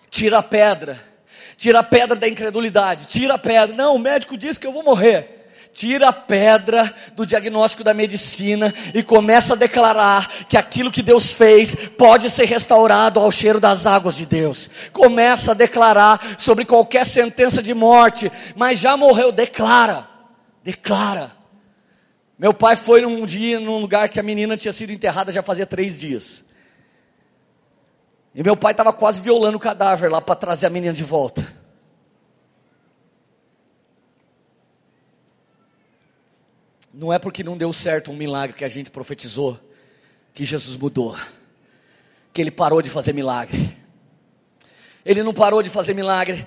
Tira 0.08 0.38
a 0.38 0.42
pedra. 0.42 0.98
Tira 1.58 1.80
a 1.80 1.82
pedra 1.82 2.16
da 2.16 2.26
incredulidade. 2.26 3.06
Tira 3.06 3.34
a 3.34 3.38
pedra. 3.38 3.76
Não, 3.76 3.96
o 3.96 3.98
médico 3.98 4.38
disse 4.38 4.58
que 4.58 4.66
eu 4.66 4.72
vou 4.72 4.82
morrer 4.82 5.39
tira 5.72 6.08
a 6.08 6.12
pedra 6.12 6.92
do 7.14 7.24
diagnóstico 7.24 7.84
da 7.84 7.94
medicina 7.94 8.72
e 8.94 9.02
começa 9.02 9.54
a 9.54 9.56
declarar 9.56 10.28
que 10.48 10.56
aquilo 10.56 10.90
que 10.90 11.02
Deus 11.02 11.32
fez 11.32 11.74
pode 11.96 12.30
ser 12.30 12.44
restaurado 12.46 13.20
ao 13.20 13.30
cheiro 13.30 13.60
das 13.60 13.86
águas 13.86 14.16
de 14.16 14.26
Deus. 14.26 14.68
Começa 14.92 15.52
a 15.52 15.54
declarar 15.54 16.20
sobre 16.38 16.64
qualquer 16.64 17.06
sentença 17.06 17.62
de 17.62 17.74
morte, 17.74 18.30
mas 18.56 18.78
já 18.78 18.96
morreu, 18.96 19.32
declara. 19.32 20.08
Declara. 20.62 21.32
Meu 22.38 22.54
pai 22.54 22.74
foi 22.74 23.02
num 23.02 23.26
dia 23.26 23.60
num 23.60 23.78
lugar 23.78 24.08
que 24.08 24.18
a 24.18 24.22
menina 24.22 24.56
tinha 24.56 24.72
sido 24.72 24.92
enterrada 24.92 25.30
já 25.30 25.42
fazia 25.42 25.66
três 25.66 25.98
dias. 25.98 26.44
E 28.34 28.42
meu 28.42 28.56
pai 28.56 28.72
estava 28.72 28.92
quase 28.92 29.20
violando 29.20 29.56
o 29.56 29.60
cadáver 29.60 30.10
lá 30.10 30.20
para 30.20 30.36
trazer 30.36 30.66
a 30.66 30.70
menina 30.70 30.92
de 30.92 31.02
volta. 31.02 31.59
Não 37.00 37.10
é 37.10 37.18
porque 37.18 37.42
não 37.42 37.56
deu 37.56 37.72
certo 37.72 38.10
um 38.10 38.14
milagre 38.14 38.54
que 38.54 38.62
a 38.62 38.68
gente 38.68 38.90
profetizou 38.90 39.58
que 40.34 40.44
Jesus 40.44 40.76
mudou, 40.76 41.16
que 42.30 42.42
ele 42.42 42.50
parou 42.50 42.82
de 42.82 42.90
fazer 42.90 43.14
milagre. 43.14 43.74
Ele 45.02 45.22
não 45.22 45.32
parou 45.32 45.62
de 45.62 45.70
fazer 45.70 45.94
milagre. 45.94 46.46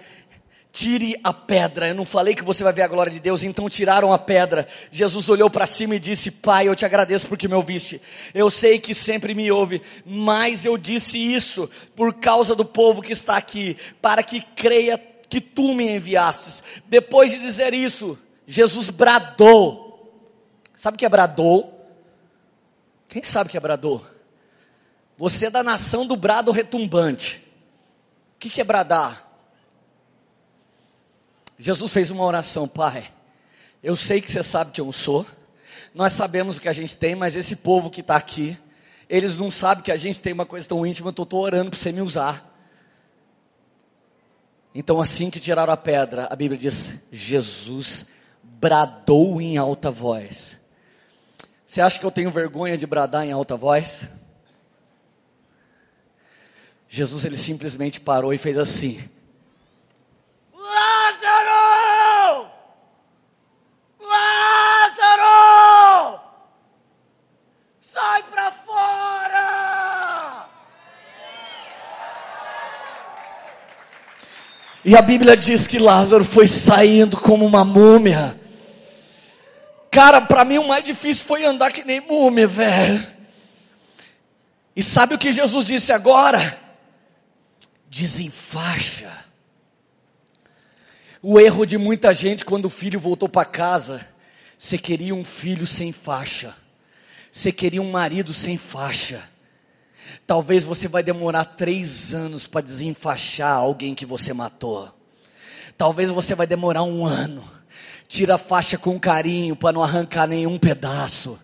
Tire 0.72 1.20
a 1.24 1.34
pedra. 1.34 1.88
Eu 1.88 1.96
não 1.96 2.06
falei 2.06 2.36
que 2.36 2.44
você 2.44 2.64
vai 2.64 2.72
ver 2.72 2.84
a 2.84 2.88
glória 2.88 3.12
de 3.12 3.20
Deus, 3.20 3.42
então 3.42 3.68
tiraram 3.68 4.14
a 4.14 4.20
pedra. 4.20 4.68
Jesus 4.92 5.28
olhou 5.28 5.50
para 5.50 5.66
cima 5.66 5.96
e 5.96 6.00
disse: 6.00 6.30
Pai, 6.30 6.68
eu 6.68 6.76
te 6.76 6.86
agradeço 6.86 7.26
porque 7.26 7.48
me 7.48 7.56
ouviste. 7.56 8.00
Eu 8.32 8.52
sei 8.52 8.78
que 8.78 8.94
sempre 8.94 9.34
me 9.34 9.52
ouve, 9.52 9.82
mas 10.06 10.66
eu 10.66 10.78
disse 10.78 11.18
isso 11.18 11.68
por 11.96 12.14
causa 12.14 12.54
do 12.54 12.64
povo 12.64 13.02
que 13.02 13.14
está 13.14 13.38
aqui, 13.38 13.76
para 14.00 14.22
que 14.22 14.40
creia 14.56 15.02
que 15.28 15.42
tu 15.42 15.74
me 15.74 15.96
enviastes. 15.96 16.64
Depois 16.86 17.32
de 17.32 17.40
dizer 17.40 17.74
isso, 17.74 18.16
Jesus 18.46 18.92
bradou 18.92 19.83
Sabe 20.76 20.96
o 20.96 20.98
que 20.98 21.06
é 21.06 21.10
bradou? 21.10 21.80
Quem 23.08 23.24
sabe 23.24 23.48
o 23.48 23.52
que 23.52 23.58
é 23.58 23.60
bradou? 23.60 24.06
Você 25.18 25.46
é 25.46 25.50
da 25.50 25.64
nação 25.64 26.06
do 26.06 26.16
brado 26.16 26.52
retumbante. 26.52 27.44
O 28.36 28.40
que, 28.40 28.50
que 28.50 28.62
é 28.62 28.64
bradar? 28.64 29.30
Jesus 31.58 31.94
fez 31.94 32.10
uma 32.10 32.24
oração, 32.24 32.68
Pai. 32.68 33.14
Eu 33.82 33.96
sei 33.96 34.20
que 34.20 34.32
você 34.32 34.42
sabe 34.42 34.72
que 34.72 34.82
eu 34.82 34.92
sou. 34.92 35.26
Nós 35.94 36.14
sabemos 36.14 36.58
o 36.58 36.62
que 36.62 36.68
a 36.68 36.74
gente 36.74 36.96
tem, 36.96 37.16
mas 37.16 37.36
esse 37.36 37.56
povo 37.56 37.90
que 37.90 38.02
está 38.02 38.16
aqui, 38.16 38.58
eles 39.08 39.36
não 39.36 39.52
sabem 39.52 39.84
que 39.84 39.92
a 39.92 39.98
gente 39.98 40.20
tem 40.20 40.34
uma 40.34 40.46
coisa 40.46 40.68
tão 40.68 40.86
íntima. 40.86 41.10
Eu 41.10 41.24
estou 41.24 41.42
orando 41.42 41.70
para 41.70 41.80
você 41.80 41.92
me 41.92 42.02
usar. 42.02 42.52
Então, 44.74 45.00
assim 45.00 45.30
que 45.30 45.40
tiraram 45.40 45.72
a 45.72 45.78
pedra, 45.78 46.28
a 46.32 46.36
Bíblia 46.36 46.60
diz: 46.60 46.96
Jesus 47.12 48.08
bradou 48.42 49.40
em 49.40 49.58
alta 49.58 49.92
voz. 49.92 50.60
Você 51.74 51.82
acha 51.82 51.98
que 52.00 52.06
eu 52.06 52.12
tenho 52.12 52.30
vergonha 52.30 52.78
de 52.78 52.86
bradar 52.86 53.26
em 53.26 53.32
alta 53.32 53.58
voz? 53.58 54.08
Jesus 56.88 57.26
ele 57.26 57.36
simplesmente 57.36 58.00
parou 58.00 58.32
e 58.32 58.38
fez 58.38 58.60
assim: 58.60 59.00
Lázaro! 60.54 62.48
Lázaro! 64.00 65.24
Sai 67.80 68.22
para 68.22 68.52
fora! 68.52 70.46
E 74.86 74.96
a 74.96 75.02
Bíblia 75.02 75.36
diz 75.36 75.66
que 75.66 75.80
Lázaro 75.80 76.24
foi 76.24 76.46
saindo 76.46 77.20
como 77.20 77.44
uma 77.44 77.66
múmia. 77.66 78.40
Cara, 79.94 80.20
para 80.20 80.44
mim 80.44 80.58
o 80.58 80.68
mais 80.68 80.84
difícil 80.84 81.24
foi 81.24 81.46
andar 81.46 81.72
que 81.72 81.84
nem 81.84 82.02
múmia, 82.02 82.48
velho. 82.48 83.06
E 84.76 84.82
sabe 84.82 85.14
o 85.14 85.20
que 85.20 85.32
Jesus 85.32 85.68
disse 85.68 85.94
agora? 85.94 86.60
Desenfaixa. 87.88 89.16
O 91.22 91.40
erro 91.40 91.64
de 91.64 91.78
muita 91.78 92.12
gente 92.12 92.44
quando 92.44 92.66
o 92.66 92.72
filho 92.72 93.00
voltou 93.00 93.30
para 93.30 93.46
casa, 93.46 94.04
você 94.58 94.80
queria 94.80 95.14
um 95.14 95.24
filho 95.24 95.68
sem 95.68 95.92
faixa. 95.92 96.56
Você 97.32 97.52
queria 97.52 97.82
um 97.82 97.92
marido 97.92 98.34
sem 98.34 98.58
faixa. 98.58 99.24
Talvez 100.26 100.64
você 100.64 100.88
vai 100.88 101.04
demorar 101.04 101.46
três 101.46 102.16
anos 102.16 102.48
para 102.48 102.62
desenfaixar 102.62 103.58
alguém 103.58 103.94
que 103.94 104.08
você 104.08 104.34
matou. 104.34 104.92
Talvez 105.78 106.10
você 106.10 106.34
vai 106.34 106.48
demorar 106.48 106.82
um 106.82 107.06
ano. 107.06 107.48
Tira 108.14 108.36
a 108.36 108.38
faixa 108.38 108.78
com 108.78 109.00
carinho 109.00 109.56
para 109.56 109.72
não 109.72 109.82
arrancar 109.82 110.28
nenhum 110.28 110.60
pedaço. 110.60 111.36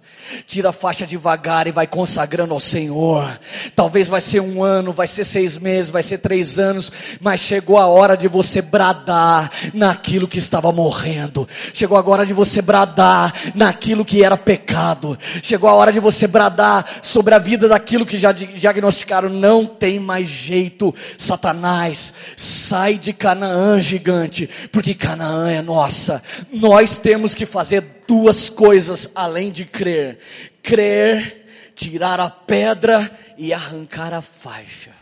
Tira 0.45 0.69
a 0.69 0.73
faixa 0.73 1.06
devagar 1.06 1.68
e 1.68 1.72
vai 1.72 1.88
consagrando 1.88 2.53
ao 2.53 2.60
Senhor. 2.60 3.39
Talvez 3.76 4.07
vai 4.07 4.22
ser 4.22 4.41
um 4.41 4.64
ano, 4.64 4.91
vai 4.91 5.07
ser 5.07 5.23
seis 5.23 5.57
meses, 5.57 5.91
vai 5.91 6.03
ser 6.03 6.19
três 6.19 6.60
anos, 6.60 6.91
mas 7.19 7.39
chegou 7.39 7.77
a 7.77 7.88
hora 7.88 8.15
de 8.15 8.27
você 8.27 8.61
bradar 8.61 9.51
naquilo 9.73 10.27
que 10.27 10.38
estava 10.38 10.72
morrendo. 10.72 11.47
Chegou 11.73 11.97
a 11.97 12.10
hora 12.10 12.26
de 12.26 12.34
você 12.34 12.61
bradar 12.61 13.34
naquilo 13.56 14.06
que 14.06 14.23
era 14.23 14.38
pecado. 14.38 15.18
Chegou 15.41 15.69
a 15.69 15.73
hora 15.73 15.91
de 15.91 15.99
você 15.99 16.27
bradar 16.27 16.85
sobre 17.01 17.34
a 17.35 17.39
vida 17.39 17.68
daquilo 17.68 18.06
que 18.06 18.18
já 18.18 18.31
diagnosticaram. 18.31 19.30
Não 19.30 19.65
tem 19.65 19.99
mais 19.99 20.27
jeito, 20.27 20.93
Satanás. 21.18 22.14
Sai 22.35 22.97
de 22.97 23.14
Canaã, 23.14 23.80
gigante, 23.80 24.49
porque 24.72 24.93
Canaã 24.93 25.49
é 25.49 25.61
nossa. 25.61 26.22
Nós 26.51 26.97
temos 26.97 27.34
que 27.35 27.45
fazer 27.45 27.99
duas 28.10 28.49
coisas 28.49 29.07
além 29.14 29.52
de 29.52 29.64
crer: 29.65 30.18
crer, 30.64 31.45
tirar 31.76 32.19
a 32.19 32.27
pedra 32.27 33.15
e 33.38 33.53
arrancar 33.53 34.15
a 34.15 34.22
faixa. 34.22 34.95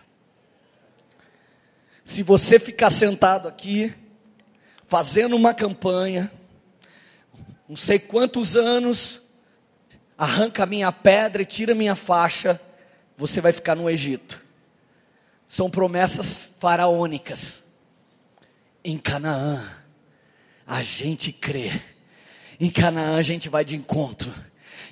Se 2.04 2.22
você 2.22 2.60
ficar 2.60 2.90
sentado 2.90 3.48
aqui, 3.48 3.94
fazendo 4.88 5.38
uma 5.38 5.54
campanha, 5.54 6.30
não 7.68 7.78
sei 7.78 7.98
quantos 7.98 8.58
anos, 8.58 9.22
arranca 10.18 10.66
minha 10.66 10.92
pedra 10.92 11.42
e 11.42 11.46
tira 11.46 11.74
minha 11.74 11.96
faixa, 11.96 12.60
você 13.16 13.40
vai 13.40 13.54
ficar 13.54 13.76
no 13.76 13.90
Egito. 13.90 14.44
São 15.48 15.70
promessas 15.70 16.50
faraônicas. 16.60 17.64
Em 18.84 18.98
Canaã, 18.98 19.66
a 20.66 20.82
gente 20.82 21.32
crê. 21.32 21.97
Em 22.60 22.70
Canaã 22.70 23.18
a 23.18 23.22
gente 23.22 23.50
vai 23.50 23.64
de 23.64 23.76
encontro. 23.76 24.34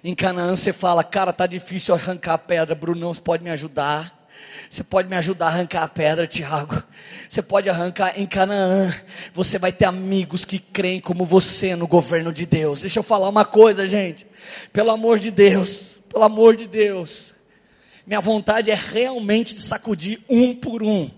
Em 0.03 0.13
Canaã 0.13 0.55
você 0.55 0.71
fala, 0.71 1.03
cara, 1.03 1.33
tá 1.33 1.47
difícil 1.47 1.95
arrancar 1.95 2.33
a 2.33 2.37
pedra, 2.37 2.75
Brunão, 2.75 3.13
você 3.13 3.21
pode 3.21 3.43
me 3.43 3.49
ajudar? 3.49 4.15
Você 4.69 4.83
pode 4.83 5.07
me 5.07 5.15
ajudar 5.15 5.47
a 5.47 5.49
arrancar 5.49 5.83
a 5.83 5.87
pedra, 5.87 6.27
Tiago. 6.27 6.83
Você 7.27 7.41
pode 7.41 7.69
arrancar 7.69 8.19
em 8.19 8.25
Canaã. 8.25 8.93
Você 9.33 9.57
vai 9.57 9.71
ter 9.71 9.85
amigos 9.85 10.43
que 10.43 10.59
creem 10.59 10.99
como 10.99 11.25
você 11.25 11.75
no 11.75 11.87
governo 11.87 12.31
de 12.33 12.45
Deus. 12.45 12.81
Deixa 12.81 12.99
eu 12.99 13.03
falar 13.03 13.29
uma 13.29 13.45
coisa, 13.45 13.87
gente. 13.87 14.27
Pelo 14.73 14.91
amor 14.91 15.19
de 15.19 15.31
Deus, 15.31 16.01
pelo 16.09 16.23
amor 16.23 16.55
de 16.55 16.67
Deus. 16.67 17.33
Minha 18.05 18.21
vontade 18.21 18.69
é 18.69 18.75
realmente 18.75 19.55
de 19.55 19.61
sacudir 19.61 20.21
um 20.29 20.53
por 20.53 20.83
um, 20.83 21.09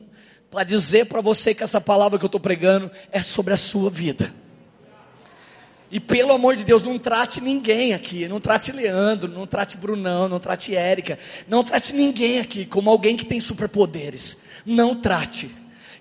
para 0.49 0.63
dizer 0.63 1.05
para 1.05 1.19
você 1.19 1.53
que 1.53 1.63
essa 1.63 1.81
palavra 1.81 2.17
que 2.17 2.23
eu 2.23 2.27
estou 2.27 2.39
pregando 2.39 2.89
é 3.11 3.21
sobre 3.21 3.53
a 3.53 3.57
sua 3.57 3.89
vida. 3.89 4.33
E 5.89 5.99
pelo 5.99 6.33
amor 6.33 6.55
de 6.55 6.65
Deus, 6.65 6.83
não 6.83 6.99
trate 6.99 7.39
ninguém 7.39 7.93
aqui, 7.93 8.27
não 8.27 8.41
trate 8.41 8.71
Leandro, 8.71 9.31
não 9.31 9.47
trate 9.47 9.77
Brunão, 9.77 10.27
não 10.27 10.39
trate 10.39 10.75
Érica, 10.75 11.17
não 11.47 11.63
trate 11.63 11.93
ninguém 11.93 12.39
aqui 12.39 12.65
como 12.65 12.89
alguém 12.89 13.15
que 13.15 13.25
tem 13.25 13.39
superpoderes. 13.39 14.37
Não 14.65 14.95
trate. 14.95 15.49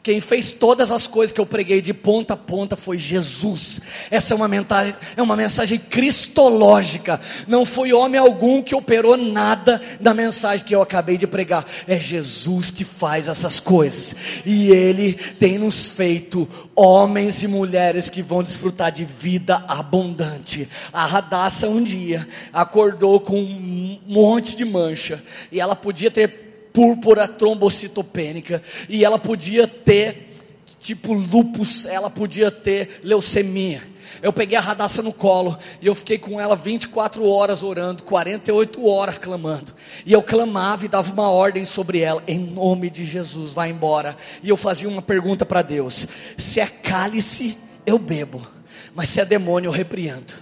Quem 0.03 0.21
fez 0.21 0.53
todas 0.53 0.93
as 0.93 1.07
coisas 1.07 1.33
que 1.33 1.41
eu 1.41 1.47
preguei 1.47 1.81
de 1.81 1.93
ponta 1.93 2.35
a 2.35 2.37
ponta 2.37 2.77
foi 2.77 2.97
Jesus. 2.97 3.81
Essa 4.11 4.35
é 4.35 4.37
uma 4.37 4.47
mensagem, 4.47 4.95
é 5.17 5.23
uma 5.23 5.37
mensagem 5.37 5.79
cristológica. 5.79 7.21
Não 7.49 7.65
foi 7.65 7.93
homem 7.93 8.21
algum 8.21 8.63
que 8.63 8.75
operou 8.75 9.17
nada 9.17 9.81
da 10.01 10.15
mensagem 10.15 10.65
que 10.65 10.75
eu 10.75 10.83
acabei 10.83 11.17
de 11.17 11.27
pregar. 11.27 11.67
É 11.89 11.99
Jesus 11.99 12.71
que 12.71 12.85
faz 12.85 13.29
essas 13.29 13.59
coisas. 13.59 14.15
E 14.45 14.71
Ele 14.71 15.15
tem 15.15 15.59
nos 15.59 15.91
feito 15.91 16.49
homens 16.75 17.43
e 17.43 17.49
mulheres 17.49 18.09
que 18.09 18.23
vão 18.23 18.43
desfrutar 18.43 18.93
de 18.93 19.05
vida 19.05 19.65
abundante. 19.67 20.69
A 20.93 21.05
Radassa 21.05 21.69
um 21.69 21.83
dia 21.83 22.27
acordou 22.53 23.19
com 23.19 23.41
um 23.41 23.99
monte 24.07 24.57
de 24.57 24.65
mancha. 24.65 25.23
E 25.51 25.61
ela 25.61 25.75
podia 25.75 26.11
ter 26.11 26.46
púrpura 26.77 27.27
trombocitopênica, 27.27 28.63
e 28.87 29.03
ela 29.03 29.19
podia 29.19 29.67
ter 29.67 30.35
tipo 30.79 31.15
lupus, 31.15 31.87
ela 31.87 32.11
podia 32.11 32.51
ter 32.51 33.01
leucemia. 33.03 33.83
Eu 34.23 34.31
peguei 34.31 34.59
a 34.59 34.61
Radassa 34.61 35.03
no 35.03 35.11
colo 35.11 35.59
e 35.81 35.87
eu 35.87 35.95
fiquei 35.95 36.19
com 36.19 36.39
ela 36.39 36.55
24 36.55 37.27
horas 37.27 37.63
orando, 37.63 38.03
48 38.03 38.87
horas 38.87 39.17
clamando. 39.17 39.75
E 40.05 40.13
eu 40.13 40.23
clamava 40.23 40.85
e 40.85 40.89
dava 40.89 41.11
uma 41.11 41.31
ordem 41.31 41.65
sobre 41.65 42.01
ela, 42.01 42.23
em 42.29 42.39
nome 42.39 42.91
de 42.91 43.07
Jesus, 43.07 43.55
vai 43.55 43.71
embora. 43.71 44.15
E 44.43 44.51
eu 44.51 44.57
fazia 44.57 44.89
uma 44.89 45.01
pergunta 45.01 45.47
para 45.47 45.63
Deus: 45.63 46.07
se 46.37 46.61
é 46.61 46.67
cálice, 46.67 47.57
eu 47.87 47.99
bebo, 47.99 48.47
mas 48.95 49.09
se 49.09 49.19
é 49.19 49.25
demônio, 49.25 49.69
eu 49.69 49.73
repreendo. 49.73 50.35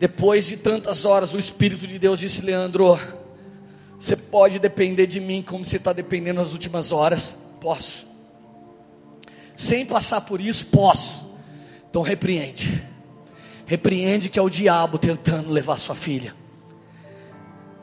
Depois 0.00 0.44
de 0.44 0.56
tantas 0.56 1.04
horas, 1.04 1.34
o 1.34 1.38
Espírito 1.38 1.86
de 1.86 2.00
Deus 2.00 2.18
disse: 2.18 2.44
Leandro, 2.44 2.98
você 3.98 4.14
pode 4.14 4.58
depender 4.58 5.06
de 5.06 5.18
mim 5.18 5.42
como 5.42 5.64
você 5.64 5.76
está 5.76 5.92
dependendo 5.92 6.38
nas 6.38 6.52
últimas 6.52 6.92
horas? 6.92 7.36
Posso. 7.60 8.06
Sem 9.56 9.84
passar 9.84 10.20
por 10.20 10.40
isso, 10.40 10.66
posso. 10.66 11.28
Então 11.90 12.00
repreende. 12.00 12.86
Repreende 13.66 14.28
que 14.28 14.38
é 14.38 14.42
o 14.42 14.48
diabo 14.48 14.98
tentando 14.98 15.50
levar 15.50 15.76
sua 15.78 15.96
filha. 15.96 16.34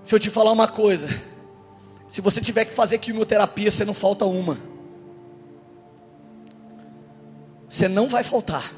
Deixa 0.01 0.15
eu 0.15 0.19
te 0.19 0.29
falar 0.29 0.51
uma 0.51 0.67
coisa. 0.67 1.09
Se 2.07 2.21
você 2.21 2.39
tiver 2.39 2.63
que 2.63 2.73
fazer 2.73 2.99
quimioterapia, 2.99 3.69
você 3.69 3.83
não 3.83 3.93
falta 3.93 4.23
uma. 4.25 4.57
Você 7.67 7.89
não 7.89 8.07
vai 8.07 8.23
faltar. 8.23 8.73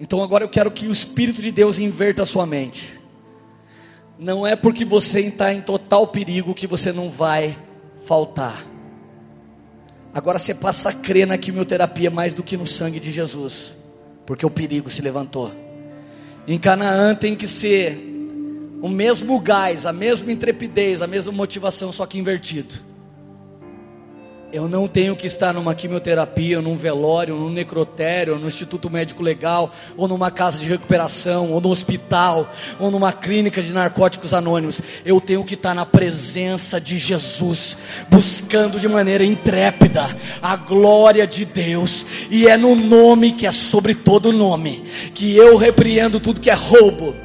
Então 0.00 0.22
agora 0.22 0.42
eu 0.42 0.48
quero 0.48 0.70
que 0.70 0.86
o 0.86 0.92
Espírito 0.92 1.42
de 1.42 1.52
Deus 1.52 1.78
inverta 1.78 2.22
a 2.22 2.26
sua 2.26 2.46
mente. 2.46 3.01
Não 4.18 4.46
é 4.46 4.54
porque 4.54 4.84
você 4.84 5.20
está 5.20 5.52
em 5.52 5.60
total 5.60 6.06
perigo 6.06 6.54
que 6.54 6.66
você 6.66 6.92
não 6.92 7.10
vai 7.10 7.56
faltar. 8.04 8.64
Agora 10.14 10.38
você 10.38 10.54
passa 10.54 10.90
a 10.90 10.92
crer 10.92 11.26
na 11.26 11.38
quimioterapia 11.38 12.10
mais 12.10 12.32
do 12.32 12.42
que 12.42 12.56
no 12.56 12.66
sangue 12.66 13.00
de 13.00 13.10
Jesus, 13.10 13.76
porque 14.26 14.44
o 14.44 14.50
perigo 14.50 14.90
se 14.90 15.00
levantou. 15.00 15.50
Em 16.46 16.58
Canaã 16.58 17.14
tem 17.14 17.34
que 17.34 17.46
ser 17.46 18.12
o 18.82 18.88
mesmo 18.88 19.38
gás, 19.40 19.86
a 19.86 19.92
mesma 19.92 20.32
intrepidez, 20.32 21.00
a 21.00 21.06
mesma 21.06 21.32
motivação, 21.32 21.90
só 21.92 22.04
que 22.04 22.18
invertido. 22.18 22.91
Eu 24.52 24.68
não 24.68 24.86
tenho 24.86 25.16
que 25.16 25.26
estar 25.26 25.54
numa 25.54 25.74
quimioterapia, 25.74 26.60
num 26.60 26.76
velório, 26.76 27.34
num 27.34 27.48
necrotério, 27.48 28.38
no 28.38 28.46
Instituto 28.46 28.90
Médico 28.90 29.22
Legal, 29.22 29.72
ou 29.96 30.06
numa 30.06 30.30
casa 30.30 30.58
de 30.58 30.68
recuperação, 30.68 31.50
ou 31.50 31.58
no 31.58 31.70
hospital, 31.70 32.52
ou 32.78 32.90
numa 32.90 33.14
clínica 33.14 33.62
de 33.62 33.72
narcóticos 33.72 34.34
anônimos. 34.34 34.82
Eu 35.06 35.22
tenho 35.22 35.42
que 35.42 35.54
estar 35.54 35.74
na 35.74 35.86
presença 35.86 36.78
de 36.78 36.98
Jesus, 36.98 37.78
buscando 38.10 38.78
de 38.78 38.86
maneira 38.86 39.24
intrépida 39.24 40.14
a 40.42 40.54
glória 40.54 41.26
de 41.26 41.46
Deus. 41.46 42.04
E 42.30 42.46
é 42.46 42.54
no 42.58 42.74
nome 42.74 43.32
que 43.32 43.46
é 43.46 43.52
sobre 43.52 43.94
todo 43.94 44.32
nome 44.32 44.82
que 45.14 45.34
eu 45.34 45.56
repreendo 45.56 46.20
tudo 46.20 46.42
que 46.42 46.50
é 46.50 46.54
roubo, 46.54 47.16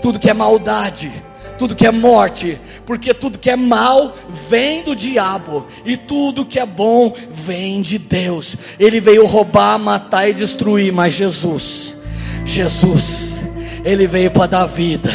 tudo 0.00 0.20
que 0.20 0.30
é 0.30 0.34
maldade 0.34 1.10
tudo 1.58 1.74
que 1.74 1.86
é 1.86 1.90
morte, 1.90 2.58
porque 2.84 3.12
tudo 3.12 3.38
que 3.38 3.50
é 3.50 3.56
mal 3.56 4.16
vem 4.48 4.82
do 4.82 4.94
diabo, 4.94 5.66
e 5.84 5.96
tudo 5.96 6.44
que 6.44 6.58
é 6.58 6.66
bom 6.66 7.14
vem 7.30 7.82
de 7.82 7.98
Deus. 7.98 8.56
Ele 8.78 9.00
veio 9.00 9.26
roubar, 9.26 9.78
matar 9.78 10.28
e 10.28 10.34
destruir, 10.34 10.92
mas 10.92 11.12
Jesus, 11.12 11.96
Jesus, 12.44 13.38
Ele 13.84 14.06
veio 14.06 14.30
para 14.30 14.46
dar 14.46 14.66
vida, 14.66 15.12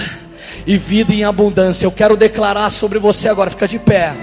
e 0.65 0.77
vida 0.77 1.13
em 1.13 1.23
abundância. 1.23 1.85
Eu 1.85 1.91
quero 1.91 2.17
declarar 2.17 2.69
sobre 2.69 2.99
você 2.99 3.29
agora, 3.29 3.49
fica 3.49 3.67
de 3.67 3.79
pé. 3.79 4.15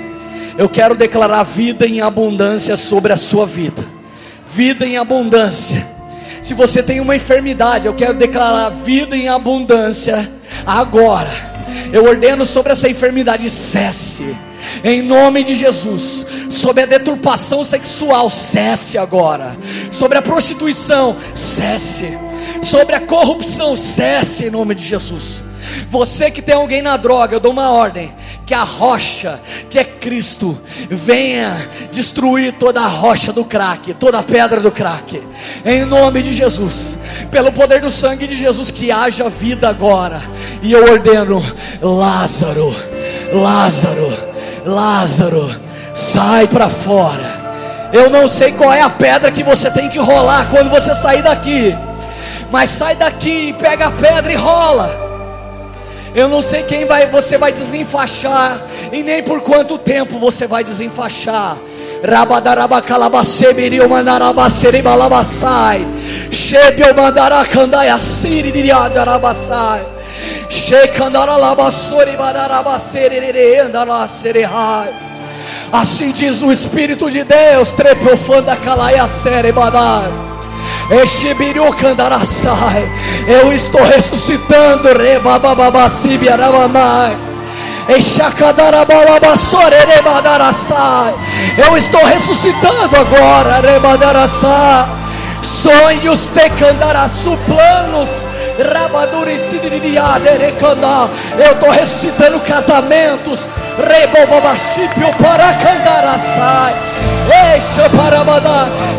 Eu 0.56 0.68
quero 0.68 0.94
declarar 0.94 1.44
vida 1.44 1.86
em 1.86 2.00
abundância 2.00 2.76
sobre 2.76 3.12
a 3.12 3.16
sua 3.16 3.46
vida, 3.46 3.84
vida 4.44 4.84
em 4.84 4.96
abundância. 4.96 5.97
Se 6.48 6.54
você 6.54 6.82
tem 6.82 6.98
uma 6.98 7.14
enfermidade, 7.14 7.86
eu 7.86 7.94
quero 7.94 8.16
declarar 8.16 8.70
vida 8.70 9.14
em 9.14 9.28
abundância 9.28 10.32
agora 10.64 11.58
eu 11.92 12.04
ordeno 12.04 12.44
sobre 12.44 12.72
essa 12.72 12.88
enfermidade, 12.88 13.48
cesse. 13.50 14.36
Em 14.82 15.02
nome 15.02 15.44
de 15.44 15.54
Jesus, 15.54 16.26
sobre 16.50 16.82
a 16.82 16.86
deturpação 16.86 17.62
sexual, 17.62 18.28
cesse 18.28 18.98
agora. 18.98 19.56
Sobre 19.90 20.18
a 20.18 20.22
prostituição, 20.22 21.16
cesse. 21.34 22.18
Sobre 22.62 22.94
a 22.94 23.00
corrupção, 23.00 23.76
cesse 23.76 24.46
em 24.46 24.50
nome 24.50 24.74
de 24.74 24.84
Jesus. 24.84 25.42
Você 25.88 26.30
que 26.30 26.42
tem 26.42 26.54
alguém 26.54 26.82
na 26.82 26.96
droga, 26.96 27.34
eu 27.34 27.40
dou 27.40 27.52
uma 27.52 27.70
ordem: 27.70 28.12
que 28.46 28.54
a 28.54 28.62
rocha, 28.62 29.40
que 29.68 29.78
é 29.78 29.84
Cristo, 29.84 30.60
venha 30.90 31.68
destruir 31.90 32.54
toda 32.54 32.80
a 32.80 32.86
rocha 32.86 33.32
do 33.32 33.44
crack, 33.44 33.94
toda 33.94 34.18
a 34.18 34.22
pedra 34.22 34.60
do 34.60 34.70
crack, 34.70 35.22
em 35.64 35.84
nome 35.84 36.22
de 36.22 36.32
Jesus, 36.32 36.98
pelo 37.30 37.52
poder 37.52 37.80
do 37.80 37.90
sangue 37.90 38.26
de 38.26 38.36
Jesus, 38.36 38.70
que 38.70 38.90
haja 38.90 39.28
vida 39.28 39.68
agora. 39.68 40.22
E 40.62 40.72
eu 40.72 40.84
ordeno: 40.84 41.42
Lázaro, 41.80 42.74
Lázaro, 43.32 44.16
Lázaro, 44.64 45.50
sai 45.94 46.46
para 46.46 46.68
fora. 46.68 47.38
Eu 47.92 48.10
não 48.10 48.28
sei 48.28 48.52
qual 48.52 48.72
é 48.72 48.82
a 48.82 48.90
pedra 48.90 49.32
que 49.32 49.42
você 49.42 49.70
tem 49.70 49.88
que 49.88 49.98
rolar 49.98 50.48
quando 50.50 50.68
você 50.68 50.94
sair 50.94 51.22
daqui. 51.22 51.74
Mas 52.50 52.70
sai 52.70 52.94
daqui, 52.96 53.54
pega 53.58 53.86
a 53.86 53.90
pedra 53.90 54.32
e 54.32 54.36
rola. 54.36 55.07
Eu 56.18 56.28
não 56.28 56.42
sei 56.42 56.64
quem 56.64 56.84
vai, 56.84 57.06
você 57.06 57.38
vai 57.38 57.52
desenfaixar 57.52 58.66
e 58.92 59.04
nem 59.04 59.22
por 59.22 59.40
quanto 59.40 59.78
tempo 59.78 60.18
você 60.18 60.48
vai 60.48 60.64
desenfaixar. 60.64 61.56
Rabadarabacalabacebiri 62.02 63.78
mandarabaceri 63.86 64.82
balabasai. 64.82 65.86
Shebio 66.28 66.92
mandaracandaya 66.92 67.96
siri 67.98 68.50
diriadarabasai. 68.50 69.80
Shekandaralabasori 70.48 72.16
mandarabaceri 72.16 73.60
andalacerehai. 73.60 74.92
Assim 75.72 76.10
diz 76.10 76.42
o 76.42 76.50
Espírito 76.50 77.08
de 77.08 77.22
Deus, 77.22 77.70
trepofanda 77.70 78.56
calaia 78.56 79.06
sere 79.06 79.52
badai. 79.52 80.37
Eu 83.26 83.52
estou 83.52 83.82
ressuscitando. 83.84 84.88
Eu 91.56 91.76
estou 91.76 92.04
ressuscitando 92.04 92.96
agora. 92.96 93.60
Sonhos 95.42 96.26
te 96.28 96.50
candaraçu, 96.50 97.36
planos 97.46 98.26
Eu 101.38 101.52
estou 101.52 101.70
ressuscitando 101.70 102.40
casamentos. 102.40 103.48
Rebobabashipio 103.78 105.14
para 105.22 105.54
candarasai. 105.54 106.74
Eixa 107.54 107.88
para 107.90 108.24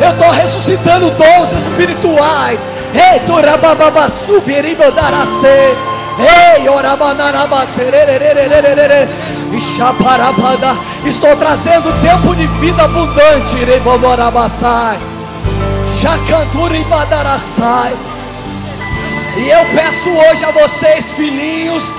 Eu 0.02 0.12
estou 0.12 0.32
ressuscitando 0.32 1.12
dons 1.12 1.52
espirituais. 1.52 2.66
Ei, 2.94 3.20
torabababasubiribodarase. 3.22 5.76
Ei, 6.20 6.70
orabanarabasererererererere. 6.70 9.10
Estou 11.06 11.36
trazendo 11.36 11.92
tempo 12.02 12.34
de 12.36 12.48
vida 12.62 12.84
abundante. 12.84 13.66
Rebobarabassai. 13.66 14.98
Chacanturi 16.00 16.86
badarassai. 16.86 17.94
E 19.38 19.50
eu 19.50 19.66
peço 19.76 20.10
hoje 20.10 20.44
a 20.44 20.52
vocês, 20.52 21.12
filhinhos, 21.12 21.92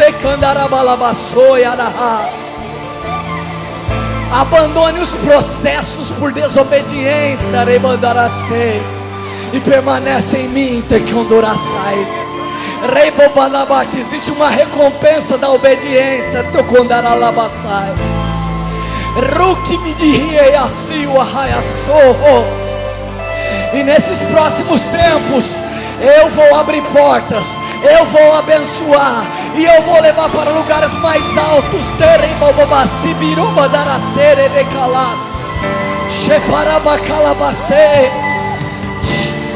abandone 4.33 5.01
os 5.01 5.11
processos 5.11 6.11
por 6.11 6.33
desobediência, 6.33 7.65
remandaracei, 7.65 8.83
e 9.53 9.61
permanece 9.61 10.39
em 10.39 10.49
mim, 10.49 10.85
tecondoracai. 10.89 12.07
Rei 12.95 13.11
Bobalabash, 13.11 13.95
existe 13.95 14.31
uma 14.31 14.49
recompensa 14.49 15.37
da 15.37 15.51
obediência, 15.51 16.45
tocondaralabassai. 16.53 17.93
Ruki 19.15 19.77
o 21.07 21.21
E 23.77 23.83
nesses 23.83 24.21
próximos 24.23 24.81
tempos, 24.83 25.57
eu 26.01 26.31
vou 26.31 26.55
abrir 26.55 26.83
portas, 26.85 27.61
eu 27.83 28.07
vou 28.07 28.35
abençoar 28.35 29.23
e 29.55 29.65
eu 29.65 29.83
vou 29.83 30.01
levar 30.01 30.31
para 30.31 30.51
lugares 30.51 30.93
mais 30.95 31.23
altos. 31.37 31.87
Teremobobasibiruba 31.99 33.69
daracere 33.69 34.49
decalas. 34.49 35.19
Sheparabacalabacê. 36.09 38.11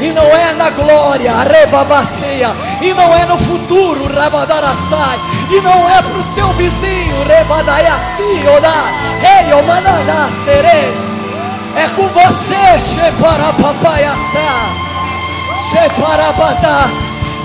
E 0.01 0.09
não 0.09 0.25
é 0.25 0.53
na 0.53 0.69
glória, 0.69 1.33
rebabaceia. 1.37 2.53
E 2.81 2.93
não 2.93 3.15
é 3.15 3.25
no 3.25 3.37
futuro, 3.37 4.13
rabadaraçai. 4.13 5.17
E 5.49 5.61
não 5.61 5.89
é 5.89 6.01
para 6.01 6.17
o 6.17 6.23
seu 6.23 6.49
vizinho, 6.49 7.23
rebadaiaci, 7.27 8.45
odá. 8.55 8.91
Ei, 9.23 9.53
omanadacere. 9.53 10.93
É 11.75 11.87
com 11.95 12.07
você, 12.09 12.79
sheparapapaiaçá. 15.71 16.89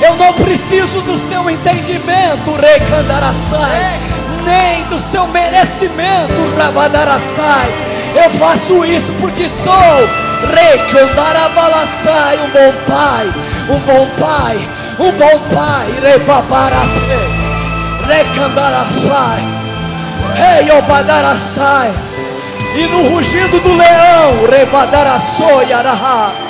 Eu 0.00 0.16
não 0.16 0.32
preciso 0.32 1.02
do 1.02 1.16
seu 1.18 1.50
entendimento, 1.50 2.52
Recandaraçai, 2.52 4.00
nem 4.44 4.84
do 4.84 4.98
seu 4.98 5.26
merecimento, 5.26 6.56
Rabadaraçai. 6.56 7.70
Eu 8.14 8.30
faço 8.30 8.84
isso 8.84 9.12
porque 9.20 9.48
sou 9.48 10.08
Recandarabalasai, 10.56 12.38
um 12.38 12.50
bom 12.50 12.72
pai, 12.88 13.30
um 13.68 13.78
bom 13.80 14.08
pai, 14.18 14.58
um 14.98 15.12
bom 15.12 15.38
pai, 15.54 15.86
Rebabarasai, 16.02 17.28
Recandaraçai, 18.06 19.46
Rei 20.34 20.70
Obadaraçai. 20.78 21.92
E 22.74 22.86
no 22.86 23.08
rugido 23.10 23.60
do 23.60 23.74
leão, 23.74 24.46
Rebadaraçoi, 24.48 25.72
Arahá 25.72 26.49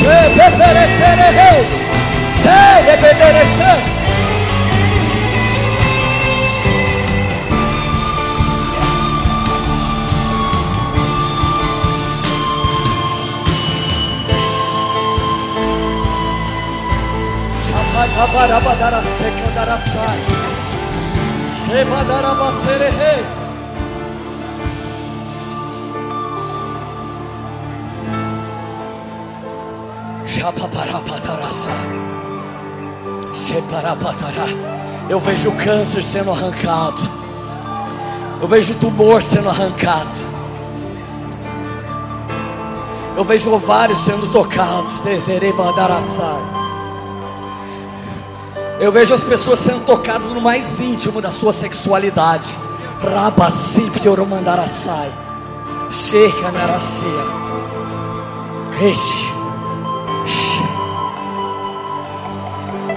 Se 0.00 0.50
perecerei, 0.58 1.60
se 2.42 2.60
de 2.86 3.14
perecer. 3.20 3.80
Shapabarabadara 17.66 19.02
sekadara 19.18 19.78
sai. 19.92 20.20
Shebadara 21.58 22.34
baserehei. 22.40 23.39
Eu 35.08 35.20
vejo 35.20 35.52
câncer 35.52 36.02
sendo 36.02 36.30
arrancado. 36.30 36.96
Eu 38.40 38.48
vejo 38.48 38.74
tumor 38.74 39.22
sendo 39.22 39.50
arrancado. 39.50 40.14
Eu 43.16 43.24
vejo 43.24 43.52
ovários 43.52 43.98
sendo 43.98 44.28
tocados. 44.32 45.02
Eu 48.80 48.90
vejo 48.90 49.14
as 49.14 49.22
pessoas 49.22 49.58
sendo 49.58 49.84
tocadas 49.84 50.30
no 50.30 50.40
mais 50.40 50.80
íntimo 50.80 51.20
da 51.20 51.30
sua 51.30 51.52
sexualidade. 51.52 52.56
Rabasip 53.02 54.08
oromandarasai. 54.08 55.12
Sheikha 55.90 56.50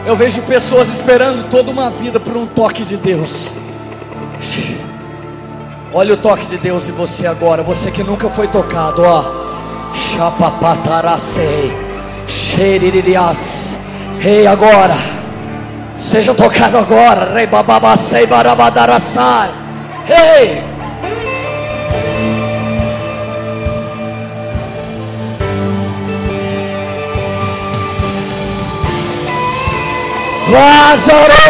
Eu 0.05 0.17
vejo 0.17 0.41
pessoas 0.41 0.89
esperando 0.89 1.49
toda 1.49 1.71
uma 1.71 1.89
vida 1.89 2.19
por 2.19 2.35
um 2.35 2.45
toque 2.45 2.83
de 2.83 2.97
Deus. 2.97 3.51
Olha 5.93 6.15
o 6.15 6.17
toque 6.17 6.45
de 6.45 6.57
Deus 6.57 6.89
em 6.89 6.91
você 6.91 7.25
agora, 7.25 7.63
você 7.63 7.89
que 7.89 8.03
nunca 8.03 8.29
foi 8.29 8.47
tocado, 8.47 9.01
ó. 9.03 9.23
Chapapataracei, 9.93 11.71
xeriririas. 12.27 13.77
Rei 14.19 14.45
agora, 14.45 14.95
seja 15.95 16.33
tocado 16.33 16.77
agora. 16.77 17.33
Rei 17.33 17.47
bababacei 17.47 18.25
barabadaraçai. 18.25 19.51
Rei. 20.05 20.72
Lázaro! 30.53 31.43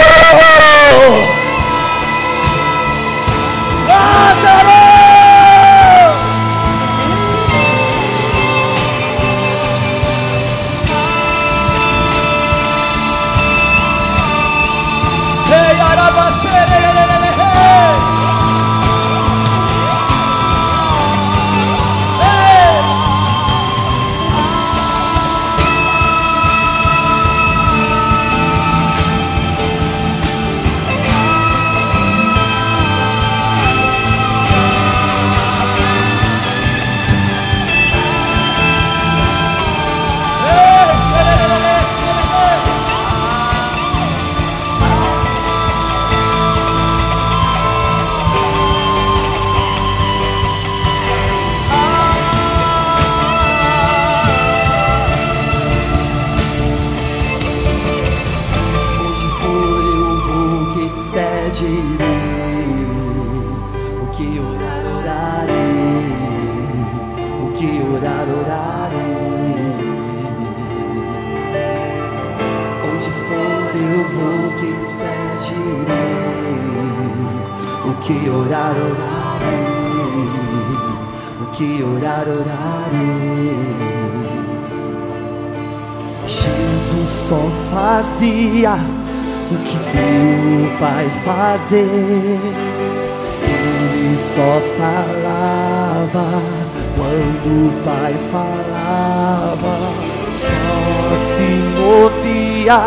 Pai 90.84 91.10
fazer. 91.24 92.40
Ele 93.42 94.18
só 94.18 94.60
falava 94.78 96.28
quando 96.98 97.48
o 97.68 97.72
Pai 97.86 98.14
falava. 98.30 99.76
Só 100.42 101.16
se 101.38 101.48
movia 101.80 102.82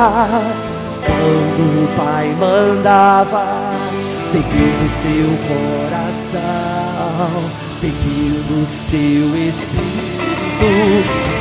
quando 1.06 1.62
o 1.84 1.88
Pai 1.96 2.26
mandava. 2.38 3.46
Seguindo 4.30 4.86
seu 5.00 5.30
coração, 5.48 7.32
seguindo 7.80 8.66
seu 8.66 9.26
espírito 9.48 9.96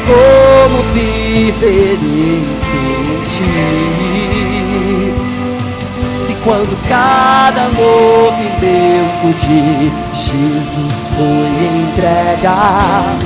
como 0.08 0.78
viver 0.94 2.00
sem 2.72 3.44
ti. 3.44 5.05
Quando 6.46 6.78
cada 6.88 7.68
movimento 7.70 9.34
de 9.40 9.90
Jesus 10.14 11.10
foi 11.10 11.50
entregar. 11.82 13.26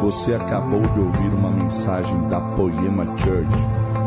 Você 0.00 0.32
acabou 0.32 0.80
de 0.80 1.00
ouvir 1.00 1.34
uma 1.34 1.50
mensagem 1.50 2.26
da 2.28 2.40
Poema 2.40 3.04
Church. 3.18 3.52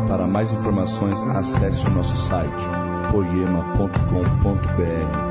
Para 0.08 0.26
mais 0.26 0.50
informações, 0.50 1.22
acesse 1.36 1.86
o 1.86 1.90
nosso 1.90 2.16
site 2.16 2.68
poema.com.br 3.12 5.29